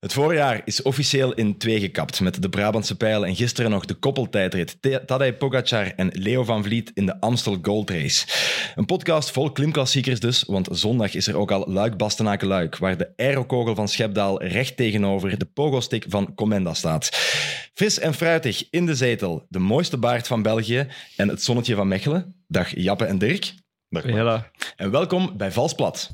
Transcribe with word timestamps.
Het 0.00 0.12
voorjaar 0.12 0.62
is 0.64 0.82
officieel 0.82 1.32
in 1.32 1.58
twee 1.58 1.80
gekapt 1.80 2.20
met 2.20 2.42
de 2.42 2.48
Brabantse 2.48 2.96
pijlen 2.96 3.28
en 3.28 3.36
gisteren 3.36 3.70
nog 3.70 3.84
de 3.84 3.94
koppeltijdrit 3.94 4.76
Tadej 5.06 5.34
Pogacar 5.34 5.92
en 5.96 6.10
Leo 6.12 6.44
van 6.44 6.62
Vliet 6.62 6.90
in 6.94 7.06
de 7.06 7.20
Amstel 7.20 7.58
Gold 7.62 7.90
Race. 7.90 8.26
Een 8.74 8.84
podcast 8.84 9.30
vol 9.30 9.52
klimklassiekers 9.52 10.20
dus, 10.20 10.44
want 10.46 10.68
zondag 10.70 11.14
is 11.14 11.26
er 11.26 11.36
ook 11.36 11.50
al 11.50 11.64
Luik-Bastenaken-Luik, 11.68 12.76
waar 12.76 12.96
de 12.96 13.12
aerokogel 13.16 13.74
van 13.74 13.88
Schepdaal 13.88 14.42
recht 14.42 14.76
tegenover 14.76 15.38
de 15.38 15.44
pogostick 15.44 16.04
van 16.08 16.34
Comenda 16.34 16.74
staat. 16.74 17.08
Fris 17.74 17.98
en 17.98 18.14
fruitig 18.14 18.70
in 18.70 18.86
de 18.86 18.94
zetel, 18.94 19.46
de 19.48 19.58
mooiste 19.58 19.98
baard 19.98 20.26
van 20.26 20.42
België 20.42 20.86
en 21.16 21.28
het 21.28 21.42
zonnetje 21.42 21.74
van 21.74 21.88
Mechelen. 21.88 22.34
Dag 22.48 22.76
Jappe 22.76 23.04
en 23.04 23.18
Dirk. 23.18 23.54
Dag, 23.88 24.02
Hela. 24.02 24.50
En 24.76 24.90
welkom 24.90 25.36
bij 25.36 25.52
Valsplat. 25.52 26.10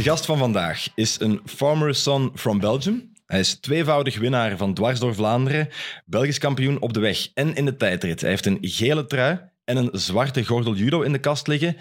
De 0.00 0.06
gast 0.06 0.26
van 0.26 0.38
vandaag 0.38 0.88
is 0.94 1.20
een 1.20 1.40
farmer 1.44 1.94
son 1.94 2.30
from 2.34 2.60
Belgium. 2.60 3.12
Hij 3.26 3.38
is 3.40 3.54
tweevoudig 3.54 4.18
winnaar 4.18 4.56
van 4.56 4.74
Dwars 4.74 5.00
door 5.00 5.14
Vlaanderen, 5.14 5.68
Belgisch 6.04 6.38
kampioen 6.38 6.80
op 6.80 6.92
de 6.92 7.00
weg 7.00 7.28
en 7.34 7.54
in 7.54 7.64
de 7.64 7.76
tijdrit. 7.76 8.20
Hij 8.20 8.30
heeft 8.30 8.46
een 8.46 8.58
gele 8.60 9.06
trui 9.06 9.40
en 9.64 9.76
een 9.76 9.88
zwarte 9.92 10.44
gordel 10.44 10.74
judo 10.74 11.00
in 11.00 11.12
de 11.12 11.18
kast 11.18 11.46
liggen. 11.46 11.76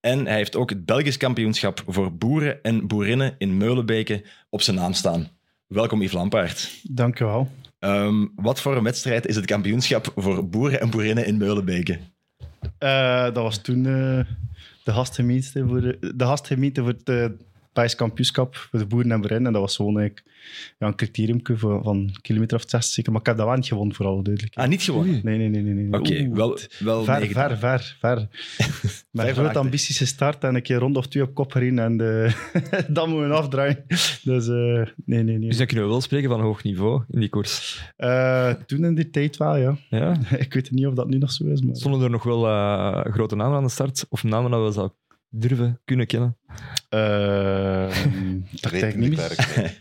En 0.00 0.26
hij 0.26 0.36
heeft 0.36 0.56
ook 0.56 0.70
het 0.70 0.84
Belgisch 0.84 1.16
kampioenschap 1.16 1.82
voor 1.86 2.16
boeren 2.16 2.62
en 2.62 2.86
boerinnen 2.86 3.34
in 3.38 3.56
Meulenbeke 3.56 4.24
op 4.50 4.62
zijn 4.62 4.76
naam 4.76 4.92
staan. 4.92 5.28
Welkom 5.66 6.02
Yves 6.02 6.12
Lampaert. 6.12 6.80
Dank 6.82 7.20
u 7.20 7.24
wel. 7.24 7.48
Ehm, 7.78 8.26
wat 8.34 8.60
voor 8.60 8.76
een 8.76 8.84
wedstrijd 8.84 9.26
is 9.26 9.36
het 9.36 9.44
kampioenschap 9.44 10.12
voor 10.16 10.48
boeren 10.48 10.80
en 10.80 10.90
boerinnen 10.90 11.26
in 11.26 11.36
Meulenbeke? 11.36 11.98
Eh, 12.78 13.22
dat 13.22 13.42
was 13.42 13.62
toen 13.62 13.86
eh, 13.86 14.20
de 14.84 14.92
gastgemeente 14.92 15.66
voor, 15.66 15.80
de 16.00 16.24
gastgemeente 16.24 16.80
voor 16.80 16.94
het 17.04 17.32
Belgisch 17.78 17.96
kampioenschap 17.96 18.56
voor 18.56 18.78
de 18.78 18.86
boeren 18.86 19.12
en 19.12 19.20
boerinnen. 19.20 19.46
En 19.46 19.52
dat 19.52 19.62
was 19.62 19.76
gewoon 19.76 19.98
eigenlijk, 19.98 20.26
ja, 20.78 20.86
een 20.86 20.94
criteriumke 20.94 21.58
van, 21.58 22.10
kilometer 22.20 22.56
of 22.56 22.62
60 22.66 22.92
zeker. 22.94 23.12
Maar 23.12 23.20
ik 23.20 23.26
heb 23.26 23.36
dat 23.36 23.46
wel 23.46 23.54
niet 23.54 23.66
gewonnen, 23.66 23.94
voor 23.94 24.06
alle 24.06 24.22
duidelijkheid. 24.22 24.66
Ah, 24.66 24.72
niet 24.72 24.82
gewonnen? 24.82 25.20
Nee, 25.22 25.38
nee, 25.38 25.48
nee. 25.48 25.62
nee, 25.62 25.74
nee. 25.74 26.00
Oké, 26.00 26.28
wel, 26.34 26.58
wel 26.78 27.04
ver, 27.04 27.26
ver, 27.26 27.58
ver, 27.58 27.96
ver. 28.00 28.16
Met 28.18 29.08
van 29.10 29.26
een 29.26 29.34
grote 29.34 29.58
ambitieuze 29.58 30.06
start 30.06 30.44
en 30.44 30.54
een 30.54 30.62
keer 30.62 30.78
rond 30.78 30.96
of 30.96 31.06
twee 31.06 31.22
op 31.22 31.34
kop 31.34 31.52
gereden 31.52 31.78
en 31.78 32.24
eh, 32.24 32.32
dan 32.96 33.10
moeten 33.10 33.28
we 33.28 33.34
afdraaien. 33.34 33.84
Dus 34.22 34.48
eh, 34.48 34.54
nee, 35.04 35.22
nee, 35.22 35.38
nee. 35.38 35.48
Dus 35.48 35.56
dan 35.56 35.66
kunnen 35.66 35.84
we 35.84 35.90
wel 35.90 36.00
spreken 36.00 36.28
van 36.28 36.40
hoog 36.40 36.62
niveau 36.62 37.02
in 37.10 37.20
die 37.20 37.28
koers. 37.28 37.82
Eh, 37.96 38.50
toen 38.50 38.84
in 38.84 38.94
die 38.94 39.10
tijd 39.10 39.36
wel, 39.36 39.56
ja. 39.56 39.76
Ja. 39.90 40.16
Ik 40.38 40.54
weet 40.54 40.70
niet 40.70 40.86
of 40.86 40.94
dat 40.94 41.08
nu 41.08 41.18
nog 41.18 41.32
zo 41.32 41.44
is, 41.44 41.62
maar... 41.62 41.76
Stonden 41.76 42.02
er 42.02 42.10
nog 42.10 42.22
wel 42.22 42.46
eh, 42.46 43.12
grote 43.12 43.36
namen 43.36 43.56
aan 43.56 43.64
de 43.64 43.70
start? 43.70 44.06
Of 44.08 44.22
namen 44.24 44.50
dat 44.50 44.64
we 44.64 44.72
zouden 44.72 44.96
durven 45.30 45.80
kunnen 45.84 46.06
kennen? 46.06 46.36
Eh, 46.88 47.88
dat 48.60 48.72
in 48.72 49.00
de. 49.00 49.08
Klerk. 49.10 49.74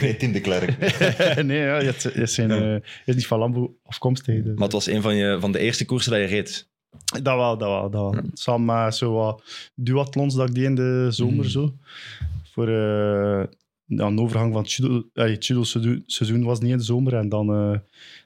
nee. 0.00 0.16
In 0.18 0.32
de 0.32 0.40
Klerk. 0.40 0.78
nee, 1.44 1.58
ja, 1.58 1.78
je, 1.80 2.12
je, 2.14 2.26
zijn, 2.26 2.50
eh, 2.50 2.58
je 2.58 2.82
is 3.04 3.14
niet 3.14 3.26
van 3.26 3.38
Lambo 3.38 3.76
afkomstig. 3.82 4.42
Dus, 4.42 4.54
Maar 4.54 4.62
het 4.62 4.72
was 4.72 4.86
een 4.86 5.02
van, 5.02 5.16
je, 5.16 5.36
van 5.40 5.52
de 5.52 5.58
eerste 5.58 5.84
koersen 5.84 6.12
dat 6.12 6.20
je 6.20 6.26
reed. 6.26 6.68
Dat 7.22 7.36
wel, 7.36 7.58
dat 7.58 7.68
wel. 7.68 7.90
Dat 7.90 8.00
wel. 8.00 8.14
Samen 8.32 8.84
met 8.84 8.94
zo 8.94 9.12
wat 9.12 9.42
duathlons 9.74 10.34
dat 10.34 10.48
ik 10.48 10.54
deed 10.54 10.64
in 10.64 10.74
de 10.74 11.06
zomer. 11.10 11.44
Mhm. 11.44 11.48
Zo. 11.48 11.74
Voor 12.52 12.68
eh, 12.68 13.44
een 13.88 14.20
overgang 14.20 14.52
van 14.52 14.62
het 14.62 14.72
judo, 14.72 15.08
eh, 15.14 15.30
het 15.30 15.44
seizoen 16.06 16.44
was 16.44 16.60
niet 16.60 16.70
in 16.70 16.78
de 16.78 16.84
zomer. 16.84 17.14
En 17.14 17.28
dan 17.28 17.82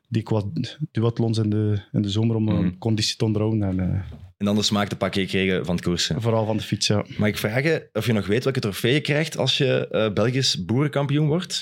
eh 0.09 0.15
deed 0.15 0.23
ik 0.23 0.29
wat 0.29 1.19
in 1.39 1.51
de, 1.51 1.79
in 1.93 2.03
de 2.03 2.11
zomer 2.11 2.37
om 2.37 2.45
Mhm. 2.45 2.55
mijn 2.55 2.79
conditie 2.79 3.17
te 3.17 3.25
onderhouden. 3.25 3.63
En, 3.63 3.81
eh, 3.81 4.01
En 4.37 4.47
dan 4.47 4.57
de 4.57 4.63
smaak 4.63 4.89
te 4.89 4.97
pakken 4.97 5.21
gekregen 5.23 5.65
van 5.65 5.75
het 5.75 5.85
koersen. 5.85 6.23
vooral 6.23 6.47
van 6.47 6.57
de 6.57 6.63
fiets, 6.63 6.87
ja. 6.87 7.05
Mag 7.19 7.29
ik 7.29 7.39
vragen 7.39 7.83
of 7.93 8.07
je 8.07 8.13
nog 8.13 8.27
weet 8.27 8.45
welke 8.45 8.61
trofee 8.61 8.93
je 8.93 9.01
krijgt 9.01 9.37
als 9.37 9.59
je 9.59 9.89
eh, 9.89 10.13
Belgisch 10.13 10.65
boerenkampioen 10.65 11.27
wordt? 11.27 11.61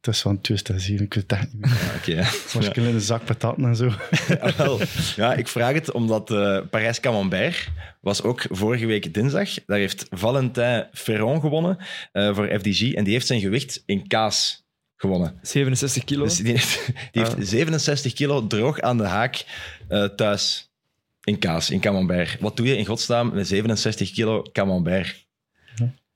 Het 0.00 0.14
is 0.14 0.20
van 0.20 0.40
2007, 0.40 1.04
ik 1.04 1.14
weet 1.14 1.22
het 1.30 1.38
echt 1.40 1.52
niet 1.52 1.60
meer. 1.62 1.70
Ja, 2.06 2.20
Oké. 2.22 2.28
Zoals 2.48 2.66
ik 2.66 2.76
in 2.76 2.84
een 2.84 3.00
zak 3.00 3.24
pataten 3.24 3.64
en 3.64 3.76
zo. 3.76 3.92
Ja, 4.28 4.52
wel. 4.56 4.80
ja, 5.16 5.34
ik 5.34 5.48
vraag 5.48 5.72
het 5.72 5.92
omdat 5.92 6.30
eh 6.30 6.58
Parijs 6.70 7.00
Camembert 7.00 7.68
was 8.00 8.22
ook 8.22 8.44
vorige 8.50 8.86
week 8.86 9.14
dinsdag. 9.14 9.50
Daar 9.66 9.78
heeft 9.78 10.06
Valentin 10.10 10.84
Ferron 10.92 11.40
gewonnen 11.40 11.78
eh, 12.12 12.34
voor 12.34 12.58
FDG. 12.58 12.92
En 12.92 13.04
die 13.04 13.12
heeft 13.12 13.26
zijn 13.26 13.40
gewicht 13.40 13.82
in 13.86 14.06
kaas 14.06 14.65
gewonnen. 14.96 15.38
67 15.42 16.04
kilo. 16.04 16.24
Dus 16.24 16.36
die 16.36 16.52
heeft, 16.52 16.86
die 16.86 17.22
heeft 17.22 17.34
Ah. 17.36 17.42
67 17.42 18.12
kilo 18.12 18.46
droog 18.46 18.80
aan 18.80 18.96
de 18.96 19.04
haak 19.04 19.44
eh, 19.88 20.04
thuis 20.04 20.70
in 21.24 21.38
kaas, 21.38 21.70
in 21.70 21.80
camembert. 21.80 22.40
Wat 22.40 22.56
doe 22.56 22.66
je 22.66 22.76
in 22.76 22.86
godsnaam 22.86 23.34
met 23.34 23.46
67 23.48 24.10
kilo 24.12 24.42
camembert? 24.52 25.24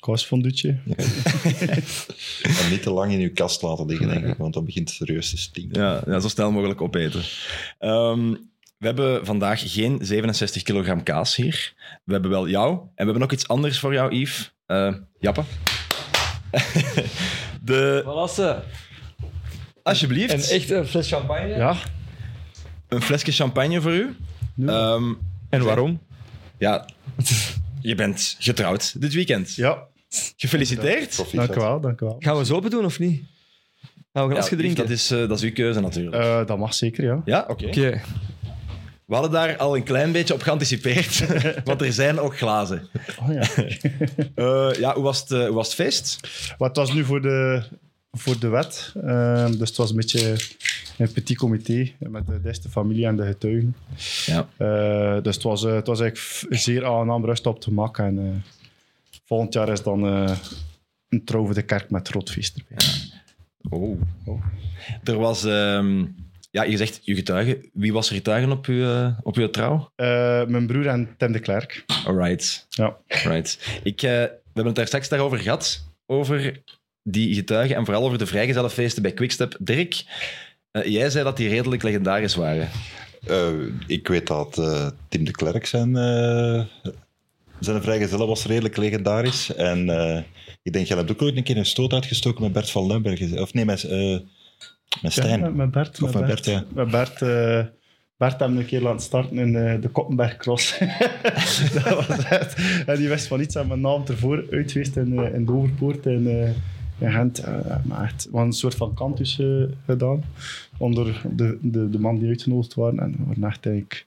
Kaasfonduutje. 0.00 0.78
En 2.42 2.70
niet 2.70 2.82
te 2.82 2.90
lang 2.90 3.12
in 3.12 3.20
uw 3.20 3.32
kast 3.34 3.62
laten 3.62 3.86
liggen, 3.86 4.08
denk 4.08 4.24
ik, 4.26 4.36
want 4.36 4.54
dan 4.54 4.64
begint 4.64 4.88
het 4.88 4.96
serieus 4.98 5.30
te 5.30 5.36
stinken. 5.38 5.82
Ja, 5.82 6.02
ja, 6.06 6.20
zo 6.20 6.28
snel 6.28 6.50
mogelijk 6.52 6.80
opeten. 6.80 7.22
Ehm, 7.78 8.30
we 8.78 8.86
hebben 8.86 9.26
vandaag 9.26 9.72
geen 9.72 9.98
67 10.02 10.62
kilogram 10.62 11.02
kaas 11.02 11.36
hier. 11.36 11.74
We 12.04 12.12
hebben 12.12 12.30
wel 12.30 12.48
jou. 12.48 12.72
En 12.72 12.80
we 12.94 13.02
hebben 13.04 13.20
nog 13.20 13.32
iets 13.32 13.48
anders 13.48 13.78
voor 13.78 13.92
jou, 13.92 14.14
Yves. 14.14 14.52
Eh 14.66 14.94
Jappe. 15.18 15.42
De, 17.62 18.00
Valasse. 18.04 18.62
alsjeblieft, 19.82 20.32
Een 20.32 20.56
echte 20.56 20.84
fles 20.86 21.08
champagne. 21.08 21.56
Ja, 21.56 21.76
een 22.88 23.02
flesje 23.02 23.32
champagne 23.32 23.80
voor 23.80 23.92
u. 23.92 24.16
Ehm, 24.66 25.12
En 25.50 25.62
waarom? 25.64 26.00
ja, 26.58 26.86
je 27.80 27.94
bent 27.94 28.36
getrouwd 28.38 29.00
dit 29.00 29.12
weekend. 29.14 29.54
ja. 29.54 29.88
Gefeliciteerd. 30.36 31.32
Dank 31.32 31.54
u 31.56 31.60
wel, 31.60 31.80
dank 31.80 32.00
u 32.00 32.04
wel. 32.06 32.16
Gaan 32.18 32.36
we 32.36 32.44
ze 32.44 32.54
open 32.54 32.70
doen 32.70 32.84
of 32.84 32.98
niet? 32.98 33.22
Gaan 34.12 34.26
we 34.28 34.32
glasje 34.34 34.54
Yves, 34.54 34.58
drinken? 34.64 34.82
dat, 34.82 34.92
is, 34.92 35.10
eh, 35.10 35.18
dat 35.18 35.38
is 35.38 35.42
uw 35.44 35.52
keuze 35.52 35.80
natuurlijk. 35.80 36.16
Eh, 36.24 36.46
dat 36.46 36.58
mag 36.58 36.74
zeker, 36.74 37.04
ja. 37.04 37.22
ja, 37.24 37.44
oké. 37.48 37.66
Oké. 37.66 38.00
We 39.10 39.16
hadden 39.16 39.32
daar 39.32 39.56
al 39.56 39.76
een 39.76 39.82
klein 39.82 40.12
beetje 40.12 40.34
op 40.34 40.42
geanticipeerd, 40.42 41.26
want 41.64 41.82
er 41.82 41.92
zijn 41.92 42.18
ook 42.18 42.36
glazen. 42.36 42.88
Oh, 43.20 43.32
ja. 43.32 43.48
Eh, 44.34 44.70
ja, 44.78 44.94
hoe 44.94 45.02
was, 45.02 45.20
het, 45.20 45.30
eh, 45.30 45.44
hoe 45.44 45.54
was 45.54 45.66
het 45.66 45.76
feest? 45.76 46.20
Het 46.58 46.76
was 46.76 46.92
nu 46.92 47.04
voor 47.04 47.22
de, 47.22 47.62
voor 48.12 48.38
de 48.38 48.48
wet. 48.48 48.92
Ehm, 49.04 49.56
dus 49.56 49.68
het 49.68 49.76
was 49.76 49.90
een 49.90 49.96
beetje 49.96 50.36
een 50.96 51.12
petit 51.12 51.36
comité 51.36 51.90
met 51.98 52.26
de 52.26 52.38
beste 52.38 52.68
familie 52.68 53.06
en 53.06 53.16
de 53.16 53.26
getuigen. 53.26 53.76
Ja. 54.26 54.48
Eh, 54.56 55.22
dus 55.22 55.34
het 55.34 55.44
was, 55.44 55.64
eh, 55.64 55.74
het 55.74 55.86
was 55.86 56.00
eigenlijk 56.00 56.60
zeer 56.60 56.86
aangenaam 56.86 57.24
rust 57.24 57.46
op 57.46 57.60
te 57.60 57.72
maken. 57.72 58.04
En, 58.04 58.18
eh, 58.18 58.52
volgend 59.24 59.52
jaar 59.52 59.68
is 59.68 59.82
dan 59.82 60.06
eh, 60.06 60.36
een 61.08 61.24
trouw 61.24 61.44
voor 61.44 61.54
de 61.54 61.62
kerk 61.62 61.90
met 61.90 62.08
rotfeest 62.08 62.56
erbij. 62.56 62.86
Oh. 63.68 64.00
Er 65.04 65.18
was, 65.18 65.44
ehm, 65.44 66.04
ja, 66.50 66.62
je 66.62 66.76
zegt 66.76 67.00
je 67.02 67.14
getuige. 67.14 67.68
Wie 67.72 67.92
was 67.92 68.08
er 68.08 68.14
getuigen 68.14 68.50
op 68.50 68.66
uw, 68.66 68.84
eh, 68.84 69.18
op 69.22 69.36
uw 69.36 69.50
trouw? 69.50 69.92
Eh, 69.96 70.06
mijn 70.46 70.66
broer 70.66 70.86
en 70.86 71.14
Tim 71.16 71.32
de 71.32 71.40
Klerk. 71.40 71.84
Alright. 72.06 72.66
Ja. 72.68 72.96
Alright. 73.08 73.80
Ik, 73.82 74.02
eh, 74.02 74.10
we 74.10 74.40
hebben 74.44 74.64
het 74.64 74.74
daar 74.74 74.86
straks 74.86 75.08
daarover 75.08 75.38
gehad, 75.38 75.84
over 76.06 76.62
die 77.02 77.34
getuigen 77.34 77.76
en 77.76 77.84
vooral 77.84 78.04
over 78.04 78.18
de 78.18 78.26
vrijgezellenfeesten 78.26 79.02
bij 79.02 79.12
Quickstep. 79.12 79.56
Dirk, 79.60 80.04
jij 80.84 81.10
zei 81.10 81.24
dat 81.24 81.36
die 81.36 81.48
redelijk 81.48 81.82
legendarisch 81.82 82.34
waren. 82.34 82.68
Eh, 83.26 83.52
ik 83.86 84.08
weet 84.08 84.26
dat 84.26 84.58
eh, 84.58 84.86
Tim 85.08 85.24
de 85.24 85.30
Klerk 85.30 85.66
zijn, 85.66 85.96
eh 85.96 86.64
zijn 87.60 87.82
vrijgezellen 87.82 88.26
was 88.26 88.46
redelijk 88.46 88.76
legendarisch. 88.76 89.54
En 89.54 89.88
eh, 89.88 90.22
ik 90.62 90.72
denk, 90.72 90.86
jij 90.86 90.96
hebt 90.96 91.10
ook 91.10 91.22
ooit 91.22 91.36
een 91.36 91.42
keer 91.42 91.56
een 91.56 91.66
stoot 91.66 91.92
uitgestoken 91.92 92.42
met 92.42 92.52
Bert 92.52 92.70
van 92.70 92.86
Lemberg. 92.86 93.32
Of 93.32 93.54
nee, 93.54 93.64
met, 93.64 93.84
eh 93.84 94.18
met 95.02 95.12
Stijn. 95.12 95.40
Ja, 95.40 95.48
met, 95.48 95.70
Bert. 95.70 96.02
Of 96.02 96.14
met 96.14 96.26
Bert, 96.26 96.44
ja. 96.44 96.64
Met 96.74 96.90
Bert, 96.90 97.22
eh, 97.22 97.64
Bert 98.16 98.38
hebben 98.38 98.54
we 98.56 98.62
een 98.62 98.68
keer 98.68 98.80
laten 98.80 99.00
starten 99.00 99.38
in 99.38 99.56
eh, 99.56 99.80
de 99.80 99.88
Koppenberg 99.88 100.36
Cross. 100.36 100.78
dat 101.74 102.06
was 102.06 102.28
het. 102.28 102.56
En 102.86 102.96
die 102.96 103.08
wist 103.08 103.26
van 103.26 103.38
niets 103.38 103.54
en 103.54 103.66
mijn 103.66 103.80
naam 103.80 104.02
ervoor 104.06 104.44
uit 104.50 104.72
geweest 104.72 104.96
in, 104.96 105.18
eh, 105.18 105.34
in 105.34 105.44
de 105.46 105.52
Overpoort 105.52 106.06
in, 106.06 106.26
in 106.98 107.12
Gent. 107.12 107.44
Maar 107.84 108.02
echt, 108.04 108.28
we 108.32 108.38
een 108.38 108.52
soort 108.52 108.74
van 108.74 108.94
kantus 108.94 109.42
gedaan 109.86 110.24
onder 110.76 111.22
de, 111.36 111.58
de, 111.60 111.90
de 111.90 111.98
man 111.98 112.18
die 112.18 112.28
uitgenodigd 112.28 112.74
waren. 112.74 112.98
En 112.98 113.10
we 113.10 113.24
waren 113.26 113.44
echt 113.44 113.66
eigenlijk 113.66 114.06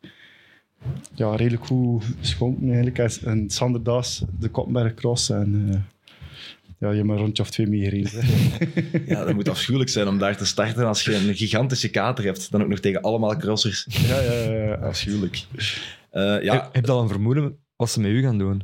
ja, 1.14 1.36
redelijk 1.36 1.66
goed 1.66 2.04
geschonken 2.20 2.66
eigenlijk. 2.66 2.98
En- 3.24 3.50
Sander 3.50 3.84
Daas, 3.84 4.24
de 4.40 4.50
Koppenberg 4.50 4.94
Cross. 4.94 5.30
En 5.30 5.86
ja, 6.84 6.90
je 6.90 6.96
hebt 6.96 7.08
maar 7.08 7.16
een 7.18 7.22
rondje 7.24 7.44
of 7.44 7.50
twee 7.50 7.68
meegereden. 7.68 8.12
Ja, 9.06 9.26
dat 9.26 9.34
moet 9.34 9.50
afschuwelijk 9.50 9.90
zijn 9.92 10.08
om 10.08 10.18
daar 10.18 10.38
te 10.38 10.46
starten 10.46 10.86
als 10.88 11.04
je 11.04 11.16
een 11.16 11.36
gigantische 11.36 11.90
kater 11.90 12.24
hebt. 12.26 12.52
Dan 12.52 12.62
ook 12.62 12.68
nog 12.68 12.80
tegen 12.80 13.02
allemaal 13.02 13.38
crossers. 13.38 13.86
ja, 13.90 14.20
ja, 14.22 14.32
ja, 14.34 14.52
ja. 14.64 14.74
Afschuwelijk. 14.74 15.44
Eh, 16.10 16.44
ja, 16.44 16.70
Heb, 16.72 16.86
je 16.86 16.92
al 16.92 17.02
een 17.02 17.08
vermoeden 17.10 17.58
wat 17.76 17.90
ze 17.90 18.00
met 18.02 18.12
u 18.12 18.22
gaan 18.22 18.38
doen? 18.38 18.64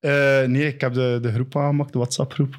Eh, 0.00 0.42
nee, 0.44 0.66
ik 0.66 0.80
heb 0.80 0.92
de, 0.94 1.18
de 1.22 1.32
groep 1.32 1.56
aangemaakt, 1.56 1.92
de 1.92 1.98
WhatsApp-groep. 1.98 2.58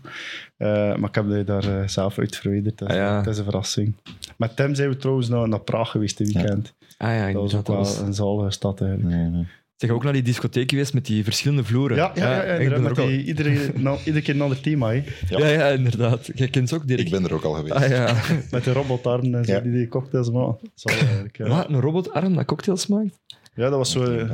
Eh, 0.57 0.67
maar 0.95 1.09
ik 1.09 1.15
heb 1.15 1.29
die 1.29 1.43
daar 1.43 1.89
zelf 1.89 2.17
uit 2.19 2.35
verwijderd. 2.35 2.77
Dat, 2.77 2.89
is- 2.89 2.95
Ah, 2.95 3.01
ja. 3.01 3.21
dat 3.21 3.33
is 3.33 3.37
een 3.39 3.43
verrassing. 3.43 3.95
Met 4.37 4.55
Tim 4.55 4.75
zijn 4.75 4.89
we 4.89 4.97
trouwens 4.97 5.29
naar, 5.29 5.47
naar 5.49 5.59
Praag 5.61 5.91
geweest 5.91 6.17
dit 6.17 6.31
weekend. 6.33 6.73
Ah 6.97 7.09
ja, 7.13 7.25
dat 7.31 7.33
was 7.41 7.55
ook 7.55 7.67
inderdaad, 7.67 7.67
wel 7.67 7.77
was- 7.77 7.99
een 7.99 8.13
zalige 8.13 8.51
stad 8.51 8.81
eigenlijk. 8.81 9.15
Nee, 9.15 9.29
nee. 9.29 9.47
Zeg 9.79 9.89
ook 9.89 10.03
naar 10.03 10.13
die 10.13 10.21
discotheek 10.21 10.69
geweest 10.69 10.93
met 10.93 11.05
die 11.05 11.23
verschillende 11.23 11.63
vloeren. 11.63 11.97
Ja, 11.97 12.11
ja, 12.15 12.31
ja, 12.35 12.43
ja, 12.45 12.53
ik 12.53 12.57
ben 12.69 12.77
inderdaad, 12.77 12.83
er 12.83 12.89
ook 12.89 12.95
met 12.95 13.05
al- 13.05 13.07
die, 13.07 13.23
iedere, 13.23 13.71
nou, 13.87 13.97
iedere 14.05 14.21
keer 14.23 14.35
een 14.35 14.41
ander 14.41 14.61
thema. 14.61 14.89
Hè. 14.91 15.03
ja. 15.29 15.47
ja, 15.47 15.67
inderdaad. 15.67 16.29
Jij 16.35 16.47
kent 16.47 16.69
ze 16.69 16.75
ook, 16.75 16.87
Dirk? 16.87 16.99
Ik 16.99 17.09
ben 17.09 17.23
er 17.23 17.33
ook 17.33 17.43
al 17.43 17.53
geweest. 17.53 17.73
Ah, 17.73 17.87
ja. 17.89 18.15
Met 18.51 18.63
de 18.63 18.71
robotarmen 18.71 19.35
en 19.35 19.45
zo, 19.45 19.51
Ja. 19.53 19.59
die 19.59 19.71
die 19.71 19.87
cocktails 19.87 20.29
maken. 20.31 20.69
Eigenlijk, 20.83 21.37
ja. 21.37 21.47
Wat, 21.47 21.69
een 21.69 21.79
robotarm 21.81 22.35
dat 22.35 22.45
cocktails 22.45 22.87
maakt? 22.87 23.19
ja, 23.55 23.69
dat 23.69 23.77
was 23.77 23.91
zo... 23.91 24.03
eh, 24.03 24.31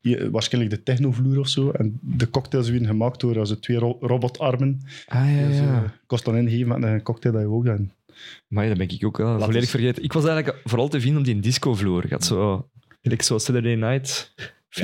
hier, 0.00 0.30
waarschijnlijk 0.30 0.74
de 0.74 0.82
technovloer 0.82 1.38
of 1.38 1.48
zo. 1.48 1.70
En 1.70 1.98
de 2.02 2.30
cocktails 2.30 2.68
werden 2.70 2.88
gemaakt 2.88 3.20
door 3.20 3.38
also, 3.38 3.58
twee 3.58 3.78
ro- 3.78 3.98
robotarmen. 4.00 4.80
Ah, 5.06 5.36
ja, 5.40 5.46
Dus, 5.48 5.56
ja. 5.56 5.62
eh, 5.82 5.90
kost 6.06 6.24
dan 6.24 6.36
ingeven 6.36 6.68
met 6.68 6.82
een 6.82 7.02
cocktail 7.02 7.34
dat 7.34 7.42
je 7.42 7.48
ook 7.48 7.64
dan... 7.64 7.90
Maar 8.48 8.68
dat 8.68 8.76
ben 8.78 8.88
ik 8.88 9.04
ook 9.04 9.16
wel 9.16 9.40
volledig 9.40 9.70
vergeten. 9.70 10.02
Ik 10.02 10.12
was 10.12 10.24
eigenlijk 10.26 10.60
vooral 10.64 10.88
te 10.88 11.00
vinden 11.00 11.18
op 11.18 11.24
die 11.24 11.40
discovloer. 11.40 12.04
Ik 12.04 12.10
had 12.10 12.24
zo, 12.24 12.68
ik 13.02 13.22
zo 13.22 13.38
Saturday 13.38 13.74
Night 13.74 14.34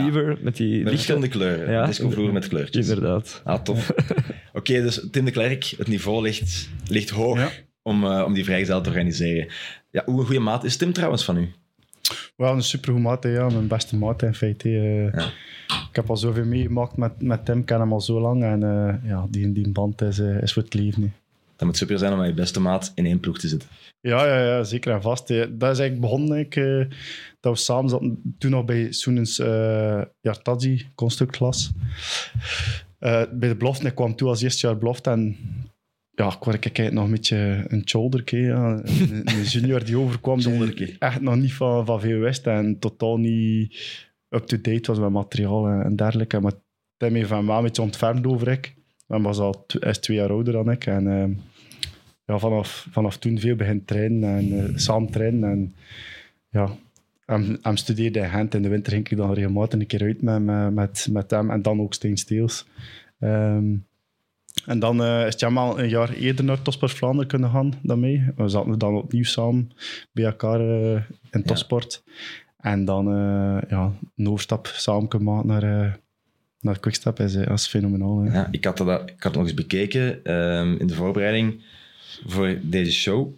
Fever 0.01 0.39
met 0.41 0.57
die 0.57 0.83
Met 0.83 0.93
verschillende 0.93 1.29
kleuren. 1.29 1.71
Ja. 1.73 1.87
Discovloer 1.87 2.33
met 2.33 2.49
kleurtjes. 2.49 2.89
Inderdaad. 2.89 3.41
Ah, 3.45 3.63
tof. 3.63 3.93
Oké, 4.53 4.83
dus 4.83 5.09
Tim 5.11 5.25
de 5.25 5.31
Klerk, 5.31 5.75
het 5.79 5.89
niveau 5.89 6.23
ligt, 6.23 6.69
ligt 6.87 7.11
hoog 7.11 7.39
Ja. 7.39 7.51
om, 7.83 8.05
eh, 8.05 8.23
om 8.27 8.35
die 8.35 8.45
vrijgezel 8.45 8.81
te 8.81 8.89
organiseren. 8.89 9.49
Ja, 9.91 10.03
hoe 10.07 10.21
een 10.21 10.27
goede 10.27 10.41
maat 10.41 10.65
is 10.65 10.77
Tim 10.77 10.93
trouwens 10.93 11.25
van 11.25 11.37
u? 11.37 11.49
Wel 12.37 12.53
een 12.53 12.63
supergoed 12.63 13.01
maat, 13.03 13.23
hè, 13.23 13.31
ja. 13.31 13.49
Mijn 13.49 13.67
beste 13.67 13.97
maat 13.97 14.23
in 14.23 14.35
feite. 14.35 14.69
eh. 14.69 15.13
Ja. 15.21 15.27
Ik 15.89 15.97
heb 15.99 16.11
al 16.11 16.17
zoveel 16.17 16.45
meegemaakt 16.45 16.97
met, 16.97 17.23
met 17.23 17.45
Tim, 17.45 17.59
ik 17.59 17.67
ken 17.67 17.81
hem 17.81 17.93
al 17.93 18.01
zo 18.01 18.21
lang. 18.21 18.43
En 18.45 18.63
eh, 18.63 19.11
ja, 19.11 19.27
die, 19.31 19.53
die 19.53 19.69
band 19.73 20.01
is, 20.03 20.19
eh, 20.19 20.43
is 20.43 20.53
voor 20.53 20.63
het 20.63 20.75
leven. 20.75 21.03
hè. 21.03 21.09
Dat 21.57 21.67
moet 21.67 21.77
super 21.77 21.99
zijn 21.99 22.13
om 22.13 22.19
met 22.19 22.29
je 22.29 22.35
beste 22.35 22.61
maat 22.61 22.93
in 22.95 23.07
één 23.07 23.21
ploeg 23.21 23.39
te 23.39 23.49
zitten. 23.49 23.69
Ja, 24.01 24.27
ja, 24.27 24.45
ja, 24.45 24.65
zeker 24.65 24.93
en 24.93 25.03
vast. 25.03 25.29
hè. 25.29 25.57
Dat 25.57 25.73
is 25.73 25.79
eigenlijk 25.79 26.01
begonnen 26.01 26.39
ik, 26.39 26.57
eh, 26.57 26.85
dat 27.41 27.53
we 27.53 27.59
samen 27.59 27.91
zaten, 27.91 28.35
toen 28.39 28.51
nog 28.51 28.65
bij 28.65 28.93
Soenens 28.93 29.39
uh, 29.39 30.03
Yartazi, 30.21 30.87
constructklas. 30.95 31.73
Eh, 32.99 33.23
bij 33.33 33.49
de 33.49 33.57
belofte, 33.57 33.87
ik 33.87 33.95
kwam 33.95 34.17
toe 34.17 34.29
als 34.29 34.43
eerste 34.43 34.67
jaar 34.67 34.79
belofte 34.79 35.11
en 35.11 35.37
ja, 36.15 36.27
ik 36.27 36.45
word 36.45 36.65
eigenlijk 36.65 36.95
nog 36.95 37.05
een 37.05 37.11
beetje 37.11 37.65
een 37.69 37.83
shoulderke, 37.89 38.37
ja. 38.37 38.81
een, 38.85 39.23
een 39.25 39.43
junior 39.43 39.85
die 39.85 39.99
overkwam, 39.99 40.41
die 40.41 40.97
echt 40.99 41.21
nog 41.21 41.37
niet 41.37 41.53
van, 41.53 41.87
van 41.87 42.01
veel 42.01 42.19
wist 42.19 42.47
en 42.47 42.79
totaal 42.79 43.19
niet 43.19 43.77
up-to-date 44.29 44.91
was 44.91 44.99
met 44.99 45.11
materiaal 45.11 45.67
en, 45.67 45.83
en 45.83 45.97
dergelijke. 45.97 46.41
Maar 46.41 46.53
heeft 46.97 47.29
van 47.29 47.45
mij 47.45 47.57
een 47.57 47.63
beetje 47.63 47.83
ontfermd 47.83 48.27
over 48.27 48.49
ik. 48.49 48.75
Hij 49.13 49.21
was 49.21 49.39
al 49.39 49.65
hij 49.67 49.91
is 49.91 49.99
twee 49.99 50.17
jaar 50.17 50.31
ouder 50.31 50.53
dan 50.53 50.71
ik 50.71 50.87
en 50.87 51.07
eh, 51.07 51.45
ja, 52.27 52.39
vanaf, 52.39 52.87
vanaf 52.91 53.19
toen 53.19 53.39
veel 53.39 53.57
begin 53.57 53.85
trainen 53.85 54.37
en 54.37 54.59
eh, 54.59 54.77
samen 54.77 55.11
trainen. 55.11 55.51
En, 55.51 55.75
ja, 56.49 56.71
hem, 57.27 57.59
hem 57.63 57.77
studeerde 57.77 58.19
in 58.19 58.31
Gent. 58.31 58.55
In 58.55 58.63
de 58.63 58.69
winter 58.69 58.93
ging 58.93 59.09
ik 59.09 59.17
dan 59.17 59.33
regelmatig 59.33 59.81
een 59.81 59.87
keer 59.87 60.03
uit 60.03 60.23
met, 60.23 60.73
met, 60.75 61.09
met, 61.11 61.31
hem 61.31 61.51
en 61.51 61.63
dan 61.63 61.81
ook 61.81 61.95
Steen 61.95 62.17
Steels. 62.17 62.67
Ehm, 63.19 63.75
en 64.67 64.79
dan 64.79 65.03
eh, 65.03 65.27
is 65.27 65.41
hij 65.41 65.51
al 65.51 65.79
een 65.79 65.89
jaar 65.89 66.13
eerder 66.13 66.45
naar 66.45 66.63
Topsport 66.63 66.93
Vlaanderen 66.93 67.29
kunnen 67.29 67.51
gaan 67.51 67.73
dan 67.83 68.01
mij. 68.01 68.33
We 68.37 68.49
zaten 68.49 68.79
dan 68.79 68.95
opnieuw 68.95 69.25
samen 69.25 69.71
bij 70.13 70.25
elkaar 70.25 70.61
eh, 70.61 71.03
in 71.31 71.43
Topsport. 71.43 72.05
En 72.57 72.85
dan 72.85 73.07
eh, 73.09 73.71
ja, 73.71 73.93
een 74.17 74.29
overstap 74.29 74.67
samen 74.67 75.09
kunnen 75.09 75.35
maken 75.35 75.47
naar, 75.47 75.99
naar 76.63 76.79
Quickstep. 76.79 77.21
Is, 77.21 77.35
eh, 77.35 77.47
dat 77.47 77.59
is 77.59 77.67
fenomenaal. 77.67 78.19
hè. 78.19 78.33
Ja, 78.35 78.49
ik, 78.51 78.65
had 78.65 78.77
dat, 78.77 79.01
ik 79.01 79.09
had 79.09 79.23
het 79.23 79.35
nog 79.35 79.43
eens 79.43 79.55
bekeken 79.55 80.25
ehm, 80.25 80.75
in 80.79 80.87
de 80.87 80.95
voorbereiding 80.95 81.61
voor 82.27 82.59
deze 82.63 82.93
show. 82.93 83.29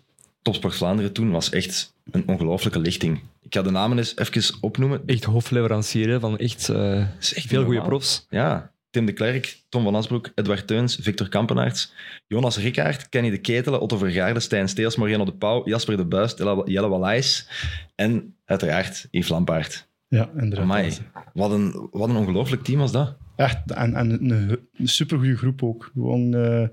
Topsport 0.43 0.75
Vlaanderen 0.75 1.13
toen 1.13 1.31
was 1.31 1.51
echt 1.51 1.93
een 2.11 2.29
ongelooflijke 2.29 2.79
lichting. 2.79 3.21
Ik 3.43 3.55
ga 3.55 3.63
de 3.63 3.71
namen 3.71 3.99
eens 3.99 4.17
even 4.17 4.55
opnoemen. 4.61 5.03
Echt 5.07 5.25
hofleverancier 5.25 6.09
hè, 6.09 6.21
van 6.21 6.39
echt, 6.39 6.69
eh, 6.69 7.07
is 7.21 7.35
echt 7.35 7.47
veel 7.47 7.65
goede 7.65 7.83
profs. 7.83 8.27
Ja, 8.31 8.73
Tim 8.91 9.07
de 9.07 9.13
Klerk, 9.13 9.59
Tom 9.69 9.85
van 9.85 9.95
Asbroek, 9.95 10.31
Edward 10.35 10.67
Teuns, 10.67 10.99
Victor 11.01 11.29
Kampenaerts, 11.29 11.93
Jonas 12.27 12.59
Rickaert, 12.59 13.09
Kenny 13.09 13.31
de 13.31 13.39
Ketelen, 13.39 13.81
Otto 13.81 13.97
Vergaarde, 13.97 14.41
Stijn 14.41 14.69
Steels, 14.69 14.97
Mariano 14.97 15.25
de 15.25 15.33
Pauw, 15.33 15.69
Jasper 15.69 15.97
de 15.97 16.05
Buist, 16.05 16.39
Jelle 16.39 16.63
Jelle 16.65 16.89
Wallaijs 16.89 17.49
en 17.95 18.37
uiteraard 18.45 19.09
Yves 19.11 19.29
Lampaard. 19.29 19.87
Ja, 20.15 20.31
inderdaad. 20.37 20.59
Amai, 20.65 20.93
wat 21.35 21.51
een, 21.51 21.89
wat 21.91 22.09
een 22.09 22.17
ongelooflijk 22.17 22.63
team 22.63 22.79
was 22.79 22.93
dat. 22.93 23.17
Echt, 23.37 23.71
en, 23.71 23.95
en 23.95 24.11
een, 24.11 24.59
een 24.77 24.89
supergoeie 24.89 25.37
groep 25.37 25.63
ook. 25.63 25.91
Gewoon 25.95 26.35
eh, 26.35 26.67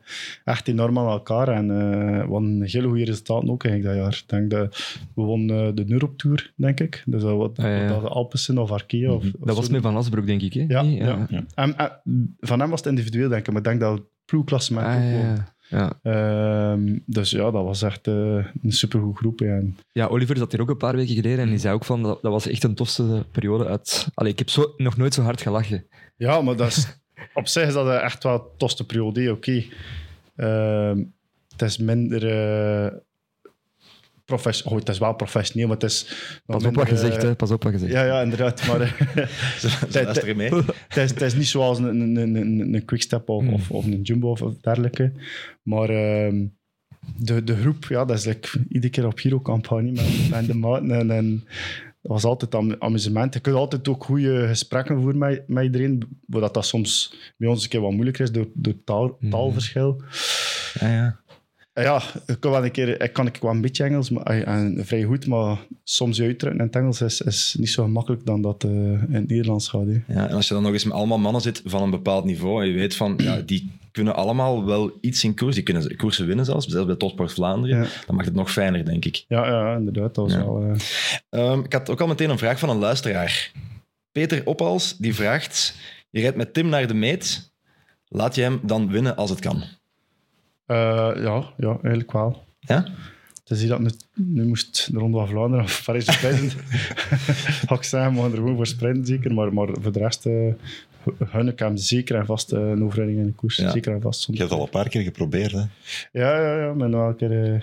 echt 0.43 0.67
enorm 0.67 0.99
aan 0.99 1.07
elkaar. 1.07 1.47
En 1.47 1.71
eh 1.71 2.25
we 2.25 2.31
hadden 2.31 2.61
hele 2.63 2.87
goede 2.87 3.03
resultaten 3.05 3.49
ook 3.49 3.63
eigenlijk 3.63 3.95
dat 3.95 4.03
jaar. 4.05 4.21
Ik 4.23 4.29
denk 4.29 4.49
dat 4.51 4.97
we 5.15 5.21
wonnen 5.21 5.67
eh, 5.67 5.75
de 5.75 5.91
Europe 5.91 6.15
Tour, 6.15 6.53
denk 6.55 6.79
ik. 6.79 7.03
Dus 7.05 7.21
dat 7.21 7.37
wat, 7.37 7.57
Ah, 7.59 7.65
ja, 7.65 7.75
ja. 7.83 7.93
wat 7.93 8.01
dat 8.01 8.11
Alpesen 8.11 8.57
of 8.57 8.71
Arkea. 8.71 9.11
Of, 9.11 9.23
of 9.23 9.31
Dat 9.47 9.55
was 9.55 9.69
met 9.69 9.81
Van 9.81 9.95
Asbroek, 9.95 10.25
denk 10.25 10.41
ik. 10.41 10.53
Hè? 10.53 10.65
Ja, 10.67 10.81
Nee? 10.81 10.95
ja. 10.97 11.27
En, 11.55 11.77
en 11.77 12.35
van 12.39 12.59
hem 12.59 12.69
was 12.69 12.79
het 12.79 12.89
individueel, 12.89 13.29
denk 13.29 13.41
ik. 13.41 13.47
Maar 13.53 13.61
ik 13.61 13.67
denk 13.67 13.79
dat 13.79 13.93
het 13.97 14.03
ploegklassement 14.25 14.87
Ah, 14.87 14.93
ook 14.95 15.37
ja. 15.71 15.99
Ehm, 16.03 16.97
dus 17.05 17.29
ja, 17.29 17.51
dat 17.51 17.63
was 17.63 17.81
echt 17.81 18.07
eh, 18.07 18.13
een 18.63 18.71
supergoed 18.71 19.17
groep. 19.17 19.41
En, 19.41 19.77
ja, 19.91 20.05
Oliver 20.05 20.37
zat 20.37 20.51
hier 20.51 20.61
ook 20.61 20.69
een 20.69 20.77
paar 20.77 20.95
weken 20.95 21.15
geleden 21.15 21.39
en 21.39 21.49
die 21.49 21.57
zei 21.57 21.73
ook 21.73 21.85
van 21.85 22.03
dat, 22.03 22.21
dat 22.21 22.31
was 22.31 22.47
echt 22.47 22.63
een 22.63 22.75
tofste 22.75 23.25
periode 23.31 23.65
uit... 23.67 24.07
Allee, 24.13 24.31
ik 24.31 24.39
heb 24.39 24.49
zo, 24.49 24.73
nog 24.77 24.97
nooit 24.97 25.13
zo 25.13 25.21
hard 25.21 25.41
gelachen. 25.41 25.85
Ja, 26.17 26.41
maar 26.41 26.55
dat 26.55 26.67
is, 26.67 26.99
op 27.33 27.47
zich 27.47 27.67
is 27.67 27.73
dat 27.73 28.01
echt 28.01 28.23
wel 28.23 28.33
een 28.33 28.57
tofste 28.57 28.85
periode. 28.85 29.31
Oké. 29.31 29.63
Ehm, 30.35 31.03
het 31.51 31.61
is 31.61 31.77
minder. 31.77 32.27
eh 32.27 32.97
profes- 34.35 34.63
oh, 34.63 34.75
het 34.75 34.89
is 34.89 34.97
wel 34.97 35.13
professioneel, 35.13 35.67
maar 35.67 35.77
het 35.77 35.85
is. 35.91 36.05
Pas 36.45 36.63
op 36.65 36.75
wat 36.75 36.89
eh, 36.89 37.17
hè. 37.21 37.35
Pas 37.35 37.51
op 37.51 37.63
wat 37.63 37.71
gezegd. 37.71 37.91
Ja, 37.91 38.03
ja, 38.03 38.21
inderdaad. 38.21 38.67
Maar 38.67 38.81
eh, 38.81 40.35
mee. 40.35 40.49
het, 40.87 40.97
is, 40.97 41.09
het 41.09 41.21
is 41.21 41.35
niet 41.35 41.47
zoals 41.47 41.79
een, 41.79 41.85
een, 42.01 42.15
een, 42.15 42.35
een, 42.35 42.73
een 42.73 42.85
quickstep 42.85 43.29
of, 43.29 43.43
Hmm. 43.43 43.53
of, 43.53 43.71
of 43.71 43.85
een 43.85 44.01
jumbo 44.01 44.29
of, 44.29 44.41
of 44.41 44.53
dergelijke. 44.61 45.11
Maar 45.63 45.89
ehm, 45.89 46.45
de, 47.17 47.43
de 47.43 47.55
groep, 47.55 47.85
ja, 47.89 48.05
dat 48.05 48.17
is 48.17 48.25
like, 48.25 48.49
iedere 48.69 48.91
keer 48.93 49.05
op 49.05 49.19
Giro-campagne 49.19 49.91
met, 49.91 50.29
met 50.29 50.47
de 50.47 50.53
maten. 50.53 50.91
En, 50.91 51.11
en 51.11 51.43
dat 52.01 52.11
was 52.11 52.23
altijd 52.23 52.55
am- 52.55 52.75
amusement. 52.79 53.33
Je 53.33 53.39
kunt 53.39 53.55
altijd 53.55 53.87
ook 53.87 54.03
goede 54.03 54.47
gesprekken 54.47 54.95
voeren 55.01 55.17
met, 55.17 55.43
met 55.47 55.63
iedereen. 55.63 56.03
Waar 56.25 56.41
dat, 56.41 56.53
dat 56.53 56.65
soms 56.65 57.15
bij 57.37 57.49
ons 57.49 57.63
een 57.63 57.69
keer 57.69 57.81
wat 57.81 57.91
moeilijker 57.91 58.23
is 58.23 58.31
door, 58.31 58.47
door 58.53 58.83
taal, 58.83 59.17
Mhm. 59.19 59.31
taalverschil. 59.31 60.01
Ja, 60.79 60.93
ja. 60.93 61.19
Ja, 61.83 62.01
ik 62.25 62.39
kan 62.39 62.51
wel 62.51 62.63
een 62.65 62.71
keer, 62.71 63.01
ik 63.01 63.13
kan 63.13 63.27
ik 63.27 63.37
wel 63.41 63.51
een 63.51 63.61
beetje 63.61 63.83
Engels, 63.83 64.09
maar, 64.09 64.23
en 64.25 64.85
vrij 64.85 65.03
goed, 65.03 65.27
maar 65.27 65.57
soms 65.83 66.17
je 66.17 66.23
uitdrukken 66.23 66.59
in 66.59 66.65
het 66.65 66.75
Engels 66.75 67.01
is, 67.01 67.21
is 67.21 67.55
niet 67.59 67.69
zo 67.69 67.83
gemakkelijk 67.83 68.25
dan 68.25 68.41
dat 68.41 68.63
eh, 68.63 68.69
in 68.71 69.07
het 69.13 69.27
Nederlands 69.27 69.67
gaat. 69.67 69.85
hè. 69.85 70.13
Ja, 70.13 70.27
en 70.27 70.35
als 70.35 70.47
je 70.47 70.53
dan 70.53 70.63
nog 70.63 70.73
eens 70.73 70.83
met 70.83 70.93
allemaal 70.93 71.17
mannen 71.19 71.41
zit 71.41 71.61
van 71.65 71.81
een 71.83 71.89
bepaald 71.89 72.25
niveau, 72.25 72.61
en 72.63 72.67
je 72.69 72.73
weet 72.75 72.95
van, 72.95 73.13
ja, 73.17 73.41
die 73.41 73.71
kunnen 73.91 74.15
allemaal 74.15 74.65
wel 74.65 74.97
iets 75.01 75.23
in 75.23 75.35
koers, 75.35 75.55
die 75.55 75.63
kunnen 75.63 75.95
koersen 75.95 76.27
winnen 76.27 76.45
zelfs, 76.45 76.65
zelfs 76.67 76.87
bij 76.87 76.95
Topsport 76.95 77.33
Vlaanderen, 77.33 77.77
Ja. 77.77 77.87
dan 78.05 78.15
maakt 78.15 78.27
het 78.27 78.35
nog 78.37 78.51
fijner, 78.51 78.85
denk 78.85 79.05
ik. 79.05 79.25
Ja, 79.27 79.47
ja, 79.47 79.75
inderdaad. 79.75 80.15
Dat 80.15 80.25
was 80.25 80.33
Ja. 80.33 80.45
wel... 80.45 80.61
eh, 80.63 80.79
Ehm, 81.29 81.59
ik 81.59 81.73
had 81.73 81.89
ook 81.89 82.01
al 82.01 82.07
meteen 82.07 82.29
een 82.29 82.37
vraag 82.37 82.59
van 82.59 82.69
een 82.69 82.77
luisteraar. 82.77 83.51
Peter 84.11 84.41
Oppals, 84.45 84.97
die 84.97 85.15
vraagt, 85.15 85.75
je 86.09 86.21
rijdt 86.21 86.37
met 86.37 86.53
Tim 86.53 86.69
naar 86.69 86.87
de 86.87 86.93
meet, 86.93 87.51
laat 88.07 88.35
je 88.35 88.41
hem 88.41 88.59
dan 88.63 88.91
winnen 88.91 89.15
als 89.15 89.29
het 89.29 89.39
kan? 89.39 89.63
Eh, 90.65 91.11
ja, 91.15 91.53
ja, 91.57 91.69
eigenlijk 91.69 92.11
wel. 92.11 92.43
Ja? 92.59 92.85
Het 93.43 93.49
is 93.49 93.59
hier 93.59 93.69
dat 93.69 93.79
nu, 93.79 93.89
nu 94.13 94.45
moest 94.45 94.91
de 94.91 94.99
Ronde 94.99 95.17
van 95.17 95.27
Vlaanderen 95.27 95.65
of 95.65 95.83
Parijs 95.85 96.13
sprinten. 96.13 96.59
Had 97.67 97.77
ik 97.77 97.83
zeggen, 97.83 98.13
we 98.13 98.19
gaan 98.21 98.31
er 98.31 98.37
gewoon 98.37 98.55
voor 98.55 98.67
sprinten 98.67 99.05
zeker. 99.05 99.33
Maar, 99.33 99.53
maar 99.53 99.67
voor 99.81 99.91
de 99.91 99.99
rest 99.99 100.27
gun 101.19 101.47
ik 101.47 101.59
hem 101.59 101.77
zeker 101.77 102.15
en 102.15 102.25
vast 102.25 102.51
eh, 102.51 102.69
een 102.69 102.83
overwinning 102.83 103.19
in 103.19 103.25
de 103.25 103.33
koers. 103.33 103.55
Ja. 103.55 103.71
Zeker 103.71 103.93
en 103.93 104.01
vast. 104.01 104.27
Je 104.31 104.37
hebt 104.37 104.51
al 104.51 104.61
een 104.61 104.69
paar 104.69 104.89
keer 104.89 105.01
geprobeerd, 105.01 105.51
hè? 105.51 105.63
Ja, 106.11 106.39
ja, 106.39 106.57
ja. 106.57 106.73
Maar 106.73 106.93
een 106.93 107.15
keer... 107.15 107.43
eh, 107.43 107.61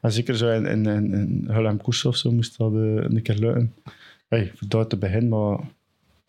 en 0.00 0.12
zeker 0.12 0.36
zo 0.36 0.50
in, 0.50 0.66
in, 0.66 0.86
in, 0.86 1.48
in 1.48 1.76
koers 1.82 2.04
of 2.04 2.16
zo 2.16 2.32
moest 2.32 2.58
dat 2.58 2.72
eh, 2.72 2.80
een 2.80 3.22
keer 3.22 3.34
lukken. 3.34 3.74
Hey, 4.28 4.52
voor 4.54 4.68
dat 4.68 4.90
te 4.90 4.96
beginnen, 4.96 5.28
maar 5.28 5.58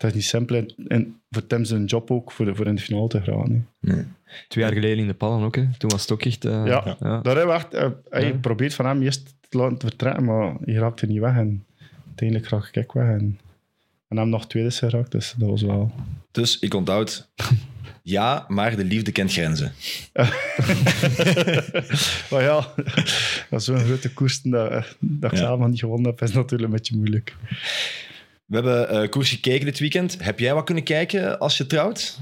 het 0.06 0.14
is 0.14 0.14
niet 0.14 0.24
simpel. 0.24 0.56
En, 0.56 0.74
en 0.88 1.20
voor 1.30 1.46
Tim 1.46 1.64
zijn 1.64 1.84
job 1.84 2.10
ook, 2.10 2.32
voor, 2.32 2.56
voor 2.56 2.66
in 2.66 2.74
de 2.74 2.80
finale 2.82 3.08
te 3.08 3.22
gaan. 3.22 3.66
Nee. 3.80 4.04
Twee 4.48 4.64
jaar 4.64 4.72
geleden 4.72 4.98
in 4.98 5.06
de 5.06 5.14
Pallen 5.14 5.44
ook, 5.44 5.56
hè. 5.56 5.66
Toen 5.78 5.90
was 5.90 6.00
het 6.02 6.12
ook 6.12 6.22
echt... 6.22 6.44
eh, 6.44 6.66
Ja. 6.66 6.96
ja. 7.00 7.20
Daar 7.20 7.36
hebben 7.36 7.46
we 7.46 7.52
echt, 7.52 7.74
eh, 7.74 7.88
hij 8.10 8.26
Ja. 8.26 8.32
probeert 8.40 8.74
van 8.74 8.86
hem 8.86 9.02
eerst 9.02 9.34
te 9.48 9.58
laten 9.58 9.78
vertrekken, 9.80 10.24
maar 10.24 10.54
je 10.64 10.78
raakt 10.78 11.00
er 11.00 11.08
niet 11.08 11.20
weg. 11.20 11.36
En 11.36 11.64
uiteindelijk 12.06 12.48
raak 12.48 12.68
ik 12.76 12.92
weg. 12.92 13.06
En, 13.06 13.38
en 14.08 14.16
hem 14.16 14.28
nog 14.28 14.46
tweede 14.46 14.70
geraakt, 14.70 15.10
dus 15.12 15.34
dat 15.36 15.48
was 15.48 15.62
wel... 15.62 15.92
Dus 16.30 16.58
ik 16.58 16.74
onthoud, 16.74 17.28
ja, 18.02 18.44
maar 18.48 18.76
de 18.76 18.84
liefde 18.84 19.12
kent 19.12 19.32
grenzen. 19.32 19.72
maar 22.30 22.42
ja, 22.42 22.72
dat 23.50 23.60
is 23.60 23.64
zo'n 23.64 23.78
grote 23.78 24.12
koers 24.12 24.42
dat, 24.42 24.96
dat 24.98 25.32
ik 25.32 25.38
Ja. 25.38 25.56
nog 25.56 25.68
niet 25.68 25.78
gewonnen 25.78 26.10
heb, 26.10 26.22
is 26.22 26.32
natuurlijk 26.32 26.62
een 26.70 26.76
beetje 26.76 26.96
moeilijk. 26.96 27.36
We 28.44 28.54
hebben 28.54 28.88
eh 28.88 29.08
koers 29.08 29.30
gekeken 29.30 29.64
dit 29.64 29.78
weekend. 29.78 30.16
Heb 30.24 30.38
jij 30.38 30.54
wat 30.54 30.64
kunnen 30.64 30.84
kijken 30.84 31.38
als 31.38 31.56
je 31.56 31.66
trouwt? 31.66 32.18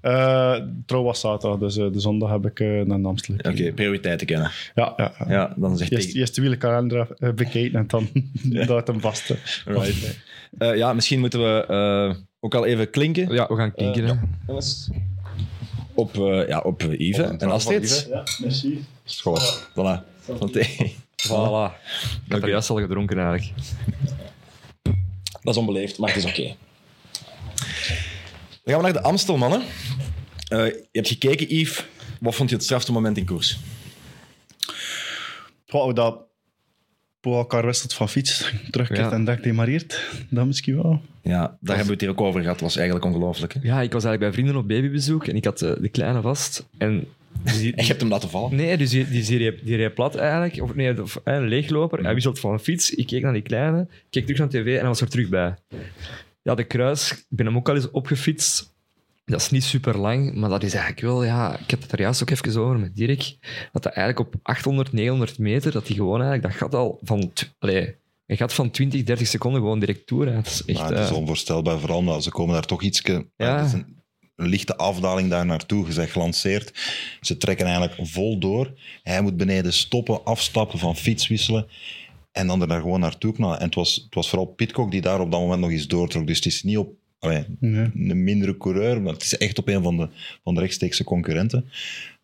Eh, 0.00 0.56
trouw 0.86 1.02
was 1.02 1.20
zaterdag, 1.20 1.58
dus 1.58 1.76
eh, 1.76 1.92
de 1.92 2.00
zondag 2.00 2.30
heb 2.30 2.46
ik 2.46 2.60
eh, 2.60 2.80
naar 2.80 3.04
Amstel 3.04 3.34
Oké, 3.34 3.72
prioriteiten 3.72 4.26
kennen. 4.26 4.50
Ja, 4.74 4.92
ja. 4.96 5.12
ja. 5.18 5.24
Ja, 5.28 5.54
dan 5.56 5.76
zeg 5.76 5.90
Eerst, 5.90 6.08
ik... 6.08 6.14
eerst 6.14 6.34
de 6.34 6.40
wielenkalender 6.40 7.06
bekijken 7.34 7.78
en 7.78 7.86
dan 7.86 8.08
dat 8.66 8.86
hem 8.86 9.00
vast. 9.00 9.28
hè. 9.28 9.34
Right. 9.64 10.18
Eh, 10.58 10.76
ja, 10.76 10.92
misschien 10.92 11.20
moeten 11.20 11.40
we 11.40 11.66
eh, 11.66 12.22
ook 12.40 12.54
al 12.54 12.66
even 12.66 12.90
klinken. 12.90 13.32
Ja, 13.32 13.46
we 13.48 13.56
gaan 13.56 13.72
klinken. 13.74 14.38
Op, 15.94 16.14
eh, 16.18 16.48
ja, 16.48 16.58
op 16.58 16.82
Yves 16.82 17.24
Op 17.24 17.30
een 17.30 17.38
en 17.38 17.50
Astrid. 17.50 17.82
Yves. 17.82 18.06
Ja, 18.10 18.22
merci. 18.42 18.84
School. 19.04 19.38
Voilà. 19.70 20.04
Eh, 20.26 20.70
Voilà. 21.28 21.72
Ik 22.26 22.32
heb 22.32 22.42
er 22.42 22.48
juist 22.48 22.70
al 22.70 22.76
gedronken 22.80 23.18
eigenlijk. 23.18 23.52
Dat 25.42 25.54
is 25.54 25.60
onbeleefd, 25.60 25.98
maar 25.98 26.08
het 26.14 26.24
is 26.24 26.30
oké. 26.30 26.54
Dan 28.64 28.74
gaan 28.74 28.76
we 28.76 28.82
naar 28.82 28.92
de 28.92 29.02
Amstel, 29.02 29.36
mannen. 29.36 29.60
Eh, 30.48 30.66
je 30.66 30.86
hebt 30.92 31.08
gekeken, 31.08 31.54
Yves. 31.56 31.84
Wat 32.20 32.34
vond 32.34 32.48
je 32.50 32.54
het 32.54 32.64
strafste 32.64 32.92
moment 32.92 33.16
in 33.16 33.24
koers? 33.24 33.58
Wow, 35.66 35.94
dat 35.96 36.18
wisselt 37.64 37.94
van 37.94 38.08
fiets, 38.08 38.52
terugkeert 38.70 38.98
Ja. 39.00 39.12
en 39.12 39.24
dak 39.24 39.42
demareert. 39.42 40.10
Dat 40.30 40.46
misschien 40.46 40.82
wel. 40.82 41.00
Ja, 41.22 41.40
daar 41.60 41.76
hebben 41.76 41.86
we 41.86 41.92
het 41.92 42.00
hier 42.00 42.10
ook 42.10 42.20
over 42.20 42.40
gehad. 42.40 42.58
Dat 42.58 42.68
was 42.68 42.76
eigenlijk 42.76 43.06
ongelooflijk. 43.06 43.52
hè? 43.54 43.60
Ja, 43.62 43.80
ik 43.80 43.92
was 43.92 44.04
eigenlijk 44.04 44.18
bij 44.18 44.32
vrienden 44.32 44.56
op 44.56 44.68
babybezoek 44.68 45.26
en 45.26 45.36
ik 45.36 45.44
had 45.44 45.62
eh, 45.62 45.72
de 45.80 45.88
kleine 45.88 46.20
vast. 46.20 46.66
En 46.78 47.06
die, 47.42 47.74
En 47.74 47.82
je 47.82 47.88
hebt 47.88 48.00
hem 48.00 48.10
laten 48.10 48.30
vallen. 48.30 48.56
Nee, 48.56 48.76
dus 48.76 48.90
die, 48.90 49.08
die, 49.08 49.24
die, 49.24 49.38
reed, 49.38 49.64
die 49.64 49.76
reed 49.76 49.94
plat 49.94 50.14
eigenlijk. 50.14 50.62
Of 50.62 50.74
nee, 50.74 51.02
of, 51.02 51.20
eh, 51.24 51.34
een 51.34 51.48
leegloper. 51.48 52.02
Hij 52.02 52.14
wisselt 52.14 52.40
van 52.40 52.52
een 52.52 52.58
fiets. 52.58 52.94
Ik 52.94 53.06
keek 53.06 53.22
naar 53.22 53.32
die 53.32 53.42
kleine, 53.42 53.86
keek 54.10 54.22
terug 54.22 54.38
naar 54.38 54.48
de 54.48 54.62
tv 54.62 54.66
en 54.66 54.78
hij 54.78 54.88
was 54.88 55.00
er 55.00 55.08
terug 55.08 55.28
bij. 55.28 55.54
Ja, 56.42 56.54
de 56.54 56.64
kruis, 56.64 57.12
ik 57.12 57.24
ben 57.28 57.46
hem 57.46 57.56
ook 57.56 57.68
al 57.68 57.74
eens 57.74 57.90
opgefietst. 57.90 58.72
Dat 59.24 59.40
is 59.40 59.50
niet 59.50 59.64
super 59.64 59.98
lang, 59.98 60.34
maar 60.34 60.48
dat 60.48 60.62
is 60.62 60.72
eigenlijk 60.72 61.02
wel, 61.02 61.24
ja, 61.24 61.58
ik 61.58 61.70
heb 61.70 61.82
het 61.82 61.92
er 61.92 62.00
juist 62.00 62.22
ook 62.22 62.30
even 62.30 62.60
over 62.60 62.78
met 62.78 62.96
Dirk, 62.96 63.36
dat 63.72 63.82
dat 63.82 63.92
eigenlijk 63.92 64.26
op 64.26 64.40
800, 64.42 64.92
900 64.92 65.38
meter, 65.38 65.72
dat 65.72 65.86
hij 65.86 65.96
gewoon 65.96 66.20
eigenlijk, 66.20 66.42
dat 66.42 66.52
gaat 66.52 66.74
al 66.74 66.98
van, 67.02 67.32
allee, 67.58 67.94
hij 68.26 68.36
gaat 68.36 68.52
van 68.52 68.70
20, 68.70 69.02
30 69.02 69.26
seconden 69.26 69.60
gewoon 69.60 69.78
direct 69.78 70.06
toe. 70.06 70.26
Het 70.26 70.46
is 70.46 70.64
echt, 70.64 70.78
Maar 70.78 70.90
het 70.90 70.98
is 70.98 71.08
eh, 71.08 71.16
onvoorstelbaar, 71.16 71.78
vooral 71.78 71.98
omdat 71.98 72.22
ze 72.22 72.30
komen 72.30 72.54
daar 72.54 72.66
toch 72.66 72.82
iets... 72.82 73.02
Ja. 73.36 73.68
Een, 74.40 74.48
lichte 74.48 74.76
afdaling 74.76 75.30
daar 75.30 75.46
naartoe, 75.46 75.84
gezegd 75.84 76.12
gelanceerd. 76.12 76.72
Ze 77.20 77.36
trekken 77.36 77.66
eigenlijk 77.66 78.08
vol 78.08 78.38
door. 78.38 78.72
Hij 79.02 79.20
moet 79.22 79.36
beneden 79.36 79.72
stoppen, 79.72 80.24
afstappen, 80.24 80.78
van 80.78 80.96
fiets 80.96 81.28
wisselen. 81.28 81.66
En 82.32 82.46
dan 82.46 82.60
er 82.60 82.68
daar 82.68 82.80
gewoon 82.80 83.00
naartoe 83.00 83.32
knallen. 83.32 83.58
En 83.58 83.64
het 83.66 83.74
was, 83.74 83.94
het 83.94 84.14
was 84.14 84.28
vooral 84.28 84.46
Pitcock 84.46 84.90
die 84.90 85.00
daar 85.00 85.20
op 85.20 85.30
dat 85.30 85.40
moment 85.40 85.60
nog 85.60 85.70
eens 85.70 85.86
doortrok. 85.86 86.26
Dus 86.26 86.36
het 86.36 86.46
is 86.46 86.62
niet 86.62 86.76
op 86.78 86.92
allee, 87.18 87.44
Nee. 87.60 87.90
een 87.94 88.24
mindere 88.24 88.56
coureur, 88.56 89.02
maar 89.02 89.12
het 89.12 89.22
is 89.22 89.36
echt 89.36 89.58
op 89.58 89.68
een 89.68 89.82
van 89.82 89.96
de, 89.96 90.08
van 90.44 90.54
de 90.54 90.60
rechtstreekse 90.60 91.04
concurrenten. 91.04 91.70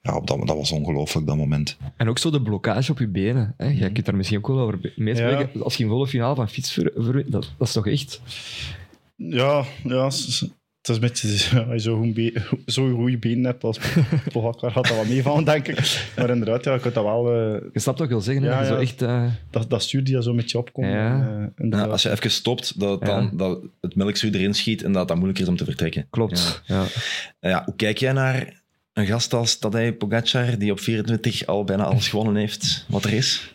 Ja, 0.02 0.16
op 0.16 0.26
dat, 0.26 0.46
dat 0.46 0.56
was 0.56 0.72
ongelooflijk, 0.72 1.26
dat 1.26 1.36
moment. 1.36 1.76
En 1.96 2.08
ook 2.08 2.18
zo 2.18 2.30
de 2.30 2.42
blokkage 2.42 2.90
op 2.92 2.98
je 2.98 3.08
benen. 3.08 3.54
Hè. 3.56 3.66
Jij 3.66 3.90
kunt 3.90 4.06
daar 4.06 4.16
misschien 4.16 4.38
ook 4.38 4.46
wel 4.46 4.58
over 4.60 4.92
meespreken. 4.96 5.62
Als 5.62 5.76
je 5.76 5.84
een 5.84 5.90
volle 5.90 6.06
finale 6.06 6.34
van 6.34 6.48
fiets 6.48 6.72
ver, 6.72 6.92
ver- 6.96 7.30
dat, 7.30 7.52
dat 7.58 7.66
is 7.66 7.72
toch 7.72 7.86
echt... 7.86 8.20
Ja, 9.16 9.64
ja 9.84 10.10
het 10.86 10.88
is 10.88 10.94
een 10.94 11.00
beetje... 11.00 11.60
Als 11.72 11.84
je 11.84 12.42
zo'n 12.66 12.94
goede 12.94 13.18
benen 13.18 13.44
hebt 13.44 13.64
als 13.64 13.78
Pogacar, 14.32 14.70
gaat 14.70 14.88
dat 14.88 14.96
wel 14.96 15.04
meevallen, 15.04 15.44
denk 15.44 15.68
ik. 15.68 16.10
Maar 16.16 16.30
inderdaad, 16.30 16.64
ja, 16.64 16.74
ik 16.74 16.82
had 16.82 16.94
dat 16.94 17.04
wel... 17.04 17.32
eh, 17.32 17.60
Je 17.72 17.80
snapt 17.80 17.98
wat 17.98 18.06
ik 18.06 18.12
wil 18.12 18.20
zeggen? 18.22 18.44
Ja, 18.44 18.64
zo 18.64 18.76
echt... 18.76 19.02
eh, 19.02 19.24
dat, 19.50 19.70
dat 19.70 19.82
stuur 19.82 20.04
die 20.04 20.22
zo 20.22 20.34
met 20.34 20.50
je 20.50 20.58
opkomt. 20.58 20.86
Ja. 20.86 21.50
en, 21.56 21.70
eh. 21.72 21.78
Ja, 21.78 21.84
als 21.84 22.02
je 22.02 22.10
even 22.10 22.30
stopt, 22.30 22.80
dat, 22.80 22.90
het 22.90 23.08
dan, 23.08 23.22
Ja. 23.24 23.30
dat 23.32 23.58
het 23.80 23.94
melkzuur 23.96 24.34
erin 24.34 24.54
schiet 24.54 24.82
en 24.82 24.88
dat 24.90 24.98
het 24.98 25.08
dan 25.08 25.16
moeilijker 25.16 25.44
is 25.44 25.50
om 25.50 25.56
te 25.56 25.64
vertrekken. 25.64 26.06
klopt. 26.10 26.62
Ja. 26.66 26.82
Ja. 27.40 27.48
Ja, 27.50 27.62
hoe 27.64 27.76
kijk 27.76 27.98
jij 27.98 28.12
naar 28.12 28.62
een 28.92 29.06
gast 29.06 29.32
als 29.34 29.58
Tadej 29.58 29.92
Pogacar, 29.92 30.58
die 30.58 30.72
op 30.72 30.80
24 30.80 31.46
al 31.46 31.64
bijna 31.64 31.84
alles 31.84 32.08
gewonnen 32.08 32.36
heeft 32.36 32.84
wat 32.88 33.04
er 33.04 33.12
is? 33.12 33.54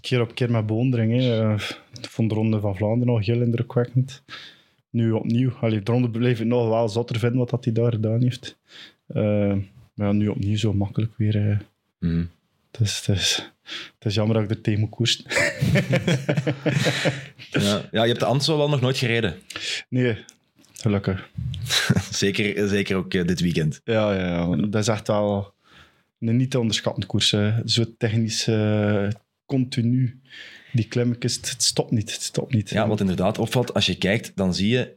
keer 0.00 0.20
op 0.20 0.34
keer 0.34 0.50
met 0.50 0.66
bewondering. 0.66 1.12
Hè. 1.20 1.54
Ik 2.00 2.08
vond 2.10 2.28
de 2.28 2.34
Ronde 2.34 2.60
van 2.60 2.76
Vlaanderen 2.76 3.14
nog 3.14 3.26
heel 3.26 3.40
indrukwekkend. 3.42 4.22
Nu 4.92 5.12
opnieuw. 5.12 5.50
Allee, 5.60 5.82
de 5.82 5.92
Ronde 5.92 6.10
bleef 6.10 6.40
ik 6.40 6.46
nog 6.46 6.68
wel 6.68 6.88
zotter 6.88 7.18
vinden 7.18 7.38
wat 7.38 7.50
dat 7.50 7.64
hij 7.64 7.72
daar 7.72 7.92
gedaan 7.92 8.22
heeft. 8.22 8.58
Eh, 9.06 9.56
maar 9.94 10.06
ja, 10.06 10.12
nu 10.12 10.28
opnieuw 10.28 10.56
zo 10.56 10.72
makkelijk 10.72 11.12
weer. 11.16 11.66
Mhm. 11.98 12.24
Het, 12.70 12.80
is, 12.80 13.06
het, 13.98 14.14
jammer 14.14 14.34
dat 14.34 14.44
ik 14.44 14.50
er 14.50 14.60
tegen 14.60 14.80
moet 14.80 14.90
koersen. 14.90 15.24
Ja. 17.50 17.88
ja, 17.90 18.02
je 18.02 18.08
hebt 18.08 18.20
de 18.20 18.26
Amstel 18.26 18.56
wel 18.56 18.68
nog 18.68 18.80
nooit 18.80 18.98
gereden. 18.98 19.34
nee, 19.88 20.18
gelukkig. 20.72 21.30
Zeker, 22.10 22.68
zeker 22.68 22.96
ook 22.96 23.14
eh, 23.14 23.26
dit 23.26 23.40
weekend. 23.40 23.80
Ja, 23.84 24.14
ja, 24.14 24.26
ja, 24.26 24.56
dat 24.56 24.82
is 24.82 24.88
echt 24.88 25.06
wel 25.06 25.54
een 26.18 26.36
niet 26.36 26.50
te 26.50 26.58
onderschatten 26.58 27.06
koers. 27.06 27.30
hè. 27.30 27.68
Zo 27.68 27.84
technisch, 27.98 28.50
continu. 29.46 30.20
Die 30.72 30.88
klimmetjes, 30.88 31.36
het 31.36 31.50
het 31.50 31.62
stopt 31.62 31.90
niet. 31.90 32.12
Het 32.12 32.22
stopt 32.22 32.52
niet. 32.54 32.70
Ja, 32.70 32.88
wat 32.88 33.00
inderdaad 33.00 33.38
opvalt, 33.38 33.74
als 33.74 33.86
je 33.86 33.94
kijkt, 33.94 34.32
dan 34.34 34.54
zie 34.54 34.68
je 34.68 34.92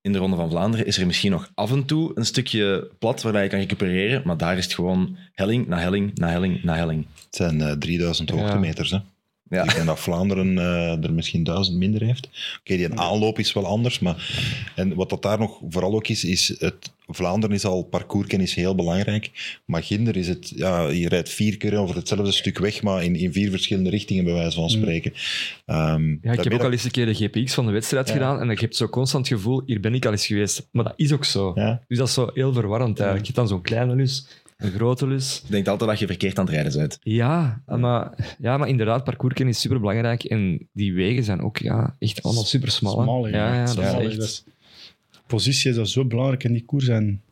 in 0.00 0.12
de 0.12 0.18
Ronde 0.18 0.36
van 0.36 0.50
Vlaanderen 0.50 0.86
is 0.86 0.98
er 0.98 1.06
misschien 1.06 1.30
nog 1.30 1.50
af 1.54 1.70
en 1.72 1.84
toe 1.84 2.10
een 2.14 2.26
stukje 2.26 2.90
plat 2.98 3.22
waar 3.22 3.42
je 3.42 3.48
kan 3.48 3.58
recupereren, 3.58 4.22
maar 4.24 4.36
daar 4.36 4.56
is 4.58 4.64
het 4.64 4.74
gewoon 4.74 5.16
helling 5.32 5.66
na 5.66 5.78
helling 5.78 6.18
na 6.18 6.28
helling 6.28 6.62
na 6.62 6.74
helling. 6.76 7.06
Het 7.24 7.36
zijn 7.36 7.60
eh, 7.60 7.72
3000 7.72 8.28
Ja. 8.28 8.34
hoogtemeters. 8.36 8.90
Hè. 8.90 8.98
Ja. 9.52 9.62
Ik 9.62 9.74
denk 9.74 9.86
dat 9.86 10.00
Vlaanderen 10.00 10.58
eh, 10.58 11.04
er 11.04 11.12
misschien 11.12 11.44
1000 11.44 11.76
minder 11.76 12.02
heeft. 12.02 12.28
Oké, 12.60 12.76
die 12.76 12.94
aanloop 12.94 13.38
is 13.38 13.52
wel 13.52 13.66
anders. 13.66 13.98
Maar, 13.98 14.30
en 14.74 14.94
wat 14.94 15.10
dat 15.10 15.22
daar 15.22 15.38
nog 15.38 15.60
vooral 15.68 15.94
ook 15.94 16.08
is, 16.08 16.24
is 16.24 16.54
het, 16.58 16.90
Vlaanderen 17.06 17.56
is 17.56 17.64
al 17.64 17.82
parcourskennis 17.82 18.54
heel 18.54 18.74
belangrijk. 18.74 19.30
Maar 19.64 19.82
Ginder 19.82 20.16
is 20.16 20.28
het, 20.28 20.52
ja, 20.56 20.88
je 20.88 21.08
rijdt 21.08 21.28
vier 21.28 21.56
keer 21.56 21.76
over 21.76 21.96
hetzelfde 21.96 22.32
stuk 22.32 22.58
weg, 22.58 22.82
maar 22.82 23.04
in, 23.04 23.16
in 23.16 23.32
vier 23.32 23.50
verschillende 23.50 23.90
richtingen, 23.90 24.24
bij 24.24 24.32
wijze 24.32 24.56
van 24.56 24.70
spreken. 24.70 25.12
Ehm, 25.66 26.08
Ja, 26.22 26.32
ik 26.32 26.44
heb 26.44 26.52
ook 26.52 26.62
al 26.62 26.72
eens 26.72 26.84
een 26.84 26.90
keer 26.90 27.06
de 27.06 27.14
GPX 27.14 27.54
van 27.54 27.66
de 27.66 27.72
wedstrijd 27.72 28.06
Ja. 28.06 28.12
gedaan 28.12 28.40
en 28.40 28.48
je 28.48 28.56
hebt 28.60 28.76
zo 28.76 28.88
constant 28.88 29.28
het 29.28 29.38
gevoel, 29.38 29.62
hier 29.66 29.80
ben 29.80 29.94
ik 29.94 30.06
al 30.06 30.12
eens 30.12 30.26
geweest. 30.26 30.68
Maar 30.70 30.84
dat 30.84 30.92
is 30.96 31.12
ook 31.12 31.24
zo. 31.24 31.52
Ja. 31.54 31.82
Dus 31.88 31.98
dat 31.98 32.08
is 32.08 32.14
zo 32.14 32.30
heel 32.34 32.52
verwarrend 32.52 32.98
eigenlijk. 33.00 33.28
Je 33.28 33.32
hebt 33.32 33.48
dan 33.48 33.56
zo'n 33.58 33.62
kleine 33.62 33.94
lus, 33.94 34.26
een 34.62 34.72
grote 34.72 35.06
lus. 35.06 35.42
Je 35.46 35.52
denkt 35.52 35.68
altijd 35.68 35.90
dat 35.90 35.98
je 35.98 36.06
verkeerd 36.06 36.38
aan 36.38 36.44
het 36.44 36.54
rijden 36.54 36.72
bent. 36.78 36.98
Ja, 37.02 37.62
maar, 37.66 38.34
ja, 38.38 38.56
maar 38.56 38.68
inderdaad, 38.68 39.04
parcourskennis 39.04 39.56
is 39.56 39.62
superbelangrijk. 39.62 40.24
En 40.24 40.68
die 40.72 40.94
wegen 40.94 41.24
zijn 41.24 41.40
ook 41.40 41.58
ja, 41.58 41.96
echt 41.98 42.22
allemaal 42.22 42.44
super 42.44 42.70
smal. 42.70 43.28
ja, 43.28 43.54
ja, 43.54 43.74
dat 43.74 43.84
is 43.84 43.92
echt... 43.92 44.18
Is- 44.18 44.44
positie 45.26 45.70
is 45.70 45.76
dat 45.76 45.88
zo 45.88 46.04
belangrijk 46.04 46.44
in 46.44 46.52
die 46.52 46.64
koers. 46.64 46.88
En 46.88 47.22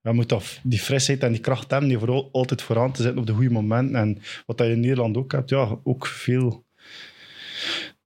je 0.00 0.12
moet 0.12 0.28
dat, 0.28 0.60
die 0.62 0.78
frisheid 0.78 1.22
en 1.22 1.32
die 1.32 1.40
kracht 1.40 1.70
hebben 1.70 1.88
die 1.88 1.98
voor, 1.98 2.28
altijd 2.32 2.62
vooraan 2.62 2.92
te 2.92 3.02
zetten 3.02 3.20
op 3.20 3.26
de 3.26 3.32
goede 3.32 3.50
momenten. 3.50 3.96
En 3.96 4.18
wat 4.46 4.58
dat 4.58 4.66
je 4.66 4.72
in 4.72 4.80
Nederland 4.80 5.16
ook 5.16 5.32
hebt, 5.32 5.50
ja, 5.50 5.78
ook 5.82 6.06
veel 6.06 6.64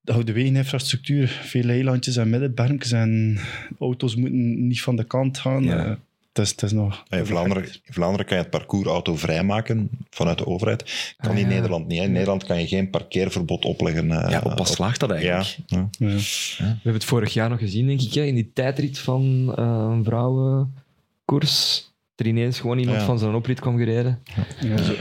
de 0.01 0.13
oude 0.13 0.33
wegeninfrastructuur, 0.33 1.29
veel 1.29 1.69
eilandjes 1.69 2.17
en 2.17 2.31
middenberms 2.31 2.93
en 2.93 3.39
auto's 3.79 4.17
moeten 4.17 4.67
niet 4.67 4.83
van 4.83 4.97
de 4.97 5.05
kant 5.05 5.39
gaan. 5.39 5.65
Ja. 5.65 5.99
Het, 6.41 6.49
is, 6.49 6.51
het 6.55 6.63
is 6.63 6.73
nog... 6.73 7.03
In 7.09 7.27
Vlaanderen, 7.27 7.63
in 7.65 7.93
Vlaanderen 7.93 8.27
kan 8.27 8.37
je 8.37 8.43
het 8.43 8.53
parcours 8.53 8.87
auto 8.87 9.17
vrijmaken 9.17 9.91
vanuit 10.11 10.39
de 10.39 10.47
overheid. 10.47 11.15
Kan 11.17 11.31
Ah, 11.31 11.37
in 11.39 11.49
ja. 11.49 11.55
Nederland 11.55 11.87
niet. 11.87 11.99
Hè. 11.99 12.05
In 12.05 12.13
Nederland 12.13 12.45
kan 12.45 12.61
je 12.61 12.67
geen 12.67 12.91
parkeerverbod 12.91 13.65
opleggen. 13.65 14.11
eh, 14.11 14.31
Ja, 14.31 14.41
op 14.45 14.59
wat 14.59 14.69
slaagt 14.69 15.01
dat 15.01 15.11
eigenlijk? 15.11 15.57
ja. 15.67 15.89
Ja. 15.99 16.07
We 16.07 16.65
hebben 16.65 16.93
het 16.93 17.05
vorig 17.05 17.33
jaar 17.33 17.49
nog 17.49 17.59
gezien, 17.59 17.87
denk 17.87 18.01
ik, 18.01 18.15
hè, 18.15 18.23
in 18.23 18.35
die 18.35 18.51
tijdrit 18.55 18.99
van 18.99 19.53
eh, 19.57 19.89
een 19.91 20.05
vrouwenkoers. 20.05 21.89
Er 22.17 22.27
ineens 22.27 22.61
gewoon 22.61 22.79
iemand 22.79 22.99
Ja. 22.99 23.05
van 23.05 23.19
zijn 23.19 23.35
oprit 23.35 23.61
kwam 23.61 23.77
gereden. 23.77 24.23
Ja, 24.61 24.77
zo, 24.83 24.93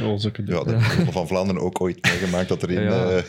Ja, 0.45 0.63
dat 0.63 0.81
van 1.11 1.27
Vlaanderen 1.27 1.61
ook 1.61 1.81
ooit 1.81 2.03
meegemaakt. 2.05 2.49
Dat 2.49 2.61
er 2.61 2.71
in, 2.71 2.81
Ja. 2.81 3.09
eh, 3.09 3.23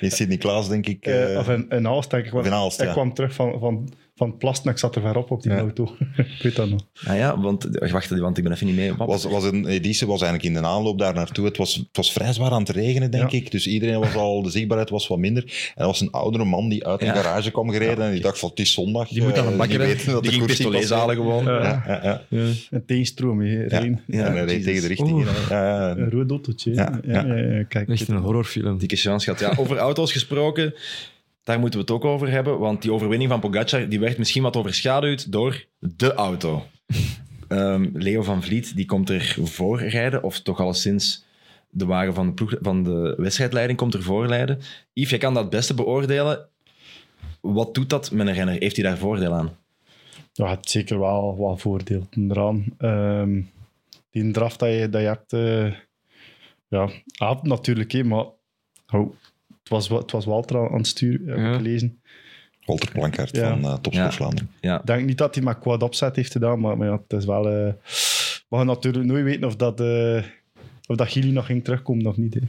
in 0.00 0.10
Sint-Niklaas, 0.10 0.68
denk 0.68 0.86
ik... 0.86 1.06
Eh, 1.06 1.32
eh, 1.32 1.38
of 1.38 1.48
in, 1.48 1.66
in 1.70 1.86
Aalst, 1.88 2.10
denk 2.10 2.24
ik. 2.26 2.32
want 2.32 2.46
of 2.46 2.50
in 2.52 2.56
Aalst, 2.58 2.80
ik 2.80 2.86
ja. 2.86 2.92
kwam 2.92 3.14
terug 3.14 3.34
van, 3.34 3.58
van, 3.58 3.88
van 4.16 4.36
ik 4.64 4.78
zat 4.78 4.96
er 4.96 5.02
ver 5.02 5.16
op 5.16 5.30
op 5.30 5.42
die 5.42 5.52
Ja. 5.52 5.58
auto. 5.58 5.84
ik 6.16 6.42
weet 6.42 6.56
dat 6.56 6.68
nog. 6.68 6.80
Ah 7.06 7.16
ja, 7.16 7.40
want, 7.40 7.68
wacht, 7.90 8.08
want 8.18 8.38
ik 8.38 8.44
ben 8.44 8.52
even 8.52 8.66
niet 8.66 8.76
mee. 8.76 8.94
Wat? 8.94 9.06
was, 9.08 9.24
was 9.24 9.44
een 9.44 9.66
editie 9.66 10.06
was 10.06 10.22
eigenlijk 10.22 10.54
in 10.54 10.62
de 10.62 10.68
aanloop 10.68 10.98
daar 10.98 11.14
naartoe. 11.14 11.44
Het 11.44 11.56
was, 11.56 11.74
het 11.74 11.86
was 11.92 12.12
vrij 12.12 12.32
zwaar 12.32 12.50
aan 12.50 12.60
het 12.60 12.68
regenen, 12.68 13.10
denk 13.10 13.30
Ja. 13.30 13.38
ik. 13.38 13.50
Dus 13.50 13.66
iedereen 13.66 13.98
was 14.00 14.14
al, 14.14 14.42
de 14.42 14.50
zichtbaarheid 14.50 14.90
was 14.90 15.06
wat 15.06 15.18
minder. 15.18 15.42
En 15.74 15.80
er 15.82 15.86
was 15.86 16.00
een 16.00 16.10
oudere 16.10 16.44
man 16.44 16.68
die 16.68 16.86
uit 16.86 17.00
een 17.00 17.06
Ja. 17.06 17.14
garage 17.14 17.50
kwam 17.50 17.70
gereden. 17.70 18.04
En 18.04 18.12
die 18.12 18.20
dacht 18.20 18.38
van, 18.38 18.48
het 18.50 18.58
is 18.58 18.72
zondag. 18.72 19.08
Die 19.08 19.22
moet 19.22 19.38
aan 19.38 19.46
een 19.46 19.52
eh, 19.52 19.58
bakker, 19.58 19.78
niet 19.78 19.86
hè. 19.86 19.94
weten 19.94 20.12
dat 20.12 20.22
Die 20.22 20.30
de 20.46 20.54
ging 20.54 20.70
koers 20.70 20.86
zalen 20.86 21.14
gewoon. 21.16 21.44
Ja. 21.44 21.62
Ja, 21.62 21.82
ja, 22.02 22.22
ja. 22.28 22.38
Een 22.70 22.84
tegenstroom, 22.86 23.40
hè, 23.40 23.64
Ja. 23.64 23.80
En 23.82 24.02
hij 24.06 24.44
reed 24.44 24.48
Jesus. 24.48 24.64
tegen 24.64 24.80
de 24.82 24.88
richting. 24.88 25.26
Een 25.50 26.10
rood 26.10 26.30
autootje. 26.30 26.74
Ja, 26.74 27.00
Ja, 27.06 27.24
ja. 27.24 27.34
ja, 27.36 27.56
ja, 27.56 27.62
kijk. 27.64 27.88
Echt 27.88 28.08
een 28.08 28.16
horrorfilm. 28.16 28.78
Dikke 28.78 28.96
chance 28.96 29.24
gehad. 29.34 29.40
Ja, 29.56 29.62
over 29.62 29.76
auto's 29.76 30.12
gesproken, 30.12 30.74
daar 31.46 31.58
moeten 31.58 31.80
we 31.80 31.84
het 31.84 31.94
ook 31.94 32.04
over 32.04 32.30
hebben. 32.30 32.58
Want 32.58 32.82
die 32.82 32.92
overwinning 32.92 33.30
van 33.30 33.40
Pogacar 33.40 33.88
die 33.88 34.00
werd 34.00 34.18
misschien 34.18 34.42
wat 34.42 34.56
overschaduwd 34.56 35.32
door 35.32 35.64
de 35.78 36.14
auto. 36.14 36.62
Ehm, 37.48 37.88
Leo 37.92 38.22
van 38.22 38.42
Vliet 38.42 38.76
die 38.76 38.86
komt 38.86 39.10
er 39.10 39.36
voor 39.42 39.82
rijden, 39.82 40.22
of 40.22 40.40
toch 40.40 40.60
al 40.60 40.74
sinds 40.74 41.24
de 41.70 41.86
wagen 41.86 42.14
van 42.14 42.26
de, 42.26 42.32
ploeg, 42.32 42.54
van 42.60 42.82
de 42.82 43.14
wedstrijdleiding 43.16 43.78
komt 43.78 43.94
er 43.94 44.02
voor 44.02 44.26
rijden. 44.26 44.58
Yves, 44.92 45.10
jij 45.10 45.18
kan 45.18 45.34
dat 45.34 45.42
het 45.42 45.52
beste 45.52 45.74
beoordelen. 45.74 46.48
Wat 47.40 47.74
doet 47.74 47.90
dat 47.90 48.10
met 48.10 48.26
een 48.26 48.34
renner? 48.34 48.56
Heeft 48.58 48.76
hij 48.76 48.84
daar 48.84 48.98
voordeel 48.98 49.32
aan? 49.32 49.56
Ja, 50.32 50.50
het 50.50 50.70
zeker 50.70 50.98
wel 50.98 51.36
wat 51.36 51.60
voordeel 51.60 52.06
eraan. 52.10 52.64
Ehm 52.78 53.40
die 54.22 54.30
draf 54.30 54.56
dat 54.56 54.68
je, 54.68 54.88
dat 54.88 55.00
je 55.00 55.06
hebt, 55.06 55.32
eh, 55.32 55.72
ja, 56.68 56.88
had 57.16 57.42
natuurlijk, 57.42 57.92
hè, 57.92 58.04
maar 58.04 58.26
oh, 58.92 59.14
het, 59.68 59.68
was, 59.68 59.88
het 59.88 60.10
was 60.12 60.24
Walter 60.24 60.70
aan 60.70 60.76
het 60.76 60.86
sturen, 60.86 61.28
heb 61.28 61.38
Ja. 61.38 61.50
ik 61.50 61.56
gelezen. 61.56 62.00
Walter 62.64 62.90
Plankaart 62.92 63.36
Ja. 63.36 63.48
van 63.48 63.58
uh, 63.58 63.64
Topsport 63.72 63.94
Ja. 63.94 64.10
Vlaanderen. 64.12 64.50
Ja. 64.60 64.80
Ik 64.80 64.86
denk 64.86 65.06
niet 65.06 65.18
dat 65.18 65.34
hij 65.34 65.44
met 65.44 65.58
quad 65.58 65.82
opzet 65.82 66.16
heeft 66.16 66.32
gedaan, 66.32 66.60
maar, 66.60 66.76
maar 66.76 66.86
ja, 66.88 67.00
het 67.08 67.18
is 67.18 67.24
wel... 67.24 67.48
eh 67.48 67.72
we 68.48 68.56
gaan 68.56 68.66
natuurlijk 68.66 69.04
nooit 69.04 69.24
weten 69.24 69.44
of 69.44 69.56
dat, 69.56 69.80
eh 69.80 70.22
of 70.86 70.96
dat 70.96 71.08
Gili 71.08 71.30
nog 71.32 71.46
ging 71.46 71.64
terugkomen 71.64 72.06
of 72.06 72.16
niet. 72.16 72.34
Hè. 72.34 72.40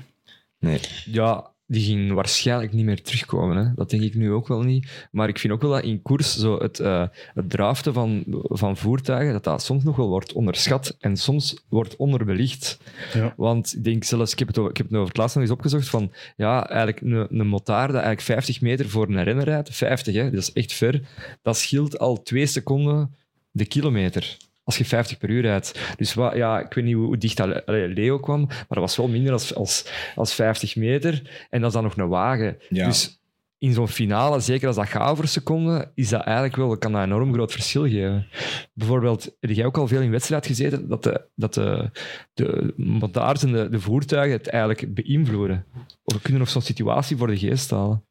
Nee. 0.60 0.80
Ja, 1.06 1.52
die 1.68 1.84
ging 1.84 2.12
waarschijnlijk 2.12 2.74
niet 2.74 2.86
meer 2.86 3.02
terugkomen. 3.02 3.58
Hè. 3.58 3.74
Dat 3.76 3.90
denk 3.90 4.04
ik 4.04 4.16
nu 4.16 4.32
ook 4.32 4.48
wel 4.48 4.62
niet. 4.62 5.08
Maar 5.12 5.28
ik 5.28 5.40
vind 5.40 5.54
ook 5.54 5.62
wel 5.62 5.72
dat 5.72 5.84
in 5.84 6.02
koers 6.02 6.38
zo 6.38 6.58
het, 6.58 6.80
eh 6.80 7.08
het 7.34 7.50
draften 7.50 7.94
van, 7.94 8.24
van 8.44 8.78
voertuigen, 8.78 9.34
dat 9.34 9.44
dat 9.44 9.64
soms 9.64 9.84
nog 9.84 9.96
wel 9.96 10.08
wordt 10.08 10.34
onderschat 10.34 10.96
en 11.00 11.18
soms 11.18 11.66
wordt 11.70 11.96
onderbelicht. 11.96 12.80
Ja. 13.14 13.34
Want 13.38 13.76
ik 13.76 13.84
denk 13.84 14.04
zelfs, 14.04 14.32
ik 14.32 14.40
heb 14.40 14.48
het 14.48 14.58
over, 14.58 14.72
ik 14.72 14.78
heb 14.78 14.86
het 14.86 14.96
over 14.96 15.08
het 15.08 15.18
laatst 15.18 15.36
nog 15.36 15.44
eens 15.44 15.54
opgezocht, 15.54 15.90
van 15.90 16.12
ja, 16.36 16.70
eigenlijk 16.70 17.02
een, 17.02 17.40
een 17.40 17.48
motaar 17.48 17.88
dat 17.88 17.96
eigenlijk 17.96 18.22
50 18.22 18.62
meter 18.62 18.90
voor 18.90 19.08
een 19.08 19.24
renner 19.24 19.46
rijdt, 19.46 19.76
50 19.76 20.16
hè, 20.16 20.30
dat 20.32 20.40
is 20.40 20.54
echt 20.54 20.74
ver, 20.74 21.02
dat 21.42 21.58
scheelt 21.58 22.00
al 22.00 22.22
twee 22.24 22.46
seconden 22.46 23.16
de 23.52 23.66
kilometer. 23.66 24.38
Als 24.68 24.78
je 24.78 24.86
50 24.86 25.18
per 25.18 25.30
uur 25.30 25.42
rijdt. 25.42 25.94
Dus 25.98 26.14
wat, 26.14 26.36
ja, 26.36 26.60
ik 26.60 26.74
weet 26.74 26.84
niet 26.84 26.96
hoe, 26.96 27.06
hoe 27.06 27.18
dicht 27.18 27.38
dat 27.38 27.62
Leo 27.66 28.20
kwam, 28.20 28.46
maar 28.46 28.66
dat 28.68 28.78
was 28.78 28.98
wel 28.98 29.08
minder 29.08 29.34
als, 29.34 29.56
als, 29.56 29.92
als 30.16 30.34
50 30.34 30.76
meter. 30.76 31.46
En 31.50 31.60
dat 31.60 31.70
is 31.70 31.76
dan 31.76 31.84
nog 31.84 31.98
een 31.98 32.08
wagen. 32.08 32.58
Ja. 32.70 32.86
Dus 32.86 33.20
in 33.60 33.74
zo'n 33.74 33.88
finale, 33.88 34.40
zeker 34.40 34.68
als 34.68 34.76
dat 34.76 34.88
gaat 34.88 35.10
over 35.10 35.28
seconden, 35.28 35.92
is 35.96 36.10
dat 36.10 36.22
eigenlijk 36.22 36.56
wel, 36.56 36.78
kan 36.78 36.92
dat 36.92 37.02
een 37.02 37.08
enorm 37.08 37.34
groot 37.34 37.52
verschil 37.52 37.84
geven. 37.84 38.28
Bijvoorbeeld, 38.74 39.36
heb 39.40 39.52
jij 39.52 39.66
ook 39.66 39.78
al 39.78 39.88
veel 39.88 40.02
in 40.02 40.12
wedstrijd 40.12 40.46
gezeten, 40.46 40.88
dat 40.88 41.04
de, 41.04 41.28
dat 41.36 41.54
de, 41.54 41.92
de 42.34 42.74
montaars 42.76 43.44
en 43.44 43.52
de, 43.52 43.70
de 43.70 43.80
voertuigen 43.80 44.38
het 44.38 44.48
eigenlijk 44.48 44.94
beïnvloeden? 44.94 45.66
Of 46.04 46.14
we 46.14 46.22
kunnen 46.22 46.40
nog 46.40 46.50
zo'n 46.50 46.62
situatie 46.62 47.18
voor 47.18 47.28
de 47.28 47.38
geest 47.38 47.72
halen. 47.72 48.07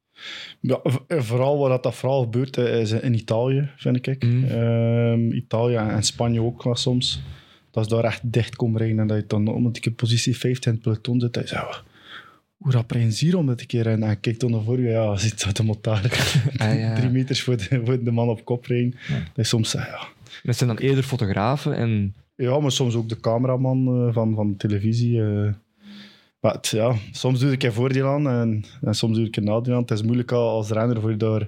Ja, 0.59 0.81
eh, 1.07 1.21
vooral 1.21 1.59
waar 1.59 1.69
dat, 1.69 1.83
dat 1.83 1.95
vooral 1.95 2.21
gebeurt, 2.21 2.57
eh, 2.57 2.81
is 2.81 2.91
in 2.91 3.13
Italië, 3.13 3.69
vind 3.77 4.07
ik. 4.07 4.23
Mhm. 4.23 4.43
Ehm, 4.43 5.31
Italië 5.31 5.75
en 5.75 6.03
Spanje 6.03 6.41
ook 6.41 6.63
wel 6.63 6.75
soms. 6.75 7.21
Dat 7.71 7.83
is 7.85 7.91
daar 7.91 8.03
echt 8.03 8.31
dicht 8.31 8.55
komt 8.55 8.77
rijden 8.77 8.99
en 8.99 9.07
dat 9.07 9.17
je 9.17 9.27
dan 9.27 9.47
om 9.47 9.65
een 9.65 9.95
positie 9.95 10.37
50 10.37 10.65
in 10.65 10.73
het 10.73 10.81
peloton 10.81 11.19
zit. 11.19 11.33
Dat 11.33 11.49
je 11.49 11.55
zegt, 11.55 11.83
hoe 12.57 12.71
rap 12.71 12.91
rijden 12.91 13.11
ze 13.11 13.25
hier 13.25 13.37
om 13.37 13.47
dit 13.47 13.65
keer? 13.65 13.87
En 13.87 13.99
dan 13.99 14.19
kijk 14.19 14.39
dan 14.39 14.51
naar 14.51 14.61
voren, 14.61 14.83
ja, 14.83 15.17
zit 15.17 15.57
de. 15.57 15.75
Ah, 16.57 16.79
ja. 16.79 16.95
Drie 16.95 17.09
meters 17.09 17.43
voor 17.43 17.57
de, 17.57 17.81
voor 17.85 18.03
de 18.03 18.11
man 18.11 18.29
op 18.29 18.45
kop 18.45 18.65
rijden. 18.65 18.95
Dat 19.07 19.45
is 19.45 19.49
soms, 19.49 19.75
eh, 19.75 19.85
ja. 19.85 20.07
Dat 20.43 20.55
zijn 20.55 20.69
dan 20.69 20.77
eerder 20.77 21.03
fotografen 21.03 21.75
en 21.75 22.15
ja, 22.35 22.59
maar 22.59 22.71
soms 22.71 22.95
ook 22.95 23.09
de 23.09 23.19
cameraman 23.19 24.09
van, 24.13 24.35
van 24.35 24.49
de 24.49 24.57
televisie. 24.57 25.21
Maar 26.39 26.53
het- 26.53 26.67
ja, 26.67 26.95
soms 27.11 27.39
doe 27.39 27.51
ik 27.51 27.63
er 27.63 27.73
voordeel 27.73 28.07
aan 28.07 28.27
en, 28.29 28.63
en 28.81 28.93
soms 28.95 29.17
doe 29.17 29.25
ik 29.27 29.35
er 29.35 29.43
nadeel 29.43 29.73
aan. 29.73 29.81
Het 29.81 29.91
is 29.91 30.01
moeilijk 30.03 30.31
al 30.31 30.49
als 30.49 30.69
renner 30.69 31.01
voor, 31.01 31.17
daar, 31.17 31.47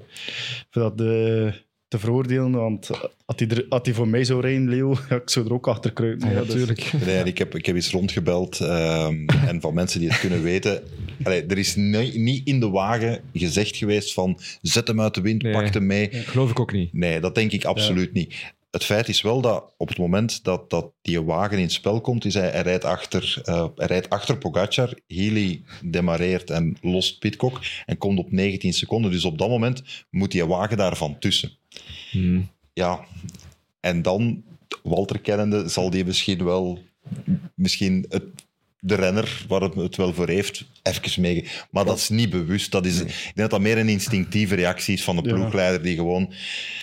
voor 0.70 0.82
dat 0.82 0.92
eh, 1.00 1.54
te 1.88 2.00
veroordelen. 2.00 2.52
Want 2.52 2.90
had 3.26 3.40
hij, 3.40 3.48
er, 3.50 3.66
had 3.70 3.86
hij 3.86 3.96
voor 3.96 4.08
mij 4.08 4.24
zou 4.24 4.42
rijden, 4.42 4.70
Leo, 4.70 4.96
ja, 5.10 5.16
ik 5.16 5.30
zou 5.30 5.46
er 5.46 5.54
ook 5.54 5.68
achter 5.68 5.94
kruipen. 5.94 6.28
ja, 6.30 6.34
Ja, 6.34 6.40
dus- 6.40 6.48
natuurlijk. 6.54 6.94
Nee, 7.06 7.24
ik, 7.24 7.38
heb, 7.38 7.56
ik 7.56 7.66
heb 7.66 7.76
eens 7.76 7.92
rondgebeld 7.92 8.60
ehm, 8.60 9.28
en 9.48 9.62
van 9.62 9.74
mensen 9.74 10.00
die 10.00 10.10
het 10.10 10.20
kunnen 10.20 10.44
weten. 10.44 10.82
Allee, 11.24 11.46
er 11.46 11.58
is 11.58 11.76
ni- 11.76 12.18
niet 12.20 12.48
in 12.48 12.60
de 12.60 12.70
wagen 12.70 13.22
gezegd 13.34 13.76
geweest 13.76 14.14
van 14.14 14.40
zet 14.62 14.88
hem 14.88 15.02
uit 15.02 15.14
de 15.16 15.22
wind, 15.22 15.42
Nee. 15.42 15.54
pak 15.54 15.74
hem 15.74 15.86
mee. 15.86 16.10
Geloof 16.12 16.50
ik 16.50 16.60
ook 16.60 16.72
niet. 16.74 16.94
Nee, 16.94 17.20
dat 17.20 17.36
denk 17.36 17.52
ik 17.52 17.66
absoluut 17.66 18.14
niet. 18.14 18.36
Het 18.72 18.84
feit 18.84 19.08
is 19.08 19.22
wel 19.22 19.42
dat 19.42 19.74
op 19.78 19.88
het 19.88 19.98
moment 19.98 20.44
dat, 20.44 20.70
dat 20.70 20.94
die 21.02 21.22
wagen 21.22 21.58
in 21.58 21.64
het 21.64 21.72
spel 21.72 22.02
komt, 22.02 22.26
is 22.26 22.34
hij, 22.34 22.50
hij, 22.50 22.62
rijdt 22.62 22.84
achter, 22.84 23.42
hij 23.76 23.88
rijdt 23.88 24.10
achter 24.10 24.38
Pogacar, 24.38 24.94
Healy 25.08 25.64
demareert 25.84 26.50
en 26.50 26.78
lost 26.82 27.20
Pitcock 27.20 27.62
en 27.86 27.98
komt 27.98 28.20
op 28.20 28.32
19 28.32 28.74
seconden. 28.74 29.12
Dus 29.12 29.26
op 29.26 29.38
dat 29.38 29.50
moment 29.50 30.06
moet 30.10 30.32
die 30.32 30.46
wagen 30.46 30.78
daarvan 30.78 31.20
tussen. 31.20 31.52
Hmm. 32.12 32.50
Ja, 32.74 33.06
en 33.80 34.02
dan, 34.02 34.44
Walter 34.84 35.20
kennende, 35.20 35.70
zal 35.70 35.90
die 35.90 36.06
misschien 36.06 36.44
wel 36.44 36.80
misschien 37.56 38.06
het, 38.10 38.24
de 38.80 38.96
renner, 38.96 39.46
waar 39.48 39.62
het 39.62 39.74
het 39.76 39.96
wel 39.96 40.14
voor 40.14 40.28
heeft, 40.30 40.66
even 40.84 41.22
mee. 41.22 41.48
Maar 41.72 41.86
dat 41.86 41.98
is 41.98 42.10
niet 42.10 42.30
bewust. 42.30 42.72
Dat 42.72 42.86
is, 42.86 43.00
Ik 43.02 43.08
denk 43.08 43.34
dat 43.36 43.50
dat 43.50 43.60
meer 43.62 43.78
een 43.78 43.90
instinctieve 43.90 44.56
reactie 44.56 44.94
is 44.94 45.04
van 45.04 45.16
de 45.16 45.22
ploegleider 45.22 45.82
die 45.82 45.96
gewoon... 45.96 46.34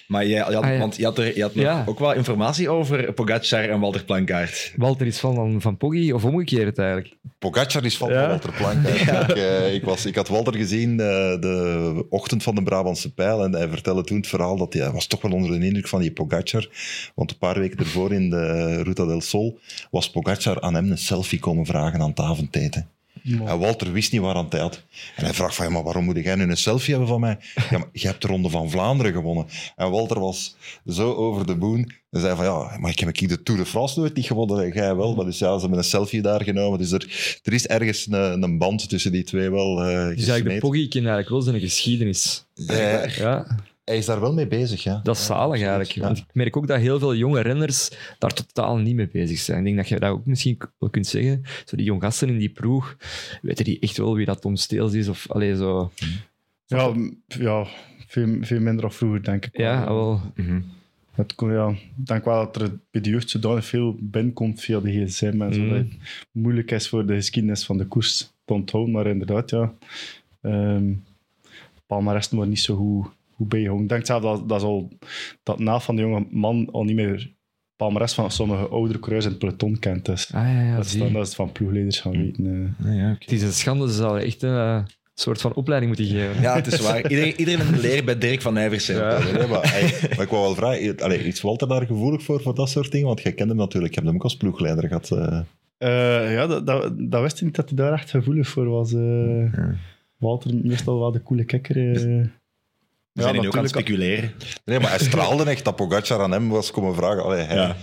Maar 0.06 0.26
jij, 0.26 0.36
je 0.48 0.54
had, 0.54 0.62
Ah, 0.64 0.70
ja. 0.72 0.78
want 0.78 0.96
je 0.96 1.04
had, 1.04 1.18
er, 1.18 1.36
je 1.36 1.42
had 1.42 1.54
nog 1.54 1.64
Ja. 1.64 1.82
ook 1.86 1.98
wel 1.98 2.12
informatie 2.12 2.68
over 2.68 3.12
Pogacar 3.12 3.68
en 3.68 3.80
Walter 3.80 4.04
Plankaart. 4.04 4.72
Walter 4.76 5.06
is 5.06 5.18
van, 5.18 5.60
van 5.60 5.76
Poggi, 5.76 6.12
of 6.12 6.24
omgekeerd 6.24 6.78
eigenlijk. 6.78 7.14
Pogacar 7.38 7.84
is 7.84 7.96
van 7.96 8.10
Ja. 8.12 8.28
Walter 8.28 8.52
Plankaart. 8.52 9.30
Ik, 9.30 9.36
eh, 9.36 9.74
ik, 9.74 9.84
was, 9.84 10.06
ik 10.06 10.14
had 10.14 10.28
Walter 10.28 10.54
gezien 10.54 10.90
eh, 10.90 11.06
de 11.40 12.06
ochtend 12.10 12.42
van 12.42 12.54
de 12.54 12.62
Brabantse 12.62 13.14
Pijl 13.14 13.44
en 13.44 13.52
hij 13.52 13.68
vertelde 13.68 14.02
toen 14.04 14.16
het 14.16 14.26
verhaal 14.26 14.56
dat 14.56 14.72
hij, 14.72 14.82
hij 14.82 14.92
was 14.92 15.06
toch 15.06 15.20
wel 15.22 15.32
onder 15.32 15.60
de 15.60 15.66
indruk 15.66 15.88
van 15.88 16.00
die 16.00 16.12
Pogacar. 16.12 16.68
Want 17.14 17.30
een 17.30 17.38
paar 17.38 17.58
weken 17.58 17.78
ervoor 17.78 18.12
in 18.12 18.30
de 18.30 18.82
Ruta 18.82 19.04
del 19.06 19.20
Sol 19.20 19.58
was 19.90 20.10
Pogacar 20.10 20.60
aan 20.60 20.74
hem 20.74 20.90
een 20.90 20.98
selfie 20.98 21.38
komen 21.38 21.66
vragen 21.66 21.84
aan 21.94 22.10
het 22.10 22.20
avondeten. 22.20 22.88
En 23.24 23.58
Walter 23.58 23.92
wist 23.92 24.12
niet 24.12 24.20
waar 24.20 24.34
aan 24.34 24.44
het 24.44 24.60
had. 24.60 24.82
En 25.16 25.24
hij 25.24 25.34
vraagt 25.34 25.54
van, 25.54 25.66
ja, 25.66 25.72
maar 25.72 25.82
waarom 25.82 26.04
moet 26.04 26.16
jij 26.16 26.34
nu 26.34 26.42
een 26.42 26.56
selfie 26.56 26.90
hebben 26.90 27.08
van 27.08 27.20
mij? 27.20 27.38
Ja, 27.70 27.78
maar 27.78 27.88
je 27.92 28.06
hebt 28.06 28.22
de 28.22 28.28
Ronde 28.28 28.48
van 28.48 28.70
Vlaanderen 28.70 29.12
gewonnen. 29.12 29.46
En 29.76 29.90
Walter 29.90 30.20
was 30.20 30.56
zo 30.86 31.14
over 31.14 31.46
de 31.46 31.56
boen. 31.56 31.92
En 32.10 32.20
zei 32.20 32.36
van, 32.36 32.44
ja, 32.44 32.76
maar 32.78 32.90
ik 32.90 32.98
heb 32.98 33.08
ik 33.08 33.28
de 33.28 33.42
Tour 33.42 33.60
de 33.60 33.66
France 33.66 33.98
nooit 33.98 34.14
niet 34.14 34.26
gewonnen. 34.26 34.64
En 34.64 34.72
jij 34.72 34.96
wel. 34.96 35.14
Maar 35.14 35.24
dus 35.24 35.38
ja, 35.38 35.54
ze 35.54 35.60
hebben 35.60 35.78
een 35.78 35.84
selfie 35.84 36.22
daar 36.22 36.42
genomen. 36.42 36.78
Dus 36.78 36.92
er, 36.92 37.40
er 37.42 37.52
is 37.52 37.66
ergens 37.66 38.06
een, 38.10 38.42
een 38.42 38.58
band 38.58 38.88
tussen 38.88 39.12
die 39.12 39.24
twee 39.24 39.50
wel 39.50 39.82
eh 39.82 40.06
Dus 40.06 40.28
eigenlijk 40.28 40.48
de. 40.54 40.58
Poggi 40.58 40.88
kent 40.88 41.06
eigenlijk 41.06 41.28
wel 41.28 41.42
zijn 41.42 41.60
geschiedenis. 41.60 42.46
Hij, 42.54 43.12
Ja, 43.16 43.46
hij 43.86 43.96
is 43.96 44.06
daar 44.06 44.20
wel 44.20 44.32
mee 44.32 44.46
bezig, 44.46 44.82
ja. 44.82 45.00
dat 45.02 45.16
is 45.16 45.26
zalig 45.26 45.60
eigenlijk. 45.60 45.90
Ja. 45.90 46.02
Want 46.02 46.18
ik 46.18 46.24
merk 46.32 46.56
ook 46.56 46.66
dat 46.66 46.78
heel 46.78 46.98
veel 46.98 47.14
jonge 47.14 47.40
renners 47.40 47.90
daar 48.18 48.32
totaal 48.32 48.76
niet 48.76 48.94
mee 48.94 49.08
bezig 49.08 49.38
zijn. 49.38 49.58
Ik 49.58 49.64
denk 49.64 49.76
dat 49.76 49.88
je 49.88 50.00
dat 50.00 50.10
ook 50.10 50.26
misschien 50.26 50.58
wel 50.78 50.90
kunt 50.90 51.06
zeggen. 51.06 51.42
Zo 51.64 51.76
die 51.76 51.86
jong 51.86 52.02
gasten 52.02 52.28
in 52.28 52.38
die 52.38 52.48
ploeg, 52.48 52.96
weten 53.42 53.64
die 53.64 53.78
echt 53.78 53.96
wel 53.96 54.14
wie 54.14 54.26
dat 54.26 54.40
Tom 54.40 54.56
Steels 54.56 54.92
is? 54.92 55.08
Of 55.08 55.30
allee, 55.30 55.56
zo. 55.56 55.92
Ja, 56.66 56.94
ja 57.26 57.66
veel, 58.06 58.36
veel 58.40 58.60
minder 58.60 58.80
dan 58.80 58.92
vroeger, 58.92 59.24
denk 59.24 59.46
ik. 59.46 59.56
Ja, 59.58 59.84
wel. 59.84 60.20
Mhm. 60.34 60.60
Het 61.12 61.34
kon, 61.34 61.52
ja, 61.52 61.68
ik 61.68 62.06
denk 62.06 62.24
wel 62.24 62.44
dat 62.52 62.62
er 62.62 62.78
bij 62.90 63.00
de 63.00 63.10
jeugd 63.10 63.30
zodanig 63.30 63.64
veel 63.64 63.96
binnenkomt 64.00 64.60
via 64.60 64.80
de 64.80 64.90
gsm 64.90 65.42
en 65.42 65.54
zo. 65.54 65.60
Mm. 65.60 65.68
Dat 65.68 65.78
het 65.78 65.96
moeilijk 66.30 66.70
is 66.70 66.88
voor 66.88 67.06
de 67.06 67.14
geschiedenis 67.14 67.64
van 67.64 67.78
de 67.78 67.86
koers 67.86 68.32
te 68.44 68.52
onthouden. 68.52 68.92
Maar 68.92 69.06
inderdaad, 69.06 69.50
ja. 69.50 69.74
ehm 70.40 70.92
Palmarès 71.86 72.30
wordt 72.30 72.48
niet 72.48 72.60
zo 72.60 72.76
goed, 72.76 73.06
goed 73.36 73.48
bijgehouden. 73.48 73.84
Ik 73.84 73.90
denk 73.90 74.06
zelf 74.06 74.22
dat, 74.22 74.48
dat, 74.48 74.58
is 74.58 74.64
al, 74.66 74.92
dat 75.42 75.58
naaf 75.58 75.84
van 75.84 75.96
de 75.96 76.02
jonge 76.02 76.26
man 76.30 76.68
al 76.72 76.84
niet 76.84 76.96
meer 76.96 77.34
Palmarès 77.76 78.14
van 78.14 78.30
sommige 78.30 78.68
oudere 78.68 78.98
coureurs 78.98 79.24
in 79.24 79.30
het 79.30 79.38
peloton 79.40 79.78
kent. 79.78 80.04
Dus 80.04 80.32
Ah 80.34 80.42
ja, 80.42 80.62
ja 80.62 80.76
dat 80.76 80.84
is 80.84 80.98
dan 80.98 81.12
dat 81.12 81.22
is 81.22 81.26
het 81.28 81.36
van 81.36 81.52
ploegleiders 81.52 82.00
gaan 82.00 82.12
weten. 82.12 82.74
eh. 82.80 82.86
Ah, 82.86 82.96
ja, 82.96 83.10
oké. 83.10 83.16
Het 83.24 83.32
is 83.32 83.42
een 83.42 83.52
schande, 83.52 83.88
ze 83.88 83.94
zouden 83.96 84.24
echt 84.24 84.42
een 84.42 84.56
eh, 84.56 84.82
soort 85.14 85.40
van 85.40 85.54
opleiding 85.54 85.96
moeten 85.96 86.16
geven. 86.16 86.42
ja, 86.42 86.54
het 86.54 86.66
is 86.66 86.80
waar. 86.80 87.10
Iedereen, 87.10 87.34
iedereen 87.36 87.66
een 87.66 87.78
leer 87.80 88.04
bij 88.04 88.18
Dirk 88.18 88.42
van 88.42 88.54
Nijversen. 88.54 88.96
Ja. 88.96 89.18
Maar, 89.48 89.48
maar 90.16 90.24
ik 90.24 90.28
wou 90.30 90.42
wel 90.42 90.54
vragen, 90.54 90.96
allee, 91.00 91.18
is 91.18 91.40
Walter 91.40 91.68
daar 91.68 91.86
gevoelig 91.86 92.22
voor, 92.22 92.40
voor 92.42 92.54
dat 92.54 92.68
soort 92.70 92.90
dingen? 92.92 93.06
Want 93.06 93.22
jij 93.22 93.32
kent 93.32 93.48
hem 93.48 93.58
natuurlijk, 93.58 93.94
je 93.94 93.98
hebt 94.00 94.06
hem 94.12 94.16
ook 94.20 94.24
als 94.24 94.36
ploegleider 94.36 94.88
gehad. 94.88 95.10
eh. 95.10 95.40
Eh, 95.78 96.32
ja, 96.32 96.46
dat, 96.46 96.66
dat, 96.66 96.92
dat 97.10 97.22
wist 97.22 97.36
ik 97.36 97.42
niet 97.44 97.54
dat 97.56 97.68
hij 97.68 97.76
daar 97.78 97.92
echt 97.92 98.10
gevoelig 98.10 98.48
voor 98.48 98.68
was. 98.68 98.92
eh. 98.92 99.52
Walter, 100.16 100.54
meestal 100.62 100.98
wel 100.98 101.12
de 101.12 101.22
coole 101.22 101.44
kikker. 101.44 101.76
eh. 101.76 102.24
We 103.16 103.22
zijn 103.22 103.34
hier 103.34 103.46
ook 103.46 103.56
aan 103.56 103.64
het 103.64 103.74
natuurlijk. 103.74 104.04
speculeren. 104.06 104.32
Nee, 104.64 104.80
maar 104.80 104.88
hij 104.90 104.98
straalde 104.98 105.44
echt 105.44 105.64
dat 105.64 105.76
Pogacar 105.76 106.20
aan 106.20 106.32
hem 106.32 106.48
was 106.48 106.70
komen 106.70 106.94
vragen. 106.94 107.22
Allee, 107.22 107.42
hij, 107.42 107.56
Ja. 107.56 107.76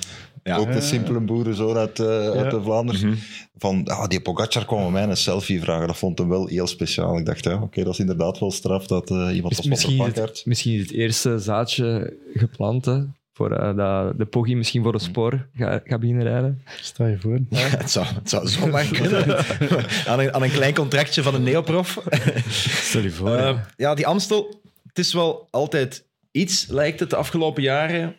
Ja. 0.43 0.57
Ook 0.57 0.73
de 0.73 0.81
simpele 0.81 1.19
boerenzoon 1.19 1.77
uit, 1.77 1.99
eh, 1.99 2.29
uit 2.29 2.51
de 2.51 2.61
Vlaanders. 2.63 3.01
Mhm. 3.01 3.13
Van, 3.57 3.87
ah, 3.87 4.07
die 4.07 4.21
Pogacar 4.21 4.65
kwam 4.65 4.91
mij 4.91 5.03
een 5.03 5.17
selfie 5.17 5.61
vragen. 5.61 5.87
Dat 5.87 5.97
vond 5.97 6.17
hem 6.17 6.29
wel 6.29 6.47
heel 6.47 6.67
speciaal. 6.67 7.17
Ik 7.17 7.25
dacht, 7.25 7.43
ja, 7.43 7.61
oké, 7.61 7.83
dat 7.83 7.93
is 7.93 7.99
inderdaad 7.99 8.39
wel 8.39 8.51
straf 8.51 8.87
dat 8.87 9.09
eh, 9.09 9.15
iemand 9.17 9.43
Mis- 9.43 9.57
als 9.57 9.65
misschien, 9.67 10.01
het, 10.03 10.41
misschien 10.45 10.73
is 10.73 10.79
het 10.81 10.91
eerste 10.91 11.39
zaadje 11.39 12.13
geplant 12.33 12.85
hè, 12.85 13.03
voor 13.33 13.51
eh, 13.51 13.75
dat 13.75 14.17
de 14.17 14.25
Poggi 14.25 14.55
misschien 14.55 14.83
voor 14.83 14.93
een 14.93 14.99
spoor 14.99 15.47
gaat 15.55 15.81
gaat 15.85 15.99
beginnen 15.99 16.23
rijden. 16.23 16.61
Stel 16.81 17.07
je 17.07 17.17
voor. 17.19 17.39
Het 17.49 17.91
zou, 17.91 18.05
het 18.05 18.29
zou 18.29 18.47
zomaar 18.47 18.85
kunnen. 18.85 19.37
aan, 20.07 20.19
een, 20.19 20.33
aan 20.33 20.43
een 20.43 20.51
klein 20.51 20.73
contractje 20.73 21.23
van 21.23 21.35
een 21.35 21.43
neoprof. 21.43 22.03
Stel 22.49 23.01
je 23.01 23.11
voor. 23.11 23.59
Ja, 23.77 23.93
die 23.95 24.07
Amstel, 24.07 24.61
het 24.93 25.05
is 25.05 25.13
wel 25.13 25.47
altijd 25.51 26.07
iets, 26.31 26.67
lijkt 26.67 26.99
het, 26.99 27.09
de 27.09 27.15
afgelopen 27.15 27.63
jaren. 27.63 28.15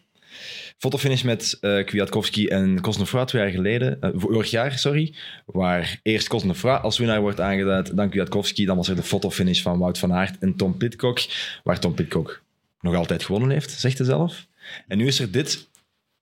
Fotofinish 0.79 1.23
met 1.23 1.59
eh 1.61 1.85
Kwiatkowski 1.85 2.47
en 2.47 2.81
Kosnefroid 2.81 3.29
twee 3.29 3.43
jaar 3.43 3.51
geleden, 3.51 4.01
eh, 4.01 4.11
vorig 4.15 4.51
jaar, 4.51 4.79
sorry, 4.79 5.15
waar 5.47 6.01
eerst 6.03 6.29
Kosnefroid 6.29 6.83
als 6.83 6.99
winnaar 6.99 7.21
wordt 7.21 7.41
aangeduid, 7.41 7.97
dan 7.97 8.11
Kwiatkowski, 8.11 8.65
dan 8.65 8.77
was 8.77 8.89
er 8.89 8.97
de 8.97 9.03
fotofinish 9.03 9.63
van 9.63 9.79
Wout 9.79 9.99
van 9.99 10.13
Aert 10.13 10.39
en 10.39 10.57
Tom 10.57 10.77
Pitcock, 10.77 11.21
waar 11.63 11.81
Tom 11.81 11.95
Pitcock 11.95 12.43
nog 12.81 12.95
altijd 12.95 13.25
gewonnen 13.25 13.51
heeft, 13.51 13.71
zegt 13.71 13.99
hij 13.99 14.07
zelf. 14.07 14.47
En 14.87 14.99
nu 14.99 15.07
is 15.07 15.21
er 15.21 15.31
dit. 15.31 15.69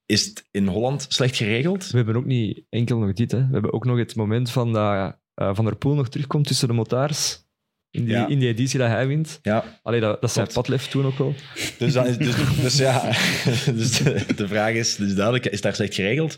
Is 0.07 0.25
het 0.25 0.45
in 0.51 0.67
Holland 0.67 1.07
slecht 1.09 1.37
geregeld? 1.37 1.91
We 1.91 1.97
hebben 1.97 2.17
ook 2.17 2.25
niet 2.25 2.63
enkel 2.69 2.99
nog 2.99 3.13
dit. 3.13 3.31
Hè. 3.33 3.39
We 3.39 3.53
hebben 3.53 3.73
ook 3.73 3.85
nog 3.85 3.99
het 3.99 4.17
moment 4.17 4.51
van 4.51 4.73
dat 4.73 5.17
eh, 5.35 5.55
Van 5.55 5.65
der 5.65 5.77
Poel 5.77 5.95
nog 5.95 6.09
terugkomt 6.09 6.47
tussen 6.47 6.69
de 6.69 6.75
motards. 6.75 7.45
In 7.93 8.05
die, 8.05 8.13
Ja. 8.15 8.27
in 8.29 8.39
die 8.39 8.49
editie 8.49 8.79
dat 8.79 8.89
hij 8.89 9.07
wint. 9.07 9.39
Ja, 9.43 9.79
Allee, 9.83 10.01
dat, 10.01 10.21
dat 10.21 10.33
zei 10.33 10.47
Klopt. 10.47 10.69
Padlef 10.69 10.87
toen 10.89 11.05
ook 11.05 11.19
al. 11.19 11.35
dus, 11.79 11.93
dan 11.93 12.07
is, 12.07 12.17
dus, 12.19 12.35
dus 12.61 12.77
ja, 12.77 13.11
dus 13.75 13.91
de, 13.99 14.25
de 14.37 14.49
vraag 14.49 14.73
is, 14.75 14.97
dus 14.97 15.15
duidelijk, 15.15 15.47
is 15.47 15.61
daar 15.61 15.75
slecht 15.75 15.95
geregeld? 15.95 16.37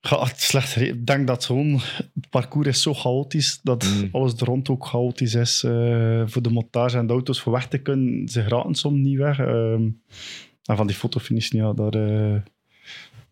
Ja, 0.00 0.22
het 0.24 0.36
is 0.36 0.46
slecht. 0.46 0.76
Ik 0.80 1.06
denk 1.06 1.26
dat 1.26 1.44
gewoon 1.44 1.72
het 2.14 2.30
parcours 2.30 2.68
is 2.68 2.82
zo 2.82 2.94
chaotisch 2.94 3.60
dat 3.62 3.84
Mm. 3.84 4.08
alles 4.12 4.32
er 4.34 4.46
rond 4.46 4.68
ook 4.68 4.86
chaotisch 4.86 5.34
is. 5.34 5.62
eh, 5.64 6.22
voor 6.26 6.42
de 6.42 6.50
montage 6.50 6.98
en 6.98 7.06
de 7.06 7.12
auto's 7.12 7.40
voor 7.40 7.52
weg 7.52 7.68
te 7.68 7.78
kunnen, 7.78 8.28
ze 8.28 8.42
geraten 8.42 8.74
soms 8.74 9.00
niet 9.00 9.18
weg. 9.18 9.38
Ehm, 9.38 9.88
en 10.64 10.76
van 10.76 10.86
die 10.86 10.96
fotofinish, 10.96 11.50
ja, 11.50 11.72
daar, 11.72 11.94
eh, 11.94 12.36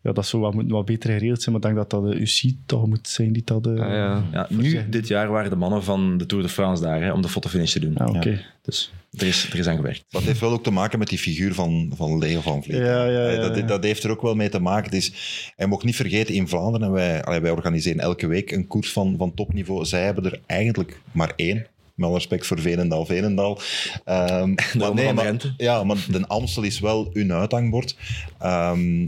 ja, 0.03 0.11
dat 0.11 0.25
zou 0.25 0.41
wat, 0.41 0.53
moeten 0.53 0.73
wat 0.73 0.85
beter 0.85 1.11
geregeld 1.11 1.41
zijn. 1.41 1.55
Maar 1.55 1.69
ik 1.69 1.75
denk 1.75 1.89
dat 1.89 2.01
dat 2.01 2.11
de 2.11 2.19
UCI 2.19 2.57
toch 2.65 2.87
moet 2.87 3.07
zijn 3.07 3.33
die 3.33 3.41
dat... 3.45 3.67
eh, 3.67 3.71
Ah, 3.71 3.77
ja. 3.79 4.23
Ja, 4.31 4.47
nu, 4.49 4.89
dit 4.89 5.07
jaar, 5.07 5.29
waren 5.29 5.49
de 5.49 5.55
mannen 5.55 5.83
van 5.83 6.17
de 6.17 6.25
Tour 6.25 6.43
de 6.43 6.49
France 6.49 6.83
daar 6.83 7.01
hè, 7.01 7.11
om 7.11 7.21
de 7.21 7.29
fotofinish 7.29 7.71
te 7.71 7.79
doen. 7.79 7.97
Ah, 7.97 8.15
oké. 8.15 8.41
Dus 8.61 8.93
er 9.17 9.27
is, 9.27 9.49
er 9.51 9.59
is 9.59 9.67
aan 9.67 9.75
gewerkt. 9.75 10.03
Dat 10.09 10.21
heeft 10.21 10.39
wel 10.39 10.51
ook 10.51 10.63
te 10.63 10.71
maken 10.71 10.99
met 10.99 11.07
die 11.07 11.17
figuur 11.17 11.53
van, 11.53 11.91
van 11.95 12.17
Leo 12.17 12.41
van 12.41 12.63
Vliet. 12.63 12.77
Ja, 12.77 13.05
ja, 13.05 13.29
ja, 13.29 13.41
dat, 13.41 13.55
ja. 13.57 13.65
dat 13.65 13.83
heeft 13.83 14.03
er 14.03 14.09
ook 14.11 14.21
wel 14.21 14.35
mee 14.35 14.49
te 14.49 14.59
maken. 14.59 14.83
Het 14.85 14.93
is, 14.93 15.11
hij 15.55 15.67
mocht 15.67 15.83
niet 15.85 15.95
vergeten, 15.95 16.33
in 16.35 16.47
Vlaanderen, 16.47 16.91
wij, 16.91 17.23
allee, 17.23 17.39
wij 17.39 17.51
organiseren 17.51 17.99
elke 17.99 18.27
week 18.27 18.51
een 18.51 18.67
koers 18.67 18.91
van, 18.91 19.15
van 19.17 19.33
topniveau. 19.33 19.85
Zij 19.85 20.03
hebben 20.03 20.25
er 20.25 20.39
eigenlijk 20.45 21.01
maar 21.11 21.33
één. 21.35 21.65
Met 21.95 22.05
alle 22.09 22.17
respect 22.17 22.47
voor 22.47 22.59
Veenendaal, 22.59 23.05
Veenendaal. 23.05 23.59
Ehm, 24.05 24.53
maar, 24.77 24.93
nee, 24.93 25.13
maar, 25.13 25.53
ja, 25.57 25.83
maar 25.83 26.05
de 26.11 26.27
Amstel 26.27 26.63
is 26.63 26.79
wel 26.79 27.09
hun 27.13 27.33
uithangbord. 27.33 27.95
Ehm, 28.39 29.07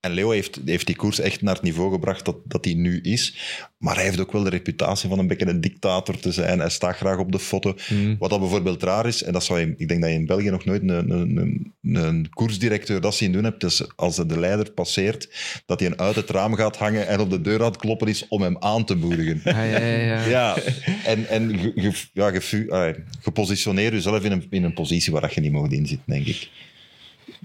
en 0.00 0.10
Leo 0.12 0.30
heeft, 0.30 0.60
heeft 0.64 0.86
die 0.86 0.96
koers 0.96 1.20
echt 1.20 1.42
naar 1.42 1.54
het 1.54 1.62
niveau 1.62 1.92
gebracht 1.92 2.24
dat, 2.24 2.36
dat 2.44 2.64
hij 2.64 2.74
nu 2.74 3.00
is. 3.00 3.36
Maar 3.78 3.94
hij 3.94 4.04
heeft 4.04 4.20
ook 4.20 4.32
wel 4.32 4.42
de 4.42 4.50
reputatie 4.50 5.08
van 5.08 5.18
een 5.18 5.26
beetje 5.26 5.46
een 5.48 5.60
dictator 5.60 6.18
te 6.18 6.32
zijn. 6.32 6.58
Hij 6.58 6.70
staat 6.70 6.96
graag 6.96 7.18
op 7.18 7.32
de 7.32 7.38
foto. 7.38 7.74
Mm. 7.90 8.16
Wat 8.18 8.30
dat 8.30 8.40
bijvoorbeeld 8.40 8.82
raar 8.82 9.06
is, 9.06 9.22
en 9.22 9.32
dat 9.32 9.44
zou 9.44 9.60
je, 9.60 9.74
ik 9.76 9.88
denk 9.88 10.00
dat 10.00 10.10
je 10.10 10.16
in 10.16 10.26
België 10.26 10.50
nog 10.50 10.64
nooit 10.64 10.82
een, 10.82 10.88
een, 11.10 11.36
een, 11.36 11.74
een 11.94 12.28
koersdirecteur 12.30 13.00
dat 13.00 13.14
zien 13.14 13.32
doen 13.32 13.44
hebt, 13.44 13.60
dus 13.60 13.96
als 13.96 14.16
de 14.16 14.38
leider 14.38 14.70
passeert, 14.70 15.28
dat 15.66 15.80
hij 15.80 15.88
een 15.88 15.98
uit 15.98 16.14
het 16.16 16.30
raam 16.30 16.54
gaat 16.54 16.76
hangen 16.76 17.06
en 17.08 17.20
op 17.20 17.30
de 17.30 17.40
deur 17.40 17.60
aan 17.60 17.66
het 17.70 17.76
kloppen 17.76 18.08
is 18.08 18.28
om 18.28 18.42
hem 18.42 18.56
aan 18.58 18.84
te 18.84 18.94
moedigen. 18.96 19.40
Ah, 19.44 19.52
ja, 19.54 19.78
ja, 19.78 19.96
ja. 19.96 20.24
Ja, 20.28 20.56
en, 21.04 21.28
en 21.28 21.58
ge, 21.58 21.72
ge- 21.76 22.06
ja, 22.12 22.30
ge, 22.40 22.66
ah, 22.70 22.94
gepositioneer 23.20 23.92
jezelf 23.92 24.24
in 24.24 24.32
een, 24.32 24.46
in 24.50 24.64
een 24.64 24.74
positie 24.74 25.12
waar 25.12 25.20
dat 25.20 25.34
je 25.34 25.40
niet 25.40 25.52
mag 25.52 25.70
inzitten, 25.70 26.12
denk 26.12 26.26
ik. 26.26 26.48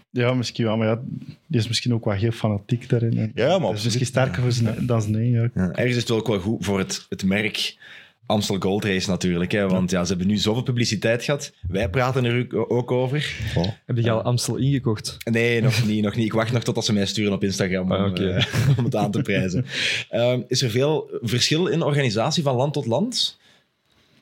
Ja, 0.10 0.34
misschien 0.34 0.66
wel. 0.66 0.78
Maar 0.78 0.88
ja, 0.88 1.02
die 1.48 1.60
is 1.60 1.68
misschien 1.68 1.94
ook 1.94 2.06
wel 2.06 2.14
heel 2.14 2.32
fanatiek 2.32 2.90
daarin. 2.90 3.18
En 3.18 3.32
Ja, 3.36 3.60
maar 3.60 3.74
is 3.74 3.84
misschien 3.84 4.06
sterker 4.06 4.42
voor 4.42 4.52
zijn, 4.52 4.86
dan 4.88 5.02
zijn 5.02 5.16
eigen. 5.16 5.52
Ja. 5.56 5.64
Ja, 5.64 5.68
ergens 5.72 5.90
is 5.96 5.96
het 5.96 6.10
wel 6.10 6.18
ook 6.18 6.28
wel 6.28 6.40
goed 6.40 6.66
voor 6.66 6.78
het, 6.80 7.06
het 7.10 7.24
merk 7.26 7.78
Amstel 8.26 8.60
Gold 8.60 8.84
Race 8.86 9.10
natuurlijk. 9.10 9.52
Hè, 9.52 9.68
want 9.68 9.92
ja, 9.92 10.04
ze 10.04 10.10
hebben 10.10 10.28
nu 10.28 10.38
zoveel 10.38 10.64
publiciteit 10.64 11.24
gehad. 11.24 11.54
Wij 11.68 11.90
praten 11.90 12.26
er 12.26 12.48
ook- 12.68 12.92
over. 12.92 13.36
Oh. 13.56 13.68
Heb 13.86 13.98
je 13.98 14.12
al 14.12 14.22
Amstel 14.22 14.56
ingekocht? 14.56 15.18
Nee, 15.32 15.62
nog 15.62 15.86
niet, 15.86 16.04
nog 16.04 16.16
niet. 16.16 16.26
Ik 16.26 16.34
wacht 16.34 16.52
nog 16.52 16.64
totdat 16.64 16.86
ze 16.86 16.94
mij 16.94 17.06
sturen 17.06 17.34
op 17.34 17.44
Instagram 17.44 17.84
om, 17.84 17.92
Ah, 17.92 18.36
eh, 18.38 18.46
om 18.78 18.84
het 18.84 18.96
aan 18.96 19.12
te 19.12 19.22
prijzen. 19.22 19.66
Ehm, 20.10 20.42
is 20.48 20.62
er 20.62 20.70
veel 20.70 21.10
verschil 21.22 21.68
in 21.68 21.82
organisatie 21.82 22.44
van 22.44 22.56
land 22.56 22.74
tot 22.74 22.86
land? 22.86 23.38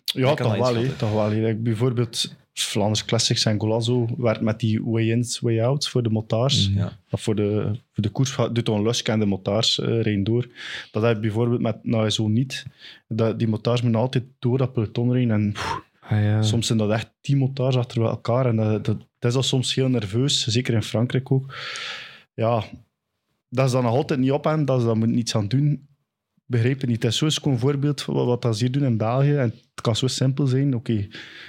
Ja, 0.06 0.34
toch 0.34 0.58
wel. 0.58 0.86
toch 0.98 1.12
wel 1.14 1.30
hè. 1.32 1.46
Like, 1.46 1.56
bijvoorbeeld 1.56 2.34
Vlaanders 2.54 3.06
Classics 3.06 3.46
en 3.46 3.60
Golazo 3.60 4.08
werkt 4.18 4.42
met 4.42 4.60
die 4.60 4.84
way-ins, 4.84 5.40
way-outs 5.40 5.90
voor 5.90 6.04
de 6.04 6.10
motards. 6.10 6.72
Ja. 6.76 6.98
Of 7.12 7.22
voor 7.22 7.36
de, 7.36 7.80
voor 7.94 8.04
de 8.04 8.10
koers 8.10 8.38
doet 8.52 8.66
dan 8.66 8.84
Lusk 8.84 9.08
en 9.08 9.20
de 9.20 9.26
motards 9.26 9.80
eh 9.80 9.86
rijden 9.88 10.24
door. 10.24 10.48
Dat 10.92 11.04
heb 11.04 11.16
je 11.16 11.22
bijvoorbeeld 11.22 11.62
met 11.62 11.84
nou, 11.84 12.10
zo 12.10 12.28
niet. 12.28 12.66
Dat, 13.08 13.40
die 13.40 13.48
motards 13.48 13.82
moeten 13.82 14.02
altijd 14.02 14.24
door 14.40 14.58
dat 14.58 14.74
peloton 14.74 15.12
rijden. 15.14 15.32
En 15.32 15.54
Ah, 16.10 16.22
ja. 16.22 16.42
soms 16.42 16.68
zijn 16.68 16.78
dat 16.78 16.92
echt 16.92 17.12
tien 17.22 17.38
motards 17.38 17.78
achter 17.78 18.02
elkaar. 18.02 18.46
En 18.46 18.56
dat, 18.56 18.86
dat, 18.86 18.98
dat 19.20 19.32
is 19.32 19.38
al 19.38 19.44
soms 19.44 19.76
heel 19.76 19.90
nerveus, 19.90 20.48
zeker 20.48 20.74
in 20.74 20.84
Frankrijk 20.84 21.32
ook. 21.32 21.56
Ja, 22.34 22.64
dat 23.50 23.66
is 23.66 23.72
dan 23.72 23.84
nog 23.84 23.94
altijd 23.94 24.20
niet 24.20 24.32
op 24.32 24.46
en 24.46 24.66
dat 24.66 24.80
ze 24.80 24.86
daar 24.86 24.98
moeten 24.98 25.18
iets 25.18 25.36
aan 25.36 25.48
doen. 25.48 25.88
Begrijp 26.46 26.82
je 26.82 26.88
niet. 26.88 27.04
Het 27.04 27.22
is 27.22 27.34
zo'n 27.34 27.60
voorbeeld 27.60 28.02
van 28.02 28.14
wat, 28.14 28.42
dat 28.42 28.58
ze 28.58 28.64
hier 28.64 28.74
doen 28.74 28.84
in 28.84 28.98
België. 28.98 29.36
En 29.36 29.50
het 29.50 29.82
kan 29.82 29.96
zo 29.96 30.08
simpel 30.08 30.48
zijn. 30.48 30.76
Oké, 30.76 31.08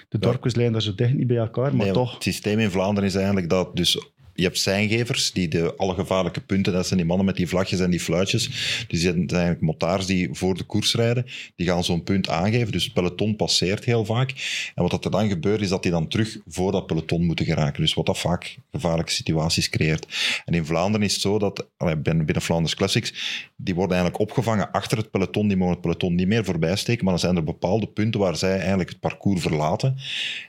de 0.09 0.19
dorpjes 0.19 0.55
liggen 0.55 0.73
daar 0.73 0.83
zo 0.83 0.95
dicht 0.95 1.15
niet 1.15 1.27
bij 1.27 1.37
elkaar, 1.37 1.77
maar 1.77 1.85
Nee, 1.85 1.95
toch. 1.95 2.15
Het 2.15 2.23
systeem 2.23 2.59
in 2.59 2.71
Vlaanderen 2.71 3.09
is 3.09 3.15
eigenlijk 3.15 3.49
dat 3.49 3.77
dus 3.77 4.13
je 4.35 4.43
hebt 4.43 4.59
seingevers, 4.59 5.33
die 5.33 5.49
de 5.49 5.75
alle 5.77 5.95
gevaarlijke 5.95 6.41
punten, 6.41 6.73
dat 6.73 6.87
zijn 6.87 6.99
die 6.99 7.09
mannen 7.09 7.27
met 7.27 7.37
die 7.37 7.49
vlagjes 7.49 7.81
en 7.81 7.91
die 7.91 8.01
fluitjes. 8.01 8.51
Die 8.89 8.99
zijn 8.99 9.29
eigenlijk 9.29 9.61
motards 9.61 10.07
die 10.07 10.29
voor 10.33 10.55
de 10.57 10.65
koers 10.65 10.95
rijden, 10.95 11.27
die 11.57 11.67
gaan 11.67 11.85
zo'n 11.85 12.03
punt 12.03 12.29
aangeven. 12.29 12.73
Dus 12.73 12.85
het 12.85 12.93
peloton 12.93 13.37
passeert 13.37 13.85
heel 13.85 14.05
vaak. 14.05 14.33
En 14.75 14.83
wat 14.83 15.05
er 15.05 15.11
dan 15.11 15.29
gebeurt, 15.29 15.61
is 15.61 15.69
dat 15.69 15.83
die 15.83 15.93
dan 15.93 16.09
terug 16.09 16.39
voor 16.47 16.73
dat 16.73 16.87
peloton 16.87 17.25
moeten 17.25 17.45
geraken. 17.45 17.81
Dus 17.81 17.95
wat 17.95 18.07
dat 18.07 18.19
vaak 18.19 18.57
gevaarlijke 18.71 19.13
situaties 19.13 19.69
creëert. 19.69 20.07
En 20.45 20.55
in 20.55 20.67
Vlaanderen 20.67 21.07
is 21.07 21.13
het 21.13 21.23
zo 21.23 21.39
dat, 21.39 21.69
binnen, 22.03 22.41
Flanders 22.41 22.75
Classics, 22.75 23.13
die 23.57 23.75
worden 23.75 23.97
eigenlijk 23.97 24.29
opgevangen 24.29 24.71
achter 24.71 24.99
het 24.99 25.11
peloton. 25.11 25.49
Die 25.49 25.57
mogen 25.57 25.73
het 25.73 25.83
peloton 25.83 26.15
niet 26.15 26.27
meer 26.27 26.45
voorbij 26.45 26.77
steken, 26.77 27.05
maar 27.05 27.13
dan 27.13 27.23
zijn 27.23 27.37
er 27.37 27.45
bepaalde 27.45 27.87
punten 27.87 28.21
waar 28.21 28.37
zij 28.37 28.59
eigenlijk 28.59 28.89
het 28.89 29.01
parcours 29.01 29.43
verlaten. 29.43 29.97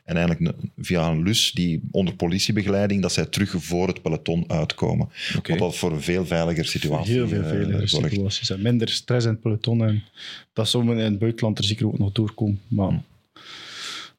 En 0.03 0.17
eigenlijk 0.17 0.55
via 0.77 1.07
een 1.07 1.23
lus, 1.23 1.51
die 1.51 1.81
onder 1.91 2.15
politiebegeleiding, 2.15 3.01
dat 3.01 3.13
zij 3.13 3.25
terug 3.25 3.55
het 3.81 4.01
peloton 4.01 4.43
uitkomen. 4.47 5.09
Wat 5.47 5.57
dat 5.57 5.75
voor 5.75 5.91
een 5.91 6.01
veel 6.01 6.25
veiliger 6.25 6.65
situatie 6.65 7.13
Heel 7.13 7.27
veel 7.27 7.41
eh, 7.41 7.47
veiligere 7.47 7.87
zorgt. 7.87 8.09
situaties. 8.09 8.49
En 8.49 8.61
minder 8.61 8.89
stress 8.89 9.25
in 9.25 9.31
het 9.31 9.41
peloton. 9.41 9.83
En 9.87 10.03
dat 10.53 10.69
zou 10.69 10.89
in 10.91 10.97
het 10.97 11.19
buitenland 11.19 11.57
er 11.57 11.63
zeker 11.63 11.87
ook 11.87 11.97
nog 11.97 12.11
doorkomen. 12.11 12.61
Maar 12.67 13.01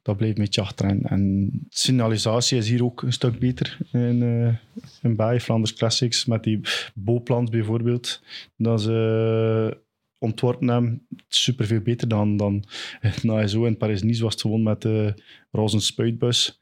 dat 0.01 0.17
blijft 0.17 0.37
een 0.37 0.43
beetje 0.43 0.61
achter. 0.61 0.85
En, 0.85 1.01
en 1.03 1.51
signalisatie 1.69 2.57
is 2.57 2.69
hier 2.69 2.83
ook 2.83 3.01
een 3.01 3.13
stuk 3.13 3.39
beter 3.39 3.77
in, 3.91 4.23
eh 4.23 4.55
in 5.01 5.15
België, 5.15 5.39
Flanders 5.39 5.73
Classics. 5.73 6.25
Met 6.25 6.43
die 6.43 6.59
Beauplant 6.93 7.49
bijvoorbeeld. 7.49 8.21
Dat 8.55 8.81
ze 8.81 9.77
ontworpen 10.19 10.67
hebben. 10.67 11.07
Super 11.27 11.65
veel 11.65 11.79
beter 11.81 12.07
dan, 12.07 12.37
dan 12.37 12.63
nou, 13.21 13.47
zo 13.47 13.65
in 13.65 13.77
Paris-Nice 13.77 14.23
was 14.23 14.33
het 14.33 14.41
gewoon 14.41 14.63
met 14.63 14.81
de 14.81 15.13
roze 15.51 15.79
spuitbus. 15.79 16.59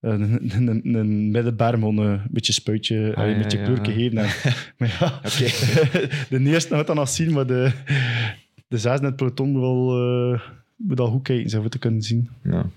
Een, 0.00 0.52
een, 0.52 0.66
een, 0.68 0.94
een 0.94 1.30
middenberm, 1.30 1.80
gewoon 1.80 1.98
een 1.98 2.22
beetje 2.30 2.52
spuitje, 2.52 3.12
Ah, 3.14 3.24
een 3.24 3.30
ja, 3.30 3.42
beetje 3.42 3.58
ja. 3.58 3.64
kleur 3.64 3.84
geven. 3.84 4.18
En, 4.18 4.28
maar 4.78 4.96
ja, 5.00 5.20
de 6.38 6.50
eerste 6.50 6.74
moet 6.74 6.86
dan 6.86 6.96
nog 6.96 7.08
zien, 7.08 7.32
maar 7.32 7.46
de, 7.46 7.72
de 8.68 8.78
zesde 8.78 8.98
in 8.98 9.04
het 9.04 9.16
peloton 9.16 9.50
moet 9.50 10.40
eh, 10.40 10.48
moet 10.76 11.00
al 11.00 11.10
goed 11.10 11.22
kijken, 11.22 11.50
zou 11.50 11.62
we 11.62 11.68
te 11.68 11.78
kunnen 11.78 12.02
zien. 12.02 12.30
Ja. 12.42 12.70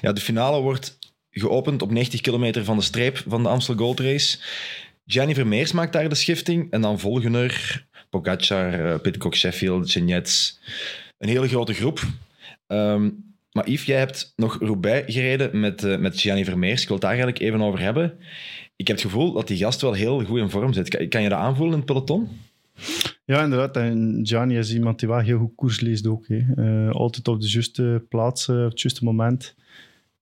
ja, 0.00 0.12
de 0.12 0.20
finale 0.20 0.60
wordt 0.60 0.98
geopend 1.30 1.82
op 1.82 1.90
90 1.90 2.20
kilometer 2.20 2.64
van 2.64 2.76
de 2.76 2.82
streep 2.82 3.22
van 3.26 3.42
de 3.42 3.48
Amstel 3.48 3.74
Gold 3.74 4.00
Race. 4.00 4.38
Gianni 5.06 5.34
Vermeers 5.34 5.72
maakt 5.72 5.92
daar 5.92 6.08
de 6.08 6.14
schifting. 6.14 6.70
En 6.70 6.80
dan 6.80 6.98
volgen 6.98 7.34
er 7.34 7.86
Pogacar, 8.10 8.92
eh, 8.92 9.00
Pidcock, 9.00 9.34
Sheffield, 9.34 9.90
Genets. 9.90 10.60
Een 11.18 11.28
hele 11.28 11.48
grote 11.48 11.72
groep. 11.72 12.00
Ehm, 12.66 13.10
maar 13.58 13.70
Yves, 13.70 13.86
jij 13.86 13.98
hebt 13.98 14.32
nog 14.36 14.58
Roubaix 14.60 15.14
gereden 15.14 15.60
met, 15.60 15.84
eh, 15.84 15.98
met 15.98 16.20
Gianni 16.20 16.44
Vermeers. 16.44 16.80
Ik 16.82 16.86
wil 16.88 16.96
het 16.96 17.06
daar 17.06 17.14
eigenlijk 17.14 17.42
even 17.42 17.60
over 17.60 17.80
hebben. 17.80 18.12
Ik 18.76 18.86
heb 18.86 18.96
het 18.96 19.04
gevoel 19.06 19.32
dat 19.32 19.46
die 19.46 19.56
gast 19.56 19.80
wel 19.80 19.92
heel 19.92 20.24
goed 20.24 20.38
in 20.38 20.50
vorm 20.50 20.72
zit. 20.72 20.88
Kan, 20.88 21.08
kan 21.08 21.22
je 21.22 21.28
dat 21.28 21.38
aanvoelen 21.38 21.72
in 21.72 21.78
het 21.78 21.86
peloton? 21.86 22.28
Ja, 23.24 23.42
inderdaad. 23.42 23.76
En 23.76 24.20
Gianni 24.22 24.58
is 24.58 24.74
iemand 24.74 24.98
die 24.98 25.08
wel 25.08 25.18
heel 25.18 25.38
goed 25.38 25.54
koers 25.54 25.80
leest 25.80 26.06
ook. 26.06 26.24
Hè. 26.28 26.38
Eh, 26.56 26.94
altijd 26.94 27.28
op 27.28 27.40
de 27.40 27.50
juiste 27.50 28.04
plaats, 28.08 28.48
eh, 28.48 28.64
op 28.64 28.70
het 28.70 28.80
juiste 28.80 29.04
moment. 29.04 29.54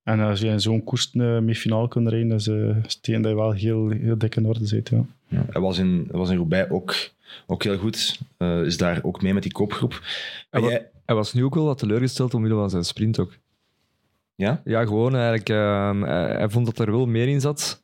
En 0.02 0.20
als 0.20 0.40
je 0.40 0.46
in 0.46 0.60
zo'n 0.60 0.84
koers 0.84 1.10
eh, 1.12 1.38
mee 1.38 1.54
finaal 1.54 1.88
kunt 1.88 2.08
rijden, 2.08 2.32
is 2.32 2.46
uh, 2.46 2.76
dat 2.82 2.98
je 3.02 3.34
wel 3.34 3.52
heel, 3.52 3.88
heel 3.88 4.18
dik 4.18 4.36
in 4.36 4.46
orde 4.46 4.66
zit. 4.66 4.88
Ja. 4.88 5.04
Ja, 5.28 5.46
hij, 5.50 5.60
was 5.60 5.78
in, 5.78 6.06
hij 6.10 6.18
was 6.18 6.30
in 6.30 6.36
Roubaix 6.36 6.70
ook, 6.70 6.94
ook 7.46 7.62
heel 7.62 7.78
goed. 7.78 8.18
Eh, 8.36 8.60
is 8.60 8.76
daar 8.76 8.98
ook 9.02 9.22
mee 9.22 9.34
met 9.34 9.42
die 9.42 9.52
kopgroep. 9.52 10.02
Wa- 10.50 10.60
jij- 10.60 10.86
Hij 11.06 11.14
was 11.14 11.32
nu 11.32 11.44
ook 11.44 11.54
wel 11.54 11.64
wat 11.64 11.78
teleurgesteld 11.78 12.34
omwille 12.34 12.54
van 12.54 12.70
zijn 12.70 12.84
sprint 12.84 13.18
ook. 13.18 13.32
ja? 14.34 14.60
Ja, 14.64 14.80
gewoon 14.84 15.14
eigenlijk. 15.14 15.48
ehm, 15.48 16.02
hij, 16.02 16.36
hij 16.36 16.48
vond 16.48 16.66
dat 16.66 16.78
er 16.78 16.90
wel 16.90 17.06
meer 17.06 17.28
in 17.28 17.40
zat. 17.40 17.82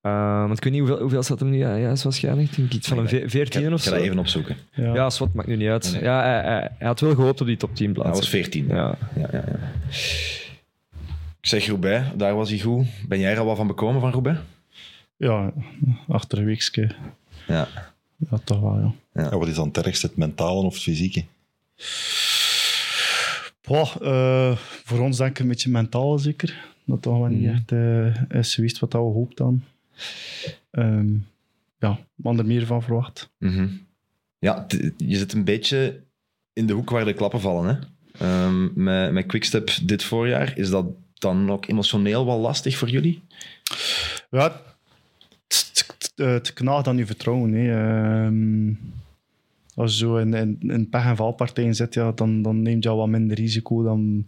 Ehm, 0.00 0.38
want 0.46 0.56
ik 0.56 0.64
weet 0.64 0.72
niet 0.72 0.82
hoeveel, 0.82 1.00
hoeveel 1.00 1.22
zat 1.22 1.40
hem 1.40 1.50
nu 1.50 1.56
ja, 1.58 1.74
ja, 1.74 1.90
is 1.90 2.02
waarschijnlijk. 2.02 2.56
Denk 2.56 2.68
ik 2.68 2.74
iets 2.74 2.88
van 2.88 2.98
een 2.98 3.08
ve- 3.08 3.22
Ik 3.22 3.30
14 3.30 3.60
ga, 3.62 3.66
of 3.72 3.72
ik 3.74 3.78
ga 3.78 3.88
zo. 3.90 3.94
dat 3.96 4.04
even 4.04 4.18
opzoeken. 4.18 4.56
Ja. 4.72 4.94
Ja, 4.94 5.10
Swat 5.10 5.32
maakt 5.34 5.48
nu 5.48 5.56
niet 5.56 5.68
uit. 5.68 5.92
Nee. 5.92 6.02
Ja, 6.02 6.22
hij, 6.22 6.40
hij, 6.42 6.70
hij 6.78 6.86
had 6.86 7.00
wel 7.00 7.14
gehoopt 7.14 7.40
op 7.40 7.46
die 7.46 7.56
top 7.56 7.74
10 7.74 7.86
Hij 7.86 7.94
plaats. 7.94 8.18
was 8.18 8.28
14. 8.28 8.66
Ja. 8.66 8.74
Ja, 9.14 9.28
ja, 9.32 9.44
ja. 9.46 9.72
Ik 11.40 11.52
zeg 11.52 11.66
Roubaix, 11.66 12.06
daar 12.16 12.34
was 12.34 12.50
hij 12.50 12.58
goed. 12.58 12.86
Ben 13.08 13.18
jij 13.20 13.32
er 13.32 13.38
al 13.38 13.44
wat 13.46 13.56
van 13.56 13.66
bekomen 13.66 14.00
van 14.00 14.10
Roubaix? 14.10 14.38
ja, 15.16 15.52
achter 16.08 16.38
een 16.38 16.44
weekje. 16.44 16.90
Ja. 17.46 17.68
Ja, 18.30 18.38
toch 18.44 18.60
wel, 18.60 18.78
ja. 19.12 19.22
Ja, 19.22 19.38
wat 19.38 19.48
is 19.48 19.54
dan 19.54 19.66
het 19.72 19.76
ergste, 19.86 20.06
het 20.06 20.16
mentale 20.16 20.62
of 20.66 20.74
het 20.74 20.82
fysieke? 20.82 21.24
Eh, 24.00 24.56
voor 24.56 24.98
ons 25.00 25.16
denk 25.16 25.30
ik 25.30 25.38
een 25.38 25.48
beetje 25.48 25.70
mentaal 25.70 26.18
zeker. 26.18 26.64
dat 26.84 27.02
toch 27.02 27.18
wel 27.18 27.26
niet 27.28 27.42
Mhm. 27.42 27.54
echt 27.54 27.72
eh, 27.72 28.38
is 28.40 28.54
geweest 28.54 28.78
wat 28.78 28.90
dat 28.90 29.00
we 29.02 29.08
hoopt 29.08 29.36
dan. 29.36 29.62
Ehm, 30.70 31.08
ja, 31.78 31.98
man 32.14 32.38
er 32.38 32.46
meer 32.46 32.66
van 32.66 32.82
verwacht. 32.82 33.30
Mhm. 33.38 33.68
Ja, 34.38 34.66
je 34.96 35.16
zit 35.16 35.32
een 35.32 35.44
beetje 35.44 36.00
in 36.52 36.66
de 36.66 36.72
hoek 36.72 36.90
waar 36.90 37.04
de 37.04 37.12
klappen 37.14 37.40
vallen. 37.40 37.66
Hè? 37.74 37.78
Ehm, 38.26 38.82
met, 38.82 39.12
met 39.12 39.26
Quickstep 39.26 39.70
dit 39.82 40.02
voorjaar, 40.04 40.58
is 40.58 40.70
dat 40.70 40.86
dan 41.14 41.50
ook 41.50 41.66
emotioneel 41.68 42.26
wel 42.26 42.38
lastig 42.38 42.76
voor 42.76 42.88
jullie? 42.88 43.22
Ja, 44.30 44.60
het, 45.48 46.12
het 46.16 46.52
knaagt 46.52 46.86
aan 46.88 46.96
je 46.96 47.06
vertrouwen. 47.06 47.52
Hè. 47.52 47.72
Ehm, 48.26 48.68
als 49.76 49.92
je 49.92 49.98
zo 49.98 50.16
in, 50.16 50.34
in, 50.34 50.56
in 50.60 50.88
pech- 50.88 51.04
en 51.04 51.16
valpartijen 51.16 51.74
zit, 51.74 51.94
ja, 51.94 52.12
dan, 52.12 52.42
dan 52.42 52.62
neemt 52.62 52.82
je 52.82 52.88
al 52.88 52.96
wat 52.96 53.08
minder 53.08 53.36
risico. 53.36 53.82
Dan 53.82 54.26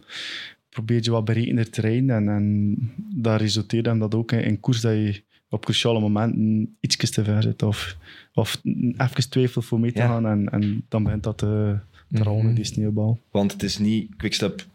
probeer 0.69 0.99
je 1.03 1.11
wat 1.11 1.25
berekender 1.25 1.69
te 1.69 1.81
rijden. 1.81 2.09
En, 2.09 2.29
en 2.29 2.75
dat 3.15 3.41
resulteert 3.41 3.85
dan 3.85 3.99
dat 3.99 4.15
ook 4.15 4.31
in, 4.31 4.43
in 4.43 4.59
koers 4.59 4.81
dat 4.81 4.93
je 4.93 5.21
op 5.49 5.65
cruciale 5.65 5.99
momenten 5.99 6.75
iets 6.79 6.95
te 7.11 7.23
ver 7.23 7.43
zit. 7.43 7.63
Of, 7.63 7.97
of 8.33 8.61
even 8.97 9.29
twijfelt 9.29 9.65
voor 9.65 9.79
mee 9.79 9.91
te 9.91 9.99
Ja. 9.99 10.07
gaan. 10.07 10.25
En, 10.25 10.49
en 10.49 10.85
dan 10.89 11.03
begint 11.03 11.23
dat 11.23 11.37
te, 11.37 11.77
te 12.13 12.23
rollen, 12.23 12.45
Mhm. 12.45 12.53
die 12.55 12.63
sneeuwbal. 12.65 13.19
Want 13.31 13.51
het 13.51 13.63
is 13.63 13.77
niet 13.77 14.15
Quickstep 14.15 14.65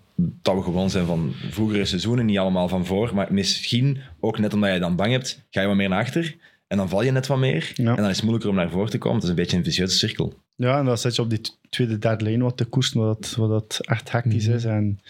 dat 0.43 0.55
we 0.55 0.63
gewoon 0.63 0.91
zijn 0.91 1.07
van 1.07 1.33
vroegere 1.51 1.85
seizoenen, 1.85 2.27
niet 2.27 2.39
allemaal 2.39 2.69
van 2.69 2.87
voor, 2.87 3.15
maar 3.15 3.33
misschien 3.35 3.99
ook 4.21 4.39
net 4.39 4.55
omdat 4.55 4.73
je 4.73 4.79
dan 4.79 4.97
bang 4.97 5.13
hebt, 5.13 5.47
ga 5.51 5.61
je 5.61 5.67
wat 5.67 5.77
meer 5.77 5.89
naar 5.89 6.01
achter 6.01 6.37
en 6.75 6.81
dan 6.81 6.89
val 6.89 7.03
je 7.03 7.11
net 7.11 7.27
wat 7.27 7.39
meer 7.39 7.73
Ja. 7.75 7.91
en 7.91 7.97
dan 8.03 8.09
is 8.09 8.15
het 8.17 8.23
moeilijker 8.23 8.51
om 8.51 8.57
naar 8.57 8.71
voren 8.71 8.91
te 8.91 8.99
komen. 8.99 9.15
Het 9.15 9.25
is 9.25 9.31
een 9.31 9.37
beetje 9.37 9.57
een 9.57 9.65
vicieuze 9.65 9.97
cirkel. 9.97 10.35
Ja, 10.57 10.79
en 10.79 10.85
dan 10.85 10.99
zit 10.99 11.15
je 11.17 11.23
op 11.23 11.31
die 11.31 11.41
tweede, 11.71 11.99
derde 11.99 12.25
lijn 12.25 12.43
wat 12.43 12.57
te 12.57 12.65
koersen, 12.65 13.01
wat, 13.01 13.23
dat- 13.23 13.35
wat 13.35 13.49
dat 13.49 13.79
echt 13.87 14.11
hectisch 14.13 14.47
Mhm. 14.47 14.57
is. 14.57 14.65
En 14.65 15.01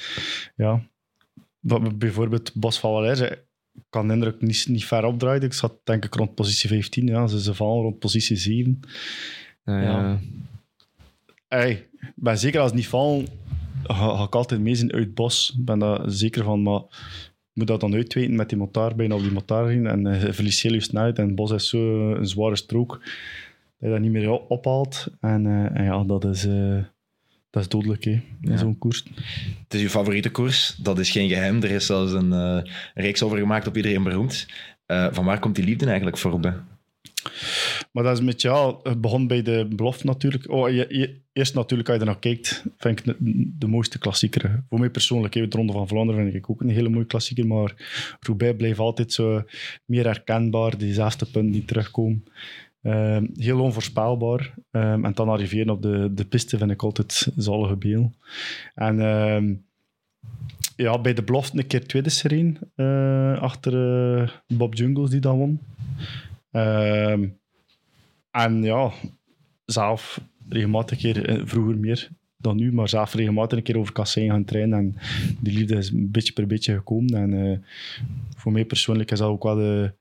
ja, 0.56 0.82
wat, 1.60 1.98
bijvoorbeeld 1.98 2.54
Bos 2.54 2.78
van 2.78 2.90
Valère, 2.92 3.30
ik 3.74 3.82
kan 3.90 4.06
de 4.08 4.14
indruk 4.14 4.40
niet, 4.40 4.66
niet 4.68 4.84
ver 4.84 5.04
opdraaien. 5.04 5.42
Ik 5.42 5.52
zat 5.52 5.72
denk 5.84 6.04
ik 6.04 6.14
rond 6.14 6.34
positie 6.34 6.68
15, 6.68 7.06
ja, 7.06 7.26
ze, 7.26 7.40
ze 7.42 7.54
vallen 7.54 7.82
rond 7.82 7.98
positie 7.98 8.36
7. 8.36 8.80
Ja, 9.64 9.80
Ja. 9.82 9.90
ja. 10.08 10.20
Hey, 11.48 11.86
ben 12.14 12.38
zeker 12.38 12.60
als 12.60 12.68
het 12.70 12.78
niet 12.78 12.88
vallen, 12.88 13.26
ga, 13.82 14.16
ga 14.16 14.22
ik 14.24 14.34
altijd 14.34 14.60
mee 14.60 14.74
zijn 14.74 14.92
uit 14.92 15.04
het 15.04 15.14
bos. 15.14 15.54
Ik 15.58 15.64
ben 15.64 15.78
daar 15.78 16.10
zeker 16.10 16.44
van, 16.44 16.62
maar 16.62 16.82
moet 17.54 17.66
dat 17.66 17.80
dan 17.80 17.94
uitweten 17.94 18.36
met 18.36 18.48
die 18.48 18.58
motor 18.58 18.94
bijna 18.94 19.14
op 19.14 19.20
die 19.22 19.30
motor 19.32 19.64
rijden 19.66 19.86
en 19.86 20.06
eh, 20.06 20.22
je 20.22 20.32
verliest 20.32 20.62
heel 20.62 20.72
je 20.72 20.80
snelheid. 20.80 21.18
En 21.18 21.26
het 21.26 21.34
bos 21.34 21.50
is 21.50 21.68
zo 21.68 22.12
een 22.14 22.26
zware 22.26 22.56
strook 22.56 22.88
dat 22.88 23.02
je 23.78 23.88
dat 23.88 24.00
niet 24.00 24.10
meer 24.10 24.30
op- 24.30 24.50
ophaalt. 24.50 25.06
En, 25.20 25.46
eh, 25.46 25.78
en 25.80 25.84
ja, 25.84 26.04
dat 26.04 26.24
is, 26.24 26.44
eh, 26.46 26.76
dat 27.50 27.62
is 27.62 27.68
dodelijk 27.68 28.04
hè, 28.04 28.20
Ja. 28.40 28.56
zo'n 28.56 28.78
koers. 28.78 29.04
Het 29.64 29.74
is 29.74 29.80
je 29.80 29.90
favoriete 29.90 30.30
koers, 30.30 30.76
dat 30.82 30.98
is 30.98 31.10
geen 31.10 31.28
geheim. 31.28 31.62
Er 31.62 31.70
is 31.70 31.86
zelfs 31.86 32.12
een 32.12 32.32
eh, 32.32 32.58
reeks 32.94 33.22
over 33.22 33.38
gemaakt 33.38 33.66
op 33.66 33.76
Iedereen 33.76 34.02
Beroemd. 34.02 34.46
Eh, 34.86 35.06
van 35.10 35.24
waar 35.24 35.38
komt 35.38 35.54
die 35.56 35.64
liefde 35.64 35.86
eigenlijk 35.86 36.18
voor? 36.18 36.40
Maar 37.94 38.04
dat 38.04 38.18
is 38.18 38.24
met 38.24 38.42
ja, 38.42 38.76
het 38.82 39.00
begon 39.00 39.26
bij 39.26 39.42
de 39.42 39.68
belofte 39.76 40.06
natuurlijk. 40.06 40.50
Oh, 40.50 40.70
je, 40.70 41.20
eerst 41.32 41.54
natuurlijk, 41.54 41.88
als 41.88 41.98
je 41.98 42.04
er 42.04 42.10
naar 42.10 42.20
kijkt, 42.20 42.64
vind 42.78 42.98
ik 42.98 43.04
de, 43.04 43.16
de 43.58 43.66
mooiste 43.66 43.98
klassieker. 43.98 44.64
Voor 44.68 44.78
mij 44.78 44.90
persoonlijk, 44.90 45.32
de 45.32 45.46
Ronde 45.48 45.72
van 45.72 45.88
Vlaanderen 45.88 46.22
vind 46.22 46.34
ik 46.34 46.50
ook 46.50 46.60
een 46.60 46.68
hele 46.68 46.88
mooie 46.88 47.04
klassieker, 47.04 47.46
maar 47.46 47.74
Roubaix 48.20 48.56
blijft 48.56 48.78
altijd 48.78 49.12
zo 49.12 49.42
meer 49.84 50.04
herkenbaar, 50.04 50.78
diezelfde 50.78 51.26
punten 51.26 51.52
die 51.52 51.64
terugkomen. 51.64 52.24
Ehm, 52.82 53.26
heel 53.34 53.60
onvoorspelbaar. 53.60 54.54
Ehm, 54.70 55.04
en 55.04 55.12
dan 55.14 55.28
arriveren 55.28 55.70
op 55.70 55.82
de, 55.82 56.14
de 56.14 56.24
piste 56.24 56.58
vind 56.58 56.70
ik 56.70 56.82
altijd 56.82 57.28
zalige 57.36 57.76
beel. 57.76 58.12
En 58.74 59.00
ehm, 59.00 59.54
ja, 60.76 60.98
bij 60.98 61.14
de 61.14 61.22
belofte 61.22 61.58
een 61.58 61.66
keer 61.66 61.86
tweede 61.86 62.10
sereen 62.10 62.58
eh, 62.74 63.38
achter 63.38 63.72
eh, 64.18 64.28
Bob 64.46 64.74
Jungles 64.74 65.10
die 65.10 65.20
dat 65.20 65.34
won. 65.34 65.60
Ehm, 66.50 67.26
en 68.34 68.62
ja, 68.62 68.92
zelf 69.64 70.20
regelmatig 70.48 70.98
keer, 70.98 71.28
eh, 71.28 71.42
vroeger 71.44 71.78
meer 71.78 72.08
dan 72.36 72.56
nu, 72.56 72.72
maar 72.72 72.88
zelf 72.88 73.14
regelmatig 73.14 73.58
een 73.58 73.64
keer 73.64 73.78
over 73.78 73.92
kassein 73.92 74.30
gaan 74.30 74.44
trainen. 74.44 74.78
En 74.78 74.96
die 75.40 75.52
liefde 75.58 75.76
is 75.76 75.90
een 75.90 76.10
beetje 76.10 76.32
per 76.32 76.46
beetje 76.46 76.74
gekomen. 76.74 77.14
En 77.14 77.50
eh, 77.50 77.58
voor 78.36 78.52
mij 78.52 78.64
persoonlijk 78.64 79.10
is 79.10 79.18
dat 79.18 79.28
ook 79.28 79.42
wel 79.42 79.54
de, 79.54 79.92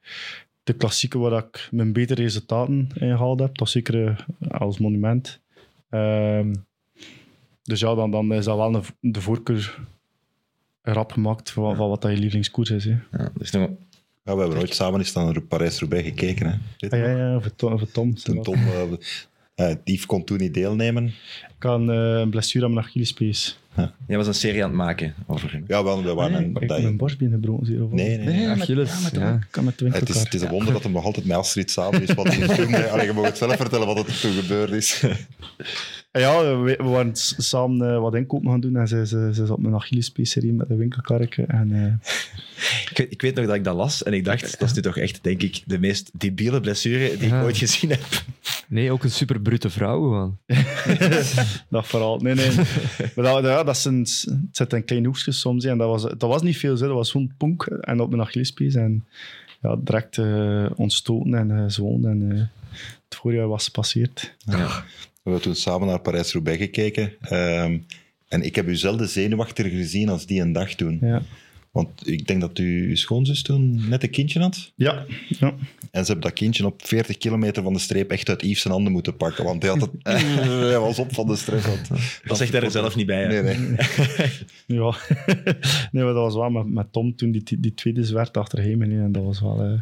de 0.63 0.73
klassieke 0.73 1.17
waar 1.17 1.43
ik 1.43 1.67
mijn 1.71 1.93
betere 1.93 2.21
resultaten 2.21 2.89
in 2.93 3.17
gehaald 3.17 3.39
heb. 3.39 3.57
Dat 3.57 3.69
zeker 3.69 4.25
eh, 4.39 4.49
als 4.59 4.77
monument. 4.77 5.39
Ehm, 5.89 6.53
dus 7.63 7.79
ja, 7.79 7.95
dan, 7.95 8.11
dan 8.11 8.33
is 8.33 8.45
dat 8.45 8.57
wel 8.57 8.83
de 8.99 9.21
voorkeur 9.21 9.79
rap 10.81 11.11
gemaakt 11.11 11.51
van, 11.51 11.75
van 11.75 11.89
wat 11.89 12.01
dat 12.01 12.11
je 12.11 12.17
lievelingskoers 12.17 12.69
is. 12.69 12.85
Hè. 12.85 12.97
Ja, 13.11 13.31
dus 13.37 13.51
nog, 13.51 13.69
Ja, 14.23 14.33
we 14.35 14.41
hebben 14.41 14.57
ooit 14.59 14.75
samen 14.75 14.99
eens 14.99 15.13
naar 15.13 15.41
Parijs-Roubaix 15.41 16.07
gekeken. 16.07 16.45
Hè. 16.77 16.87
Ah, 16.89 16.99
ja, 16.99 17.17
ja, 17.17 17.39
voor 17.39 17.55
Tom. 17.55 17.77
Voor 17.79 17.91
Tom, 17.91 18.15
Toen 18.15 18.41
Tom... 18.43 18.55
eh, 18.55 19.69
eh, 19.69 19.75
Yves 19.83 20.05
kon 20.05 20.23
toen 20.23 20.37
niet 20.37 20.53
deelnemen. 20.53 21.05
Ik 21.57 21.63
had 21.63 21.79
eh, 21.79 21.85
een 22.19 22.29
blessure 22.29 22.65
aan 22.65 22.73
mijn 22.73 22.85
Achillespees. 22.85 23.57
jij 24.07 24.17
was 24.17 24.27
een 24.27 24.33
serie 24.33 24.63
aan 24.63 24.69
het 24.69 24.77
maken 24.77 25.13
over 25.27 25.51
hem. 25.51 25.63
Ja, 25.67 25.83
wel, 25.83 26.03
we 26.03 26.13
waren 26.13 26.31
Nee, 26.31 26.41
een 26.41 26.47
ik 26.49 26.57
heb 26.57 26.67
partij. 26.67 26.81
mijn 26.83 26.97
borstbeen 26.97 27.31
gebroken. 27.31 27.73
Of 27.73 27.79
wat? 27.79 27.91
Nee, 27.91 28.07
nee, 28.17 28.17
nee. 28.17 28.35
Nee, 28.37 28.47
met- 28.47 28.61
Achilles, 28.61 29.01
met 29.03 29.11
ja. 29.15 29.33
Ik 29.33 29.47
kan 29.49 29.63
met 29.63 29.77
de 29.77 29.89
Het 29.89 30.09
is, 30.09 30.19
het 30.19 30.33
is 30.33 30.41
een 30.41 30.49
wonder 30.49 30.73
dat 30.73 30.83
hem 30.83 30.91
nog 30.91 31.05
altijd 31.05 31.25
met 31.25 31.37
Astrid 31.37 31.71
samen 31.71 32.01
is. 32.01 32.13
Wat 32.13 32.31
toen, 32.55 32.73
eh, 32.73 32.91
allee, 32.91 33.05
je 33.05 33.13
mag 33.13 33.25
het 33.25 33.37
zelf 33.37 33.55
vertellen 33.55 33.87
wat 33.87 33.97
er 33.97 34.19
toen 34.19 34.31
gebeurd 34.33 34.71
is. 34.71 35.03
Ja, 36.19 36.61
we, 36.61 36.75
we 36.77 36.83
waren 36.83 37.11
samen 37.37 37.93
eh, 37.93 37.99
wat 37.99 38.15
inkopen 38.15 38.49
gaan 38.49 38.59
doen 38.59 38.75
en 38.75 38.87
ze, 38.87 39.07
ze, 39.07 39.29
ze 39.33 39.45
zat 39.45 39.49
op 39.49 39.61
mijn 39.61 39.75
Achillespees-serie 39.75 40.53
met 40.53 40.69
een 40.69 40.77
winkelkarretje. 40.77 41.43
En, 41.45 41.71
eh, 41.73 41.93
Ik, 42.91 42.97
weet- 42.97 43.11
ik 43.11 43.21
weet 43.21 43.35
nog 43.35 43.45
dat 43.45 43.55
ik 43.55 43.63
dat 43.63 43.75
las 43.75 44.03
en 44.03 44.13
ik 44.13 44.25
dacht, 44.25 44.59
dat 44.59 44.69
is 44.69 44.75
nu 44.75 44.81
toch 44.81 44.97
echt, 44.97 45.23
denk 45.23 45.41
ik, 45.41 45.63
de 45.65 45.79
meest 45.79 46.09
debiele 46.13 46.59
blessure 46.61 47.17
die 47.17 47.27
Ja. 47.29 47.37
ik 47.39 47.43
ooit 47.45 47.57
gezien 47.57 47.89
heb. 47.89 48.03
Nee, 48.67 48.91
ook 48.91 49.03
een 49.03 49.11
super 49.11 49.41
brute 49.41 49.69
vrouw 49.69 50.01
gewoon. 50.01 50.37
dat 51.69 51.87
vooral. 51.87 52.19
Nee, 52.19 52.33
nee. 52.35 52.55
maar 53.15 53.25
dat, 53.25 53.43
ja, 53.43 53.63
dat 53.63 53.77
zijn, 53.77 53.99
het 53.99 54.27
zit 54.51 54.73
in 54.73 54.85
kleine 54.85 55.07
hoekjes 55.07 55.39
soms. 55.39 55.65
En 55.65 55.77
dat 55.77 55.87
was, 55.87 56.01
dat 56.01 56.21
was 56.29 56.41
niet 56.41 56.57
veel, 56.57 56.73
hè. 56.73 56.79
dat 56.79 56.89
was 56.95 57.11
gewoon 57.11 57.31
ponk 57.37 57.63
en 57.65 57.99
op 57.99 58.09
mijn 58.09 58.21
Achillespees. 58.21 58.75
En 58.75 59.05
ja, 59.61 59.75
direct 59.79 60.17
eh, 60.17 60.65
ontstoten 60.75 61.33
en 61.33 61.63
gezwollen. 61.63 62.09
En 62.09 62.31
eh, 62.31 62.37
het 63.09 63.15
voorjaar 63.15 63.47
was 63.47 63.65
gepasseerd. 63.65 64.33
Ja. 64.37 64.83
We 65.23 65.29
hebben 65.31 65.41
toen 65.41 65.55
samen 65.55 65.87
naar 65.87 65.99
Parijs-Roubaix 66.01 66.59
gekeken. 66.59 67.11
ehm, 67.21 67.77
en 68.27 68.41
ik 68.41 68.55
heb 68.55 68.67
u 68.67 68.75
zelden 68.75 69.09
zenuwachtiger 69.09 69.71
gezien 69.71 70.09
als 70.09 70.25
die 70.25 70.41
een 70.41 70.51
dag 70.53 70.73
toen. 70.73 70.97
Ja, 71.01 71.21
Want 71.71 72.07
ik 72.07 72.27
denk 72.27 72.41
dat 72.41 72.59
u, 72.59 72.87
uw 72.89 72.95
schoonzus 72.95 73.41
toen 73.41 73.89
net 73.89 74.03
een 74.03 74.09
kindje 74.09 74.39
had. 74.39 74.71
ja, 74.75 75.05
ja. 75.27 75.53
En 75.91 76.05
ze 76.05 76.11
hebben 76.11 76.29
dat 76.29 76.33
kindje 76.33 76.65
op 76.65 76.85
40 76.85 77.17
kilometer 77.17 77.63
van 77.63 77.73
de 77.73 77.79
streep 77.79 78.11
echt 78.11 78.29
uit 78.29 78.41
Yves 78.41 78.61
zijn 78.61 78.73
handen 78.73 78.91
moeten 78.91 79.17
pakken. 79.17 79.43
Want 79.43 79.61
hij, 79.63 79.71
had 79.71 79.81
het, 79.81 79.91
hij 80.69 80.79
was 80.79 80.99
op 80.99 81.13
van 81.13 81.27
de 81.27 81.35
stress. 81.35 81.67
Want, 81.67 81.87
Dat 82.25 82.37
zegt 82.37 82.51
hij 82.51 82.61
er 82.61 82.71
zelf 82.71 82.95
niet 82.95 83.05
bij. 83.05 83.23
hè. 83.23 83.41
Nee, 83.41 83.57
nee. 83.57 83.75
Ja, 84.79 84.95
nee, 85.91 86.03
maar 86.03 86.13
dat 86.13 86.23
was 86.23 86.35
wel 86.35 86.49
met, 86.49 86.67
met 86.73 86.91
Tom 86.91 87.15
toen 87.15 87.31
die, 87.31 87.59
die 87.59 87.73
tweede 87.73 88.03
zwart 88.03 88.37
achter 88.37 88.61
hem 88.63 88.81
in. 88.81 88.91
En 88.91 89.11
dat 89.11 89.23
was 89.23 89.41
wel... 89.41 89.61
eh, 89.61 89.81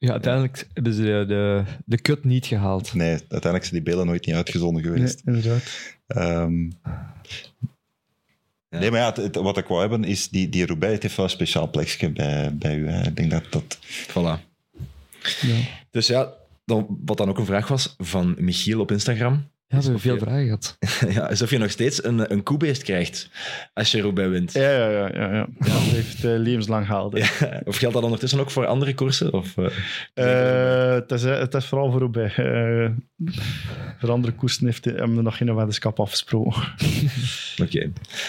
Ja, 0.00 0.10
uiteindelijk 0.12 0.66
hebben 0.74 0.92
ze 0.94 1.02
de, 1.02 1.24
de, 1.28 1.62
de 1.84 1.96
cut 2.02 2.24
niet 2.24 2.46
gehaald. 2.46 2.94
nee, 2.94 3.10
uiteindelijk 3.10 3.62
zijn 3.64 3.74
die 3.74 3.82
beelden 3.82 4.06
nooit 4.06 4.26
niet 4.26 4.34
uitgezonden 4.34 4.82
nee, 4.82 4.92
geweest. 4.92 5.22
inderdaad. 5.24 5.62
Ehm, 6.06 6.70
Ja. 8.68 8.78
Nee, 8.78 8.90
maar 8.90 9.00
ja, 9.00 9.06
het- 9.06 9.16
het- 9.16 9.34
wat 9.36 9.56
ik 9.58 9.66
wou 9.66 9.80
hebben 9.80 10.04
is 10.04 10.28
die, 10.28 10.48
die 10.48 10.66
Roubaix 10.66 11.02
heeft 11.02 11.16
wel 11.16 11.24
een 11.24 11.30
speciaal 11.30 11.70
plekje 11.70 12.10
bij, 12.12 12.56
bij 12.56 12.76
u. 12.76 12.88
hè. 12.88 13.06
Ik 13.06 13.16
denk 13.16 13.30
dat 13.30 13.44
dat... 13.50 13.78
Voilà. 14.08 14.48
Ja. 15.40 15.56
Dus 15.90 16.06
ja, 16.06 16.32
dan, 16.64 16.98
wat 17.04 17.16
dan 17.16 17.28
ook 17.28 17.38
een 17.38 17.44
vraag 17.46 17.68
was 17.68 17.94
van 17.98 18.34
Michiel 18.38 18.80
op 18.80 18.90
Instagram. 18.90 19.48
Ja, 19.72 19.76
we 19.76 19.82
hebben 19.82 20.00
veel 20.00 20.14
je- 20.14 20.20
vragen 20.20 20.44
gehad. 20.44 20.76
ja, 21.16 21.26
alsof 21.26 21.50
je 21.50 21.58
nog 21.58 21.70
steeds 21.70 22.04
een, 22.04 22.32
een 22.32 22.42
koebeest 22.42 22.82
krijgt 22.82 23.30
als 23.74 23.90
je 23.92 24.00
Roubaix 24.00 24.30
wint. 24.30 24.52
Ja, 24.52 24.70
ja, 24.70 24.88
ja. 24.90 25.08
ja, 25.14 25.34
ja. 25.34 25.46
Dat 25.58 25.70
heeft 25.70 26.24
eh, 26.24 26.30
levenslang 26.36 26.86
gehaald. 26.86 27.16
Ja, 27.16 27.60
Of 27.64 27.76
geldt 27.76 27.94
dat 27.94 28.04
ondertussen 28.04 28.40
ook 28.40 28.50
voor 28.50 28.66
andere 28.66 28.94
koersen? 28.94 29.32
Of, 29.32 29.56
eh, 29.56 29.66
Eh, 30.14 30.94
het, 30.94 31.10
is, 31.12 31.22
het 31.22 31.54
is 31.54 31.64
vooral 31.66 31.90
voor 31.92 32.10
bij. 32.10 32.32
Eh 32.36 32.90
voor 33.98 34.10
andere 34.10 34.32
koersen 34.34 34.66
heeft, 34.66 34.84
hebben 34.84 35.16
we 35.16 35.22
nog 35.22 35.36
geen 35.36 35.54
weddenschap 35.54 36.00
afgesproken. 36.00 36.62
Oké, 37.64 37.80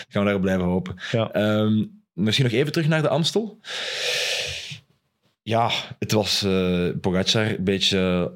gaan 0.10 0.22
we 0.22 0.24
daarop 0.24 0.42
blijven 0.42 0.66
hopen. 0.66 0.96
Ja. 1.12 1.32
Ehm, 1.32 1.86
misschien 2.14 2.46
nog 2.46 2.54
even 2.54 2.72
terug 2.72 2.88
naar 2.88 3.02
de 3.02 3.10
Amstel. 3.10 3.60
Ja, 5.44 5.72
het 6.00 6.12
was 6.12 6.44
eh 6.44 6.88
Pogacar 7.02 7.50
een 7.50 7.64
beetje 7.64 8.32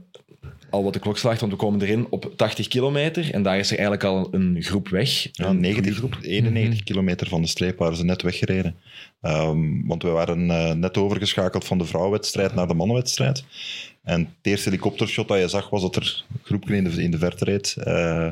al 0.69 0.83
wat 0.83 0.93
de 0.93 0.99
klok 0.99 1.17
slaagt, 1.17 1.39
want 1.39 1.51
we 1.51 1.57
komen 1.57 1.81
erin 1.81 2.07
op 2.09 2.33
80 2.35 2.67
kilometer 2.67 3.33
en 3.33 3.43
daar 3.43 3.57
is 3.57 3.71
er 3.71 3.77
eigenlijk 3.77 4.03
al 4.03 4.27
een 4.31 4.57
groep 4.63 4.89
weg. 4.89 5.27
Ja, 5.31 5.45
Een 5.49 5.59
90, 5.59 5.95
groep. 5.95 6.17
91 6.21 6.83
kilometer 6.83 7.27
van 7.27 7.41
de 7.41 7.47
streep 7.47 7.77
waren 7.77 7.97
ze 7.97 8.05
net 8.05 8.21
weggereden. 8.21 8.75
Ehm, 9.21 9.85
want 9.85 10.03
we 10.03 10.09
waren 10.09 10.49
eh, 10.51 10.71
net 10.73 10.97
overgeschakeld 10.97 11.65
van 11.65 11.77
de 11.77 11.85
vrouwenwedstrijd 11.85 12.55
naar 12.55 12.67
de 12.67 12.73
mannenwedstrijd. 12.73 13.43
En 14.03 14.19
het 14.19 14.29
eerste 14.41 14.69
helikoptershot 14.69 15.27
dat 15.27 15.39
je 15.39 15.47
zag 15.47 15.69
was 15.69 15.81
dat 15.81 15.95
er 15.95 16.25
een 16.33 16.39
groepje 16.43 16.75
in 16.75 16.83
de, 16.83 17.03
in 17.03 17.11
de 17.11 17.17
verte 17.17 17.43
reed. 17.45 17.75
Eh, 17.83 18.27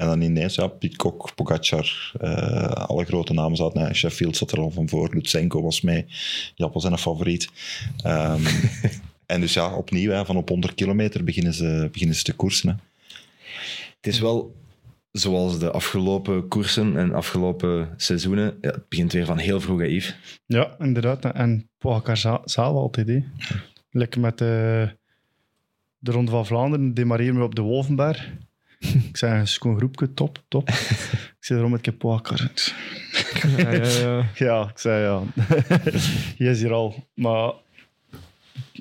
En 0.00 0.06
dan 0.06 0.20
ineens, 0.20 0.54
ja, 0.54 0.66
Pitcock, 0.66 1.34
Pogacar, 1.34 2.12
eh, 2.20 2.62
alle 2.70 3.04
grote 3.04 3.32
namen 3.32 3.56
zaten. 3.56 3.82
Nee, 3.82 3.94
Sheffield 3.94 4.36
zat 4.36 4.52
er 4.52 4.58
al 4.60 4.70
van 4.70 4.88
voor, 4.88 5.10
Lutsenko 5.14 5.62
was 5.62 5.80
mee. 5.80 6.04
Jap 6.54 6.72
was 6.72 6.82
zijn 6.82 6.98
favoriet. 6.98 7.48
Ehm, 8.02 8.40
en 9.30 9.40
dus 9.40 9.52
ja, 9.54 9.74
opnieuw, 9.74 10.10
hè, 10.10 10.24
van 10.24 10.36
op 10.36 10.48
100 10.48 10.74
kilometer 10.74 11.24
beginnen 11.24 11.54
ze, 11.54 11.88
beginnen 11.92 12.16
ze 12.16 12.22
te 12.22 12.32
koersen. 12.34 12.68
Hè. 12.68 12.74
Het 13.96 14.06
is 14.06 14.20
wel 14.20 14.54
zoals 15.12 15.58
de 15.58 15.70
afgelopen 15.70 16.48
koersen 16.48 16.96
en 16.96 17.14
afgelopen 17.14 17.94
seizoenen. 17.96 18.58
Ja, 18.60 18.70
het 18.70 18.88
begint 18.88 19.12
weer 19.12 19.26
van 19.26 19.38
heel 19.38 19.60
vroeg, 19.60 19.82
Yves. 19.82 20.16
Ja, 20.46 20.76
inderdaad. 20.78 21.24
En 21.24 21.68
Pogacar 21.78 22.16
za- 22.16 22.40
zelf 22.44 22.74
altijd. 22.76 23.08
Hè. 23.08 23.24
Lekker 23.90 24.20
met 24.20 24.38
de, 24.38 24.88
de 25.98 26.10
Ronde 26.10 26.30
van 26.30 26.46
Vlaanderen, 26.46 26.94
demareren 26.94 27.38
we 27.38 27.42
op 27.44 27.54
de 27.54 27.62
Wolvenberg. 27.62 28.28
Ik 29.08 29.16
zei, 29.16 29.40
een 29.40 29.46
schoon 29.48 29.76
groepje, 29.76 30.14
top, 30.14 30.42
top. 30.48 30.68
ik 30.68 31.36
zei, 31.40 31.58
erom 31.58 31.70
met 31.70 31.98
Pogacar. 31.98 32.50
Ja, 33.56 33.70
ja, 33.72 33.86
ja. 33.98 34.26
Ja, 34.46 34.68
ik 34.68 34.78
zei 34.78 35.02
ja. 35.02 35.22
Hij 36.38 36.46
is 36.50 36.60
hier 36.60 36.72
al. 36.72 37.06
Maar 37.14 37.52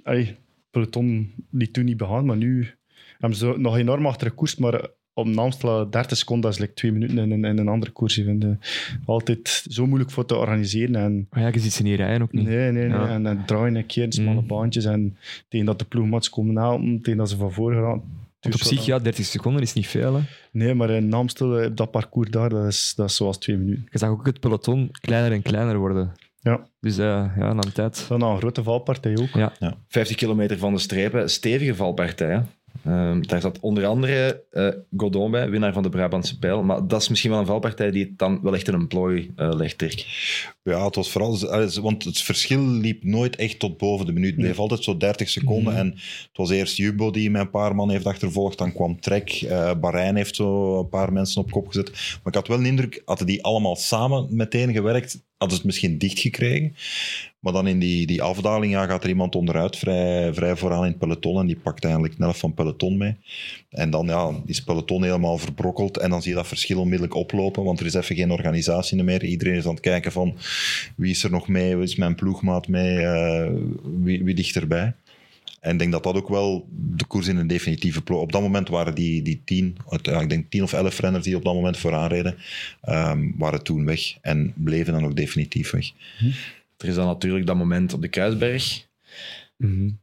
ey, 0.03 0.37
peloton 0.71 1.31
liet 1.51 1.73
toen 1.73 1.85
niet 1.85 1.97
begaan, 1.97 2.25
maar 2.25 2.37
nu 2.37 2.67
hebben 3.19 3.37
ze 3.37 3.53
nog 3.57 3.77
enorm 3.77 4.05
achter 4.05 4.27
de 4.27 4.33
koers, 4.35 4.55
maar 4.55 4.87
op 5.13 5.27
Amstel 5.37 5.89
30 5.89 6.17
seconden, 6.17 6.43
dat 6.49 6.53
is 6.53 6.59
like 6.65 6.73
twee 6.73 6.91
minuten 6.91 7.17
in, 7.17 7.31
een- 7.31 7.45
in 7.45 7.57
een 7.57 7.67
andere 7.67 7.91
koers. 7.91 8.17
Ik 8.17 8.25
vind 8.25 8.43
het 8.43 8.57
altijd 9.05 9.65
zo 9.69 9.85
moeilijk 9.87 10.11
voor 10.11 10.25
te 10.25 10.35
organiseren. 10.35 10.95
En, 10.95 11.27
Maar 11.29 11.41
ja, 11.41 11.49
je 11.53 11.59
ziet 11.59 11.73
ze 11.73 11.83
niet 11.83 11.97
rijden 11.97 12.21
ook 12.21 12.31
niet. 12.31 12.45
nee, 12.47 12.71
nee. 12.71 12.89
En, 12.89 13.25
en 13.25 13.43
draaien 13.45 13.75
een 13.75 13.85
keer 13.85 14.03
in 14.03 14.11
smalle 14.11 14.41
Mm. 14.41 14.47
baantjes. 14.47 14.85
En 14.85 15.17
tegen 15.47 15.65
dat 15.65 15.79
de 15.79 15.85
ploegmats 15.85 16.29
komen 16.29 16.55
helpen, 16.55 17.01
tegen 17.01 17.17
dat 17.19 17.29
ze 17.29 17.37
van 17.37 17.51
voor 17.51 17.73
gaan. 17.73 18.01
Op 18.41 18.53
zich, 18.53 18.85
ja, 18.85 18.99
30 18.99 19.25
seconden 19.25 19.61
is 19.61 19.73
niet 19.73 19.87
veel. 19.87 20.15
Hè. 20.15 20.21
Nee, 20.51 20.73
maar 20.73 20.89
in 20.89 21.13
Amstel, 21.13 21.59
eh, 21.59 21.69
dat 21.75 21.91
parcours 21.91 22.29
daar, 22.29 22.49
dat 22.49 22.65
is, 22.65 22.93
dat 22.95 23.09
is 23.09 23.15
zoals 23.15 23.37
twee 23.37 23.57
minuten. 23.57 23.87
Je 23.91 23.97
zag 23.97 24.09
ook 24.09 24.25
het 24.25 24.39
peloton 24.39 24.89
kleiner 25.01 25.31
en 25.31 25.41
kleiner 25.41 25.77
worden. 25.77 26.11
Ja, 26.41 26.67
Dus 26.79 26.97
eh, 26.97 27.05
ja, 27.37 27.53
na 27.53 27.63
een 27.63 27.71
tijd. 27.73 28.05
dan 28.07 28.21
een 28.21 28.37
grote 28.37 28.63
valpartij 28.63 29.17
ook. 29.17 29.29
Ja. 29.59 29.75
50 29.87 30.15
kilometer 30.15 30.57
van 30.57 30.73
de 30.73 30.79
strepen, 30.79 31.29
stevige 31.29 31.75
valpartij. 31.75 32.29
hè. 32.29 32.39
Ehm, 32.85 33.21
daar 33.21 33.41
zat 33.41 33.59
onder 33.59 33.85
andere 33.85 34.43
eh 34.51 34.67
Godon 34.97 35.31
bij, 35.31 35.49
winnaar 35.49 35.73
van 35.73 35.83
de 35.83 35.89
Brabantse 35.89 36.39
Pijl. 36.39 36.63
Maar 36.63 36.87
dat 36.87 37.01
is 37.01 37.09
misschien 37.09 37.31
wel 37.31 37.39
een 37.39 37.45
valpartij 37.45 37.91
die 37.91 38.03
het 38.03 38.17
dan 38.17 38.39
wel 38.41 38.53
echt 38.55 38.67
in 38.67 38.73
een 38.73 38.87
plooi 38.87 39.31
eh, 39.35 39.49
legt, 39.53 39.79
Dirk. 39.79 40.05
Ja, 40.63 40.85
het 40.85 40.95
was 40.95 41.11
vooral... 41.11 41.49
eh, 41.49 41.67
Want 41.67 42.03
het 42.03 42.21
verschil 42.21 42.67
liep 42.67 43.03
nooit 43.03 43.35
echt 43.35 43.59
tot 43.59 43.77
boven 43.77 44.05
de 44.05 44.11
minuut. 44.11 44.31
Het 44.31 44.39
bleef 44.39 44.59
altijd 44.59 44.83
zo 44.83 44.97
30 44.97 45.29
seconden. 45.29 45.75
En 45.75 45.87
het 45.87 46.29
was 46.33 46.49
eerst 46.49 46.77
Jumbo 46.77 47.11
die 47.11 47.29
met 47.31 47.41
een 47.41 47.49
paar 47.49 47.75
man 47.75 47.89
heeft 47.89 48.05
achtervolgd. 48.05 48.57
Dan 48.57 48.73
kwam 48.73 48.99
Trek. 48.99 49.29
eh 49.31 49.71
Bahrein 49.79 50.15
heeft 50.15 50.35
zo 50.35 50.79
een 50.79 50.89
paar 50.89 51.13
mensen 51.13 51.41
op 51.41 51.51
kop 51.51 51.67
gezet. 51.67 51.89
Maar 51.91 52.19
ik 52.25 52.33
had 52.33 52.47
wel 52.47 52.57
de 52.61 52.67
indruk, 52.67 53.01
hadden 53.05 53.27
die 53.27 53.43
allemaal 53.43 53.75
samen 53.75 54.27
meteen 54.29 54.73
gewerkt, 54.73 55.11
hadden 55.37 55.57
ze 55.57 55.63
het 55.63 55.65
misschien 55.65 55.97
dicht 55.97 56.19
gekregen. 56.19 56.75
Maar 57.39 57.53
dan 57.53 57.67
in 57.67 57.79
die, 57.79 58.07
die 58.07 58.21
afdaling 58.21 58.73
ja, 58.73 58.85
gaat 58.85 59.03
er 59.03 59.09
iemand 59.09 59.35
onderuit, 59.35 59.77
vrij, 59.77 60.33
vrij 60.33 60.55
vooraan 60.55 60.83
in 60.83 60.89
het 60.89 60.97
peloton. 60.97 61.39
En 61.39 61.45
die 61.45 61.57
pakt 61.57 61.83
eigenlijk 61.83 62.13
helft 62.17 62.39
van 62.39 62.53
peloton 62.53 62.97
mee. 62.97 63.15
En 63.69 63.89
dan 63.89 64.05
ja, 64.05 64.31
is 64.45 64.55
het 64.55 64.65
peloton 64.65 65.03
helemaal 65.03 65.37
verbrokkeld. 65.37 65.97
En 65.97 66.09
dan 66.09 66.21
zie 66.21 66.31
je 66.31 66.37
dat 66.37 66.47
verschil 66.47 66.79
onmiddellijk 66.79 67.15
oplopen. 67.15 67.63
Want 67.63 67.79
er 67.79 67.85
is 67.85 67.93
even 67.93 68.15
geen 68.15 68.31
organisatie 68.31 69.03
meer. 69.03 69.23
Iedereen 69.23 69.55
is 69.55 69.65
aan 69.65 69.71
het 69.71 69.79
kijken 69.79 70.11
van 70.11 70.37
wie 70.95 71.11
is 71.11 71.23
er 71.23 71.31
nog 71.31 71.47
mee? 71.47 71.75
Wie 71.75 71.85
is 71.85 71.95
mijn 71.95 72.15
ploegmaat 72.15 72.67
mee? 72.67 72.97
Eh, 72.97 73.51
wie, 74.01 74.23
wie 74.23 74.35
ligt 74.35 74.55
erbij? 74.55 74.93
En 75.59 75.71
ik 75.71 75.79
denk 75.79 75.91
dat 75.91 76.03
dat 76.03 76.15
ook 76.15 76.29
wel 76.29 76.67
de 76.71 77.05
koers 77.05 77.27
in 77.27 77.37
een 77.37 77.47
definitieve 77.47 78.01
ploeg... 78.01 78.21
Op 78.21 78.31
dat 78.31 78.41
moment 78.41 78.69
waren 78.69 78.95
die, 78.95 79.21
die 79.21 79.41
tien, 79.45 79.77
ik 79.89 80.29
denk 80.29 80.45
tien 80.49 80.63
of 80.63 80.73
elf 80.73 80.99
renners 80.99 81.23
die 81.23 81.35
op 81.35 81.43
dat 81.43 81.53
moment 81.53 81.77
vooraan 81.77 82.09
reden, 82.09 82.35
ehm, 82.81 83.31
waren 83.37 83.63
toen 83.63 83.85
weg. 83.85 84.17
En 84.21 84.53
bleven 84.55 84.93
dan 84.93 85.05
ook 85.05 85.15
definitief 85.15 85.71
weg. 85.71 85.91
Er 86.79 86.87
is 86.87 86.95
dan 86.95 87.05
natuurlijk 87.05 87.45
dat 87.45 87.55
moment 87.55 87.93
op 87.93 88.01
de 88.01 88.07
Kruisberg. 88.07 88.87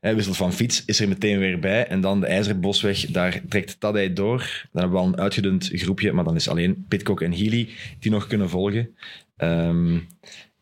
Hij 0.01 0.15
wisselt 0.15 0.37
van 0.37 0.53
fiets, 0.53 0.85
is 0.85 1.01
er 1.01 1.09
meteen 1.09 1.39
weer 1.39 1.59
bij. 1.59 1.87
En 1.87 2.01
dan 2.01 2.21
de 2.21 2.27
IJzerbosweg, 2.27 3.07
daar 3.07 3.41
trekt 3.49 3.81
Tadej 3.81 4.12
door. 4.12 4.39
Dan 4.73 4.83
hebben 4.83 4.91
we 4.91 5.07
al 5.07 5.12
een 5.12 5.21
uitgedund 5.21 5.71
groepje, 5.73 6.12
maar 6.12 6.25
dan 6.25 6.35
is 6.35 6.49
alleen 6.49 6.85
Pitcock 6.89 7.21
en 7.21 7.33
Healy 7.33 7.69
die 7.99 8.11
nog 8.11 8.27
kunnen 8.27 8.49
volgen. 8.49 8.97
Ehm, 9.37 9.99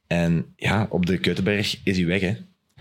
en 0.07 0.46
ja, 0.57 0.87
op 0.90 1.07
de 1.07 1.18
Keutenberg 1.18 1.81
is 1.85 1.96
hij 1.96 2.07
weg, 2.07 2.20
hè. 2.20 2.37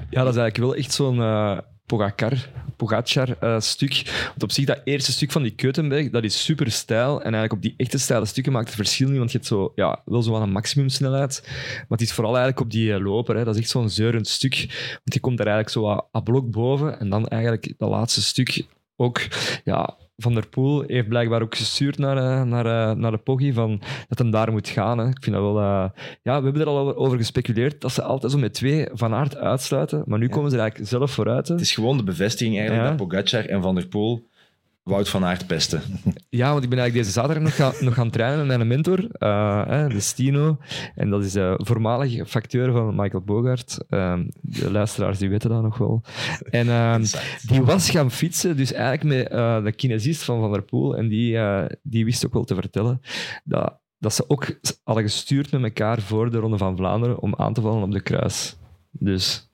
Ja, 0.09 0.23
dat 0.23 0.33
is 0.33 0.39
eigenlijk 0.39 0.57
wel 0.57 0.75
echt 0.75 0.93
zo'n 0.93 1.19
eh 1.19 1.57
Pogacar, 1.85 2.49
Pogacar 2.75 3.37
eh, 3.39 3.59
stuk. 3.59 4.11
Want 4.27 4.43
op 4.43 4.51
zich, 4.51 4.65
dat 4.65 4.81
eerste 4.83 5.11
stuk 5.11 5.31
van 5.31 5.43
die 5.43 5.55
Keutenberg, 5.55 6.09
dat 6.09 6.23
is 6.23 6.43
super 6.43 6.71
stijl. 6.71 7.15
En 7.17 7.33
eigenlijk 7.33 7.53
op 7.53 7.61
die 7.61 7.73
echte 7.77 7.97
steile 7.97 8.25
stukken 8.25 8.51
maakt 8.53 8.65
het 8.65 8.75
verschil 8.75 9.07
niet, 9.07 9.17
want 9.17 9.31
je 9.31 9.37
hebt 9.37 9.49
zo, 9.49 9.71
ja, 9.75 10.01
wel 10.05 10.21
zo 10.21 10.35
aan 10.35 10.41
een 10.41 10.51
maximumsnelheid. 10.51 11.41
Maar 11.43 11.85
het 11.87 12.01
is 12.01 12.13
vooral 12.13 12.35
eigenlijk 12.35 12.65
op 12.65 12.71
die 12.71 12.93
eh, 12.93 13.01
loper. 13.01 13.35
Hè. 13.35 13.43
Dat 13.43 13.55
is 13.55 13.61
echt 13.61 13.69
zo'n 13.69 13.89
zeurend 13.89 14.27
stuk. 14.27 14.55
Want 14.89 15.13
je 15.13 15.19
komt 15.19 15.37
daar 15.37 15.47
eigenlijk 15.47 15.75
zo 15.75 16.07
aan 16.11 16.23
blok 16.23 16.51
boven. 16.51 16.99
En 16.99 17.09
dan 17.09 17.27
eigenlijk 17.27 17.73
dat 17.77 17.89
laatste 17.89 18.21
stuk 18.21 18.65
ook... 18.95 19.21
Ja, 19.63 19.97
van 20.17 20.33
der 20.33 20.47
Poel 20.47 20.83
heeft 20.87 21.07
blijkbaar 21.07 21.41
ook 21.41 21.55
gestuurd 21.55 21.97
naar, 21.97 22.17
eh, 22.17 22.43
naar, 22.43 22.65
eh, 22.89 22.95
naar 22.95 23.11
de 23.11 23.17
Poggi 23.17 23.53
van 23.53 23.81
dat 24.07 24.17
hem 24.17 24.31
daar 24.31 24.51
moet 24.51 24.67
gaan. 24.67 24.97
Hè. 24.97 25.07
Ik 25.07 25.17
vind 25.23 25.35
dat 25.35 25.43
wel... 25.45 25.59
eh, 25.59 25.89
ja, 26.21 26.37
we 26.37 26.43
hebben 26.43 26.61
er 26.61 26.67
al 26.67 26.95
over, 26.95 27.17
gespeculeerd 27.17 27.81
dat 27.81 27.91
ze 27.91 28.01
altijd 28.01 28.31
zo 28.31 28.37
met 28.37 28.53
twee 28.53 28.87
van 28.93 29.13
aard 29.13 29.35
uitsluiten. 29.35 30.03
Maar 30.05 30.19
nu 30.19 30.29
komen 30.29 30.49
ze 30.49 30.55
er 30.55 30.61
eigenlijk 30.61 30.91
zelf 30.91 31.11
vooruit. 31.11 31.47
hè. 31.47 31.53
Het 31.53 31.63
is 31.63 31.73
gewoon 31.73 31.97
de 31.97 32.03
bevestiging 32.03 32.57
eigenlijk 32.57 32.89
Ja. 32.89 32.95
dat 32.95 33.07
Pogacar 33.07 33.45
en 33.45 33.61
Van 33.61 33.75
der 33.75 33.87
Poel 33.87 34.27
Wout 34.83 35.09
van 35.09 35.25
Aert 35.25 35.47
pesten. 35.47 35.81
Ja, 36.35 36.51
want 36.51 36.63
ik 36.63 36.69
ben 36.69 36.79
eigenlijk 36.79 37.07
deze 37.07 37.19
zaterdag 37.19 37.43
nog 37.43 37.55
gaan, 37.55 37.85
nog 37.85 37.93
gaan 37.93 38.09
trainen 38.09 38.47
met 38.47 38.59
een 38.59 38.67
mentor, 38.67 39.07
eh, 39.11 39.65
hè, 39.67 39.87
de 39.87 39.99
Stino. 39.99 40.57
En 40.95 41.09
dat 41.09 41.23
is 41.23 41.31
de 41.31 41.59
voormalige 41.63 42.25
facteur 42.25 42.71
van 42.71 42.95
Michael 42.95 43.23
Bogart. 43.23 43.85
Ehm, 43.89 44.27
de 44.41 44.71
luisteraars 44.71 45.17
die 45.17 45.29
weten 45.29 45.49
dat 45.49 45.61
nog 45.61 45.77
wel. 45.77 46.01
En 46.49 46.69
ehm, 46.69 47.03
die 47.47 47.61
was 47.61 47.89
gaan 47.89 48.11
fietsen, 48.11 48.57
dus 48.57 48.73
eigenlijk 48.73 49.03
met 49.03 49.39
eh, 49.39 49.63
de 49.63 49.71
kinesist 49.71 50.23
van 50.23 50.39
Van 50.39 50.51
der 50.51 50.61
Poel. 50.61 50.97
En 50.97 51.07
die, 51.07 51.37
die 51.81 52.05
wist 52.05 52.25
ook 52.25 52.33
wel 52.33 52.43
te 52.43 52.55
vertellen 52.55 53.01
dat, 53.43 53.79
dat 53.97 54.13
ze 54.13 54.29
ook 54.29 54.59
hadden 54.83 55.03
gestuurd 55.03 55.51
met 55.51 55.63
elkaar 55.63 56.01
voor 56.01 56.31
de 56.31 56.37
Ronde 56.37 56.57
van 56.57 56.77
Vlaanderen 56.77 57.19
om 57.19 57.35
aan 57.35 57.53
te 57.53 57.61
vallen 57.61 57.83
op 57.83 57.91
de 57.91 58.01
kruis. 58.01 58.57
Dus, 58.91 59.51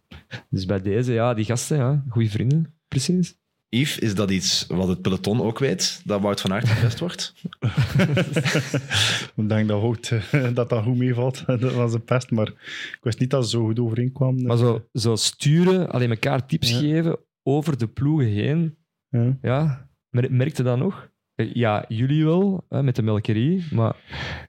dus 0.49 0.65
bij 0.65 0.81
deze, 0.81 1.13
ja, 1.13 1.33
die 1.33 1.45
gasten, 1.45 1.77
ja, 1.77 2.03
goede 2.09 2.29
vrienden, 2.29 2.73
precies. 2.87 3.37
Yves, 3.69 3.99
is 3.99 4.15
dat 4.15 4.31
iets 4.31 4.65
wat 4.67 4.87
het 4.87 5.01
peloton 5.01 5.41
ook 5.41 5.59
weet? 5.59 6.01
Dat 6.05 6.21
Wout 6.21 6.41
van 6.41 6.53
Aert 6.53 6.67
gepest 6.69 6.99
wordt? 6.99 7.33
Ik 9.35 9.49
denk 9.49 9.67
dat, 9.67 9.81
goed, 9.81 10.13
dat 10.55 10.69
dat 10.69 10.83
goed 10.83 10.97
meevalt. 10.97 11.43
Dat 11.59 11.73
was 11.73 11.93
een 11.93 12.03
pest, 12.03 12.31
maar 12.31 12.47
ik 12.47 12.97
wist 13.01 13.19
niet 13.19 13.29
dat 13.29 13.43
ze 13.43 13.49
zo 13.49 13.65
goed 13.65 13.79
overeenkwamen. 13.79 14.45
Maar 14.45 14.57
zo, 14.57 14.85
zo 14.93 15.15
sturen, 15.15 15.89
alleen 15.89 16.09
elkaar 16.09 16.45
tips 16.45 16.69
Ja. 16.69 16.77
geven 16.79 17.17
over 17.43 17.77
de 17.77 17.87
ploegen 17.87 18.27
heen. 18.27 18.77
Ja. 19.09 19.37
Ja, 19.41 19.89
mer- 20.09 20.31
merkte 20.33 20.63
dat 20.63 20.77
nog? 20.77 21.09
Eh, 21.35 21.53
Ja, 21.53 21.85
jullie 21.87 22.25
wel, 22.25 22.65
hè, 22.69 22.83
met 22.83 22.95
de 22.95 23.01
melkerie, 23.01 23.65
maar 23.71 23.95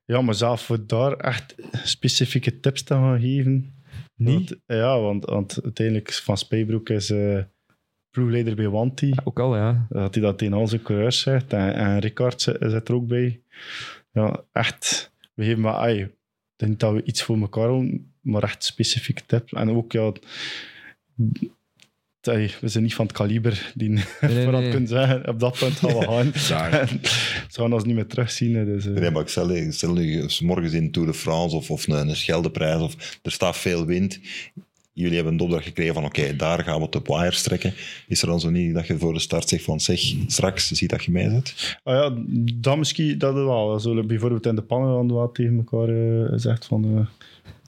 Ja, 0.05 0.21
maar 0.21 0.35
zelf 0.35 0.61
voor 0.63 0.87
daar 0.87 1.13
echt 1.17 1.55
specifieke 1.73 2.61
tips 2.61 2.83
te 2.83 2.95
gaan 2.95 3.21
geven. 3.21 3.75
niet. 4.15 4.49
Want, 4.49 4.61
ja, 4.67 5.01
want, 5.01 5.25
want 5.25 5.63
uiteindelijk 5.63 6.13
Van 6.13 6.37
Spijbroek 6.37 6.89
is 6.89 7.11
eh 7.11 7.39
ploegleider 8.11 8.55
bij 8.55 8.69
Wanti. 8.69 9.15
Ook 9.25 9.41
al, 9.41 9.57
ja. 9.57 9.87
Dat 9.89 10.15
hij 10.15 10.23
dat 10.23 10.39
tegen 10.39 10.55
al 10.55 10.67
zijn 10.67 10.83
coureurs 10.83 11.21
zegt. 11.21 11.53
En, 11.53 11.75
en 11.75 11.99
Ricard 11.99 12.43
zit, 12.43 12.89
er 12.89 12.95
ook 12.95 13.07
bij. 13.07 13.41
Ja, 14.13 14.45
echt. 14.53 15.13
We 15.35 15.45
geven 15.45 15.61
maar... 15.61 15.75
Ai, 15.75 16.01
ik 16.03 16.11
denk 16.57 16.81
dat 16.81 16.93
we 16.93 17.03
iets 17.05 17.23
voor 17.23 17.41
elkaar 17.41 17.69
doen, 17.69 18.13
maar 18.21 18.43
echt 18.43 18.65
specifieke 18.65 19.23
tips. 19.27 19.53
En 19.53 19.71
ook, 19.71 19.93
ja... 19.93 20.13
we 22.21 22.69
zijn 22.69 22.83
niet 22.85 22.95
van 22.95 23.07
het 23.07 23.17
kaliber 23.17 23.73
die 23.75 23.89
nee, 23.89 24.05
vooral 24.21 24.61
nee. 24.61 24.71
kunnen 24.71 24.89
zeggen, 24.89 25.29
op 25.29 25.41
dat 25.41 25.59
punt 25.59 25.77
gaan 25.77 25.99
we 25.99 26.39
gaan. 26.39 26.89
Ze 27.49 27.61
gaan 27.61 27.73
ons 27.73 27.85
niet 27.85 27.95
meer 27.95 28.07
terugzien. 28.07 28.65
Dus, 28.65 28.87
eh, 28.87 28.93
Nee, 28.93 29.11
maar 29.11 29.23
ik 29.23 29.29
stel, 29.29 29.73
stel 29.73 29.93
nu 29.93 30.29
s 30.29 30.41
morgens 30.41 30.73
in 30.73 30.91
Tour 30.91 31.09
de 31.09 31.15
France 31.15 31.57
of, 31.57 31.71
of 31.71 31.89
een, 31.89 32.09
een 32.09 32.17
Scheldeprijs, 32.17 32.81
of 32.81 33.19
er 33.23 33.33
staat 33.33 33.57
veel 33.57 33.87
wind. 33.87 34.21
Jullie 35.01 35.15
hebben 35.17 35.35
een 35.35 35.41
opdracht 35.41 35.65
gekregen 35.65 35.95
van 35.95 36.05
oké, 36.05 36.37
daar 36.37 36.63
gaan 36.65 36.77
we 36.79 36.85
het 36.85 36.97
op 36.97 37.07
wires 37.07 37.43
trekken. 37.43 37.75
Is 38.09 38.23
er 38.23 38.29
dan 38.29 38.41
zo 38.41 38.51
niet 38.51 38.75
dat 38.75 38.87
je 38.87 38.99
voor 38.99 39.13
de 39.13 39.19
start 39.19 39.49
zegt 39.49 39.65
van 39.65 39.81
zeg, 39.81 40.01
straks 40.27 40.71
zie 40.71 40.89
dat 40.89 41.05
je 41.05 41.11
mee 41.11 41.31
zit? 41.31 41.79
Ah 41.83 41.95
ja, 41.95 42.23
dat 42.55 42.77
misschien, 42.79 43.19
dat 43.19 43.35
wel. 43.35 43.73
We 43.73 43.79
zullen 43.81 44.07
bijvoorbeeld 44.07 44.47
in 44.47 44.55
de 44.55 44.63
pannen 44.63 44.91
dan 44.93 45.15
wel 45.15 45.33
tegen 45.33 45.57
elkaar 45.57 45.89
eh, 45.89 46.29
gezegd 46.29 46.65
van... 46.67 46.85
eh, 46.85 47.07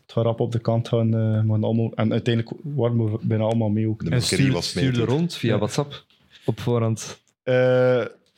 het 0.02 0.12
gaat 0.12 0.24
rap 0.24 0.40
op 0.40 0.52
de 0.52 0.58
kant 0.58 0.88
gaan. 0.88 1.14
eh, 1.14 1.42
maar 1.42 1.60
allemaal, 1.60 1.92
en 1.94 2.12
uiteindelijk 2.12 2.56
waren 2.62 3.04
we 3.12 3.18
bijna 3.22 3.44
allemaal 3.44 3.68
mee 3.68 3.88
ook. 3.88 4.04
De 4.04 4.10
En 4.10 4.22
stuur, 4.22 4.52
was 4.52 4.72
mee. 4.74 4.90
rond 4.92 5.34
via 5.34 5.52
Ja. 5.52 5.56
WhatsApp 5.58 6.04
op 6.44 6.60
voorhand. 6.60 7.20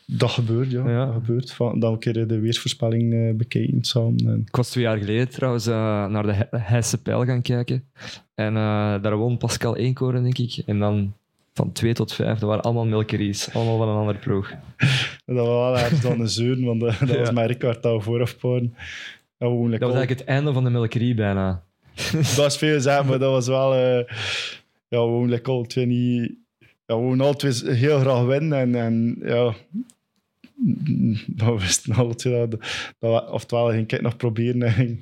Eh, 0.09 0.19
dat 0.19 0.31
gebeurt, 0.31 0.71
ja. 0.71 0.89
Ja. 0.91 1.05
Dat 1.07 1.15
gebeurt. 1.15 1.53
Van, 1.53 1.79
dat 1.81 1.89
we 1.89 1.95
een 1.95 2.15
keer 2.15 2.27
de 2.29 2.39
weersvoorspelling 2.41 3.13
eh, 3.13 3.35
bekijken 3.37 3.85
samen. 3.85 4.27
En, 4.27 4.43
Ik 4.47 4.57
was 4.57 4.71
twee 4.71 4.85
jaar 4.85 4.99
geleden 4.99 5.29
trouwens 5.29 5.67
eh, 5.67 6.07
naar 6.07 6.23
de 6.23 6.33
He- 6.33 6.59
Heisse 6.59 7.03
Pijl 7.03 7.25
gaan 7.25 7.43
kijken. 7.43 7.85
En 8.35 8.57
eh, 8.57 9.03
daar 9.03 9.17
won 9.17 9.37
Pascal 9.39 9.77
Eenkoren, 9.77 10.23
denk 10.23 10.39
ik. 10.39 10.63
En 10.67 10.79
dan 10.79 11.13
van 11.55 11.73
2 11.73 11.93
tot 11.95 12.13
5, 12.13 12.39
dat 12.39 12.49
waren 12.49 12.63
allemaal 12.65 12.87
Melkeries. 12.87 13.55
Allemaal 13.55 13.77
van 13.79 13.89
een 13.89 13.97
andere 13.97 14.19
ploeg. 14.19 14.51
Dat 15.27 15.37
was 15.37 15.47
wel 15.47 15.79
ergens 15.79 16.01
dan 16.01 16.21
een 16.21 16.29
zeuren, 16.29 16.65
want 16.65 16.81
dat, 16.81 16.99
was 17.19 17.31
mijn 17.33 17.47
Ricard 17.47 17.83
dat 17.83 17.97
we 17.97 18.01
vooraf. 18.03 18.33
Dat, 18.33 18.51
was 19.39 19.51
al- 19.51 19.69
eigenlijk 19.71 20.09
het 20.09 20.25
einde 20.25 20.53
van 20.53 20.65
de 20.65 20.71
Melkerie 20.71 21.15
bijna. 21.15 21.63
dat 22.37 22.47
is 22.47 22.57
veel 22.57 22.81
zeggen, 22.81 23.07
maar 23.07 23.19
dat 23.19 23.31
was 23.31 23.47
wel... 23.47 23.75
eh 23.75 24.05
ja, 24.89 25.07
we 25.09 25.27
like, 25.29 25.51
alle 25.51 25.67
twee 25.67 25.87
niet... 25.87 26.33
Ja, 26.59 26.95
we 26.97 27.03
gewoon 27.03 27.21
alle 27.21 27.37
twee 27.37 27.75
heel 27.75 27.99
graag 27.99 28.25
winnen. 28.25 28.59
En, 28.59 28.75
en 28.75 29.17
ja... 29.23 29.55
We 31.37 31.57
wisten 31.59 31.95
alle 31.95 32.15
twee 32.15 32.33
dat, 32.35 32.51
dat 32.51 32.59
we- 32.99 33.33
oftewel 33.33 33.71
ging 33.71 33.93
ik 33.93 34.01
nog 34.01 34.17
proberen 34.17 34.63
en 34.63 34.73
ging, 34.73 34.99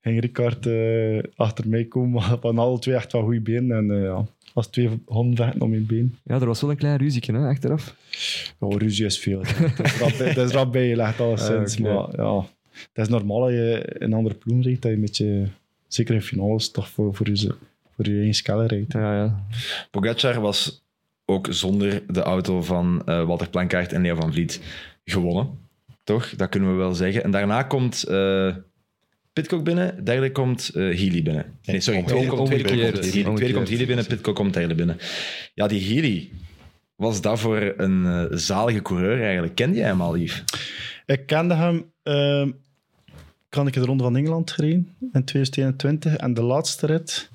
ging 0.00 0.20
Ricard 0.20 0.66
eh, 0.66 1.22
achter 1.36 1.68
mij 1.68 1.84
komen. 1.84 2.10
Maar 2.10 2.36
van 2.40 2.58
alle 2.58 2.78
twee 2.78 2.94
echt 2.94 3.12
wel 3.12 3.22
goede 3.22 3.40
benen. 3.40 3.76
En 3.76 3.96
eh, 3.96 4.02
ja, 4.02 4.26
als 4.54 4.66
twee 4.66 5.02
honden 5.04 5.36
vechten 5.36 5.62
om 5.62 5.72
je 5.72 5.80
been. 5.80 6.16
Ja, 6.24 6.34
er 6.40 6.46
was 6.46 6.60
wel 6.60 6.70
een 6.70 6.76
klein 6.76 6.98
ruzieke 6.98 7.32
hè, 7.32 7.46
achteraf. 7.48 7.94
Ja, 8.60 8.76
ruzie 8.78 9.04
is 9.04 9.18
veel. 9.18 9.40
Het 9.44 10.36
is 10.36 10.50
rap, 10.52 10.72
bijgelegd, 10.72 11.20
alleszins. 11.20 11.78
Ah, 11.80 11.94
oké. 11.96 12.16
Maar 12.16 12.26
ja, 12.26 12.46
het 12.92 13.06
is 13.06 13.08
normaal 13.08 13.40
dat 13.40 13.50
je 13.50 13.82
een 13.98 14.12
andere 14.12 14.34
ploeg 14.34 14.62
rijdt, 14.64 14.82
dat 14.82 14.90
je 14.90 14.96
met 14.96 15.16
je, 15.16 15.46
zeker 15.88 16.14
in 16.14 16.22
finales, 16.22 16.70
toch 16.70 16.88
voor, 16.88 17.14
voor, 17.14 17.28
je, 17.32 17.54
voor 17.96 18.08
je 18.08 18.20
eigen 18.20 18.66
rijdt. 18.66 18.92
Ja, 18.92 19.16
ja. 19.16 19.46
Pogacar 19.90 20.40
was 20.40 20.86
ook 21.30 21.46
zonder 21.50 22.02
de 22.06 22.22
auto 22.22 22.62
van 22.62 23.02
eh, 23.04 23.24
Walter 23.24 23.48
Plankaart 23.48 23.92
en 23.92 24.02
Leo 24.02 24.14
van 24.14 24.32
Vliet 24.32 24.60
gewonnen. 25.04 25.48
Toch? 26.04 26.28
Dat 26.36 26.48
kunnen 26.48 26.70
we 26.70 26.76
wel 26.76 26.94
zeggen. 26.94 27.22
En 27.22 27.30
daarna 27.30 27.62
komt 27.62 28.04
eh 28.04 28.54
Pitcock 29.32 29.64
binnen, 29.64 30.04
derde 30.04 30.32
komt 30.32 30.68
eh 30.68 30.82
Healy 30.82 31.22
binnen. 31.22 31.58
Nee, 31.64 31.80
sorry, 31.80 32.02
tweede 32.02 32.26
komt, 32.26 32.46
tweede 32.46 32.68
komt. 32.68 32.78
Healy, 32.78 32.92
tweede 32.92 33.22
komt 33.22 33.38
Omgekeerd. 33.38 33.68
Healy 33.68 33.86
binnen, 33.86 34.06
Pitcock 34.06 34.34
komt 34.34 34.54
derde 34.54 34.74
binnen. 34.74 34.96
Ja, 35.54 35.66
die 35.66 35.94
Healy, 35.94 36.30
was 36.94 37.20
dat 37.20 37.38
voor 37.38 37.74
een 37.76 38.06
eh, 38.06 38.36
zalige 38.36 38.82
coureur 38.82 39.22
eigenlijk? 39.22 39.54
Kende 39.54 39.76
jij 39.76 39.86
hem 39.86 40.00
al, 40.00 40.16
Yves? 40.16 40.44
Ik 41.06 41.26
kende 41.26 41.54
hem, 41.54 41.90
ehm 42.02 42.50
kan 43.48 43.66
ik 43.66 43.72
de 43.72 43.80
Ronde 43.80 44.02
van 44.02 44.16
Engeland 44.16 44.50
gereden 44.50 44.96
in 45.12 45.24
2021. 45.24 46.16
En 46.16 46.34
de 46.34 46.42
laatste 46.42 46.86
rit 46.86 47.30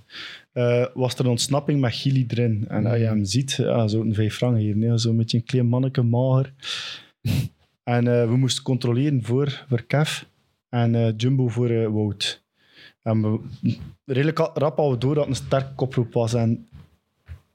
eh, 0.54 0.86
was 0.94 1.14
er 1.14 1.20
een 1.20 1.32
ontsnapping 1.32 1.82
met 1.82 1.96
Gilly 1.96 2.26
erin. 2.28 2.66
En 2.68 2.86
als 2.86 2.98
je 2.98 3.06
hem 3.06 3.26
ziet, 3.26 3.52
ja, 3.52 3.88
zo 3.88 4.02
een 4.02 4.14
vijf 4.14 4.36
frank 4.36 4.58
hier, 4.58 4.78
nee, 4.78 5.00
zo 5.00 5.14
met 5.14 5.34
een 5.34 5.44
klein 5.44 5.68
manneke, 5.68 6.02
mager. 6.02 6.54
en 7.84 8.08
eh, 8.08 8.28
we 8.28 8.38
moesten 8.38 8.64
controleren 8.64 9.24
voor, 9.24 9.66
voor 9.70 9.84
Kev 9.84 10.22
en 10.70 10.96
eh, 10.96 11.14
Jumbo 11.18 11.48
voor 11.48 11.92
Wout. 11.94 12.44
En 13.02 13.22
we, 13.22 13.40
redelijk 14.06 14.38
rap 14.38 14.80
al 14.80 15.00
door 15.00 15.16
dat 15.16 15.28
het 15.28 15.38
een 15.38 15.46
sterk 15.46 15.76
koproep 15.76 16.14
was. 16.14 16.34
En 16.34 16.68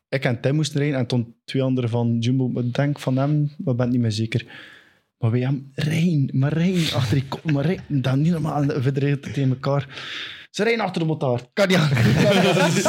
ik 0.08 0.24
en 0.24 0.40
Tim 0.40 0.54
moesten 0.54 0.80
rijden 0.80 0.98
en 0.98 1.06
toen 1.06 1.34
twee 1.44 1.62
anderen 1.62 1.90
van 1.90 2.18
Jumbo, 2.18 2.60
ik 2.60 2.74
denk 2.74 2.98
van 2.98 3.16
hem, 3.16 3.50
maar 3.58 3.74
ben 3.74 3.90
niet 3.90 4.00
meer 4.00 4.12
zeker. 4.12 4.46
Maar 5.18 5.30
wij 5.30 5.40
hem 5.40 5.70
rijden, 5.74 6.38
maar 6.38 6.52
rijden 6.52 6.94
achter 6.94 7.14
die 7.14 7.28
kop, 7.28 7.50
maar 7.50 7.64
rijden. 7.64 8.02
Dat 8.02 8.16
niet 8.16 8.32
normaal, 8.32 8.62
verder 8.62 9.02
rijden 9.02 9.20
tegen 9.20 9.48
elkaar. 9.48 9.86
Ze 10.50 10.62
rijden 10.64 10.84
achter 10.84 11.00
de 11.00 11.06
motor, 11.06 11.40
kan 11.52 11.68
niet 11.68 11.76
anders. 11.76 12.02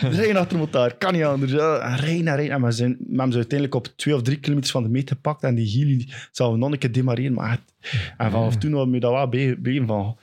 Ze 0.00 0.08
rijden 0.10 0.36
achter 0.36 0.52
de 0.58 0.64
motor, 0.64 0.94
kan 0.94 1.12
niet 1.12 1.22
anders. 1.22 1.52
Ja, 1.52 1.78
en 1.78 1.96
rijden 1.96 2.26
en 2.28 2.34
rijden. 2.36 2.54
En 2.54 2.62
we, 2.62 2.70
zijn, 2.72 2.90
we 2.98 3.06
hebben 3.08 3.30
ze 3.32 3.36
uiteindelijk 3.38 3.74
op 3.74 3.86
twee 3.96 4.14
of 4.14 4.22
drie 4.22 4.38
kilometers 4.38 4.72
van 4.72 4.82
de 4.82 4.88
meet 4.88 5.08
gepakt 5.08 5.42
en 5.42 5.54
die 5.54 5.66
Gili 5.66 6.12
zou 6.32 6.58
nog 6.58 6.70
een 6.72 6.78
keer 6.78 6.92
demareren. 6.92 7.32
Maar 7.32 7.50
het- 7.50 8.00
en 8.16 8.30
vanaf 8.30 8.56
toen 8.56 8.72
hadden 8.72 8.92
we 8.94 9.00
dat 9.00 9.12
wel 9.12 9.28
bij, 9.28 9.82
van... 9.86 10.16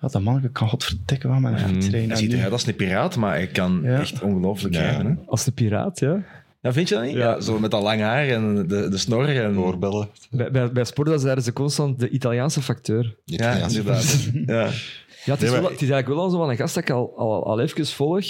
Ja, 0.00 0.08
dat 0.08 0.22
manneke 0.22 0.50
kan 0.50 0.68
godverdikken 0.68 1.30
wel 1.30 1.38
met 1.40 1.52
een 1.52 1.58
fiets 1.68 1.88
rijden. 1.88 2.00
Hij 2.00 2.10
En 2.10 2.16
ziet 2.16 2.32
eruit 2.32 2.52
als 2.52 2.66
een 2.66 2.76
piraat, 2.76 3.16
maar 3.16 3.32
hij 3.34 3.46
kan 3.46 3.80
Ja. 3.84 3.98
echt 4.00 4.22
ongelooflijk 4.22 4.74
Ja. 4.74 4.80
rijden. 4.80 5.06
Hè? 5.06 5.12
Als 5.26 5.44
de 5.44 5.52
piraat, 5.52 5.98
ja. 6.00 6.22
Ja, 6.62 6.72
vind 6.72 6.88
je 6.88 6.94
dat 6.94 7.04
niet? 7.04 7.12
Ja. 7.14 7.18
Ja. 7.18 7.40
zo 7.40 7.58
met 7.58 7.70
dat 7.70 7.82
lang 7.82 8.00
haar 8.00 8.28
en 8.28 8.66
de, 8.68 8.88
de 8.88 8.98
snor. 8.98 9.28
En... 9.42 9.54
Doorbellen. 9.54 10.08
Bij, 10.30 10.50
bij, 10.50 10.72
bij 10.72 10.84
Sporza 10.84 11.16
zeiden 11.16 11.44
ze 11.44 11.52
constant 11.52 11.98
de 12.00 12.08
Italiaanse 12.08 12.62
facteur. 12.62 13.16
Ja, 13.24 13.52
inderdaad. 13.54 14.28
ja. 14.46 14.68
Ja, 15.30 15.36
het 15.36 15.44
is, 15.44 15.50
Nee, 15.50 15.60
wel, 15.60 15.70
het 15.70 15.82
is 15.82 15.90
eigenlijk 15.90 16.08
wel 16.08 16.18
al 16.24 16.30
zo 16.30 16.38
van 16.38 16.50
een 16.50 16.56
gast 16.56 16.74
dat 16.74 16.82
ik 16.82 16.90
al, 16.90 17.12
al, 17.16 17.44
al 17.46 17.60
even 17.60 17.86
volg. 17.86 18.24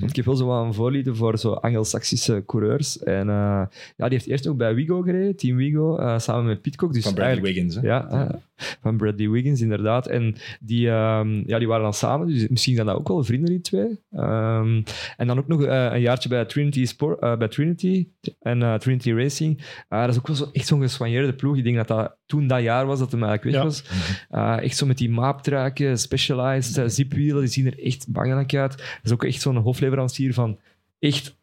Want 0.00 0.10
ik 0.10 0.16
heb 0.16 0.24
wel 0.24 0.36
zo 0.36 0.46
wat 0.46 0.64
een 0.64 0.74
voorliefde 0.74 1.14
voor 1.14 1.38
zo 1.38 1.52
Anglo-Saxische 1.52 2.42
coureurs. 2.46 2.98
En 3.02 3.28
eh, 3.28 3.62
ja, 3.96 4.08
die 4.08 4.08
heeft 4.08 4.26
eerst 4.26 4.46
ook 4.46 4.56
bij 4.56 4.74
Wigo 4.74 5.00
gereden, 5.00 5.36
Team 5.36 5.56
Wigo, 5.56 5.96
eh, 5.96 6.18
samen 6.18 6.44
met 6.44 6.62
Pitcock. 6.62 6.92
Dus 6.92 7.02
Van 7.02 7.14
Bradley 7.14 7.34
eigenlijk- 7.34 7.54
Wiggins. 7.54 7.74
Hè? 7.84 7.86
Ja, 7.86 8.28
eh, 8.28 8.34
van 8.82 8.96
Bradley 8.96 9.28
Wiggins, 9.28 9.60
inderdaad. 9.60 10.06
En 10.06 10.34
die, 10.60 10.88
ehm, 10.90 11.42
ja, 11.46 11.58
die 11.58 11.68
waren 11.68 11.82
dan 11.82 11.94
samen, 11.94 12.26
dus 12.26 12.48
misschien 12.48 12.74
zijn 12.74 12.86
dat 12.86 12.96
ook 12.96 13.08
wel 13.08 13.24
vrienden, 13.24 13.50
die 13.50 13.60
twee. 13.60 14.00
Ehm, 14.12 14.82
en 15.16 15.26
dan 15.26 15.38
ook 15.38 15.46
nog 15.48 15.60
een 15.62 16.00
jaartje 16.00 16.28
bij 16.28 16.44
Trinity, 16.44 16.84
Sport, 16.86 17.38
bij 17.38 17.48
Trinity 17.48 18.08
en 18.40 18.78
Trinity 18.78 19.12
Racing. 19.12 19.62
Dat 19.88 20.08
is 20.08 20.18
ook 20.18 20.26
wel 20.26 20.36
zo, 20.36 20.48
echt 20.52 20.66
zo'n 20.66 20.80
geswanjeerde 20.80 21.32
ploeg. 21.34 21.56
Ik 21.56 21.64
denk 21.64 21.76
dat 21.76 21.88
dat 21.88 22.16
toen 22.26 22.46
dat 22.46 22.62
jaar 22.62 22.86
was 22.86 22.98
dat 22.98 23.12
hij 23.12 23.20
eigenlijk 23.20 23.56
weg 23.56 23.62
Ja. 23.62 23.68
was. 23.68 23.84
Eh, 24.30 24.64
echt 24.64 24.76
zo 24.76 24.86
met 24.86 24.98
die 24.98 25.10
maaptruiken, 25.10 25.98
specialized, 25.98 26.45
uh, 26.54 26.84
zipwielen, 26.86 27.40
die 27.40 27.50
zien 27.50 27.66
er 27.66 27.84
echt 27.84 28.06
bangelijk 28.08 28.54
uit. 28.54 28.70
Dat 28.76 29.00
is 29.02 29.12
ook 29.12 29.24
echt 29.24 29.40
zo'n 29.40 29.56
hofleverancier 29.56 30.34
van 30.34 30.58
echt 30.98 31.36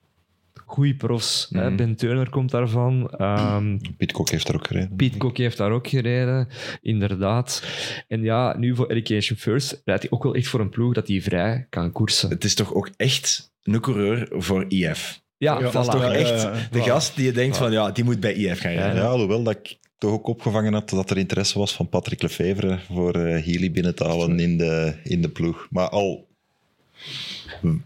goede 0.66 0.96
profs. 0.96 1.48
hè. 1.52 1.68
Mhm. 1.68 1.76
Ben 1.76 1.96
Turner 1.96 2.30
komt 2.30 2.52
daarvan. 2.52 3.10
Ehm 3.10 3.78
Pitcock 3.98 4.30
heeft 4.30 4.48
er 4.48 4.56
ook 4.56 4.68
gereden. 4.68 4.96
Piet 4.96 5.18
Kok 5.18 5.38
heeft 5.38 5.58
daar 5.58 5.72
ook 5.72 5.88
gereden, 5.88 6.48
inderdaad. 6.82 7.64
En 8.08 8.22
ja, 8.22 8.58
nu 8.58 8.76
voor 8.76 8.88
Education 8.88 9.38
First 9.38 9.82
rijdt 9.86 10.02
hij 10.02 10.12
ook 10.12 10.24
wel 10.24 10.36
echt 10.36 10.48
voor 10.48 10.60
een 10.60 10.70
ploeg 10.70 10.94
dat 10.94 11.08
hij 11.08 11.22
vrij 11.22 11.68
kan 11.70 11.92
koersen. 11.92 12.30
Het 12.30 12.44
is 12.44 12.56
toch 12.56 12.74
ook 12.74 12.90
echt 12.98 13.52
een 13.64 13.80
coureur 13.80 14.28
voor 14.32 14.66
IF. 14.68 15.22
Ja, 15.38 15.60
Ja, 15.60 15.72
Dat 15.72 15.86
is 15.86 15.92
toch 15.92 16.12
echt 16.12 16.72
de 16.72 16.82
gast 16.82 17.16
die 17.16 17.26
je 17.26 17.32
denkt 17.32 17.58
van 17.58 17.72
ja, 17.72 17.92
die 17.92 18.04
moet 18.04 18.20
bij 18.20 18.34
IF 18.34 18.60
gaan 18.60 18.72
rijden. 18.72 19.02
Ja, 19.02 19.08
alhoewel 19.08 19.44
dat 19.44 19.56
ik 19.56 19.78
toch 20.04 20.12
ook 20.12 20.28
opgevangen 20.28 20.74
had 20.74 20.90
dat 20.90 21.10
er 21.10 21.18
interesse 21.18 21.60
was 21.60 21.76
van 21.76 21.90
Patrick 21.90 22.22
Lefevre 22.22 22.80
voor 22.92 23.14
eh 23.16 23.46
Healy 23.46 23.72
binnen 23.72 23.96
te 23.96 24.04
halen 24.04 24.40
in 24.40 24.58
de, 24.58 24.94
in 25.04 25.22
de 25.22 25.30
ploeg. 25.30 25.68
Maar 25.72 25.90
al 25.90 26.28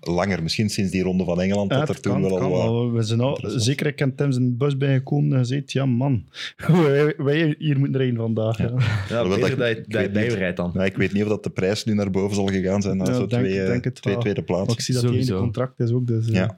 langer, 0.01 0.43
misschien 0.43 0.69
sinds 0.69 0.91
die 0.91 1.03
ronde 1.03 1.23
van 1.23 1.41
Engeland, 1.41 1.71
Ja, 1.71 1.79
dat 1.79 1.89
er 1.89 2.01
toen 2.01 2.11
kan, 2.11 2.21
wel 2.21 2.61
al. 2.61 2.91
We 2.91 3.01
zijn 3.03 3.19
al, 3.19 3.39
zeker, 3.45 3.87
ik 3.87 3.99
heb 3.99 4.17
Tim 4.17 4.31
zijn 4.31 4.57
bus 4.57 4.77
bijgekomen 4.77 5.31
en 5.33 5.37
gezegd, 5.39 5.71
ja 5.71 5.85
man, 5.85 6.23
wij, 6.85 7.13
wij 7.17 7.55
hier 7.59 7.79
moeten 7.79 7.97
rijden 8.01 8.17
vandaag. 8.17 8.57
Ja. 8.57 8.67
Beter 8.69 9.29
dat- 9.29 9.39
dat 9.39 9.47
je- 9.49 9.53
ik 9.53 9.57
dat 9.57 9.85
je 9.87 9.97
weet 9.97 10.13
bij 10.13 10.23
niet. 10.23 10.31
je 10.31 10.37
rijdt 10.37 10.57
dan. 10.57 10.71
Maar 10.73 10.85
ik 10.85 10.97
weet 10.97 11.13
niet 11.13 11.23
of 11.23 11.29
dat 11.29 11.43
de 11.43 11.49
prijs 11.49 11.83
nu 11.85 11.93
naar 11.93 12.11
boven 12.11 12.35
zal 12.35 12.45
gegaan 12.47 12.81
zijn 12.81 12.97
na 12.97 13.05
Ja, 13.05 13.13
zo 13.13 13.19
denk- 13.27 13.29
twee, 13.31 13.61
eh, 13.61 14.19
tweede 14.19 14.43
Maar 14.47 14.69
ik 14.69 14.81
zie 14.81 14.93
dat 14.93 15.03
hij 15.03 15.13
in 15.17 15.25
de 15.25 15.33
contract 15.35 15.79
is 15.79 15.91
ook. 15.91 16.07
Dus, 16.07 16.27
eh, 16.27 16.33
Ja, 16.33 16.55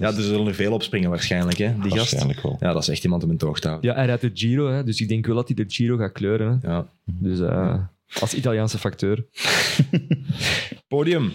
Ja, 0.00 0.08
dus 0.10 0.18
er 0.18 0.24
zullen 0.24 0.46
er 0.46 0.54
veel 0.54 0.72
opspringen 0.72 1.10
waarschijnlijk, 1.10 1.58
hè, 1.58 1.72
die 1.72 1.82
gast. 1.82 1.94
waarschijnlijk 1.96 2.40
wel. 2.42 2.56
Ja, 2.60 2.72
dat 2.72 2.82
is 2.82 2.88
echt 2.88 3.04
iemand 3.04 3.22
om 3.24 3.30
in 3.30 3.36
toog 3.36 3.60
te 3.60 3.68
houden. 3.68 3.90
Ja, 3.90 3.96
hij 3.96 4.06
rijdt 4.06 4.20
de 4.22 4.30
Giro, 4.34 4.68
hè, 4.70 4.84
dus 4.84 5.00
ik 5.00 5.08
denk 5.08 5.26
wel 5.26 5.34
dat 5.36 5.46
hij 5.48 5.56
de 5.56 5.64
Giro 5.72 5.96
gaat 5.96 6.12
kleuren. 6.12 6.58
Hè. 6.62 6.68
Ja. 6.72 6.86
Dus 7.04 7.40
eh, 7.40 7.78
als 8.20 8.34
Italiaanse 8.34 8.78
facteur. 8.78 9.26
Podium. 10.88 11.32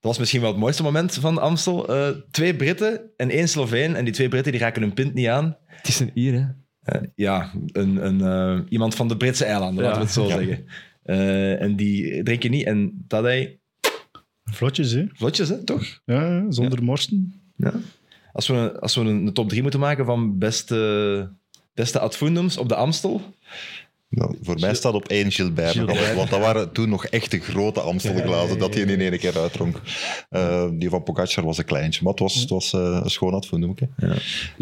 Dat 0.00 0.10
was 0.10 0.18
misschien 0.18 0.40
wel 0.40 0.50
het 0.50 0.58
mooiste 0.58 0.82
moment 0.82 1.14
van 1.14 1.38
Amstel. 1.38 1.88
Eh, 1.88 2.08
twee 2.30 2.54
Britten 2.56 3.00
en 3.16 3.30
één 3.30 3.48
Sloveen. 3.48 3.94
En 3.96 4.04
die 4.04 4.12
twee 4.14 4.28
Britten 4.28 4.52
die 4.52 4.60
raken 4.60 4.82
hun 4.82 4.92
pint 4.94 5.14
niet 5.14 5.26
aan. 5.26 5.56
Het 5.66 5.88
is 5.88 6.00
een 6.00 6.10
Ier, 6.14 6.32
hè. 6.34 6.46
Eh, 6.92 7.02
ja, 7.14 7.50
een, 7.72 8.06
een, 8.06 8.20
eh, 8.20 8.60
iemand 8.68 8.94
van 8.94 9.08
de 9.08 9.16
Britse 9.16 9.44
eilanden, 9.44 9.84
Ja. 9.84 9.90
laten 9.90 10.00
we 10.00 10.06
het 10.06 10.14
zo 10.14 10.26
Ja. 10.26 10.36
zeggen. 10.46 10.64
Eh, 11.02 11.62
en 11.62 11.76
die 11.76 12.22
drinken 12.22 12.50
niet. 12.50 12.66
En 12.66 13.04
Tadej, 13.08 13.58
Vlotjes, 14.44 14.92
hè? 14.92 15.04
vlotjes, 15.12 15.48
hè, 15.48 15.64
toch? 15.64 16.00
Ja, 16.04 16.44
zonder 16.50 16.82
morsten. 16.82 17.37
Ja. 17.58 17.72
Als 18.32 18.46
we, 18.46 18.80
als 18.80 18.94
we 18.94 19.00
een, 19.00 19.32
top 19.32 19.48
3 19.48 19.62
moeten 19.62 19.80
maken 19.80 20.04
van 20.04 20.38
beste, 20.38 21.30
beste 21.74 21.98
advoendums 21.98 22.56
op 22.56 22.68
de 22.68 22.74
Amstel. 22.74 23.22
Nou, 24.10 24.36
voor 24.42 24.58
mij 24.60 24.74
staat 24.74 24.94
op 24.94 25.08
één 25.08 25.32
Gilbert. 25.32 25.70
Gilbert. 25.70 26.14
Want 26.14 26.30
dat 26.30 26.40
waren 26.40 26.72
toen 26.72 26.88
nog 26.88 27.06
echt 27.06 27.30
de 27.30 27.38
grote 27.38 27.80
Amstelglazen 27.80 28.58
dat 28.58 28.74
hij 28.74 28.82
in 28.82 29.00
één 29.00 29.18
keer 29.18 29.38
uitdronk. 29.38 29.80
Eh, 30.28 30.68
die 30.72 30.88
van 30.88 31.02
Pogacar 31.02 31.44
was 31.44 31.58
een 31.58 31.64
kleintje, 31.64 32.02
maar 32.02 32.12
het 32.12 32.20
was, 32.20 32.34
het 32.34 32.50
was 32.50 32.72
eh, 32.72 33.00
een 33.02 33.10
schoon. 33.10 33.42
Ja. 33.96 34.14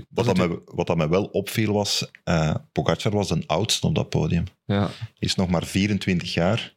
Wat, 0.09 0.25
dat 0.25 0.37
me, 0.37 0.63
wat 0.65 0.87
dat 0.87 0.97
me 0.97 1.09
wel 1.09 1.25
opviel 1.25 1.73
was, 1.73 2.11
eh 2.25 2.55
Pogacar 2.73 3.13
was 3.13 3.29
de 3.29 3.43
oudste 3.47 3.87
op 3.87 3.95
dat 3.95 4.09
podium. 4.09 4.45
Ja. 4.65 4.81
Hij 4.81 5.09
is 5.19 5.35
nog 5.35 5.49
maar 5.49 5.65
24 5.65 6.35
jaar. 6.35 6.75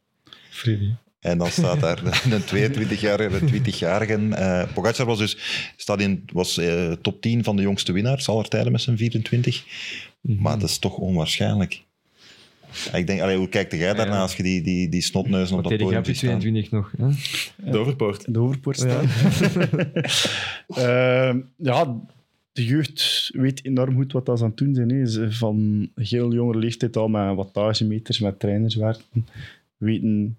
En 1.20 1.38
dan 1.38 1.50
staat 1.50 1.80
daar 1.80 2.02
een 2.32 2.42
22-jarige 2.42 3.36
en 3.36 3.54
een 3.54 3.62
20-jarige. 3.62 4.34
eh 4.34 4.72
Pogacar 4.74 5.06
was 5.06 5.18
dus 5.18 5.36
staat 5.76 6.00
in, 6.00 6.22
was, 6.32 6.58
eh, 6.58 6.92
top 6.92 7.20
10 7.20 7.44
van 7.44 7.56
de 7.56 7.62
jongste 7.62 7.92
winnaars 7.92 8.28
aller 8.28 8.48
tijden 8.48 8.72
met 8.72 8.80
zijn 8.80 8.96
24. 8.96 9.64
Maar 10.20 10.58
dat 10.58 10.68
is 10.68 10.78
toch 10.78 10.96
onwaarschijnlijk. 10.96 11.82
Ik 12.92 13.06
denk, 13.06 13.20
allee, 13.20 13.36
hoe 13.36 13.48
kijkt 13.48 13.72
jij 13.72 13.94
daarna 13.94 14.14
Ja. 14.14 14.20
als 14.20 14.36
je 14.36 14.42
die, 14.42 14.62
die, 14.62 14.88
die 14.88 15.02
snotneuzen 15.02 15.56
op 15.56 15.62
dat 15.62 15.76
podium 15.78 16.04
ziet 16.04 16.16
staan? 16.16 16.38
22 16.38 16.70
nog. 16.70 16.92
Hè. 16.96 17.08
Doverpoort. 17.70 18.24
In 18.26 18.32
de 18.32 18.38
overpoort 18.38 18.76
staan. 18.76 19.06
Ehm, 20.68 21.40
ja, 21.56 21.96
de 22.52 22.64
jeugd 22.64 23.30
weet 23.32 23.64
enorm 23.64 23.94
goed 23.94 24.12
wat 24.12 24.26
dat 24.26 24.38
ze 24.38 24.44
aan 24.44 24.50
het 24.50 24.58
doen 24.58 24.74
zijn. 24.74 24.90
Hè. 24.90 25.06
Ze 25.06 25.32
Van 25.32 25.88
heel 25.94 26.32
jonge 26.32 26.58
leeftijd 26.58 26.96
al 26.96 27.08
met 27.08 27.36
wattagemeters, 27.36 28.18
met 28.18 28.40
trainers 28.40 28.74
werken. 28.74 29.26
Weten 29.80 30.38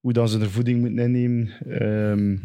hoe 0.00 0.12
dat 0.12 0.30
ze 0.30 0.38
de 0.38 0.50
voeding 0.50 0.80
moeten 0.80 0.98
innemen. 0.98 1.50
Ehm, 1.68 2.36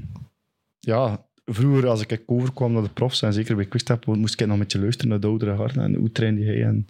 ja, 0.80 1.26
vroeger, 1.46 1.88
als 1.88 2.02
ik 2.06 2.24
overkwam 2.26 2.72
naar 2.74 2.84
de 2.84 2.90
profs, 2.90 3.22
en 3.22 3.34
zeker 3.34 3.56
bij 3.56 3.66
Quickstep, 3.66 4.06
moest 4.06 4.34
ik 4.34 4.40
nog 4.40 4.56
een 4.56 4.62
beetje 4.62 4.80
luisteren 4.80 5.10
naar 5.10 5.20
de 5.20 5.28
oudere 5.28 5.52
harten. 5.52 5.82
En 5.82 5.96
hoe 5.96 6.12
trainde 6.12 6.46
hij? 6.46 6.64
En 6.64 6.88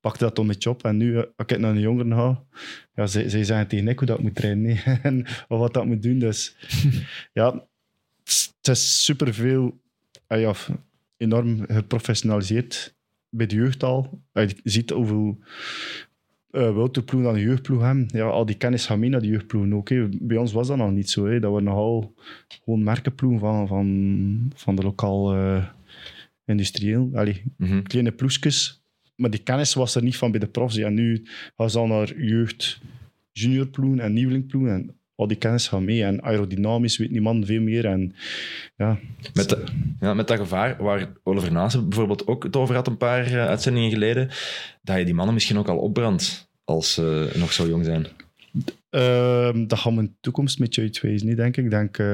pakte 0.00 0.24
dat 0.24 0.38
een 0.38 0.46
beetje 0.46 0.70
op. 0.70 0.84
En 0.84 0.96
nu, 0.96 1.16
eh, 1.16 1.22
als 1.36 1.46
ik 1.46 1.58
naar 1.58 1.70
een 1.70 1.80
jongeren 1.80 2.12
ga, 2.12 2.42
ja, 2.94 3.06
zij, 3.06 3.28
zij 3.28 3.44
zeggen 3.44 3.68
tegen 3.68 3.88
ik 3.88 3.98
hoe 3.98 4.08
dat 4.08 4.22
moet 4.22 4.34
trainen. 4.34 4.76
en 5.02 5.26
of 5.48 5.58
wat 5.58 5.74
dat 5.74 5.86
moet 5.86 6.02
doen. 6.02 6.18
Dus 6.18 6.56
ja, 7.32 7.66
het 8.24 8.68
is 8.68 9.04
superveel, 9.04 9.80
ah 10.26 10.40
ja, 10.40 10.54
enorm 11.16 11.64
geprofessionaliseerd 11.66 12.94
bij 13.28 13.46
de 13.46 13.54
jeugd 13.54 13.82
al. 13.82 14.22
Ah, 14.32 14.48
Je 14.48 14.54
ziet 14.64 14.90
hoeveel 14.90 15.38
uh, 16.52 16.74
Wouterploeg 16.74 17.22
dan 17.22 17.34
de 17.34 17.40
jeugdploeg 17.40 17.82
hebben. 17.82 18.08
Ja, 18.12 18.24
al 18.24 18.46
die 18.46 18.56
kennis 18.56 18.86
gaat 18.86 18.98
mee 18.98 19.10
naar 19.10 19.20
de 19.20 19.26
jeugdploegen 19.26 19.74
ook. 19.74 19.88
hè. 19.88 20.08
Bij 20.20 20.36
ons 20.36 20.52
was 20.52 20.66
dat 20.68 20.76
nog 20.76 20.90
niet 20.90 21.10
zo. 21.10 21.26
Hè. 21.26 21.40
Dat 21.40 21.54
we 21.54 21.60
nogal 21.60 22.14
gewoon 22.64 22.82
merkenploegen 22.82 23.40
van, 23.40 23.68
van, 23.68 24.52
van 24.54 24.76
de 24.76 24.82
lokaal 24.82 25.34
eh, 25.34 25.64
industrieel. 26.44 27.10
Allee, 27.12 27.42
Mhm. 27.56 27.82
kleine 27.82 28.12
ploegjes. 28.12 28.84
Maar 29.16 29.30
die 29.30 29.42
kennis 29.42 29.74
was 29.74 29.94
er 29.94 30.02
niet 30.02 30.16
van 30.16 30.30
bij 30.30 30.40
de 30.40 30.46
profs. 30.48 30.76
En 30.76 30.94
nu 30.94 31.22
gaan 31.56 31.70
ze 31.70 31.78
al 31.78 31.86
naar 31.86 32.20
jeugd, 32.22 32.80
juniorploegen 33.32 34.00
en 34.00 34.12
nieuwelingploegen. 34.12 34.72
En 34.72 34.99
al 35.20 35.26
die 35.26 35.36
kennis 35.36 35.68
gaat 35.68 35.80
mee. 35.80 36.04
En 36.04 36.22
aerodynamisch 36.22 36.96
weet 36.96 37.10
niemand 37.10 37.46
veel 37.46 37.60
meer. 37.60 37.84
En 37.86 38.14
ja, 38.76 38.98
Met, 39.34 39.48
de- 39.48 39.64
ja, 40.00 40.14
met 40.14 40.28
dat 40.28 40.38
gevaar 40.38 40.76
waar 40.82 41.12
Oliver 41.22 41.52
Naassen 41.52 41.88
bijvoorbeeld 41.88 42.26
ook 42.26 42.42
het 42.42 42.56
over 42.56 42.74
had 42.74 42.86
een 42.86 42.96
paar 42.96 43.26
eh, 43.26 43.46
uitzendingen 43.46 43.90
geleden, 43.90 44.28
dat 44.82 44.98
je 44.98 45.04
die 45.04 45.14
mannen 45.14 45.34
misschien 45.34 45.58
ook 45.58 45.68
al 45.68 45.78
opbrandt 45.78 46.48
als 46.64 46.94
ze 46.94 47.30
nog 47.36 47.52
zo 47.52 47.66
jong 47.68 47.84
zijn. 47.84 48.06
Ehm, 48.90 49.66
dat 49.66 49.78
gaan 49.78 49.94
we 49.94 50.00
in 50.00 50.06
de 50.06 50.12
toekomst 50.20 50.58
met 50.58 50.74
je 50.74 50.80
uitwijzen, 50.80 51.26
niet, 51.28 51.36
denk 51.36 51.56
ik. 51.56 51.64
Ik 51.64 51.70
denk, 51.70 51.98
eh, 51.98 52.06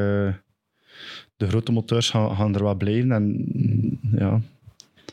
de 1.37 1.49
grote 1.49 1.73
moteurs 1.73 2.11
gaan, 2.11 2.37
gaan 2.37 2.55
er 2.55 2.63
wel 2.63 2.75
blijven. 2.75 3.13
En 3.13 3.45
mm, 3.53 3.99
ja, 4.19 4.41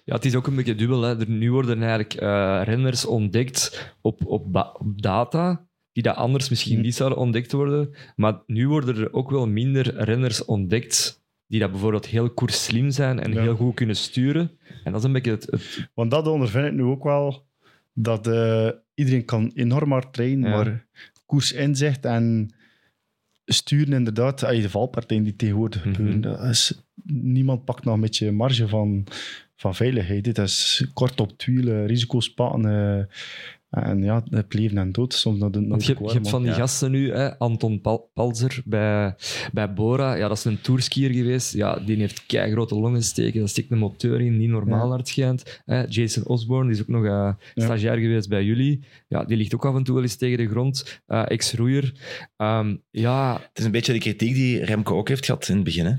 Ja, 0.06 0.16
het 0.16 0.26
is 0.26 0.36
ook 0.36 0.48
een 0.48 0.56
beetje 0.56 0.76
dubbel. 0.76 1.02
Hè. 1.02 1.20
Er, 1.20 1.30
nu 1.30 1.52
worden 1.52 1.78
eigenlijk 1.80 2.14
eh, 2.14 2.62
renners 2.64 3.06
ontdekt 3.06 3.92
op, 4.02 4.26
op, 4.26 4.56
op 4.80 5.02
data 5.02 5.66
die 5.94 6.04
dat 6.04 6.16
anders 6.16 6.50
misschien 6.50 6.76
Hm. 6.78 6.82
niet 6.82 6.96
zouden 6.96 7.20
ontdekt 7.20 7.52
worden. 7.52 7.94
Maar 8.16 8.42
nu 8.48 8.68
worden 8.68 8.98
er 8.98 9.14
ook 9.14 9.30
wel 9.30 9.48
minder 9.48 9.96
renners 10.04 10.46
ontdekt 10.46 11.22
die 11.48 11.60
dat 11.60 11.72
bijvoorbeeld 11.72 12.06
heel 12.06 12.30
koersslim 12.30 12.92
zijn 12.92 13.20
en 13.20 13.34
Ja. 13.34 13.42
heel 13.42 13.56
goed 13.56 13.76
kunnen 13.76 13.96
sturen. 13.96 14.52
En 14.84 14.92
dat 14.92 15.02
is 15.02 15.08
een 15.08 15.12
beetje 15.14 15.32
het... 15.32 15.48
het 15.52 15.90
want 15.94 16.12
dat 16.12 16.28
ondervind 16.28 16.66
ik 16.66 16.74
nu 16.74 16.84
ook 16.84 17.04
wel. 17.04 17.46
Dat 17.94 18.28
eh, 18.28 18.70
iedereen 18.94 19.26
kan 19.26 19.52
enorm 19.56 19.92
hard 19.92 20.14
trainen, 20.14 20.50
Ja. 20.50 20.56
maar 20.56 20.86
koers 21.26 21.52
inzicht 21.52 22.06
en 22.06 22.54
sturen 23.46 23.94
inderdaad, 23.94 24.44
ah, 24.44 24.62
de 24.62 24.70
valpartijen 24.70 25.24
die 25.24 25.36
tegenwoordig 25.36 25.86
Mhm. 25.86 25.94
gebeuren, 25.96 26.22
dat 26.22 26.44
is, 26.44 26.84
niemand 27.06 27.66
pakt 27.66 27.84
nog 27.84 27.94
een 27.94 28.02
beetje 28.02 28.32
marge 28.32 28.68
van, 28.68 29.04
van 29.56 29.76
veiligheid. 29.76 30.24
Dit 30.24 30.38
is 30.38 30.88
kort 30.94 31.20
op 31.20 31.30
het 31.30 31.46
wiel, 31.46 31.68
eh, 31.68 31.86
risico's 31.86 32.34
pakken 32.34 32.66
eh, 32.66 33.04
en 33.74 34.04
ja, 34.04 34.24
het 34.30 34.54
leven 34.54 34.78
en 34.78 34.92
dood. 34.92 35.14
Soms 35.14 35.40
naar 35.40 35.50
naar 35.50 35.68
Want 35.68 35.82
de 35.82 35.88
je, 35.88 35.94
hebt- 35.94 36.08
je 36.08 36.14
hebt 36.18 36.30
van 36.30 36.42
die 36.42 36.52
ja. 36.52 36.58
gasten 36.58 36.92
nu, 36.92 37.12
hè, 37.12 37.38
Anton 37.40 37.82
Pal- 37.82 38.10
Palzer 38.14 38.62
bij, 38.66 39.16
bij 39.54 39.74
Bora, 39.74 40.14
ja, 40.16 40.28
dat 40.28 40.38
is 40.38 40.46
een 40.46 40.62
tourskier 40.62 41.10
geweest. 41.12 41.54
Ja, 41.54 41.76
die 41.86 41.98
heeft 41.98 42.24
grote 42.28 42.76
longen 42.76 43.04
steken, 43.04 43.40
daar 43.40 43.50
steekt 43.50 43.72
een 43.72 43.78
motor 43.78 44.22
in, 44.22 44.38
niet 44.38 44.50
normaal 44.50 44.84
Ja. 44.86 44.90
hard 44.90 45.08
schijnt. 45.08 45.62
Hè. 45.66 45.84
Jason 45.88 46.26
Osborne, 46.26 46.64
die 46.66 46.76
is 46.76 46.82
ook 46.82 46.88
nog 46.88 47.06
eh, 47.06 47.34
stagiair 47.56 47.98
geweest 47.98 48.30
bij 48.30 48.44
jullie. 48.44 48.84
Ja, 49.08 49.24
die 49.24 49.38
ligt 49.38 49.54
ook 49.56 49.66
af 49.66 49.76
en 49.76 49.84
toe 49.84 49.94
wel 49.94 50.04
eens 50.04 50.16
tegen 50.16 50.38
de 50.38 50.48
grond. 50.50 51.02
Eh, 51.06 51.24
Ex-roeier. 51.28 51.94
Ehm, 52.38 52.76
ja, 52.92 53.34
Het 53.34 53.60
is 53.60 53.66
een 53.66 53.72
beetje 53.72 53.94
de 53.94 54.00
kritiek 54.00 54.34
die 54.34 54.64
Remco 54.66 54.98
ook 54.98 55.08
heeft 55.08 55.26
gehad 55.26 55.48
in 55.48 55.56
het 55.56 55.64
begin. 55.64 55.86
Hè? 55.86 55.94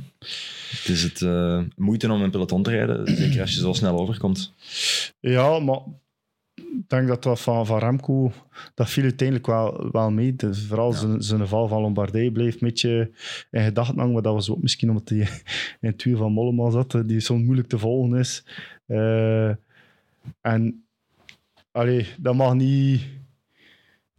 Het 0.70 0.88
is 0.88 1.02
het 1.02 1.22
eh, 1.22 1.62
moeite 1.76 2.12
om 2.12 2.22
een 2.22 2.30
peloton 2.30 2.62
te 2.62 2.70
rijden, 2.70 3.16
zeker 3.16 3.40
als 3.40 3.54
je 3.54 3.60
zo 3.60 3.72
snel 3.72 3.98
overkomt. 3.98 4.52
Ja, 5.20 5.58
maar 5.58 5.78
ik 6.54 6.88
denk 6.88 7.08
dat 7.08 7.22
dat 7.22 7.40
van, 7.40 7.66
van 7.66 7.78
Remco, 7.78 8.32
dat 8.74 8.90
viel 8.90 9.02
uiteindelijk 9.02 9.46
wel, 9.46 9.88
wel 9.92 10.10
mee. 10.10 10.36
Dus 10.36 10.66
vooral 10.66 10.90
Ja. 10.90 10.96
zijn, 10.98 11.22
zijn 11.22 11.46
val 11.48 11.68
van 11.68 11.80
Lombardije 11.80 12.32
bleef 12.32 12.52
een 12.54 12.58
beetje 12.68 13.10
in 13.50 13.62
gedachten 13.64 13.96
hangen, 13.98 14.12
maar 14.12 14.22
dat 14.22 14.34
was 14.34 14.50
ook 14.50 14.62
misschien 14.62 14.88
omdat 14.88 15.08
hij 15.08 15.18
in 15.80 15.88
het 15.90 16.02
wiel 16.02 16.16
van 16.16 16.32
Mollema 16.32 16.70
zat, 16.70 17.02
die 17.06 17.20
soms 17.20 17.42
moeilijk 17.44 17.68
te 17.68 17.78
volgen 17.78 18.18
is. 18.18 18.44
Eh, 18.86 19.48
en, 20.40 20.84
allee, 21.72 22.06
dat 22.18 22.34
mag 22.34 22.54
niet... 22.54 23.02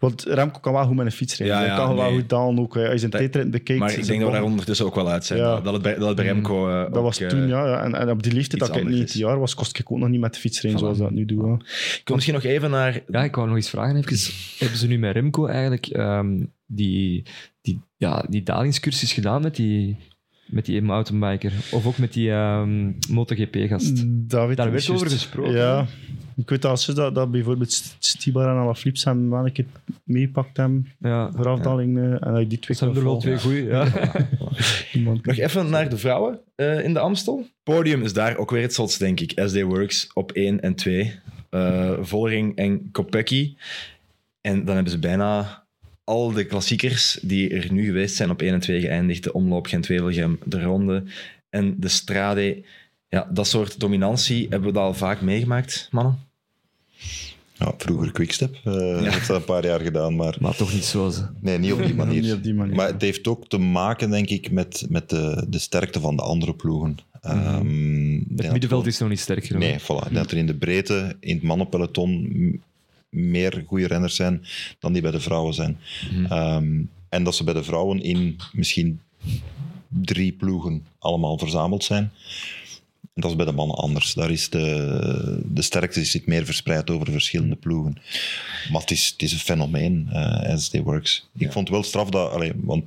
Want 0.05 0.23
Remco 0.23 0.59
kan 0.59 0.73
wel 0.73 0.85
goed 0.85 0.95
met 0.95 1.05
een 1.05 1.11
fiets 1.11 1.37
rijden. 1.37 1.57
Ja, 1.57 1.61
Hij 1.63 1.71
ja, 1.71 1.85
kan 1.85 1.95
wel 1.95 2.11
goed 2.11 2.29
dalen 2.29 2.59
ook. 2.59 2.77
Als 2.77 2.91
je 2.91 2.97
zijn 2.97 3.11
Dat- 3.11 3.19
tijdrit 3.19 3.51
bekijkt... 3.51 3.81
Maar 3.81 3.91
ik 3.91 4.05
denk 4.05 4.19
dat 4.19 4.29
we 4.29 4.35
daar 4.35 4.43
ondertussen 4.43 4.85
ook 4.85 4.95
wel 4.95 5.09
uit 5.09 5.25
zijn. 5.25 5.39
Ja. 5.39 5.59
Dat, 5.61 5.73
het 5.73 5.81
bij, 5.81 5.95
dat 5.95 6.07
het 6.07 6.15
bij 6.15 6.25
Remco 6.25 6.69
eh, 6.69 6.79
Dat 6.79 6.97
ook, 6.97 7.03
was 7.03 7.19
eh, 7.19 7.27
toen, 7.27 7.47
ja. 7.47 7.67
ja. 7.67 7.83
En, 7.83 7.95
en 7.95 8.09
op 8.09 8.23
die 8.23 8.33
leeftijd 8.33 8.61
iets 8.61 8.67
dat 8.71 8.77
ik 8.77 8.83
anders 8.83 8.95
19 8.99 9.21
is. 9.21 9.27
jaar 9.27 9.39
was, 9.39 9.55
kost 9.55 9.79
ik 9.79 9.91
ook 9.91 9.97
nog 9.97 10.09
niet 10.09 10.19
met 10.19 10.33
de 10.33 10.39
fiets 10.39 10.61
rijden 10.61 10.79
Voilà. 10.79 10.83
zoals 10.83 10.97
dat 10.97 11.11
nu 11.11 11.25
doe. 11.25 11.53
Ik 11.99 12.01
wil 12.05 12.15
misschien 12.15 12.35
nog 12.35 12.43
even 12.43 12.69
naar... 12.69 13.01
ja, 13.07 13.23
ik 13.23 13.35
wou 13.35 13.47
nog 13.47 13.55
eens 13.55 13.69
vragen. 13.69 13.95
Even, 13.95 14.33
hebben 14.59 14.77
ze 14.77 14.87
nu 14.87 14.97
met 14.97 15.13
Remco 15.13 15.45
eigenlijk 15.45 15.87
ehm, 15.87 16.43
die, 16.65 17.23
die, 17.61 17.81
ja, 17.97 18.25
die 18.29 18.43
dalingscursus 18.43 19.13
gedaan 19.13 19.41
met 19.41 19.55
die, 19.55 19.97
met 20.45 20.65
die 20.65 20.81
mountainbiker? 20.81 21.51
Of 21.71 21.85
ook 21.85 21.97
met 21.97 22.13
die 22.13 22.31
ehm, 22.31 22.91
MotoGP-gast? 23.09 23.95
Dat 24.05 24.29
Daar 24.29 24.47
werd 24.47 24.73
niet 24.73 24.89
over 24.89 25.09
gesproken. 25.09 25.53
Ja. 25.53 25.85
Ik 26.37 26.49
weet 26.49 26.65
als 26.65 26.83
ze 26.83 26.93
dat, 26.93 27.15
dat 27.15 27.31
bijvoorbeeld 27.31 27.71
St- 27.73 27.95
Stibar 27.99 28.49
en 28.49 28.55
Alaphilippe 28.61 29.09
hem 29.09 29.29
wel 29.29 29.45
een 29.45 29.51
keer 29.51 29.65
meepakt 30.03 30.57
hebben 30.57 30.87
Ja, 30.99 31.31
voor 31.31 31.47
afdaling. 31.47 31.97
eh, 31.97 32.03
en 32.03 32.19
dat 32.19 32.39
je 32.39 32.47
die 32.47 32.59
twee 32.59 32.77
dat 32.77 32.77
zijn 32.77 32.95
er 32.95 33.03
wel 33.03 33.17
twee 33.19 33.39
goeie. 33.39 33.63
Ja. 33.75 33.87
Iemand- 34.93 35.25
Nog 35.25 35.37
even 35.37 35.69
naar 35.69 35.89
de 35.89 35.97
vrouwen 35.97 36.39
eh, 36.55 36.83
in 36.83 36.93
de 36.93 36.99
Amstel. 36.99 37.45
Podium 37.63 38.01
is 38.01 38.13
daar 38.13 38.37
ook 38.37 38.51
weer 38.51 38.61
het 38.61 38.73
zotst, 38.73 38.99
denk 38.99 39.19
ik. 39.19 39.41
SD 39.45 39.61
Works 39.61 40.09
op 40.13 40.31
1 40.31 40.59
en 40.61 40.75
2. 40.75 41.19
Eh 41.49 41.91
Vollering 42.01 42.55
en 42.55 42.91
Kopecky. 42.91 43.55
En 44.41 44.65
dan 44.65 44.73
hebben 44.75 44.91
ze 44.93 44.99
bijna 44.99 45.63
al 46.05 46.31
de 46.31 46.45
klassiekers 46.45 47.19
die 47.21 47.49
er 47.49 47.71
nu 47.71 47.85
geweest 47.85 48.15
zijn 48.15 48.29
op 48.29 48.41
1 48.41 48.53
en 48.53 48.59
2 48.59 48.79
geëindigd. 48.81 49.23
De 49.23 49.33
omloop 49.33 49.65
Gent-Wevelgem, 49.67 50.39
de 50.43 50.61
ronde 50.63 51.03
en 51.49 51.75
de 51.79 51.87
Strade. 51.87 52.63
Ja, 53.09 53.29
dat 53.33 53.47
soort 53.47 53.79
dominantie 53.79 54.47
hebben 54.49 54.67
we 54.67 54.73
dat 54.73 54.83
al 54.83 54.93
vaak 54.93 55.21
meegemaakt, 55.21 55.87
mannen. 55.91 56.19
Ja, 57.57 57.73
vroeger 57.77 58.11
Quickstep. 58.11 58.55
eh 58.63 59.01
heeft 59.11 59.27
dat 59.27 59.37
een 59.37 59.43
paar 59.45 59.65
jaar 59.65 59.79
gedaan, 59.79 60.15
maar 60.15 60.35
Maar 60.39 60.55
toch 60.55 60.73
niet 60.73 60.83
zo. 60.85 61.09
ze. 61.09 61.25
nee, 61.41 61.57
niet 61.57 61.71
op 61.73 61.83
die 61.85 61.95
manier. 62.03 62.21
Niet 62.21 62.33
op 62.33 62.43
die 62.43 62.53
manier. 62.53 62.75
Maar 62.75 62.87
het 62.87 63.01
heeft 63.01 63.27
ook 63.27 63.47
te 63.47 63.57
maken, 63.57 64.09
denk 64.09 64.29
ik, 64.29 64.51
met, 64.51 64.85
met 64.89 65.09
de, 65.09 65.45
de 65.49 65.59
sterkte 65.59 65.99
van 65.99 66.15
de 66.15 66.21
andere 66.21 66.53
ploegen. 66.53 66.97
Ehm, 67.21 68.13
ik 68.15 68.27
denk 68.27 68.41
Het 68.41 68.51
middenveld 68.51 68.85
is 68.85 68.97
nog 68.99 69.09
niet 69.09 69.19
sterk 69.19 69.45
genoeg. 69.45 69.61
Nee, 69.61 69.79
voilà. 69.79 70.11
Dat 70.11 70.31
er 70.31 70.37
in 70.37 70.45
de 70.47 70.55
breedte, 70.55 71.15
in 71.19 71.35
het 71.35 71.43
mannenpeloton, 71.43 72.61
meer 73.15 73.63
goede 73.67 73.87
renners 73.87 74.15
zijn 74.15 74.45
dan 74.79 74.93
die 74.93 75.01
bij 75.01 75.11
de 75.11 75.19
vrouwen 75.19 75.53
zijn. 75.53 75.77
Ehm, 76.29 76.81
en 77.09 77.23
dat 77.23 77.35
ze 77.35 77.43
bij 77.43 77.53
de 77.53 77.63
vrouwen 77.63 78.01
in 78.01 78.35
misschien 78.53 78.99
drie 79.87 80.31
ploegen 80.31 80.85
allemaal 80.99 81.37
verzameld 81.37 81.83
zijn. 81.83 82.11
En 83.13 83.21
dat 83.21 83.29
is 83.31 83.35
bij 83.37 83.45
de 83.45 83.51
mannen 83.51 83.77
anders. 83.77 84.13
Daar 84.13 84.31
is 84.31 84.49
de, 84.49 85.41
de 85.45 85.61
sterkte 85.61 86.05
zit 86.05 86.25
meer 86.25 86.45
verspreid 86.45 86.89
over 86.89 87.11
verschillende 87.11 87.55
ploegen. 87.55 87.97
Maar 88.71 88.81
het 88.81 88.91
is, 88.91 89.07
het 89.07 89.21
is 89.21 89.31
een 89.31 89.39
fenomeen, 89.39 90.07
eh 90.11 90.55
SD 90.57 90.77
Works. 90.77 91.29
Ik 91.37 91.51
vond 91.51 91.67
het 91.67 91.75
wel 91.77 91.83
straf 91.83 92.09
dat... 92.09 92.31
Allee, 92.31 92.51
want 92.55 92.83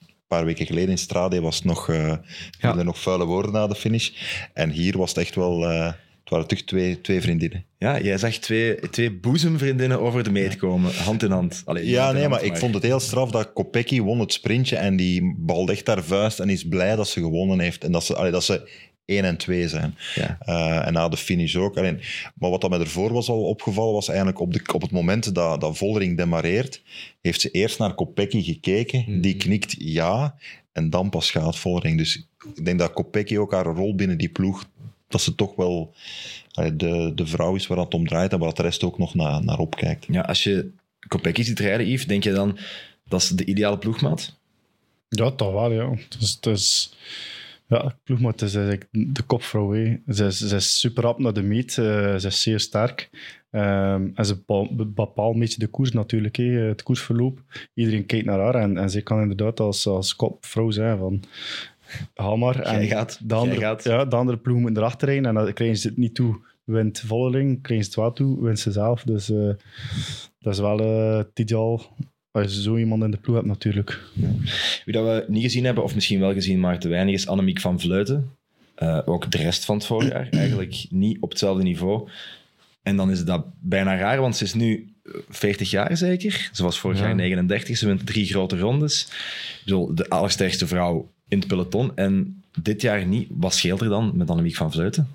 een 0.00 0.14
paar 0.26 0.44
weken 0.44 0.66
geleden 0.66 0.90
in 0.90 0.98
Strade 0.98 1.40
was 1.40 1.56
het 1.56 1.64
nog, 1.64 1.88
eh 1.88 2.14
Ja. 2.60 2.76
er 2.76 2.84
nog 2.84 3.00
vuile 3.00 3.24
woorden 3.24 3.52
na 3.52 3.66
de 3.66 3.74
finish. 3.74 4.10
En 4.52 4.70
hier 4.70 4.98
was 4.98 5.08
het 5.08 5.18
echt 5.18 5.34
wel... 5.34 5.70
eh, 5.70 5.92
het 6.30 6.38
waren 6.38 6.56
toch 6.56 6.66
twee, 6.66 7.00
twee 7.00 7.20
vriendinnen. 7.20 7.64
Ja, 7.78 8.00
jij 8.00 8.18
zag 8.18 8.34
twee, 8.34 8.90
twee 8.90 9.10
boezemvriendinnen 9.12 10.00
over 10.00 10.24
de 10.24 10.30
meet 10.30 10.56
komen, 10.56 10.94
hand 10.94 11.22
in 11.22 11.30
hand. 11.30 11.62
Allee, 11.64 11.86
Ja, 11.86 12.02
hand 12.02 12.12
nee, 12.12 12.26
hand, 12.26 12.34
maar 12.34 12.44
ik 12.44 12.56
vond 12.56 12.74
het 12.74 12.82
heel 12.82 13.00
straf 13.00 13.30
dat 13.30 13.52
Kopecky 13.52 14.00
won 14.00 14.20
het 14.20 14.32
sprintje 14.32 14.76
en 14.76 14.96
die 14.96 15.34
bal 15.38 15.68
echt 15.68 15.86
haar 15.86 16.02
vuist 16.02 16.40
en 16.40 16.48
is 16.48 16.68
blij 16.68 16.96
dat 16.96 17.08
ze 17.08 17.20
gewonnen 17.20 17.60
heeft. 17.60 17.84
En 17.84 17.92
dat 17.92 18.04
ze, 18.04 18.16
allee, 18.16 18.30
dat 18.30 18.44
ze 18.44 18.68
1 19.04 19.24
en 19.24 19.36
2 19.36 19.68
zijn. 19.68 19.94
Ja. 20.14 20.38
Eh, 20.40 20.86
en 20.86 20.92
na 20.92 21.08
de 21.08 21.16
finish 21.16 21.56
ook. 21.56 21.76
Alleen, 21.76 22.00
maar 22.34 22.50
wat 22.50 22.60
dat 22.60 22.70
mij 22.70 22.78
ervoor 22.78 23.12
was 23.12 23.28
al 23.28 23.42
opgevallen, 23.44 23.92
was 23.92 24.08
eigenlijk 24.08 24.40
op, 24.40 24.52
de, 24.52 24.60
op 24.72 24.82
het 24.82 24.90
moment 24.90 25.34
dat, 25.34 25.60
dat 25.60 25.76
Vollering 25.76 26.16
demareert, 26.16 26.82
heeft 27.20 27.40
ze 27.40 27.50
eerst 27.50 27.78
naar 27.78 27.94
Kopecky 27.94 28.42
gekeken. 28.42 29.04
Mhm. 29.06 29.20
Die 29.20 29.36
knikt 29.36 29.74
ja, 29.78 30.34
en 30.72 30.90
dan 30.90 31.10
pas 31.10 31.30
gaat 31.30 31.58
Vollering. 31.58 31.98
Dus 31.98 32.28
ik 32.54 32.64
denk 32.64 32.78
dat 32.78 32.92
Kopecky 32.92 33.36
ook 33.36 33.52
haar 33.52 33.64
rol 33.64 33.94
binnen 33.94 34.18
die 34.18 34.28
ploeg, 34.28 34.64
dat 35.10 35.20
ze 35.20 35.34
toch 35.34 35.54
wel 35.54 35.94
de, 36.54 37.12
de 37.14 37.26
vrouw 37.26 37.54
is 37.54 37.66
waar 37.66 37.78
het 37.78 37.94
om 37.94 38.06
draait 38.06 38.32
en 38.32 38.38
waar 38.38 38.54
de 38.54 38.62
rest 38.62 38.84
ook 38.84 38.98
nog 38.98 39.14
naar, 39.14 39.44
naar 39.44 39.58
opkijkt. 39.58 40.06
Ja, 40.08 40.20
als 40.20 40.42
je 40.42 40.70
Kopecky 41.08 41.42
ziet 41.42 41.58
rijden, 41.58 41.86
Yves, 41.86 42.06
denk 42.06 42.24
je 42.24 42.32
dan 42.32 42.58
dat 43.10 43.22
is 43.22 43.28
de 43.28 43.44
ideale 43.44 43.78
ploegmaat? 43.78 44.38
Ja, 45.08 45.30
toch 45.30 45.52
wel, 45.52 45.72
ja. 45.72 45.90
Het 46.18 46.46
is, 46.46 46.92
ja, 47.66 47.96
ploegmaat 48.04 48.42
is 48.42 48.54
eigenlijk 48.54 48.88
de 48.90 49.22
kopvrouw. 49.22 49.72
hè. 49.72 49.96
Ze 50.08 50.24
is, 50.24 50.38
ze 50.38 50.56
is 50.56 50.80
super 50.80 51.02
rap 51.02 51.18
naar 51.18 51.32
de 51.32 51.42
meet. 51.42 51.78
eh, 51.78 52.16
ze 52.16 52.26
is 52.26 52.42
zeer 52.42 52.60
sterk. 52.60 53.10
Ehm, 53.50 54.08
en 54.14 54.26
ze 54.26 54.42
bepaalt, 54.70 55.34
een 55.34 55.40
beetje 55.40 55.58
de 55.58 55.66
koers 55.66 55.92
natuurlijk, 55.92 56.36
hè, 56.36 56.44
het 56.44 56.82
koersverloop. 56.82 57.42
Iedereen 57.74 58.06
kijkt 58.06 58.26
naar 58.26 58.38
haar 58.38 58.54
en, 58.54 58.76
en 58.76 58.90
zij 58.90 59.02
kan 59.02 59.20
inderdaad 59.20 59.60
als, 59.60 59.86
als 59.86 60.16
kopvrouw 60.16 60.70
zijn 60.70 60.98
van... 60.98 61.22
ga 62.14 62.36
maar. 62.36 62.60
En 62.60 62.86
gaat, 62.86 63.20
de 63.22 63.34
andere, 63.34 63.60
gaat. 63.60 63.84
Ja, 63.84 64.04
de 64.04 64.16
andere 64.16 64.38
ploeg 64.38 64.58
moet 64.58 64.76
erachter 64.76 65.08
rijden 65.08 65.26
en 65.26 65.34
dan 65.34 65.52
krijgen 65.52 65.76
ze 65.78 65.88
het 65.88 65.96
niet 65.96 66.14
toe. 66.14 66.36
Wint 66.64 67.00
Vollering, 67.06 67.62
krijgen 67.62 67.84
ze 67.86 67.90
het 67.92 68.00
wel 68.00 68.12
toe, 68.12 68.42
wint 68.44 68.58
ze 68.58 68.72
zelf. 68.72 69.02
Dus 69.02 69.30
eh, 69.30 69.48
dat 70.38 70.52
is 70.52 70.58
wel 70.58 70.78
het 71.16 71.38
ideaal 71.38 71.82
als 72.30 72.54
je 72.54 72.62
zo 72.62 72.76
iemand 72.76 73.02
in 73.02 73.10
de 73.10 73.16
ploeg 73.16 73.36
hebt 73.36 73.48
natuurlijk. 73.48 74.00
Wie 74.84 74.94
dat 74.94 75.04
we 75.04 75.24
niet 75.28 75.42
gezien 75.42 75.64
hebben, 75.64 75.84
of 75.84 75.94
misschien 75.94 76.20
wel 76.20 76.32
gezien, 76.32 76.60
maar 76.60 76.78
te 76.78 76.88
weinig, 76.88 77.14
is 77.14 77.26
Annemiek 77.26 77.60
van 77.60 77.80
Vleuten. 77.80 78.30
Eh, 78.74 78.98
ook 79.04 79.30
de 79.30 79.38
rest 79.38 79.64
van 79.64 79.76
het 79.76 79.86
voorjaar 79.86 80.28
eigenlijk 80.44 80.86
niet 80.90 81.16
op 81.20 81.30
hetzelfde 81.30 81.62
niveau. 81.62 82.08
En 82.82 82.96
dan 82.96 83.10
is 83.10 83.24
dat 83.24 83.44
bijna 83.60 83.96
raar, 83.96 84.20
want 84.20 84.36
ze 84.36 84.44
is 84.44 84.54
nu 84.54 84.92
eh, 85.04 85.12
40 85.28 85.70
jaar 85.70 85.96
zeker. 85.96 86.50
Ze 86.52 86.62
was 86.62 86.78
vorig 86.78 86.98
Ja. 86.98 87.04
jaar 87.06 87.14
39, 87.14 87.76
ze 87.76 87.86
wint 87.86 88.06
drie 88.06 88.26
grote 88.26 88.58
rondes. 88.58 89.02
Ik 89.02 89.60
bedoel, 89.64 89.94
de 89.94 90.08
allersterkste 90.08 90.66
vrouw 90.66 91.10
in 91.30 91.38
het 91.38 91.46
peloton. 91.48 91.96
En 91.96 92.42
dit 92.62 92.82
jaar 92.82 93.06
niet. 93.06 93.28
Wat 93.30 93.54
scheelt 93.54 93.80
er 93.80 93.88
dan 93.88 94.12
met 94.14 94.30
Annemiek 94.30 94.56
van 94.56 94.72
Vleuten? 94.72 95.08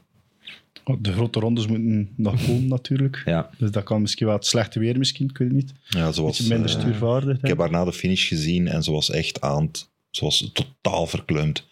De 1.00 1.14
grote 1.14 1.40
rondes 1.40 1.68
moeten 1.68 2.10
nog 2.16 2.46
komen 2.46 2.68
natuurlijk. 2.68 3.22
Ja, 3.26 3.50
Dus 3.58 3.72
dat 3.72 3.84
kan 3.84 4.02
misschien 4.02 4.26
wel 4.26 4.36
het 4.36 4.46
slechte 4.46 4.80
weer, 4.80 4.98
misschien, 4.98 5.30
ik 5.30 5.38
weet 5.38 5.48
het 5.48 5.58
niet. 5.58 5.74
Ja, 5.88 6.12
ze 6.12 6.22
was, 6.22 6.38
Beetje 6.38 6.54
minder 6.54 6.76
eh, 6.76 6.80
stuurvaardig. 6.82 7.38
ik 7.38 7.48
heb 7.48 7.58
haar 7.60 7.72
na 7.72 7.86
de 7.86 7.94
finish 7.94 8.28
gezien 8.28 8.68
en 8.68 8.84
ze 8.84 8.92
was 8.92 9.10
echt 9.12 9.42
aan 9.42 9.66
het... 9.66 9.90
Ze 10.10 10.24
was 10.24 10.52
totaal 10.54 11.08
verkleumd. 11.08 11.68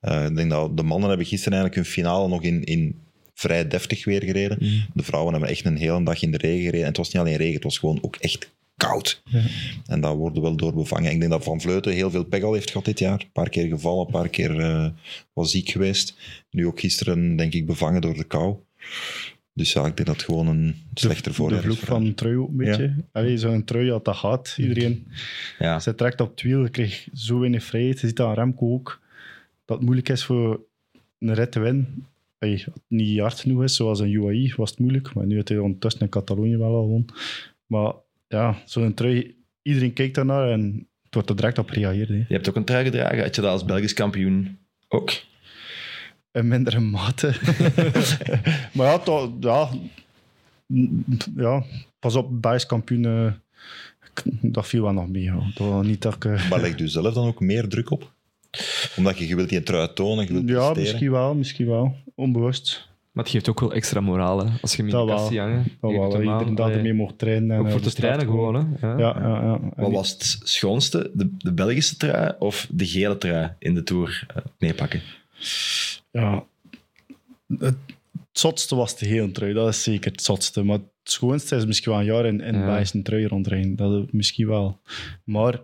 Eh, 0.00 0.24
ik 0.24 0.36
denk 0.36 0.50
dat 0.50 0.76
de 0.76 0.82
mannen 0.82 1.08
hebben 1.08 1.26
gisteren 1.26 1.58
eigenlijk 1.58 1.86
hun 1.86 1.94
finale 1.94 2.28
nog 2.28 2.42
in, 2.42 2.64
in 2.64 2.94
vrij 3.34 3.68
deftig 3.68 4.04
weer 4.04 4.22
gereden. 4.22 4.58
De 4.94 5.02
vrouwen 5.02 5.32
hebben 5.32 5.50
echt 5.50 5.64
een 5.64 5.76
hele 5.76 6.02
dag 6.04 6.22
in 6.22 6.30
de 6.30 6.36
regen 6.38 6.60
gereden. 6.64 6.80
En 6.80 6.86
het 6.86 6.96
was 6.96 7.06
niet 7.12 7.22
alleen 7.22 7.36
regen, 7.36 7.54
het 7.54 7.64
was 7.64 7.78
gewoon 7.78 7.98
ook 8.00 8.16
echt 8.16 8.50
koud. 8.76 9.22
Ja. 9.24 9.42
En 9.86 10.00
daar 10.00 10.14
worden 10.16 10.42
wel 10.42 10.56
door 10.56 10.74
bevangen. 10.74 11.12
Ik 11.12 11.18
denk 11.18 11.30
dat 11.32 11.44
Van 11.44 11.60
Vleuten 11.60 11.92
heel 11.92 12.10
veel 12.10 12.24
pech 12.24 12.42
al 12.42 12.52
heeft 12.54 12.70
gehad 12.70 12.84
dit 12.84 12.98
jaar. 12.98 13.20
Een 13.20 13.32
paar 13.32 13.48
keer 13.48 13.68
gevallen, 13.68 14.06
een 14.06 14.12
paar 14.12 14.28
keer 14.28 14.60
eh, 14.60 14.88
was 15.32 15.50
ziek 15.50 15.68
geweest. 15.68 16.16
Nu 16.50 16.66
ook 16.66 16.80
gisteren, 16.80 17.36
denk 17.36 17.54
ik, 17.54 17.66
bevangen 17.66 18.00
door 18.00 18.14
de 18.14 18.24
kou. 18.24 18.56
Dus 19.52 19.72
ja, 19.72 19.86
ik 19.86 19.96
denk 19.96 20.08
dat 20.08 20.16
het 20.16 20.24
gewoon 20.24 20.46
een 20.46 20.74
slechter 20.94 21.30
De 21.30 21.36
voorjaar 21.36 21.58
is. 21.58 21.64
vloek 21.64 21.78
van 21.78 22.04
een 22.04 22.14
trui 22.14 22.36
ook 22.36 22.48
een 22.48 22.56
beetje. 22.56 22.94
Allee, 23.12 23.38
zo'n 23.38 23.64
trui, 23.64 23.86
ja, 23.86 23.98
dat 24.02 24.16
gaat. 24.16 24.54
Iedereen. 24.58 25.06
ja. 25.58 25.78
Zij 25.80 25.92
trekt 25.92 26.20
op 26.20 26.30
het 26.30 26.42
wiel, 26.42 26.62
je 26.62 26.68
krijgt 26.70 27.08
zo 27.14 27.38
weinig 27.38 27.64
vrijheid. 27.64 28.00
Je 28.00 28.06
ziet 28.06 28.16
dat 28.16 28.26
aan 28.28 28.34
Remco 28.34 28.72
ook. 28.72 29.00
Dat 29.64 29.76
het 29.76 29.84
moeilijk 29.84 30.08
is 30.08 30.24
voor 30.24 30.60
een 31.18 31.34
rit 31.34 31.52
te 31.52 31.60
winnen. 31.60 32.06
Allee, 32.38 32.54
als 32.54 32.64
het 32.64 32.82
niet 32.88 33.18
hard 33.20 33.40
genoeg 33.40 33.62
is, 33.62 33.76
zoals 33.76 34.00
een 34.00 34.10
UAE, 34.12 34.52
was 34.56 34.70
het 34.70 34.78
moeilijk. 34.78 35.14
Maar 35.14 35.26
nu 35.26 35.34
heeft 35.34 35.48
hij 35.48 35.58
ondertussen 35.58 36.00
in 36.00 36.08
Catalonië 36.08 36.56
wel 36.56 36.74
al 36.74 36.82
gewonnen. 36.82 37.14
Maar 37.66 37.92
ja, 38.28 38.62
zo'n 38.64 38.94
trui, 38.94 39.36
iedereen 39.62 39.92
kijkt 39.92 40.14
daarnaar 40.14 40.50
en 40.50 40.88
het 41.02 41.14
wordt 41.14 41.30
er 41.30 41.36
direct 41.36 41.58
op 41.58 41.70
gereageerd. 41.70 42.08
Hè. 42.08 42.14
Je 42.14 42.24
hebt 42.28 42.48
ook 42.48 42.56
een 42.56 42.64
trui 42.64 42.84
gedragen. 42.84 43.18
Had 43.22 43.34
je 43.34 43.40
dat 43.40 43.50
als 43.50 43.64
Belgisch 43.64 43.94
kampioen 43.94 44.58
ook? 44.88 45.10
In 46.32 46.48
mindere 46.48 46.80
mate. 46.80 47.34
maar 48.74 48.86
ja, 48.86 48.98
toch, 48.98 49.30
ja, 49.40 49.68
ja, 51.36 51.64
pas 51.98 52.14
op, 52.14 52.42
Belgisch 52.42 52.66
kampioen, 52.66 53.04
eh, 53.04 53.32
dat 54.42 54.66
viel 54.66 54.82
wel 54.82 54.92
nog 54.92 55.08
mee. 55.08 55.22
Ja. 55.22 55.50
Dat 55.54 55.68
was 55.68 55.86
niet 55.86 56.02
dat 56.02 56.14
ik, 56.14 56.24
eh, 56.24 56.50
Maar 56.50 56.60
legt 56.60 56.80
u 56.80 56.88
zelf 56.88 57.14
dan 57.14 57.26
ook 57.26 57.40
meer 57.40 57.68
druk 57.68 57.90
op? 57.90 58.14
Omdat 58.96 59.18
je, 59.18 59.26
je 59.28 59.36
wilt 59.36 59.48
die 59.48 59.62
trui 59.62 59.92
tonen, 59.94 60.26
je 60.26 60.32
wilt 60.32 60.48
ja, 60.48 60.54
presteren. 60.54 60.82
misschien 60.82 61.10
wel, 61.10 61.34
misschien 61.34 61.66
wel. 61.66 61.96
Onbewust. 62.14 62.88
Maar 63.16 63.24
het 63.24 63.32
geeft 63.34 63.48
ook 63.48 63.60
wel 63.60 63.72
extra 63.72 64.00
moraal, 64.00 64.38
hè. 64.38 64.50
Als 64.60 64.70
je 64.70 64.76
hem 64.82 64.86
in 64.86 64.92
Dat 65.06 65.06
de 65.28 65.38
hangen. 65.38 65.56
Dat 65.80 65.90
Je 65.90 65.96
wel, 65.98 66.14
allee, 66.14 66.74
ermee 66.76 66.92
mocht 66.94 67.18
trainen. 67.18 67.50
En 67.50 67.58
Ook 67.60 67.66
eh, 67.66 67.72
voor 67.72 67.80
de 67.80 67.88
te 67.90 67.94
trainen 67.94 68.26
gewoon, 68.26 68.54
hè. 68.54 68.88
Ja. 68.88 68.98
Ja, 68.98 69.18
ja, 69.20 69.60
Wat 69.76 69.92
was 69.92 70.10
het 70.10 70.38
schoonste? 70.42 71.10
De, 71.14 71.30
de 71.38 71.52
Belgische 71.52 71.96
trui 71.96 72.32
of 72.38 72.66
de 72.70 72.86
gele 72.86 73.18
trui 73.18 73.52
in 73.58 73.74
de 73.74 73.82
Tour 73.82 74.26
eh, 74.34 74.42
meepakken? 74.58 75.00
ja, 76.10 76.44
het 77.58 77.76
zotste 78.32 78.74
was 78.76 78.98
de 78.98 79.06
hele 79.06 79.30
trui, 79.30 79.52
dat 79.52 79.68
is 79.68 79.82
zeker 79.82 80.10
het 80.10 80.22
zotste. 80.22 80.62
Maar 80.62 80.76
het 80.78 80.86
schoonste 81.02 81.56
is 81.56 81.66
misschien 81.66 81.90
wel 81.92 82.00
een 82.00 82.06
jaar 82.06 82.24
in, 82.26 82.40
in 82.40 82.54
Ja. 82.58 82.64
Belgische 82.66 83.02
trui 83.02 83.26
rondrijden. 83.26 83.76
Dat 83.76 83.92
is 84.02 84.08
misschien 84.10 84.46
wel. 84.46 84.78
Maar 85.24 85.60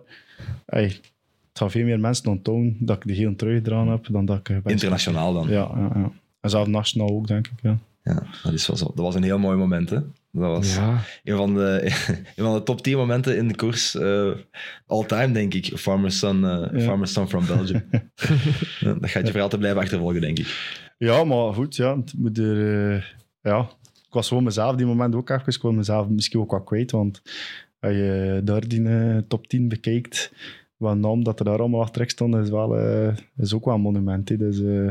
ey, 0.65 0.83
het 0.83 1.01
gaan 1.53 1.71
veel 1.71 1.85
meer 1.85 1.99
mensen 1.99 2.27
onthouden 2.31 2.77
dat 2.79 2.95
ik 2.95 3.07
de 3.07 3.13
hele 3.13 3.35
trui 3.35 3.55
gedaan 3.55 3.87
heb 3.89 4.07
dan 4.11 4.25
dat 4.25 4.37
ik... 4.37 4.49
eh, 4.49 4.57
Internationaal 4.65 5.33
dan. 5.33 5.47
Ja, 5.49 5.71
ja, 5.75 5.91
ja. 5.95 6.11
En 6.43 6.49
zelf 6.49 6.67
nationaal 6.67 7.09
ook, 7.09 7.27
denk 7.27 7.47
ik. 7.47 7.53
Ja. 7.61 7.77
Ja, 8.03 8.23
dat, 8.43 8.53
is 8.53 8.67
wel 8.67 8.77
zo. 8.77 8.85
dat 8.85 8.95
was 9.05 9.15
een 9.15 9.23
heel 9.23 9.39
mooi 9.39 9.57
moment. 9.57 9.89
Hè? 9.89 9.99
Dat 10.31 10.57
was 10.57 10.75
Ja. 10.75 11.01
een, 11.23 11.37
van 11.37 11.53
de, 11.53 11.81
een 12.35 12.43
van 12.43 12.53
de 12.53 12.63
top 12.63 12.81
10 12.81 12.97
momenten 12.97 13.37
in 13.37 13.47
de 13.47 13.55
koers. 13.55 13.95
eh 13.95 14.31
all 14.87 15.05
time, 15.05 15.31
denk 15.33 15.53
ik. 15.53 15.65
Farmer's 15.77 16.17
Son, 16.19 16.45
eh, 16.45 16.67
Ja. 16.73 16.79
Farmer's 16.79 17.13
Son 17.13 17.27
from 17.29 17.45
Belgium. 17.45 17.83
Dat 18.99 19.09
gaat 19.09 19.25
je 19.25 19.31
voor 19.31 19.41
altijd 19.41 19.61
blijven 19.61 19.81
achtervolgen, 19.81 20.21
denk 20.21 20.39
ik. 20.39 20.81
Ja, 20.97 21.23
maar 21.23 21.53
goed, 21.53 21.75
ja, 21.75 21.97
het 21.97 22.13
moet 22.17 22.37
er, 22.37 22.91
eh, 22.95 23.03
ja. 23.41 23.59
Ik 24.07 24.13
was 24.19 24.27
gewoon 24.27 24.43
mezelf 24.43 24.75
die 24.75 24.85
moment 24.85 25.15
ook 25.15 25.29
even. 25.29 25.53
Ik 25.53 25.61
was 25.61 25.73
mezelf 25.73 26.07
misschien 26.07 26.39
ook 26.39 26.51
wat 26.51 26.63
kwijt, 26.63 26.91
want 26.91 27.21
als 27.79 27.93
je 27.93 28.41
daar 28.43 28.67
die 28.67 29.27
top 29.27 29.47
10 29.47 29.67
bekijkt, 29.67 30.31
wat 30.77 30.97
naam 30.97 31.23
dat 31.23 31.39
er 31.39 31.45
daar 31.45 31.59
allemaal 31.59 31.81
achter 31.81 32.09
stond, 32.09 32.35
is, 32.35 32.49
wel, 32.49 32.75
is 33.37 33.53
ook 33.53 33.65
wel 33.65 33.73
een 33.73 33.81
monument. 33.81 34.29
hè. 34.29 34.37
Dus 34.37 34.59
eh, 34.61 34.87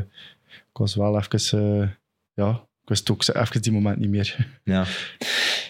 ik 0.72 0.78
was 0.78 0.94
wel 0.94 1.18
even, 1.18 1.80
eh, 1.80 1.88
ja, 2.34 2.50
ik 2.82 2.88
wist 2.88 3.10
ook 3.10 3.28
even 3.28 3.62
die 3.62 3.72
moment 3.72 3.98
niet 3.98 4.10
meer. 4.10 4.36
Ja. 4.64 4.86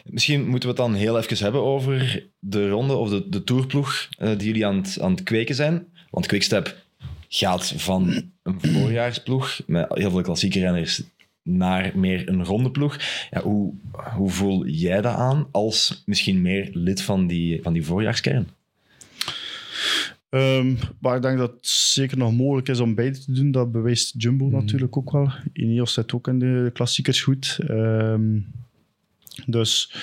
Misschien 0.05 0.41
moeten 0.49 0.69
we 0.69 0.75
het 0.75 0.85
dan 0.85 0.95
heel 0.95 1.19
even 1.19 1.37
hebben 1.45 1.63
over 1.63 2.27
de 2.39 2.69
ronde 2.69 2.95
of 2.95 3.09
de, 3.09 3.29
de 3.29 3.45
tourploeg 3.45 4.09
eh, 4.19 4.29
die 4.29 4.47
jullie 4.47 4.67
aan 4.67 4.77
het, 4.77 5.01
aan 5.01 5.11
het 5.11 5.23
kweken 5.23 5.55
zijn. 5.55 5.87
Want 6.11 6.27
Quickstep 6.27 6.77
gaat 7.29 7.73
van 7.77 8.31
een 8.43 8.61
voorjaarsploeg 8.61 9.61
met 9.67 9.87
heel 9.89 10.11
veel 10.11 10.23
klassieke 10.23 10.61
renners 10.61 11.03
naar 11.43 11.93
meer 11.95 12.29
een 12.29 12.45
rondeploeg. 12.45 12.99
Ja, 13.31 13.43
hoe, 13.43 13.75
hoe 14.15 14.31
voel 14.31 14.67
jij 14.67 15.01
dat 15.01 15.15
aan 15.15 15.49
als 15.51 16.03
misschien 16.07 16.43
meer 16.43 16.71
lid 16.73 17.03
van 17.03 17.27
die, 17.27 17.63
van 17.63 17.73
die 17.73 17.85
voorjaarskern? 17.85 18.49
Ehm, 20.33 20.75
maar 20.99 21.17
ik 21.17 21.23
denk 21.23 21.39
dat 21.39 21.51
het 21.51 21.67
zeker 21.67 22.19
nog 22.19 22.33
mogelijk 22.33 22.69
is 22.69 22.81
om 22.81 22.95
beide 22.95 23.19
te 23.19 23.33
doen. 23.33 23.51
Dat 23.51 23.73
bewijst 23.73 24.15
Jumbo 24.23 24.49
natuurlijk 24.49 24.97
ook 24.97 25.13
wel. 25.13 25.33
Ineos 25.53 25.93
zit 25.93 26.13
ook 26.13 26.29
in 26.29 26.39
de 26.39 26.71
klassiekers 26.73 27.23
goed. 27.23 27.59
Ehm, 27.67 28.39
dus 29.47 29.95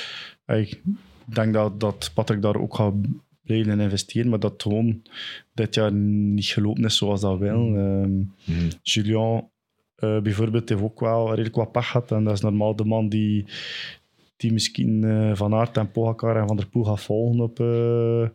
ey, 0.45 0.61
ik 0.61 0.81
denk 1.25 1.53
dat, 1.53 1.79
dat 1.79 2.11
Patrick 2.13 2.41
daar 2.41 2.55
ook 2.55 2.75
gaat 2.75 2.93
blijven 3.41 3.71
in 3.71 3.79
investeren, 3.79 4.29
maar 4.29 4.39
dat 4.39 4.61
gewoon 4.61 5.01
dit 5.53 5.75
jaar 5.75 5.93
niet 5.93 6.45
gelopen 6.45 6.83
is 6.83 6.97
zoals 6.97 7.21
dat 7.21 7.39
wil. 7.39 7.75
Ehm, 7.75 8.21
Julien 8.81 9.49
eh, 9.95 10.19
bijvoorbeeld 10.19 10.69
heeft 10.69 10.81
ook 10.81 10.99
wel 10.99 11.29
redelijk 11.29 11.55
wat 11.55 11.71
pech 11.71 11.85
gehad. 11.87 12.11
En 12.11 12.23
dat 12.23 12.33
is 12.33 12.41
normaal 12.41 12.75
de 12.75 12.85
man 12.85 13.09
die, 13.09 13.45
die 14.39 14.53
misschien 14.53 15.03
eh, 15.03 15.31
Van 15.35 15.53
Aert 15.53 15.77
en 15.77 15.91
Pogacar 15.91 16.35
en 16.41 16.47
Van 16.47 16.57
der 16.57 16.67
Poel 16.67 16.83
gaat 16.83 17.01
volgen 17.01 17.39
op 17.39 17.59
eh, 17.59 18.21
eh, 18.23 18.29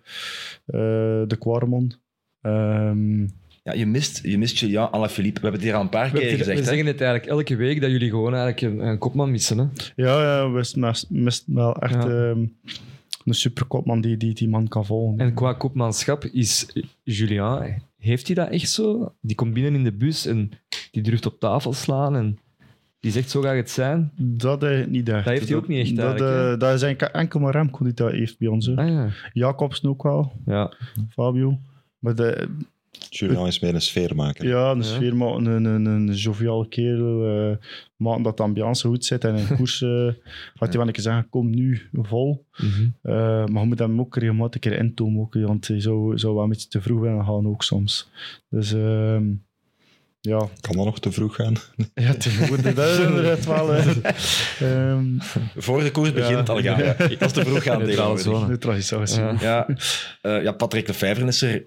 de 1.28 1.36
Quaremont. 1.38 2.00
Ehm, 2.40 3.20
Ja, 3.62 3.72
je 3.72 3.86
mist, 3.86 4.20
je 4.22 4.38
mist 4.38 4.59
Julian 4.59 4.90
Alaphilippe. 4.92 5.40
We 5.40 5.46
hebben 5.46 5.61
het 5.61 5.70
hier 5.70 5.78
al 5.78 5.84
een 5.84 5.88
paar 5.88 6.11
We, 6.12 6.18
keer 6.18 6.30
we 6.30 6.36
gezegd. 6.36 6.59
hè? 6.59 6.64
zeggen 6.64 6.86
het 6.86 7.00
eigenlijk 7.00 7.30
elke 7.30 7.57
week 7.57 7.80
dat 7.80 7.90
jullie 7.90 8.11
gewoon 8.11 8.34
eigenlijk 8.34 8.61
een, 8.80 8.86
een 8.88 8.98
kopman 8.98 9.30
missen. 9.30 9.59
Hè? 9.59 9.64
ja, 9.96 10.22
ja, 10.22 10.50
we 10.50 11.05
mist 11.09 11.44
wel 11.46 11.76
echt 11.76 11.94
Ja. 11.94 12.00
ehm, 12.30 12.46
een 13.24 13.34
superkopman 13.34 14.00
die, 14.00 14.16
die 14.16 14.34
die 14.34 14.48
man 14.48 14.68
kan 14.68 14.86
volgen. 14.86 15.18
En 15.18 15.34
qua 15.34 15.52
kopmanschap 15.52 16.24
is 16.24 16.66
Julien, 17.02 17.82
heeft 17.98 18.26
hij 18.26 18.34
dat 18.36 18.48
echt 18.48 18.70
zo? 18.70 19.12
Die 19.20 19.36
komt 19.36 19.55
binnen 19.55 19.74
in 19.74 19.84
de 19.84 19.92
bus 19.92 20.26
en 20.26 20.50
die 20.90 21.02
durft 21.02 21.26
op 21.26 21.40
tafel 21.40 21.72
slaan 21.72 22.16
en 22.16 22.38
die 23.05 23.12
zegt 23.12 23.30
zo 23.30 23.40
gaat 23.40 23.55
het 23.55 23.70
zijn. 23.70 24.11
Dat 24.16 24.62
is 24.62 24.86
niet 24.86 25.09
echt. 25.09 25.24
Dat 25.24 25.32
heeft 25.34 25.48
hij 25.48 25.57
ook 25.57 25.68
niet 25.68 25.78
echt 25.86 25.96
Dat, 25.96 26.20
eh, 26.20 26.59
dat 26.59 26.74
is 26.74 26.82
eigenlijk 26.82 27.14
enkel 27.14 27.40
maar 27.40 27.52
Remco 27.52 27.84
die 27.84 27.94
dat 27.94 28.11
heeft 28.11 28.38
bij 28.38 28.48
ons. 28.48 28.76
Ah 28.76 28.88
ja. 28.88 29.09
Jacobsen 29.32 29.88
ook 29.88 30.02
wel, 30.02 30.32
ja. 30.46 30.72
Fabio. 31.11 31.59
Maar 31.98 32.14
de, 32.14 32.48
Julian 33.11 33.46
is 33.46 33.61
meer 33.61 33.74
een 33.74 33.80
sfeermaker. 33.80 34.46
Ja, 34.46 34.70
een 34.70 34.76
Ja. 34.76 34.82
sfeer 34.82 35.16
maken, 35.16 35.46
een, 35.46 35.64
een, 35.64 35.84
een 35.84 36.12
joviale 36.12 36.68
kerel. 36.68 37.50
eh 37.50 37.57
maken 37.96 38.22
dat 38.22 38.36
de 38.36 38.42
ambiance 38.42 38.88
goed 38.88 39.05
zit. 39.05 39.24
En 39.24 39.34
in 39.36 39.46
koers 39.57 39.82
eh 39.82 40.09
gaat 40.55 40.68
hij 40.68 40.76
wel 40.78 40.86
een 40.86 40.92
keer 40.92 41.02
zeggen, 41.02 41.28
kom 41.30 41.50
nu 41.50 41.80
vol. 41.92 42.44
Mhm. 42.57 42.88
Eh, 43.02 43.46
maar 43.46 43.62
je 43.62 43.68
moet 43.68 43.78
hem 43.78 44.00
ook 44.00 44.16
regelmatig 44.16 44.55
een 44.55 44.70
keer 44.70 44.78
intomen. 44.78 45.20
Ook, 45.20 45.34
want 45.34 45.68
hij 45.68 45.80
zou, 45.80 46.18
zou 46.18 46.34
wel 46.34 46.42
een 46.42 46.48
beetje 46.48 46.68
te 46.68 46.80
vroeg 46.80 47.00
willen 47.00 47.24
gaan 47.24 47.46
ook 47.46 47.62
soms. 47.62 48.11
Dus 48.48 48.72
ehm, 48.72 49.24
ja, 50.31 50.39
Kan 50.61 50.77
dat 50.77 50.85
nog 50.85 51.01
te 51.01 51.12
vroeg 51.12 51.35
gaan? 51.35 51.55
ja 51.95 52.14
tegenwoordig, 52.14 52.75
dat 52.75 52.89
is 52.89 52.99
inderdaad 53.07 53.45
wel... 53.45 53.75
ehm, 53.75 55.05
Voor 55.57 55.83
de 55.83 55.91
koers 55.91 56.12
begint 56.12 56.31
Ja. 56.31 56.37
het 56.39 56.49
al 56.49 56.62
gaan. 56.62 56.79
Dat 56.99 57.20
is 57.20 57.33
te 57.33 57.45
vroeg 57.45 57.62
gaan 57.62 57.79
Neutrale 58.49 58.81
zone. 58.81 59.07
Ja. 59.07 59.37
Ja, 59.41 59.68
eh, 60.20 60.43
ja, 60.43 60.53
Patrick 60.53 60.87
Lefevre 60.87 61.27
is 61.27 61.43
er 61.43 61.64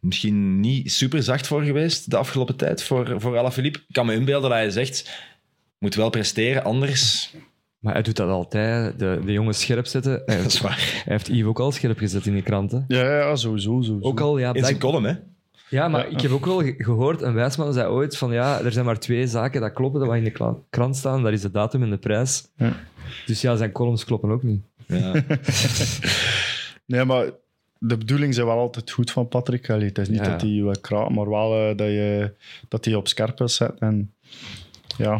misschien 0.00 0.60
niet 0.60 0.92
super 0.92 1.22
zacht 1.22 1.46
voor 1.46 1.62
geweest 1.62 2.10
de 2.10 2.16
afgelopen 2.16 2.56
tijd 2.56 2.82
voor, 2.82 3.14
voor 3.20 3.38
Alaphilippe. 3.38 3.78
Ik 3.78 3.94
kan 3.94 4.06
me 4.06 4.14
inbeelden 4.14 4.50
dat 4.50 4.58
hij 4.58 4.70
zegt, 4.70 5.10
moet 5.78 5.94
wel 5.94 6.10
presteren, 6.10 6.64
anders... 6.64 7.32
Maar 7.78 7.92
hij 7.92 8.02
doet 8.02 8.16
dat 8.16 8.28
altijd, 8.28 8.98
de, 8.98 9.20
de 9.24 9.32
jongens 9.32 9.60
scherp 9.60 9.86
zetten. 9.86 10.22
Hij, 10.26 10.36
Dat 10.36 10.46
is 10.46 10.58
hij 10.58 10.68
waar. 10.68 11.02
heeft 11.04 11.26
Yves 11.28 11.44
ook 11.44 11.60
al 11.60 11.72
scherp 11.72 11.98
gezet 11.98 12.26
in 12.26 12.34
de 12.34 12.42
kranten. 12.42 12.84
Ja, 12.88 13.16
ja, 13.18 13.36
sowieso. 13.36 13.82
sowieso. 13.82 13.98
Ook 14.08 14.20
al, 14.20 14.38
ja, 14.38 14.54
In 14.54 14.64
zijn 14.64 14.78
column, 14.78 15.04
hè? 15.04 15.14
Ja, 15.68 15.88
maar 15.88 16.10
Ja. 16.10 16.16
ik 16.16 16.20
heb 16.20 16.30
ook 16.30 16.44
wel 16.46 16.62
ge- 16.62 16.74
gehoord, 16.78 17.22
een 17.22 17.34
wijsman 17.34 17.72
zei 17.72 17.88
ooit 17.88 18.16
van 18.16 18.32
ja, 18.32 18.60
er 18.60 18.72
zijn 18.72 18.84
maar 18.84 18.98
twee 18.98 19.26
zaken 19.26 19.60
dat 19.60 19.72
kloppen, 19.72 20.00
dat 20.00 20.08
wat 20.08 20.18
in 20.18 20.24
de 20.24 20.54
krant 20.70 20.96
staan, 20.96 21.22
dat 21.22 21.32
is 21.32 21.40
de 21.40 21.50
datum 21.50 21.82
en 21.82 21.90
de 21.90 21.96
prijs. 21.98 22.48
Ja. 22.56 22.72
Dus 23.26 23.40
ja, 23.40 23.56
zijn 23.56 23.72
columns 23.72 24.04
kloppen 24.04 24.30
ook 24.30 24.42
niet. 24.42 24.62
Ja. 24.86 25.12
Nee, 26.86 27.04
maar 27.04 27.30
de 27.78 27.96
bedoeling 27.96 28.34
zijn 28.34 28.46
wel 28.46 28.58
altijd 28.58 28.90
goed 28.90 29.10
van 29.10 29.28
Patrick. 29.28 29.70
Allee, 29.70 29.88
het 29.88 29.98
is 29.98 30.08
niet 30.08 30.18
Ja. 30.24 30.30
dat 30.30 30.40
hij 30.40 30.50
je 30.50 30.80
kraat, 30.80 31.10
maar 31.10 31.28
wel 31.30 31.54
eh, 31.70 31.76
dat, 31.76 31.86
je, 31.86 32.34
dat 32.68 32.84
hij 32.84 32.92
je 32.94 32.98
op 33.00 33.08
scherp 33.08 33.38
wil 33.38 33.48
zetten. 33.48 33.78
En 33.78 34.14
ja, 34.98 35.14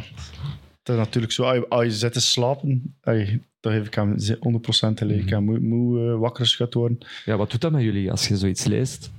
het 0.79 0.89
is 0.89 0.97
natuurlijk 0.97 1.33
zo. 1.33 1.43
Als 1.43 1.55
je, 1.57 1.69
als 1.69 1.85
je 1.85 1.91
zit 1.91 2.13
te 2.13 2.21
slapen, 2.21 2.95
allee, 3.03 3.43
dan 3.61 3.73
geef 3.73 3.87
ik 3.87 3.95
hem 3.95 4.19
ze- 4.19 4.37
100% 4.41 4.99
gelijk. 4.99 5.31
Hij 5.31 5.41
moet, 5.41 5.63
moet 5.63 5.99
eh, 5.99 6.19
wakker 6.19 6.45
geschud 6.45 6.75
worden. 6.75 6.99
Ja, 7.25 7.37
wat 7.37 7.51
doet 7.51 7.61
dat 7.61 7.73
met 7.73 7.83
jullie 7.83 8.11
als 8.11 8.29
je 8.29 8.37
zoiets 8.37 8.65
leest? 8.65 9.11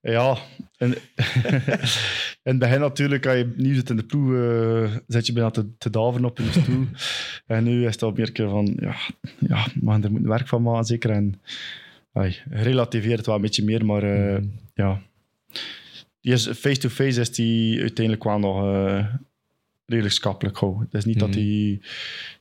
Ja, 0.00 0.36
en, 0.76 0.94
in 2.42 2.52
het 2.52 2.58
begin 2.58 2.80
natuurlijk, 2.80 3.26
als 3.26 3.36
je 3.36 3.52
nieuw 3.56 3.74
zit 3.74 3.90
in 3.90 3.96
de 3.96 4.04
ploeg, 4.04 4.34
eh, 4.34 4.96
zit 5.06 5.26
je 5.26 5.32
bijna 5.32 5.50
te, 5.50 5.76
te 5.78 5.90
daveren 5.90 6.26
op 6.26 6.38
je 6.38 6.60
stoel. 6.60 6.86
en 7.46 7.64
nu 7.64 7.86
is 7.86 7.92
het 7.92 8.02
al 8.02 8.12
meer 8.12 8.32
keer 8.32 8.48
van, 8.48 8.76
ja, 8.80 8.94
ja 9.38 9.66
man, 9.80 10.04
er 10.04 10.12
moet 10.12 10.22
werk 10.22 10.48
van 10.48 10.62
maken, 10.62 10.84
zeker. 10.84 11.10
En 11.10 11.40
ai, 12.12 12.36
relativeert 12.50 13.16
het 13.16 13.26
wel 13.26 13.34
een 13.34 13.40
beetje 13.40 13.64
meer, 13.64 13.84
maar 13.84 14.02
eh, 14.02 14.42
ja. 14.74 15.02
Die 16.20 16.32
is 16.32 16.48
face-to-face 16.48 17.20
is 17.20 17.30
die 17.30 17.80
uiteindelijk 17.80 18.24
wel 18.24 18.38
nog 18.38 18.64
eh, 18.64 19.06
redelijk 19.86 20.14
schappelijk 20.14 20.58
gauw. 20.58 20.78
Het 20.80 20.94
is 20.94 21.04
niet 21.04 21.18
dat 21.18 21.28
Mhm. 21.28 21.38
hij 21.38 21.80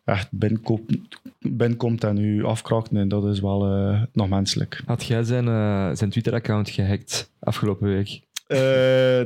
echt 0.04 0.28
binnenkomt, 0.32 0.98
binnenkomt 1.40 2.04
en 2.04 2.18
u 2.18 2.44
afkraakt. 2.44 2.92
Nee, 2.92 3.08
dat 3.08 3.26
is 3.26 3.40
wel 3.40 3.66
eh, 3.76 4.02
nog 4.14 4.30
menselijk. 4.30 4.82
Had 4.86 5.04
jij 5.06 5.24
zijn, 5.24 5.48
eh, 5.48 5.90
zijn 5.94 6.10
Twitter-account 6.10 6.70
gehackt 6.70 7.32
afgelopen 7.40 7.88
week? 7.88 8.22
Eh, 8.48 8.60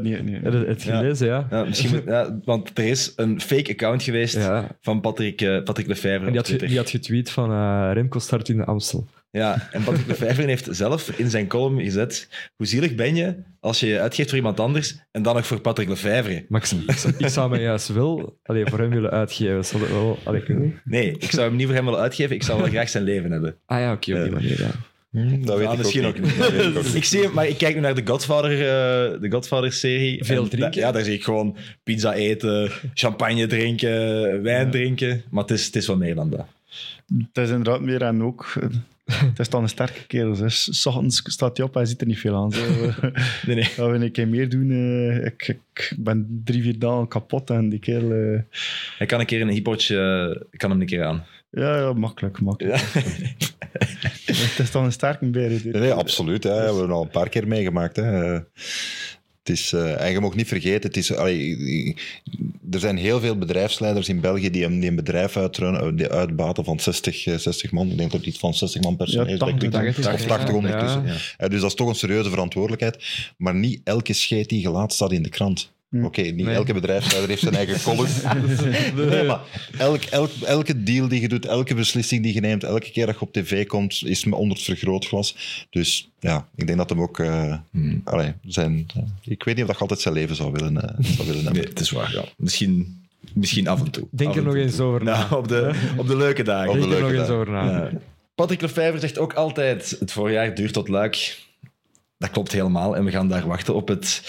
nee, 0.02 0.24
nee. 0.24 0.40
Het 0.42 0.84
Ja. 0.84 0.98
gelezen, 0.98 1.28
ja? 1.28 1.48
Ja, 1.50 1.64
misschien 1.64 1.90
moet- 1.92 2.04
ja, 2.06 2.40
want 2.46 2.78
er 2.78 2.84
is 2.84 3.14
een 3.16 3.42
fake 3.42 3.72
account 3.72 4.04
geweest 4.04 4.36
Ja. 4.36 4.68
van 4.82 5.02
Patrick, 5.02 5.42
eh, 5.42 5.64
Patrick 5.64 5.88
Lefevre 5.88 6.26
En 6.26 6.32
die 6.32 6.36
had, 6.42 6.60
die 6.60 6.78
had 6.78 6.90
getweet 6.90 7.30
van 7.30 7.52
eh, 7.52 7.90
Remco 7.94 8.20
start 8.20 8.50
in 8.50 8.58
de 8.58 8.66
Amstel. 8.66 9.08
Ja, 9.32 9.68
en 9.72 9.84
Patrick 9.84 10.08
Lefevre 10.08 10.46
heeft 10.48 10.68
zelf 10.72 11.10
in 11.10 11.30
zijn 11.30 11.48
column 11.48 11.82
gezet 11.84 12.28
hoe 12.56 12.66
zielig 12.68 12.96
ben 12.96 13.16
je 13.16 13.36
als 13.60 13.80
je 13.80 13.88
je 13.88 14.00
uitgeeft 14.00 14.28
voor 14.30 14.38
iemand 14.38 14.60
anders 14.60 14.98
en 15.12 15.22
dan 15.22 15.36
nog 15.36 15.48
voor 15.48 15.62
Patrick 15.62 15.88
Lefevre. 15.90 16.46
Maar 16.50 16.62
ik, 16.72 16.72
ik, 16.88 16.96
zou, 16.98 17.14
ik 17.18 17.28
zou 17.28 17.50
me 17.50 17.60
juist 17.60 17.88
wel 17.88 18.38
allee, 18.44 18.66
voor 18.66 18.80
hem 18.80 18.90
willen 18.90 19.12
uitgeven. 19.12 19.66
Zou 19.66 19.82
dat 19.82 19.92
wel, 19.92 20.20
allee, 20.24 20.42
ik 20.42 20.48
weet 20.48 20.60
niet. 20.60 20.76
Nee, 20.84 21.12
ik 21.20 21.32
zou 21.32 21.48
hem 21.48 21.56
niet 21.56 21.66
voor 21.66 21.76
hem 21.76 21.86
willen 21.86 22.00
uitgeven, 22.00 22.36
ik 22.36 22.44
zou 22.44 22.60
wel 22.62 22.70
graag 22.70 22.90
zijn 22.90 23.04
leven 23.04 23.32
hebben. 23.32 23.56
Ah 23.66 23.80
ja, 23.80 23.92
oké, 23.92 24.12
op 24.14 24.18
die 24.18 24.26
Ja. 24.26 24.32
manier. 24.32 24.60
Ja. 24.62 24.72
Hm, 25.12 25.46
dat 25.46 25.58
weet 25.58 25.66
Ja, 25.68 25.72
ik 25.72 25.78
misschien 25.78 26.06
ook 26.06 26.20
niet. 26.20 26.42
Ook 26.42 26.84
niet. 26.84 26.96
Ik 26.96 27.04
zie 27.04 27.22
hem, 27.22 27.34
maar 27.34 27.48
ik 27.48 27.58
kijk 27.58 27.76
nu 27.76 27.82
naar 27.82 27.96
de 27.96 28.02
Godfather, 28.08 28.52
eh, 28.52 29.22
de 29.22 29.28
Godfather-serie. 29.32 30.24
Veel 30.26 30.44
En 30.44 30.50
drinken? 30.50 30.72
da- 30.72 30.80
ja, 30.88 30.92
daar 30.92 31.04
zie 31.04 31.14
ik 31.14 31.24
gewoon 31.24 31.58
pizza 31.84 32.14
eten, 32.14 32.72
champagne 32.94 33.48
drinken, 33.48 34.42
wijn 34.42 34.72
drinken. 34.72 35.24
Maar 35.30 35.42
het 35.44 35.52
is, 35.52 35.66
het 35.66 35.76
is 35.76 35.88
wel 35.88 35.98
meer 35.98 36.16
dan 36.16 36.30
dat. 36.30 36.46
Het 37.34 37.44
is 37.44 37.50
inderdaad 37.50 37.82
meer 37.82 38.02
en 38.02 38.24
ook... 38.24 38.54
Het 39.12 39.40
is 39.40 39.50
dan 39.50 39.64
een 39.64 39.70
sterke 39.70 40.06
kerel. 40.08 40.36
Dus 40.36 40.82
s 40.82 40.86
ochtends 40.86 41.22
staat 41.26 41.58
hij 41.58 41.66
op 41.66 41.74
en 41.74 41.80
hij 41.80 41.90
ziet 41.90 42.02
er 42.02 42.08
niet 42.08 42.20
veel 42.20 42.36
aan. 42.36 42.52
Zo. 42.52 42.62
Nee, 43.46 43.56
nee. 43.56 43.70
Dat 43.76 43.90
wil 43.90 43.94
ik 43.96 44.02
een 44.02 44.12
keer 44.12 44.28
meer 44.28 44.50
doen. 44.50 44.72
eh, 44.72 45.26
ik, 45.26 45.48
ik 45.74 45.94
ben 45.98 46.42
drie, 46.44 46.62
vier 46.62 46.80
dagen 46.80 47.08
kapot 47.08 47.50
en 47.50 47.70
die 47.70 47.80
kerel... 47.80 48.12
eh, 48.12 48.42
Hij 48.98 49.08
kan 49.08 49.20
een 49.20 49.26
keer 49.26 49.42
een 49.42 49.50
hippotje, 49.50 50.00
eh, 50.36 50.42
ik 50.52 50.58
kan 50.60 50.70
hem 50.70 50.82
een 50.82 50.86
keer 50.88 51.04
aan. 51.04 51.26
ja, 51.50 51.78
ja, 51.78 51.94
makkelijk, 51.94 52.42
makkelijk. 52.42 52.78
Ja. 52.94 53.02
Het 54.26 54.60
is 54.60 54.72
dan 54.72 54.84
een 54.84 54.92
sterke 54.92 55.26
beer. 55.30 55.50
dit. 55.50 55.64
Nee, 55.64 55.82
nee, 55.82 55.92
absoluut. 55.94 56.44
Hè. 56.44 56.50
We 56.50 56.56
hebben 56.64 56.82
het 56.82 56.92
al 56.92 57.02
een 57.04 57.10
paar 57.10 57.30
keer 57.30 57.48
meegemaakt. 57.48 57.96
Hè. 57.96 58.40
Eh, 59.48 59.54
Het 59.54 59.60
is, 59.60 59.74
eh, 59.74 60.06
en 60.06 60.12
je 60.12 60.20
mag 60.20 60.36
niet 60.36 60.48
vergeten, 60.48 60.88
het 60.88 60.98
is, 60.98 61.14
allee, 61.14 61.96
er 62.72 62.80
zijn 62.80 62.98
heel 62.98 63.20
veel 63.20 63.38
bedrijfsleiders 63.38 64.10
in 64.10 64.20
België 64.20 64.50
die 64.50 64.66
een, 64.66 64.80
die 64.80 64.90
een 64.90 64.96
bedrijf 64.96 65.38
uitrunnen, 65.38 65.96
die 65.96 66.10
uitbaten 66.10 66.64
van 66.64 66.80
60, 66.80 67.26
eh, 67.26 67.38
60 67.38 67.72
man. 67.72 67.92
Ik 67.92 67.98
denk 67.98 68.12
dat 68.12 68.26
iets 68.26 68.40
van 68.40 68.54
60 68.54 68.82
man 68.82 68.96
personeel 68.96 69.34
is. 69.34 69.40
80, 69.40 69.70
denk 69.70 69.84
ik. 69.84 69.96
80, 69.96 70.14
of 70.14 70.22
ja. 70.22 70.28
80 70.28 70.56
ondertussen. 70.56 71.06
Ja. 71.06 71.14
Eh, 71.38 71.50
dus 71.50 71.62
dat 71.62 71.70
is 71.70 71.76
toch 71.76 71.88
een 71.88 71.96
serieuze 71.96 72.30
verantwoordelijkheid. 72.30 73.06
Maar 73.38 73.56
niet 73.56 73.82
elke 73.84 74.14
scheet 74.14 74.50
die 74.50 74.62
gelaat 74.62 74.94
staat 74.94 75.12
in 75.12 75.24
de 75.24 75.30
krant. 75.30 75.72
Hm. 75.90 76.06
Oké, 76.06 76.22
niet 76.22 76.46
Nee. 76.46 76.56
elke 76.56 76.74
bedrijfsleider 76.74 77.30
heeft 77.30 77.42
zijn 77.42 77.56
eigen 77.56 77.82
column. 77.94 78.10
nee, 79.10 79.24
maar 79.24 79.40
elk, 79.78 80.04
elk, 80.04 80.32
elke 80.46 80.84
deal 80.84 81.08
die 81.08 81.22
je 81.22 81.28
doet, 81.28 81.46
elke 81.46 81.76
beslissing 81.76 82.24
die 82.24 82.34
je 82.34 82.40
neemt, 82.40 82.64
elke 82.64 82.92
keer 82.92 83.06
dat 83.06 83.16
je 83.16 83.22
op 83.22 83.34
tv 83.34 83.66
komt, 83.68 84.02
is 84.06 84.26
met 84.26 84.40
onder 84.40 84.58
het 84.58 84.66
vergrootglas. 84.66 85.36
Dus 85.70 86.10
ja, 86.20 86.48
ik 86.56 86.66
denk 86.68 86.78
dat 86.80 86.90
hem 86.90 87.02
ook... 87.02 87.20
eh, 87.20 87.58
Hmm. 87.72 88.02
allee, 88.04 88.34
zijn, 88.46 88.86
eh, 88.96 89.02
ik 89.24 89.44
weet 89.44 89.54
niet 89.56 89.64
of 89.64 89.70
dat 89.70 89.76
je 89.76 89.82
altijd 89.82 90.02
zijn 90.02 90.14
leven 90.14 90.36
zou 90.36 90.52
willen, 90.52 90.82
eh, 90.82 91.06
zou 91.06 91.28
willen 91.28 91.44
hebben. 91.44 91.62
Nee, 91.62 91.70
het 91.70 91.80
is 91.80 91.92
waar. 91.92 92.12
Ja. 92.14 92.24
Misschien, 92.38 93.04
misschien 93.34 93.68
af 93.68 93.80
en 93.80 93.92
toe. 93.92 94.08
Denk 94.12 94.36
er 94.36 94.44
nog 94.44 94.54
toe. 94.54 94.62
eens 94.62 94.80
over 94.80 95.04
na. 95.04 95.18
Nou, 95.20 95.36
op 95.36 95.48
de, 95.48 95.72
op 95.98 96.08
de 96.08 96.18
leuke 96.18 96.44
dagen. 96.44 96.74
De 96.74 96.80
Denk 96.80 96.94
er 96.94 97.02
nog 97.02 97.12
eens 97.12 97.30
over 97.30 97.52
na. 97.52 97.64
Ja. 97.72 97.92
Patrick 98.36 98.62
Lefevre 98.62 99.00
zegt 99.00 99.18
ook 99.18 99.34
altijd: 99.34 99.96
het 100.00 100.12
voorjaar 100.12 100.56
duurt 100.56 100.74
tot 100.74 100.88
luik. 100.88 101.46
Dat 102.18 102.30
klopt 102.32 102.52
helemaal. 102.52 102.96
En 102.96 103.04
we 103.06 103.12
gaan 103.12 103.28
daar 103.28 103.48
wachten 103.48 103.76
op 103.76 103.88
het, 103.88 104.22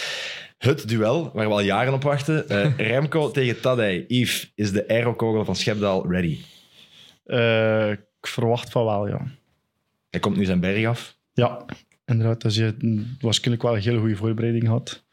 het 0.59 0.89
duel 0.89 1.31
waar 1.35 1.47
we 1.47 1.53
al 1.53 1.61
jaren 1.61 1.93
op 1.95 2.03
wachten. 2.03 2.49
Eh, 2.49 2.77
Remco 2.77 3.31
tegen 3.37 3.61
Tadej. 3.61 4.05
Yves, 4.09 4.53
is 4.55 4.73
de 4.73 4.89
aerokogel 4.89 5.45
van 5.45 5.57
Schepdaal 5.57 6.11
ready? 6.11 6.39
Eh, 7.25 7.91
ik 7.91 8.27
verwacht 8.27 8.71
van 8.71 8.85
wel, 8.85 9.09
ja. 9.09 9.27
Hij 10.11 10.21
komt 10.21 10.37
nu 10.37 10.45
zijn 10.45 10.61
berg 10.61 10.87
af. 10.87 11.17
Ja, 11.33 11.65
inderdaad. 12.07 12.41
Dus 12.41 12.57
je 12.57 12.75
waarschijnlijk 13.21 13.63
wel 13.63 13.77
een 13.77 13.83
hele 13.83 13.99
goede 13.99 14.17
voorbereiding 14.17 14.67
had. 14.67 15.05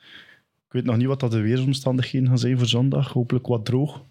Ik 0.67 0.71
weet 0.71 0.83
nog 0.85 0.97
niet 0.97 1.07
wat 1.07 1.19
dat 1.19 1.31
de 1.31 1.41
weersomstandigheden 1.41 2.27
gaan 2.27 2.37
zijn 2.37 2.57
voor 2.57 2.67
zondag. 2.67 3.11
Hopelijk 3.11 3.47
wat 3.47 3.65
droog. 3.65 4.03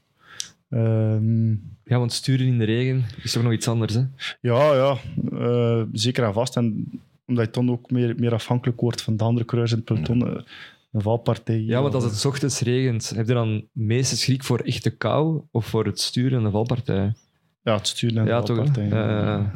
Ehm, 0.70 1.50
Ja, 1.86 1.98
want 1.98 2.12
sturen 2.12 2.46
in 2.46 2.58
de 2.58 2.64
regen 2.64 3.04
is 3.22 3.32
toch 3.32 3.42
nog 3.42 3.52
iets 3.52 3.68
anders, 3.68 3.94
hè? 3.94 4.00
ja, 4.40 4.74
ja. 4.74 4.96
eh, 5.32 5.82
zeker 5.92 6.24
en 6.24 6.32
vast. 6.32 6.56
En 6.56 6.90
omdat 7.26 7.44
je 7.46 7.50
dan 7.52 7.70
ook 7.70 7.90
meer, 7.90 8.14
meer 8.18 8.32
afhankelijk 8.32 8.80
wordt 8.80 9.02
van 9.02 9.16
de 9.16 9.24
andere 9.24 9.46
coureurs 9.46 9.72
in 9.72 9.76
het 9.76 9.86
peloton. 9.86 10.28
eh, 10.36 10.42
Een 10.94 11.00
valpartij. 11.02 11.60
Ja, 11.60 11.82
want 11.82 11.94
als 11.94 12.04
het 12.04 12.16
's 12.16 12.24
ochtends 12.24 12.60
regent, 12.60 13.12
heb 13.16 13.26
je 13.28 13.34
dan 13.34 13.64
meeste 13.72 14.16
schrik 14.16 14.44
voor 14.44 14.58
echte 14.60 14.90
kou 14.90 15.40
of 15.50 15.66
voor 15.66 15.84
het 15.84 16.00
sturen 16.00 16.38
en 16.38 16.44
de 16.44 16.50
valpartij? 16.50 17.12
Ja, 17.62 17.74
het 17.76 17.86
sturen 17.86 18.18
en 18.18 18.26
Ja, 18.26 18.40
de 18.40 18.46
toch? 18.46 18.56
valpartij. 18.56 18.88
Ja. 18.88 19.52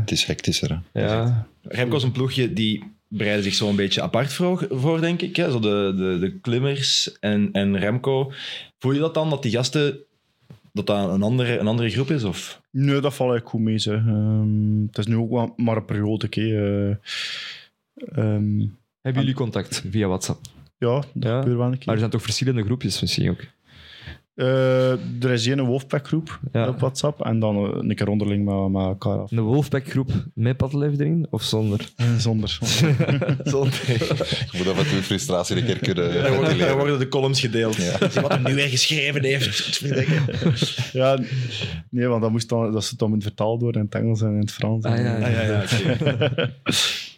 Het 0.00 0.10
is 0.10 0.24
hectischer. 0.24 0.82
Hè. 0.92 1.00
Ja. 1.02 1.46
Remco 1.62 1.96
is 1.96 2.02
een 2.02 2.12
ploegje 2.12 2.52
die 2.52 2.84
bereiden 3.08 3.44
zich 3.44 3.54
zo 3.54 3.68
een 3.68 3.76
beetje 3.76 4.02
apart 4.02 4.32
voor, 4.32 4.66
voor 4.70 5.00
denk 5.00 5.22
ik. 5.22 5.36
Hè? 5.36 5.50
Zo 5.50 5.58
de, 5.60 5.92
de, 5.96 6.18
de 6.20 6.38
klimmers 6.40 7.18
en, 7.18 7.48
en 7.52 7.78
Remco. 7.78 8.32
Voel 8.78 8.92
je 8.92 8.98
dat 9.00 9.14
dan, 9.14 9.30
dat 9.30 9.42
die 9.42 9.52
gasten... 9.52 9.98
Dat 10.72 10.86
dat 10.86 11.10
een 11.10 11.22
andere, 11.22 11.58
een 11.58 11.66
andere 11.66 11.90
groep 11.90 12.10
is? 12.10 12.24
Of? 12.24 12.60
Nee, 12.70 13.00
dat 13.00 13.14
valt 13.14 13.30
eigenlijk 13.30 13.48
goed 13.48 13.60
mee. 13.60 13.78
Zeg. 13.78 13.94
Ehm, 14.06 14.80
het 14.86 14.98
is 14.98 15.06
nu 15.06 15.16
ook 15.16 15.30
wel 15.30 15.52
maar 15.56 15.76
een 15.76 15.84
periode. 15.84 16.26
oké. 16.26 16.40
Eh, 16.40 16.90
ehm, 18.18 18.66
Hebben 19.00 19.22
jullie 19.22 19.34
contact 19.34 19.84
via 19.90 20.06
WhatsApp? 20.06 20.40
Ja, 20.88 20.94
dat 20.94 21.06
Ja. 21.14 21.38
gebeurt 21.38 21.56
wel 21.58 21.66
een 21.66 21.78
Maar 21.84 21.94
er 21.94 21.98
zijn 21.98 22.10
toch 22.10 22.22
verschillende 22.22 22.62
groepjes 22.62 23.00
misschien 23.00 23.30
ook? 23.30 23.40
Eh, 24.34 24.90
er 25.24 25.30
is 25.30 25.46
één 25.46 25.64
Wolfpack-groep 25.64 26.40
Ja. 26.52 26.68
op 26.68 26.78
WhatsApp 26.80 27.20
en 27.24 27.38
dan 27.40 27.56
eh, 27.56 27.78
een 27.88 27.94
keer 27.94 28.08
onderling 28.08 28.44
met, 28.44 28.68
met 28.68 28.82
elkaar 28.82 29.18
af. 29.18 29.30
Een 29.30 29.40
Wolfpack-groep 29.40 30.10
met 30.34 30.56
Padlef 30.56 30.92
erin 30.98 31.26
of 31.30 31.42
zonder? 31.42 31.90
Eh, 31.96 32.06
Zonder. 32.18 32.58
Je 32.60 34.48
moet 34.56 34.68
af 34.68 34.78
en 34.78 34.88
toe 34.90 35.02
frustratie 35.02 35.56
een 35.56 35.64
keer 35.64 35.78
kunnen 35.78 36.04
worden, 36.04 36.22
daar 36.22 36.32
ventileren. 36.44 36.76
worden 36.76 36.98
de 36.98 37.08
columns 37.08 37.40
gedeeld. 37.40 37.76
Ja. 37.76 37.98
Wat 38.20 38.28
hij 38.32 38.38
nu 38.38 38.54
weer 38.54 38.68
geschreven 38.68 39.24
heeft. 39.24 40.90
ja, 40.92 41.18
nee, 41.90 42.06
want 42.06 42.22
dat, 42.22 42.30
moest 42.30 42.48
dan, 42.48 42.72
dat 42.72 42.84
ze 42.84 42.96
dan 42.96 43.10
moet 43.10 43.22
vertaald 43.22 43.60
worden 43.62 43.80
in 43.80 43.86
het 43.90 44.02
Engels 44.02 44.20
en 44.22 44.32
in 44.32 44.38
het 44.40 44.52
Frans. 44.52 44.84
Ah, 44.84 44.96
ja, 44.98 45.18
ja. 45.18 45.24
Ah, 45.26 45.32
ja, 45.32 45.42
ja. 45.42 46.50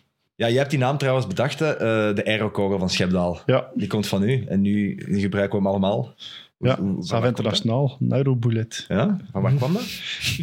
ja, 0.43 0.49
je 0.51 0.59
hebt 0.59 0.71
die 0.71 0.79
naam 0.79 0.99
trouwens 0.99 1.27
bedacht, 1.27 1.59
hè? 1.59 1.71
eh, 1.73 2.15
de 2.17 2.25
aerokogel 2.25 2.79
van 2.79 2.91
Schepdaal. 2.91 3.41
Ja, 3.47 3.71
Die 3.75 3.89
komt 3.89 4.07
van 4.07 4.23
u 4.23 4.45
en 4.45 4.61
nu 4.61 5.03
gebruiken 5.07 5.59
we 5.59 5.65
hem 5.65 5.67
allemaal. 5.73 6.15
Ja 6.59 6.79
Internationaal, 7.25 7.97
een 8.01 8.13
Eurobullet. 8.17 8.85
dat? 8.89 8.97
Ja, 8.99 9.21
van 9.33 9.43
waar 9.43 9.53
kwam 9.55 9.73
dat? 9.73 9.83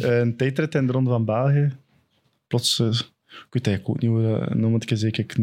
een 0.00 0.36
tijdrit 0.36 0.74
in 0.74 0.86
de 0.86 0.92
Ronde 0.92 1.10
van 1.10 1.24
België. 1.24 1.72
Plots, 2.46 2.78
eh, 2.78 2.86
ik 2.86 3.46
weet 3.50 3.66
eigenlijk 3.66 3.88
ook 3.88 4.00
niet 4.00 4.10
hoe 4.10 4.38
dat 4.38 4.54
noem 4.54 4.74
het 4.74 4.90
zeker. 4.94 5.24
Ik, 5.24 5.36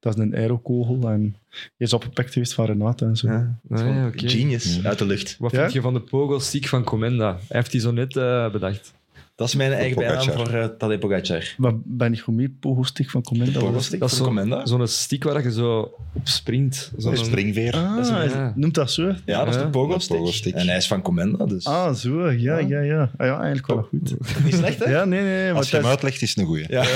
dat 0.00 0.16
is 0.16 0.22
een 0.22 0.34
aerokogel 0.36 1.10
en 1.10 1.36
hij 1.50 1.60
is 1.76 1.92
opgepikt 1.92 2.32
geweest 2.32 2.54
van 2.54 2.66
Renate 2.66 3.04
en 3.04 3.16
zo. 3.16 3.28
Ja, 3.28 3.58
Ah, 3.70 3.78
ja, 3.80 4.06
oké. 4.06 4.28
Genius, 4.28 4.84
uit 4.84 4.98
de 4.98 5.06
lucht. 5.06 5.36
Wat 5.38 5.50
Ja? 5.50 5.60
vind 5.60 5.72
je 5.72 5.80
van 5.80 5.94
de 5.94 6.00
pogelstick 6.00 6.66
van 6.68 6.84
Comenda? 6.84 7.30
Hij 7.32 7.40
heeft 7.48 7.70
die 7.70 7.80
zo 7.80 7.90
net 7.90 8.16
eh, 8.16 8.50
bedacht. 8.50 8.94
Dat 9.38 9.48
is 9.48 9.54
mijn 9.54 9.72
eigen 9.72 9.96
bijnaam 9.96 10.30
voor 10.30 10.48
eh 10.48 10.64
Tadej 10.64 10.98
Pogacar. 10.98 11.54
Maar 11.56 11.72
ben 11.84 12.12
ik 12.12 12.20
goed 12.20 12.34
mee? 12.34 12.48
Pogo-stick 12.60 13.10
van 13.10 13.22
Comenda. 13.22 13.58
Pogo-stick? 13.60 13.98
Voor 13.98 14.08
zo'n 14.10 14.26
Comenda? 14.26 14.66
zo'n 14.66 14.86
stick 14.86 15.24
waar 15.24 15.42
je 15.42 15.52
zo 15.52 15.94
op 16.12 16.28
sprint. 16.28 16.92
Zo'n 16.96 17.10
Een 17.12 17.18
springveer. 17.18 17.74
Ah, 17.74 17.96
Dat 17.96 18.04
is 18.04 18.10
een- 18.10 18.22
is- 18.22 18.32
ja. 18.32 18.52
noemt 18.56 18.74
dat 18.74 18.90
zo? 18.92 19.14
Ja, 19.24 19.44
dat 19.44 19.54
is 19.54 19.60
de 19.60 19.68
Pogo-stick. 19.68 20.16
Pogo-stick. 20.16 20.54
En 20.54 20.66
hij 20.68 20.76
is 20.76 20.86
van 20.86 21.02
Comenda, 21.02 21.46
dus 21.46 21.64
Ah, 21.64 21.94
zo. 21.94 22.30
Ja, 22.30 22.58
ja, 22.58 22.80
ja. 22.80 23.10
Ah, 23.16 23.26
ja, 23.26 23.34
eigenlijk 23.36 23.66
wel 23.66 23.82
goed. 23.82 24.14
niet 24.44 24.54
slecht, 24.54 24.78
hè? 24.84 24.90
Ja, 24.90 25.04
nee, 25.04 25.22
nee. 25.22 25.52
Als 25.52 25.70
je 25.70 25.76
hem 25.76 25.84
is- 25.84 25.90
uitlegt, 25.90 26.22
is 26.22 26.28
het 26.28 26.38
een 26.38 26.46
goeie. 26.46 26.64
Ja. 26.68 26.82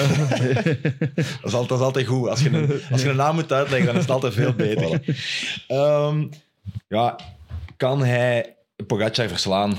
dat, 1.42 1.44
is 1.44 1.52
altijd, 1.52 1.68
dat 1.68 1.78
is 1.78 1.84
altijd 1.84 2.06
goed. 2.06 2.28
Als 2.28 2.42
je, 2.42 2.50
een, 2.50 2.70
als 2.90 3.02
je 3.02 3.08
een 3.08 3.16
naam 3.16 3.34
moet 3.34 3.52
uitleggen, 3.52 3.86
dan 3.86 3.94
is 3.96 4.02
het 4.02 4.10
altijd 4.10 4.34
veel 4.34 4.52
beter. 4.54 5.00
Ehm, 5.68 6.24
ja, 6.88 7.16
kan 7.76 8.04
hij 8.04 8.54
Pogacar 8.86 9.28
verslaan? 9.28 9.74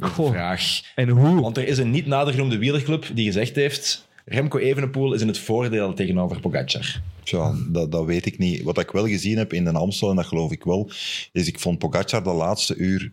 Goh. 0.00 0.30
Vraag. 0.30 0.82
En 0.94 1.08
hoe? 1.08 1.40
Want 1.40 1.56
er 1.56 1.66
is 1.66 1.78
een 1.78 1.90
niet 1.90 2.06
nader 2.06 2.32
genoemde 2.32 2.58
wielerclub 2.58 3.10
die 3.14 3.24
gezegd 3.24 3.56
heeft 3.56 4.06
Remco 4.24 4.58
Evenepoel 4.58 5.12
is 5.14 5.20
in 5.20 5.28
het 5.28 5.38
voordeel 5.38 5.94
tegenover 5.94 6.40
Pogacar. 6.40 7.00
Tja, 7.22 7.54
dat, 7.68 7.92
dat 7.92 8.04
weet 8.04 8.26
ik 8.26 8.38
niet. 8.38 8.62
Wat 8.62 8.78
ik 8.78 8.90
wel 8.90 9.06
gezien 9.06 9.38
heb 9.38 9.52
in 9.52 9.64
de 9.64 9.72
Amstel, 9.72 10.10
en 10.10 10.16
dat 10.16 10.26
geloof 10.26 10.52
ik 10.52 10.64
wel, 10.64 10.90
is 11.32 11.46
ik 11.46 11.58
vond 11.58 11.78
Pogacar 11.78 12.22
de 12.22 12.32
laatste 12.32 12.76
uur 12.76 13.10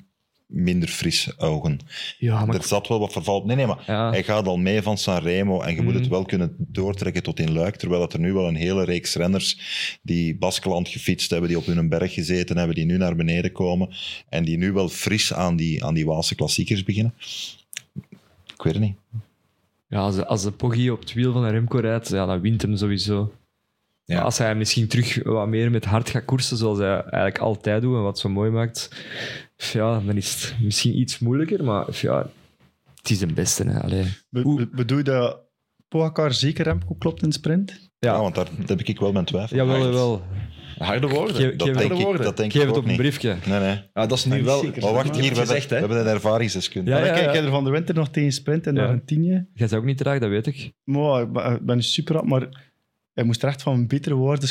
minder 0.53 0.89
fris 0.89 1.39
ogen. 1.39 1.79
Ja, 2.17 2.45
maar 2.45 2.55
Er 2.55 2.63
zat 2.63 2.87
wel 2.87 2.99
wat 2.99 3.11
verval. 3.11 3.45
Nee, 3.45 3.55
nee, 3.55 3.65
maar 3.67 3.83
Ja. 3.87 4.09
hij 4.09 4.23
gaat 4.23 4.47
al 4.47 4.57
mee 4.57 4.81
van 4.81 4.97
Sanremo 4.97 5.61
en 5.61 5.75
je 5.75 5.81
moet 5.81 5.91
Mhm. 5.93 6.01
het 6.01 6.11
wel 6.11 6.25
kunnen 6.25 6.55
doortrekken 6.57 7.23
tot 7.23 7.39
in 7.39 7.51
Luik, 7.53 7.75
terwijl 7.75 8.01
dat 8.01 8.13
er 8.13 8.19
nu 8.19 8.33
wel 8.33 8.47
een 8.47 8.55
hele 8.55 8.83
reeks 8.83 9.15
renners 9.15 9.59
die 10.01 10.37
Baskeland 10.37 10.87
gefietst 10.87 11.29
hebben, 11.29 11.49
die 11.49 11.57
op 11.57 11.65
hun 11.65 11.89
berg 11.89 12.13
gezeten 12.13 12.57
hebben, 12.57 12.75
die 12.75 12.85
nu 12.85 12.97
naar 12.97 13.15
beneden 13.15 13.51
komen 13.51 13.89
en 14.29 14.45
die 14.45 14.57
nu 14.57 14.71
wel 14.71 14.89
fris 14.89 15.33
aan 15.33 15.55
die, 15.55 15.85
aan 15.85 15.93
die 15.93 16.05
Waalse 16.05 16.35
klassiekers 16.35 16.83
beginnen. 16.83 17.13
Ik 18.53 18.61
weet 18.63 18.73
het 18.73 18.81
niet. 18.83 18.95
ja, 19.87 19.99
als, 19.99 20.15
de, 20.15 20.25
als 20.25 20.43
de 20.43 20.51
Poggi 20.51 20.91
op 20.91 20.99
het 20.99 21.13
wiel 21.13 21.33
van 21.33 21.43
een 21.43 21.51
Remco 21.51 21.77
rijdt, 21.77 22.09
ja, 22.09 22.25
dan 22.25 22.41
wint 22.41 22.61
hem 22.61 22.75
sowieso. 22.77 23.33
Ja. 24.05 24.15
Maar 24.15 24.25
als 24.25 24.37
hij 24.37 24.55
misschien 24.55 24.87
terug 24.87 25.23
wat 25.23 25.47
meer 25.47 25.71
met 25.71 25.85
hard 25.85 26.09
gaat 26.09 26.25
koersen, 26.25 26.57
zoals 26.57 26.77
hij 26.77 26.95
eigenlijk 27.01 27.37
altijd 27.37 27.81
doet 27.81 27.95
en 27.95 28.03
wat 28.03 28.19
zo 28.19 28.29
mooi 28.29 28.51
maakt, 28.51 28.89
ja, 29.73 29.99
dan 29.99 30.17
is 30.17 30.33
het 30.33 30.55
misschien 30.61 30.99
iets 30.99 31.19
moeilijker, 31.19 31.63
maar 31.63 31.87
ja, 32.01 32.29
het 32.95 33.09
is 33.09 33.19
de 33.19 33.27
beste. 33.33 33.63
Hè. 33.63 33.79
Allee. 33.81 34.05
Be- 34.29 34.69
bedoel 34.71 34.97
je 34.97 35.03
dat 35.03 35.39
Pogacar 35.87 36.33
zeker 36.33 36.63
Remco 36.63 36.93
klopt 36.93 37.23
in 37.23 37.31
sprint? 37.31 37.89
Ja, 37.99 38.13
Ja, 38.13 38.21
want 38.21 38.35
daar 38.35 38.47
heb 38.65 38.81
ik 38.81 38.99
wel 38.99 39.11
mijn 39.11 39.25
twijfel. 39.25 39.55
jawel, 39.57 39.75
Hard. 39.75 39.87
jawel. 39.93 40.21
Harde 40.77 41.07
woorden. 41.07 41.35
Geef- 41.35 41.55
Dat 41.55 41.67
geef 41.67 41.77
denk, 41.77 41.89
het 41.89 41.99
ik, 41.99 42.05
woorden. 42.05 42.23
dat 42.25 42.37
denk 42.37 42.51
Geef 42.51 42.61
ik 42.61 42.67
het 42.67 42.77
ook 42.77 42.81
op 42.83 42.89
een 42.89 42.91
niet. 42.97 43.01
briefje. 43.01 43.35
Nee, 43.47 43.59
nee. 43.59 43.75
Ja, 43.93 44.05
dat 44.05 44.11
is 44.17 44.25
nu 44.25 44.35
niet 44.35 44.45
wel... 44.45 44.59
zeker. 44.59 44.81
Maar 44.81 44.93
wacht, 44.93 45.05
hier, 45.05 45.19
we, 45.19 45.25
hebben, 45.25 45.45
gezegd, 45.45 45.69
hè. 45.69 45.75
we 45.75 45.79
hebben 45.79 45.99
een 45.99 46.13
ervaringsdeskundige. 46.13 46.97
Ja, 46.97 47.03
Maar 47.03 47.09
ja, 47.09 47.13
kijk, 47.13 47.25
ja. 47.25 47.31
ik 47.31 47.35
heb 47.37 47.45
er 47.45 47.51
van 47.55 47.63
de 47.63 47.69
winter 47.69 47.95
nog 47.95 48.09
tegen 48.09 48.31
sprint 48.31 48.67
in 48.67 48.75
Ja. 48.75 48.81
Argentinië. 48.81 49.45
Jij 49.53 49.65
is 49.67 49.73
ook 49.73 49.83
niet 49.85 49.97
traag, 49.97 50.19
dat 50.19 50.29
weet 50.29 50.47
ik. 50.47 50.71
Maar 50.83 51.21
ik 51.53 51.65
ben- 51.65 51.83
super 51.83 52.15
rap, 52.15 52.25
maar 52.25 52.69
hij 53.13 53.23
moest 53.23 53.43
er 53.43 53.49
echt 53.49 53.61
van 53.61 53.87
betere 53.87 54.15
woorden 54.15 54.49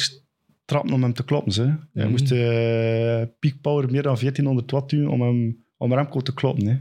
trappen 0.70 0.92
om 0.92 1.02
hem 1.02 1.12
te 1.12 1.24
kloppen. 1.24 1.52
Hè. 1.52 1.64
Hij 1.64 1.78
Mhm. 2.02 2.10
moest 2.10 2.30
eh 2.32 3.22
peak 3.40 3.60
power 3.60 3.90
meer 3.90 4.02
dan 4.02 4.16
1400 4.16 4.70
watt 4.70 4.90
doen 4.90 5.08
om, 5.08 5.20
hem, 5.22 5.64
om 5.76 5.94
Remco 5.94 6.20
te 6.20 6.34
kloppen. 6.34 6.66
Hè. 6.66 6.76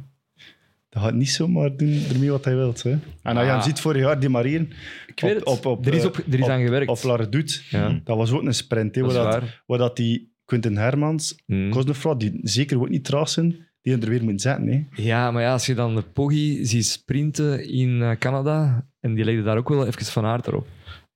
Dat 0.90 1.04
gaat 1.04 1.14
niet 1.14 1.30
zomaar 1.30 1.76
doen 1.78 2.02
ermee 2.14 2.32
wat 2.32 2.46
hij 2.46 2.56
wil. 2.56 2.74
Hè. 2.82 2.90
En 2.92 3.00
als 3.24 3.40
je 3.40 3.50
hem 3.52 3.58
Ah. 3.60 3.64
ziet 3.64 3.80
vorig 3.80 4.02
jaar 4.02 4.20
demareren 4.20 4.70
Ik 5.08 5.20
weet 5.20 5.44
op, 5.44 5.56
het. 5.56 5.66
op, 5.66 5.66
op, 5.66 5.86
er 5.86 5.94
is, 5.94 6.02
eh, 6.02 6.08
op, 6.08 6.18
er 6.32 6.40
is 6.40 6.48
aan 6.48 6.62
gewerkt. 6.62 6.90
op 6.90 7.04
La 7.04 7.16
Redoute, 7.16 7.62
ja, 7.70 8.00
dat 8.04 8.18
was 8.18 8.32
ook 8.32 8.44
een 8.44 8.54
sprint. 8.54 8.96
Hè, 8.96 9.02
dat 9.02 9.14
waar, 9.14 9.24
dat, 9.24 9.34
waar. 9.42 9.64
waar 9.66 9.78
dat 9.78 9.96
die 9.96 10.34
Quentin 10.46 10.78
Hermans, 10.78 11.36
Mm. 11.46 11.72
Die 12.18 12.40
zeker 12.42 12.80
ook 12.80 12.90
niet 12.90 13.04
traag 13.06 13.30
zijn, 13.30 13.68
die 13.82 13.98
er 13.98 14.10
weer 14.10 14.24
moet 14.24 14.42
zetten. 14.42 14.68
Hè. 14.68 15.02
Ja, 15.04 15.32
maar 15.32 15.42
ja, 15.42 15.52
als 15.52 15.66
je 15.66 15.74
dan 15.74 15.96
de 15.96 16.02
Poggi 16.02 16.66
ziet 16.66 16.86
sprinten 16.86 17.70
in 17.70 18.02
eh, 18.02 18.12
Canada, 18.18 18.88
en 19.00 19.14
die 19.14 19.24
legde 19.26 19.44
daar 19.44 19.58
ook 19.58 19.70
wel 19.70 19.88
even 19.88 20.06
van 20.06 20.26
aard 20.26 20.48
erop. 20.48 20.68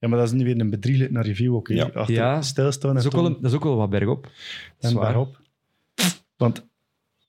Ja, 0.03 0.09
maar 0.09 0.17
dat 0.19 0.27
is 0.27 0.33
nu 0.33 0.43
weer 0.43 0.59
een 0.59 0.69
bedrieglijk 0.69 1.11
naar 1.11 1.25
review 1.25 1.55
ook. 1.55 1.67
hè. 1.67 1.73
Ja. 1.75 1.89
Achter 1.93 2.13
Ja. 2.15 2.41
stilstaan 2.41 2.93
Dat 2.95 3.03
en 3.03 3.09
is, 3.09 3.15
ook 3.15 3.21
wel, 3.21 3.31
een- 3.31 3.41
dat 3.41 3.51
is 3.51 3.57
ook 3.57 3.63
wel 3.63 3.75
wat 3.75 3.89
bergop. 3.89 4.29
en 4.79 4.89
Zwaar. 4.89 5.03
waarop. 5.03 5.39
Want 6.37 6.65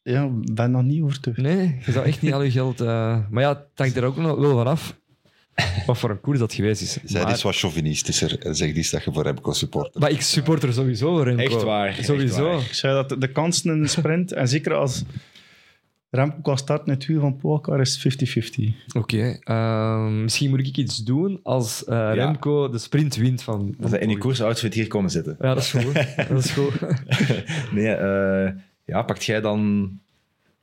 ja, 0.03 0.29
ben 0.53 0.71
nog 0.71 0.83
niet 0.83 1.03
overtuigd. 1.03 1.39
Nee, 1.41 1.79
je 1.87 1.93
zou 1.93 2.05
echt 2.07 2.23
niet 2.23 2.33
al 2.33 2.43
je 2.43 2.51
geld... 2.51 2.81
eh, 2.81 3.19
Maar 3.31 3.43
ja, 3.43 3.49
het 3.49 3.67
hangt 3.75 3.97
er 3.97 4.05
ook 4.05 4.17
nog 4.17 4.39
wel 4.39 4.53
van 4.57 4.67
af 4.67 4.97
wat 5.87 5.99
voor 5.99 6.11
een 6.11 6.21
koers 6.21 6.39
dat 6.39 6.53
geweest 6.55 6.83
is. 6.83 6.99
Zij 7.05 7.23
maar, 7.23 7.33
is 7.33 7.43
wat 7.43 7.57
chauvinistischer 7.57 8.39
en 8.39 8.55
zegt 8.57 8.77
iets 8.77 8.91
dat 8.91 9.05
je 9.05 9.13
voor 9.13 9.23
Remco 9.23 9.53
supporter. 9.53 10.01
maar 10.01 10.11
ik 10.11 10.21
support 10.21 10.63
er 10.63 10.73
sowieso 10.73 11.15
voor 11.15 11.25
Remco. 11.25 11.43
Echt 11.43 11.63
waar, 11.63 11.87
echt 11.89 12.05
Sowieso. 12.05 12.45
waar. 12.45 12.61
Ik 12.61 12.73
zei 12.75 12.95
dat 12.95 13.09
de- 13.09 13.19
de 13.19 13.29
kansen 13.33 13.71
in 13.75 13.83
de 13.83 13.89
sprint, 13.89 14.33
en 14.33 14.49
zeker 14.49 14.75
als 14.75 15.03
Remco 16.15 16.41
kan 16.43 16.59
starten 16.59 16.87
in 16.87 16.93
het 16.93 17.07
wiel 17.07 17.21
van 17.21 17.37
Pogacar, 17.37 17.81
is 17.81 17.99
50-50. 17.99 18.97
Oké, 18.97 19.39
ehm, 19.41 20.23
misschien 20.23 20.51
moet 20.51 20.67
ik 20.67 20.77
iets 20.77 21.05
doen 21.05 21.41
als 21.43 21.85
eh, 21.85 22.11
Remco 22.15 22.69
de 22.69 22.79
sprint 22.79 23.17
wint 23.17 23.43
van... 23.43 23.75
Dat 23.79 23.91
hij 23.91 24.01
in 24.01 24.09
die 24.09 24.19
koersoutfit 24.19 24.75
hier 24.75 24.89
komen 24.89 25.11
zitten. 25.11 25.37
Ja, 25.41 25.55
dat 25.55 25.63
is 25.63 25.71
goed. 25.71 25.95
dat 26.29 26.45
is 26.45 26.51
goed. 26.51 26.73
Nee, 27.73 27.95
eh, 27.95 28.53
ja, 28.85 29.03
pakt 29.03 29.25
jij 29.25 29.41
dan 29.41 29.91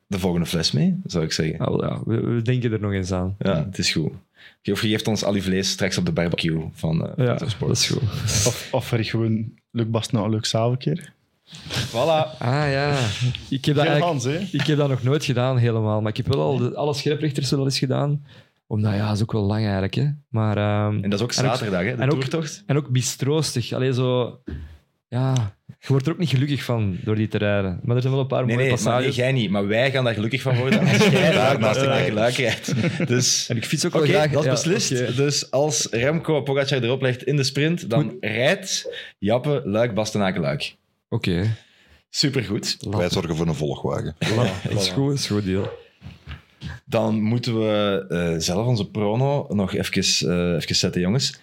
de 0.08 0.20
volgende 0.20 0.46
fles 0.46 0.72
mee, 0.72 1.00
zou 1.06 1.24
ik 1.24 1.32
zeggen. 1.32 1.60
Nou, 1.60 1.86
ja, 1.86 2.02
we, 2.06 2.22
we 2.22 2.42
denken 2.42 2.72
er 2.72 2.80
nog 2.80 2.92
eens 2.92 3.12
aan. 3.12 3.36
Ja, 3.40 3.66
het 3.66 3.78
is 3.78 3.92
goed. 3.92 4.12
Of 4.64 4.82
je 4.82 4.90
geeft 4.90 5.08
ons 5.08 5.24
al 5.24 5.34
uw 5.34 5.42
vlees 5.42 5.70
straks 5.70 5.98
op 5.98 6.06
de 6.06 6.12
barbecue 6.12 6.70
van 6.74 7.08
eh 7.08 7.26
Ja, 7.26 7.34
dat 7.34 7.48
is 7.70 7.88
goed. 7.88 8.02
Of, 8.48 8.68
of 8.72 8.92
er 8.92 9.04
gewoon 9.04 9.52
Luc 9.72 9.88
Bast 9.88 10.12
nou 10.12 10.26
een 10.26 10.32
leuk 10.32 10.78
keer. 10.78 11.14
Voilà. 11.90 12.38
Ah 12.38 12.72
ja, 12.72 12.96
ik 13.50 13.66
heb 13.66 13.76
dat, 13.76 13.88
Hans, 14.00 14.24
hè? 14.24 14.38
ik 14.52 14.62
heb 14.66 14.78
dat 14.78 14.90
nog 14.90 15.04
nooit 15.04 15.26
gedaan 15.26 15.58
helemaal. 15.58 16.02
Maar 16.02 16.10
ik 16.12 16.18
heb 16.18 16.28
wel 16.28 16.42
al 16.42 16.58
de, 16.58 16.76
alle 16.76 16.94
scherprechters 16.94 17.52
wel 17.52 17.64
eens 17.64 17.80
gedaan. 17.80 18.26
Omdat 18.68 18.94
ja, 18.94 19.08
dat 19.08 19.16
is 19.16 19.22
ook 19.22 19.32
wel 19.32 19.42
lang 19.44 19.64
eigenlijk. 19.64 19.94
Hè. 19.94 20.08
Maar, 20.30 20.58
ehm, 20.58 21.04
En 21.04 21.10
dat 21.10 21.20
is 21.20 21.26
ook 21.26 21.32
En 21.32 21.46
ook- 21.46 21.52
zaterdag, 21.52 21.82
hè, 21.84 21.96
de 21.96 22.02
en 22.02 22.12
ook- 22.12 22.20
toertocht. 22.20 22.64
en 22.66 22.78
ook 22.78 22.90
bistroostig. 22.90 23.74
Allee, 23.74 23.94
zo... 23.94 24.40
Ja, 25.08 25.34
je 25.80 25.88
wordt 25.88 26.06
er 26.06 26.12
ook 26.14 26.18
niet 26.20 26.30
gelukkig 26.30 26.64
van 26.64 26.98
door 27.04 27.16
die 27.16 27.28
te 27.28 27.38
rijden. 27.38 27.80
Maar 27.84 27.96
er 27.96 28.02
zijn 28.02 28.14
wel 28.14 28.22
een 28.22 28.28
paar 28.28 28.46
Nee, 28.46 28.56
mooie 28.56 28.78
nee, 28.84 29.00
nee, 29.02 29.12
jij 29.12 29.32
niet. 29.32 29.50
Maar 29.50 29.68
wij 29.68 29.92
gaan 29.92 30.04
daar 30.04 30.14
gelukkig 30.14 30.42
van 30.42 30.56
worden 30.58 30.80
als 30.88 30.98
jij 31.08 31.32
daar 31.32 31.60
naast 31.60 31.80
kijken. 31.82 32.06
geluid 32.06 32.36
rijdt. 32.36 32.74
Dus... 33.08 33.50
En 33.50 33.58
ik 33.58 33.66
fiets 33.66 33.86
ook 33.86 33.94
wel 33.94 34.02
graag. 34.06 34.32
dat 34.32 34.40
is 34.40 34.46
ja, 34.46 34.52
beslist. 34.52 35.16
Dus 35.18 35.52
als 35.52 35.88
Remco 35.92 36.42
Pogacar 36.42 36.84
erop 36.84 37.02
legt 37.02 37.24
in 37.24 37.36
de 37.36 37.44
sprint, 37.44 37.90
dan 37.90 38.18
rijdt 38.20 38.94
Jappe 39.20 39.62
Luik 39.66 39.94
Bastenaken 39.94 40.42
Luik. 40.42 40.76
Oké. 41.14 41.56
Supergoed. 42.10 42.78
Wij 42.90 43.10
zorgen 43.10 43.36
voor 43.36 43.48
een 43.48 43.56
volgwagen. 43.56 44.16
Dat 44.70 44.82
is 44.82 44.90
goed, 44.90 45.10
dat 45.10 45.18
is 45.18 45.28
goed 45.28 45.44
deal. 45.44 45.70
Dan 46.86 47.22
moeten 47.22 47.60
we 47.60 48.06
eh, 48.10 48.36
zelf 48.38 48.68
onze 48.68 48.90
prono 48.90 49.46
nog 49.50 49.74
even, 49.74 50.30
eh, 50.30 50.56
even 50.56 50.76
zetten, 50.76 51.02
jongens. 51.02 51.40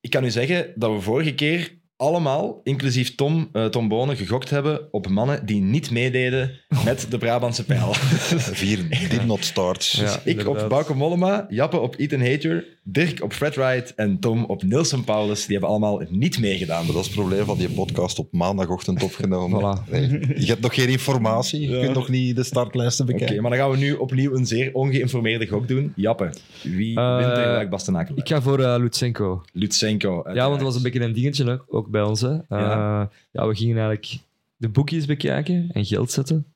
Ik 0.00 0.10
kan 0.10 0.24
u 0.24 0.30
zeggen 0.30 0.72
dat 0.74 0.92
we 0.92 1.00
vorige 1.00 1.34
keer 1.34 1.72
allemaal, 1.96 2.60
inclusief 2.62 3.14
Tom, 3.14 3.48
eh, 3.52 3.66
Tom 3.66 3.88
Bonen, 3.88 4.16
gegokt 4.16 4.50
hebben 4.50 4.92
op 4.92 5.08
mannen 5.08 5.46
die 5.46 5.60
niet 5.60 5.90
meededen 5.90 6.60
met 6.84 7.06
de 7.10 7.18
Brabantse 7.18 7.64
pijl. 7.64 7.94
Vier 7.94 8.88
did 9.10 9.26
not 9.26 9.44
starts. 9.44 9.92
Ja, 9.92 10.20
ik 10.24 10.38
op 10.38 10.46
inderdaad. 10.46 10.68
Bauke 10.68 10.94
Mollema, 10.94 11.46
Jappe 11.48 11.78
op 11.78 11.94
Ethan 11.98 12.20
Hater, 12.20 12.64
Dirk 12.86 13.22
op 13.22 13.32
Fred 13.32 13.54
Wright 13.56 13.94
en 13.94 14.18
Tom 14.18 14.44
op 14.44 14.62
Nielsen 14.62 15.04
Paulus. 15.04 15.42
Die 15.42 15.50
hebben 15.52 15.68
allemaal 15.70 16.02
niet 16.08 16.38
meegedaan. 16.40 16.86
Dat 16.86 16.96
is 16.96 17.04
het 17.06 17.14
probleem 17.14 17.44
van 17.44 17.56
die 17.58 17.68
podcast 17.70 18.18
op 18.18 18.32
maandagochtend 18.32 19.02
opgenomen. 19.02 19.60
Voilà. 19.60 19.90
Nee, 19.90 20.08
je 20.40 20.46
hebt 20.46 20.60
nog 20.60 20.74
geen 20.74 20.88
informatie. 20.88 21.60
Je 21.60 21.68
Ja. 21.76 21.82
kunt 21.82 21.94
nog 21.94 22.08
niet 22.08 22.36
de 22.36 22.42
startlijsten 22.42 23.04
Oké, 23.04 23.12
bekijken. 23.14 23.42
maar 23.42 23.50
dan 23.50 23.60
gaan 23.60 23.70
we 23.70 23.76
nu 23.76 23.92
opnieuw 23.92 24.36
een 24.36 24.46
zeer 24.46 24.70
ongeïnformeerde 24.74 25.46
gok 25.46 25.68
doen. 25.68 25.92
Jappe, 25.96 26.30
wie 26.62 26.96
Eh, 26.98 27.16
wint 27.16 27.30
er 27.30 27.46
Luik 27.46 27.70
Bastenaken? 27.70 28.16
Ik 28.16 28.28
ga 28.28 28.42
voor 28.42 28.60
eh, 28.60 28.74
Lutsenko. 28.78 29.42
Lutsenko. 29.52 30.22
Ja, 30.34 30.44
want 30.44 30.54
dat 30.54 30.62
was 30.62 30.76
een 30.76 30.82
beetje 30.82 31.00
een 31.00 31.12
dingetje 31.12 31.44
hè, 31.44 31.56
ook 31.66 31.88
bij 31.88 32.02
ons. 32.02 32.20
Hè. 32.20 32.32
Eh, 32.32 32.40
Ja. 32.48 33.10
ja. 33.32 33.46
we 33.48 33.54
gingen 33.54 33.76
eigenlijk 33.76 34.18
de 34.56 34.68
boekjes 34.68 35.06
bekijken 35.06 35.70
en 35.72 35.84
geld 35.84 36.10
zetten. 36.10 36.46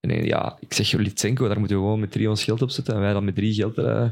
En 0.00 0.24
ja, 0.24 0.56
ik 0.60 0.72
zeg 0.72 0.92
Lutsenko, 0.92 1.48
daar 1.48 1.58
moeten 1.58 1.76
we 1.76 1.82
gewoon 1.82 2.00
met 2.00 2.12
drie 2.12 2.28
ons 2.28 2.44
geld 2.44 2.62
op 2.62 2.70
zetten. 2.70 2.94
En 2.94 3.00
wij 3.00 3.12
dan 3.12 3.24
met 3.24 3.34
drie 3.34 3.54
geld. 3.54 3.78
eh, 3.78 4.04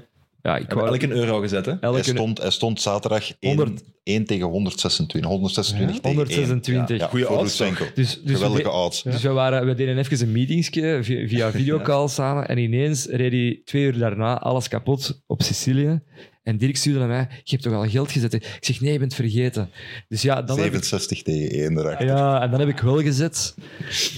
ja, 0.42 0.56
ik 0.56 0.72
wou 0.72 0.88
elk 0.88 1.02
een 1.02 1.10
euro 1.10 1.40
gezet, 1.40 1.66
hè? 1.66 1.72
elke 1.80 2.00
Hij 2.00 2.14
stond, 2.14 2.38
hij 2.38 2.50
stond 2.50 2.80
zaterdag 2.80 3.32
1, 3.40 3.56
100. 3.56 3.82
1 4.02 4.24
tegen 4.24 4.46
126. 4.46 5.30
126 5.30 6.00
tegen 6.00 6.08
1. 6.08 6.16
126. 6.16 6.98
Ja, 6.98 7.06
Goeie 7.06 7.30
odds. 7.30 7.56
Dus, 7.94 8.20
dus, 8.22 8.36
Geweldige 8.36 8.70
odds. 8.70 9.02
dus 9.02 9.22
we, 9.22 9.28
waren, 9.28 9.66
we 9.66 9.74
deden 9.74 9.98
even 9.98 10.20
een 10.20 10.32
meetingsje 10.32 10.98
via, 11.02 11.28
via 11.28 11.50
videocall 11.58 12.08
samen. 12.08 12.48
En 12.48 12.58
ineens 12.58 13.06
reed 13.06 13.32
hij 13.32 13.60
twee 13.64 13.82
uur 13.82 13.98
daarna 13.98 14.38
alles 14.38 14.68
kapot 14.68 15.22
op 15.26 15.42
Sicilië. 15.42 16.00
En 16.48 16.56
Dirk 16.56 16.76
stuurde 16.76 16.98
naar 16.98 17.08
mij, 17.08 17.26
je 17.30 17.50
hebt 17.50 17.62
toch 17.62 17.72
al 17.72 17.88
geld 17.88 18.12
gezet? 18.12 18.34
Ik 18.34 18.56
zeg, 18.60 18.80
nee, 18.80 18.92
je 18.92 18.98
bent 18.98 19.14
vergeten. 19.14 19.70
Dus 20.08 20.22
ja, 20.22 20.42
dan 20.42 20.58
heb 20.58 20.74
ik, 20.74 20.84
67 20.84 21.22
tegen 21.22 21.50
1 21.50 21.78
erachter. 21.78 22.06
ja, 22.06 22.42
en 22.42 22.50
dan 22.50 22.60
heb 22.60 22.68
ik 22.68 22.78
wel 22.78 23.00
gezet. 23.00 23.54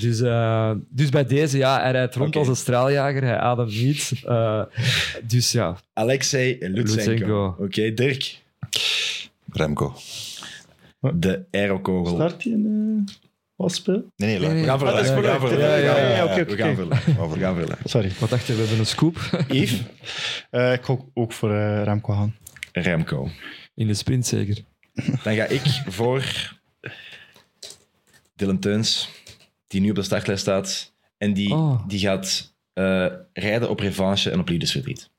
Dus, 0.00 0.20
eh, 0.20 0.72
dus 0.88 1.08
bij 1.08 1.24
deze, 1.24 1.58
ja, 1.58 1.80
hij 1.80 1.90
rijdt 1.92 2.14
rond 2.14 2.36
als 2.36 2.48
een 2.48 2.56
straaljager, 2.56 3.22
hij 3.22 3.36
ademt 3.36 3.82
niet. 3.82 4.12
Eh, 4.24 4.62
dus 5.26 5.52
ja, 5.52 5.76
Alexei 5.92 6.56
Lutsenko. 6.60 7.10
Lutsenko. 7.10 7.56
Oké, 7.58 7.94
Dirk. 7.94 8.38
Remco. 9.52 9.94
De 11.14 11.44
aerokogel. 11.50 12.14
Start 12.14 12.44
hij 12.44 12.56
Nee, 13.66 14.02
nee, 14.16 14.38
Nee, 14.38 14.48
nee. 14.48 14.60
We 14.60 14.66
gaan 14.66 14.78
vullen. 14.78 14.94
Ah, 14.94 15.00
we 15.14 15.22
gaan 15.22 15.40
vullen. 15.40 15.58
Ja, 15.58 15.76
ja, 15.76 15.92
gaan 15.94 16.02
ja, 16.02 16.16
vullen. 16.16 16.24
oké, 16.32 16.40
oké, 16.40 16.50
We 16.50 16.56
gaan 16.56 16.70
oké. 16.70 16.76
vullen. 17.04 17.30
We 17.30 17.38
gaan 17.38 17.54
vullen. 17.54 17.76
Sorry. 17.84 18.10
Wat 18.18 18.30
dacht 18.30 18.46
je, 18.46 18.52
we 18.52 18.58
hebben 18.60 18.78
een 18.78 18.86
scoop 18.86 19.18
Yves, 19.48 19.82
Eh, 20.50 20.72
ik 20.72 20.84
ga 20.84 20.92
ook- 20.92 21.06
ook 21.14 21.32
voor 21.32 21.54
eh, 21.54 21.82
Remco 21.82 22.12
gaan. 22.14 22.36
Remco. 22.72 23.28
in 23.74 23.86
de 23.86 23.94
sprint 23.94 24.26
zeker. 24.26 24.58
Dan 25.22 25.34
ga 25.34 25.44
ik 25.44 25.60
voor 25.88 26.24
Dylan 28.36 28.58
Teuns, 28.58 29.08
die 29.66 29.80
nu 29.80 29.90
op 29.90 29.96
de 29.96 30.02
startlijst 30.02 30.42
staat. 30.42 30.92
En 31.18 31.32
die, 31.32 31.52
Oh. 31.54 31.88
die 31.88 31.98
gaat 31.98 32.54
eh, 32.72 33.06
rijden 33.32 33.70
op 33.70 33.80
revanche 33.80 34.30
en 34.30 34.40
op 34.40 34.48
liefdesverdriet. 34.48 35.10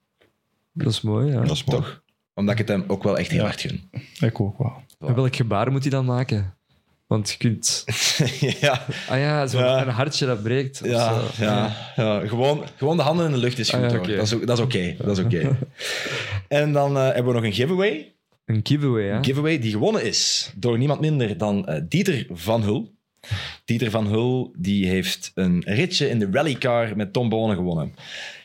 Dat 0.74 0.92
is 0.92 1.02
mooi, 1.02 1.32
ja. 1.32 1.42
Dat 1.42 1.52
is 1.52 1.64
mooi. 1.64 1.82
Toch? 1.82 2.04
Omdat 2.34 2.54
ik 2.54 2.60
het 2.60 2.68
hem 2.68 2.84
ook 2.88 3.04
wel 3.04 3.18
echt 3.18 3.30
heel 3.32 3.40
Ja. 3.40 3.46
hard 3.46 3.62
gun. 3.62 3.90
Ik 4.20 4.40
ook 4.40 4.58
wel. 4.58 4.84
En 5.00 5.16
welk 5.16 5.36
gebaar 5.36 5.72
moet 5.72 5.82
hij 5.82 5.92
dan 5.92 6.06
maken? 6.06 6.56
Want 7.12 7.30
je 7.32 7.38
kunt... 7.38 7.84
ja, 8.62 8.86
Ah 9.10 9.18
ja, 9.20 9.48
zo'n 9.48 9.62
Ja. 9.62 9.82
een 9.82 9.88
hartje 9.90 10.26
dat 10.26 10.44
breekt. 10.44 10.82
of 10.82 10.88
ja, 10.88 11.14
zo. 11.20 11.44
ja, 11.44 11.76
ja. 11.96 12.28
Gewoon, 12.28 12.64
gewoon 12.78 12.98
de 12.98 13.04
handen 13.04 13.26
in 13.26 13.32
de 13.32 13.38
lucht 13.38 13.60
is 13.60 13.70
goed. 13.70 13.84
Ah, 13.84 13.92
ja, 13.92 13.98
oké. 13.98 14.16
Dat 14.16 14.26
is, 14.26 14.34
ook- 14.34 14.48
dat 14.48 14.58
is 14.58 14.64
oké. 14.64 14.96
dat 14.98 15.18
is 15.18 15.24
oké. 15.24 15.58
en 16.48 16.74
dan 16.74 16.98
eh, 16.98 17.04
hebben 17.04 17.26
we 17.26 17.34
nog 17.34 17.44
een 17.44 17.54
giveaway. 17.54 18.14
Een 18.46 18.60
giveaway, 18.64 19.04
ja. 19.06 19.16
Een 19.16 19.24
giveaway 19.26 19.60
die 19.60 19.72
gewonnen 19.72 20.04
is 20.04 20.52
door 20.56 20.78
niemand 20.78 21.00
minder 21.00 21.38
dan 21.38 21.68
eh, 21.68 21.82
Dieter 21.90 22.26
van 22.30 22.64
Hul. 22.64 22.94
Dieter 23.66 23.90
van 23.90 24.08
Hul 24.08 24.54
die 24.58 24.88
heeft 24.88 25.32
een 25.36 25.64
ritje 25.66 26.10
in 26.10 26.20
de 26.20 26.28
rallycar 26.32 26.96
met 26.96 27.14
Tom 27.14 27.30
Bonen 27.30 27.56
gewonnen. 27.56 27.96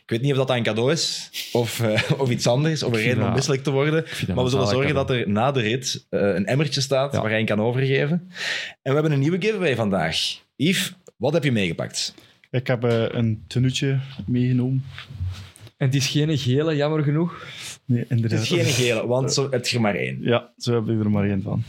Ik 0.06 0.12
weet 0.12 0.20
niet 0.22 0.30
of 0.32 0.36
dat 0.46 0.50
een 0.56 0.62
cadeau 0.62 0.92
is 0.92 1.30
of, 1.52 1.80
eh, 1.80 2.00
of 2.20 2.30
iets 2.30 2.46
anders, 2.46 2.82
of 2.82 2.92
een 2.92 2.98
reden 2.98 3.26
om 3.26 3.32
misselijk 3.32 3.62
te 3.62 3.70
worden. 3.70 4.04
Maar 4.34 4.44
we 4.44 4.50
zullen 4.50 4.66
zorgen 4.66 4.94
dat 4.94 5.10
er 5.10 5.28
na 5.28 5.52
de 5.52 5.60
rit 5.60 6.06
eh, 6.10 6.20
een 6.20 6.46
emmertje 6.46 6.80
staat 6.80 7.12
Ja. 7.12 7.20
waar 7.20 7.30
hij 7.30 7.40
een 7.40 7.46
kan 7.46 7.60
overgeven. 7.60 8.10
En 8.10 8.28
we 8.82 8.92
hebben 8.92 9.12
een 9.12 9.18
nieuwe 9.18 9.40
giveaway 9.40 9.74
vandaag. 9.76 10.16
Yves, 10.56 10.92
wat 11.16 11.32
heb 11.32 11.44
je 11.44 11.52
meegepakt? 11.52 12.14
Ik 12.50 12.66
heb 12.66 12.84
eh, 12.84 13.04
een 13.08 13.44
tenuutje 13.46 13.98
meegenomen. 14.26 14.84
En 15.76 15.86
het 15.86 15.94
is 15.94 16.06
geen 16.08 16.38
gele, 16.38 16.76
jammer 16.76 17.02
genoeg. 17.02 17.46
Nee, 17.84 17.98
Het 18.00 18.10
inderdaad. 18.10 18.40
is 18.40 18.48
geen 18.48 18.64
gele, 18.64 19.06
want 19.06 19.32
zo 19.32 19.50
heb 19.50 19.66
je 19.66 19.74
er 19.76 19.82
maar 19.82 19.94
één. 19.94 20.18
Ja, 20.20 20.52
zo 20.58 20.74
heb 20.74 20.88
ik 20.96 21.04
er 21.04 21.10
maar 21.10 21.28
één 21.28 21.42
van. 21.42 21.62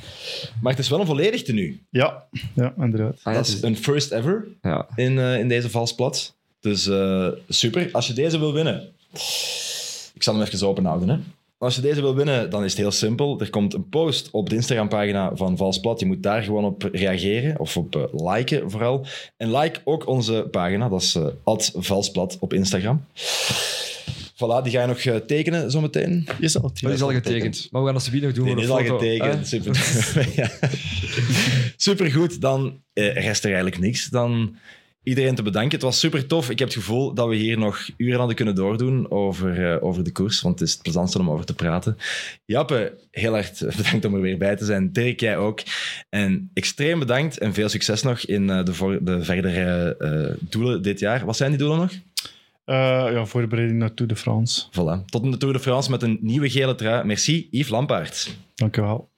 Maar 0.62 0.72
het 0.72 0.82
is 0.82 0.90
wel 0.90 1.00
een 1.00 1.06
volledig 1.06 1.44
tenue. 1.44 1.82
Ja, 1.90 2.24
ja 2.56 2.74
inderdaad. 2.80 3.14
Ah, 3.14 3.20
ja, 3.24 3.32
dat 3.32 3.36
het 3.36 3.48
is 3.48 3.54
is- 3.56 3.62
een 3.62 3.78
first 3.78 4.12
ever. 4.12 4.48
ja. 4.62 4.88
in, 4.96 5.18
in 5.18 5.48
deze 5.48 5.70
valsplat. 5.70 6.36
Dus 6.60 6.88
eh, 6.88 7.28
super. 7.50 7.90
Als 7.92 8.08
je 8.08 8.14
deze 8.14 8.40
wil 8.40 8.54
winnen... 8.54 8.90
Ik 10.14 10.24
zal 10.24 10.34
hem 10.34 10.44
even 10.44 10.68
open 10.68 10.86
houden. 10.86 11.10
Hè. 11.10 11.18
Als 11.58 11.76
je 11.76 11.82
deze 11.82 12.02
wil 12.02 12.16
winnen, 12.16 12.50
dan 12.50 12.64
is 12.64 12.72
het 12.72 12.80
heel 12.80 12.92
simpel. 12.92 13.40
Er 13.40 13.50
komt 13.50 13.74
een 13.74 13.90
post 13.90 14.30
op 14.32 14.50
de 14.50 14.56
Instagram-pagina 14.56 15.32
van 15.36 15.58
Valsplat. 15.58 16.00
Je 16.00 16.06
moet 16.06 16.24
daar 16.24 16.44
gewoon 16.44 16.66
op 16.66 16.90
reageren, 16.92 17.60
of 17.60 17.78
op 17.78 17.96
eh, 17.96 18.34
liken 18.34 18.72
vooral. 18.72 19.06
En 19.38 19.58
like 19.58 19.80
ook 19.84 20.08
onze 20.08 20.48
pagina, 20.52 20.90
dat 20.90 21.02
is 21.02 21.16
uh, 21.16 21.28
Valsplat 21.76 22.38
op 22.40 22.54
Instagram. 22.54 23.06
Voilà, 24.38 24.62
die 24.64 24.72
ga 24.72 24.82
je 24.82 24.88
nog 24.88 25.00
eh, 25.00 25.16
tekenen 25.16 25.72
zometeen. 25.72 26.28
Is 26.40 26.56
al 26.56 26.72
Dat 26.82 26.92
is 26.92 27.02
al 27.02 27.12
getekend. 27.12 27.68
Maar 27.72 27.82
we 27.82 27.88
gaan 27.88 27.98
dat 27.98 28.22
nog 28.22 28.34
doen 28.34 28.46
Die 28.46 28.64
is 28.64 28.70
al 28.70 28.78
getekend. 28.78 29.34
hè? 29.34 29.46
Super. 29.46 30.30
ja. 30.36 30.50
Supergoed. 31.76 32.42
Dan 32.42 32.82
eh, 32.94 33.14
rest 33.14 33.44
er 33.44 33.50
eigenlijk 33.50 33.80
niks. 33.80 34.06
Dan 34.06 34.56
iedereen 35.08 35.36
te 35.36 35.44
bedanken. 35.44 35.72
Het 35.72 35.82
was 35.82 36.00
super 36.00 36.28
tof. 36.28 36.50
Ik 36.50 36.60
heb 36.60 36.68
het 36.68 36.78
gevoel 36.78 37.14
dat 37.14 37.28
we 37.28 37.36
hier 37.36 37.58
nog 37.58 37.90
uren 37.98 38.18
hadden 38.18 38.36
kunnen 38.36 38.56
doordoen 38.56 39.12
over, 39.12 39.72
eh, 39.74 39.84
over 39.84 40.04
de 40.04 40.12
koers. 40.12 40.42
Want 40.42 40.60
het 40.60 40.68
is 40.68 40.74
het 40.74 40.84
plezantste 40.84 41.20
om 41.20 41.30
over 41.30 41.46
te 41.46 41.54
praten. 41.54 41.98
Jappe, 42.46 42.98
heel 43.12 43.38
erg 43.38 43.52
bedankt 43.78 44.06
om 44.06 44.14
er 44.14 44.22
weer 44.22 44.38
bij 44.38 44.56
te 44.56 44.66
zijn. 44.66 44.92
Dirk, 44.92 45.20
jij 45.20 45.38
ook. 45.38 45.62
En 46.10 46.50
extreem 46.54 47.00
bedankt 47.00 47.38
en 47.38 47.54
veel 47.54 47.70
succes 47.70 48.02
nog 48.02 48.20
in 48.20 48.50
eh, 48.50 48.64
de, 48.64 48.74
voor, 48.74 49.04
de 49.04 49.24
verdere 49.24 49.96
eh, 50.00 50.36
doelen 50.40 50.82
dit 50.82 51.00
jaar. 51.00 51.26
Wat 51.26 51.38
zijn 51.38 51.50
die 51.50 51.60
doelen 51.60 51.78
nog? 51.78 51.92
Ja, 53.12 53.26
voorbereiding 53.26 53.80
naar 53.80 53.94
Tour 53.94 54.12
de 54.12 54.18
France. 54.18 54.66
Voilà. 54.72 55.06
Tot 55.06 55.24
in 55.24 55.32
de 55.32 55.38
Tour 55.38 55.54
de 55.54 55.60
France 55.60 55.92
met 55.92 56.02
een 56.02 56.18
nieuwe 56.22 56.50
gele 56.50 56.76
trui. 56.76 57.06
Merci, 57.06 57.48
Yves 57.52 57.70
Lampaert. 57.70 58.38
Dank 58.56 58.78
u 58.78 58.82
wel. 58.82 59.10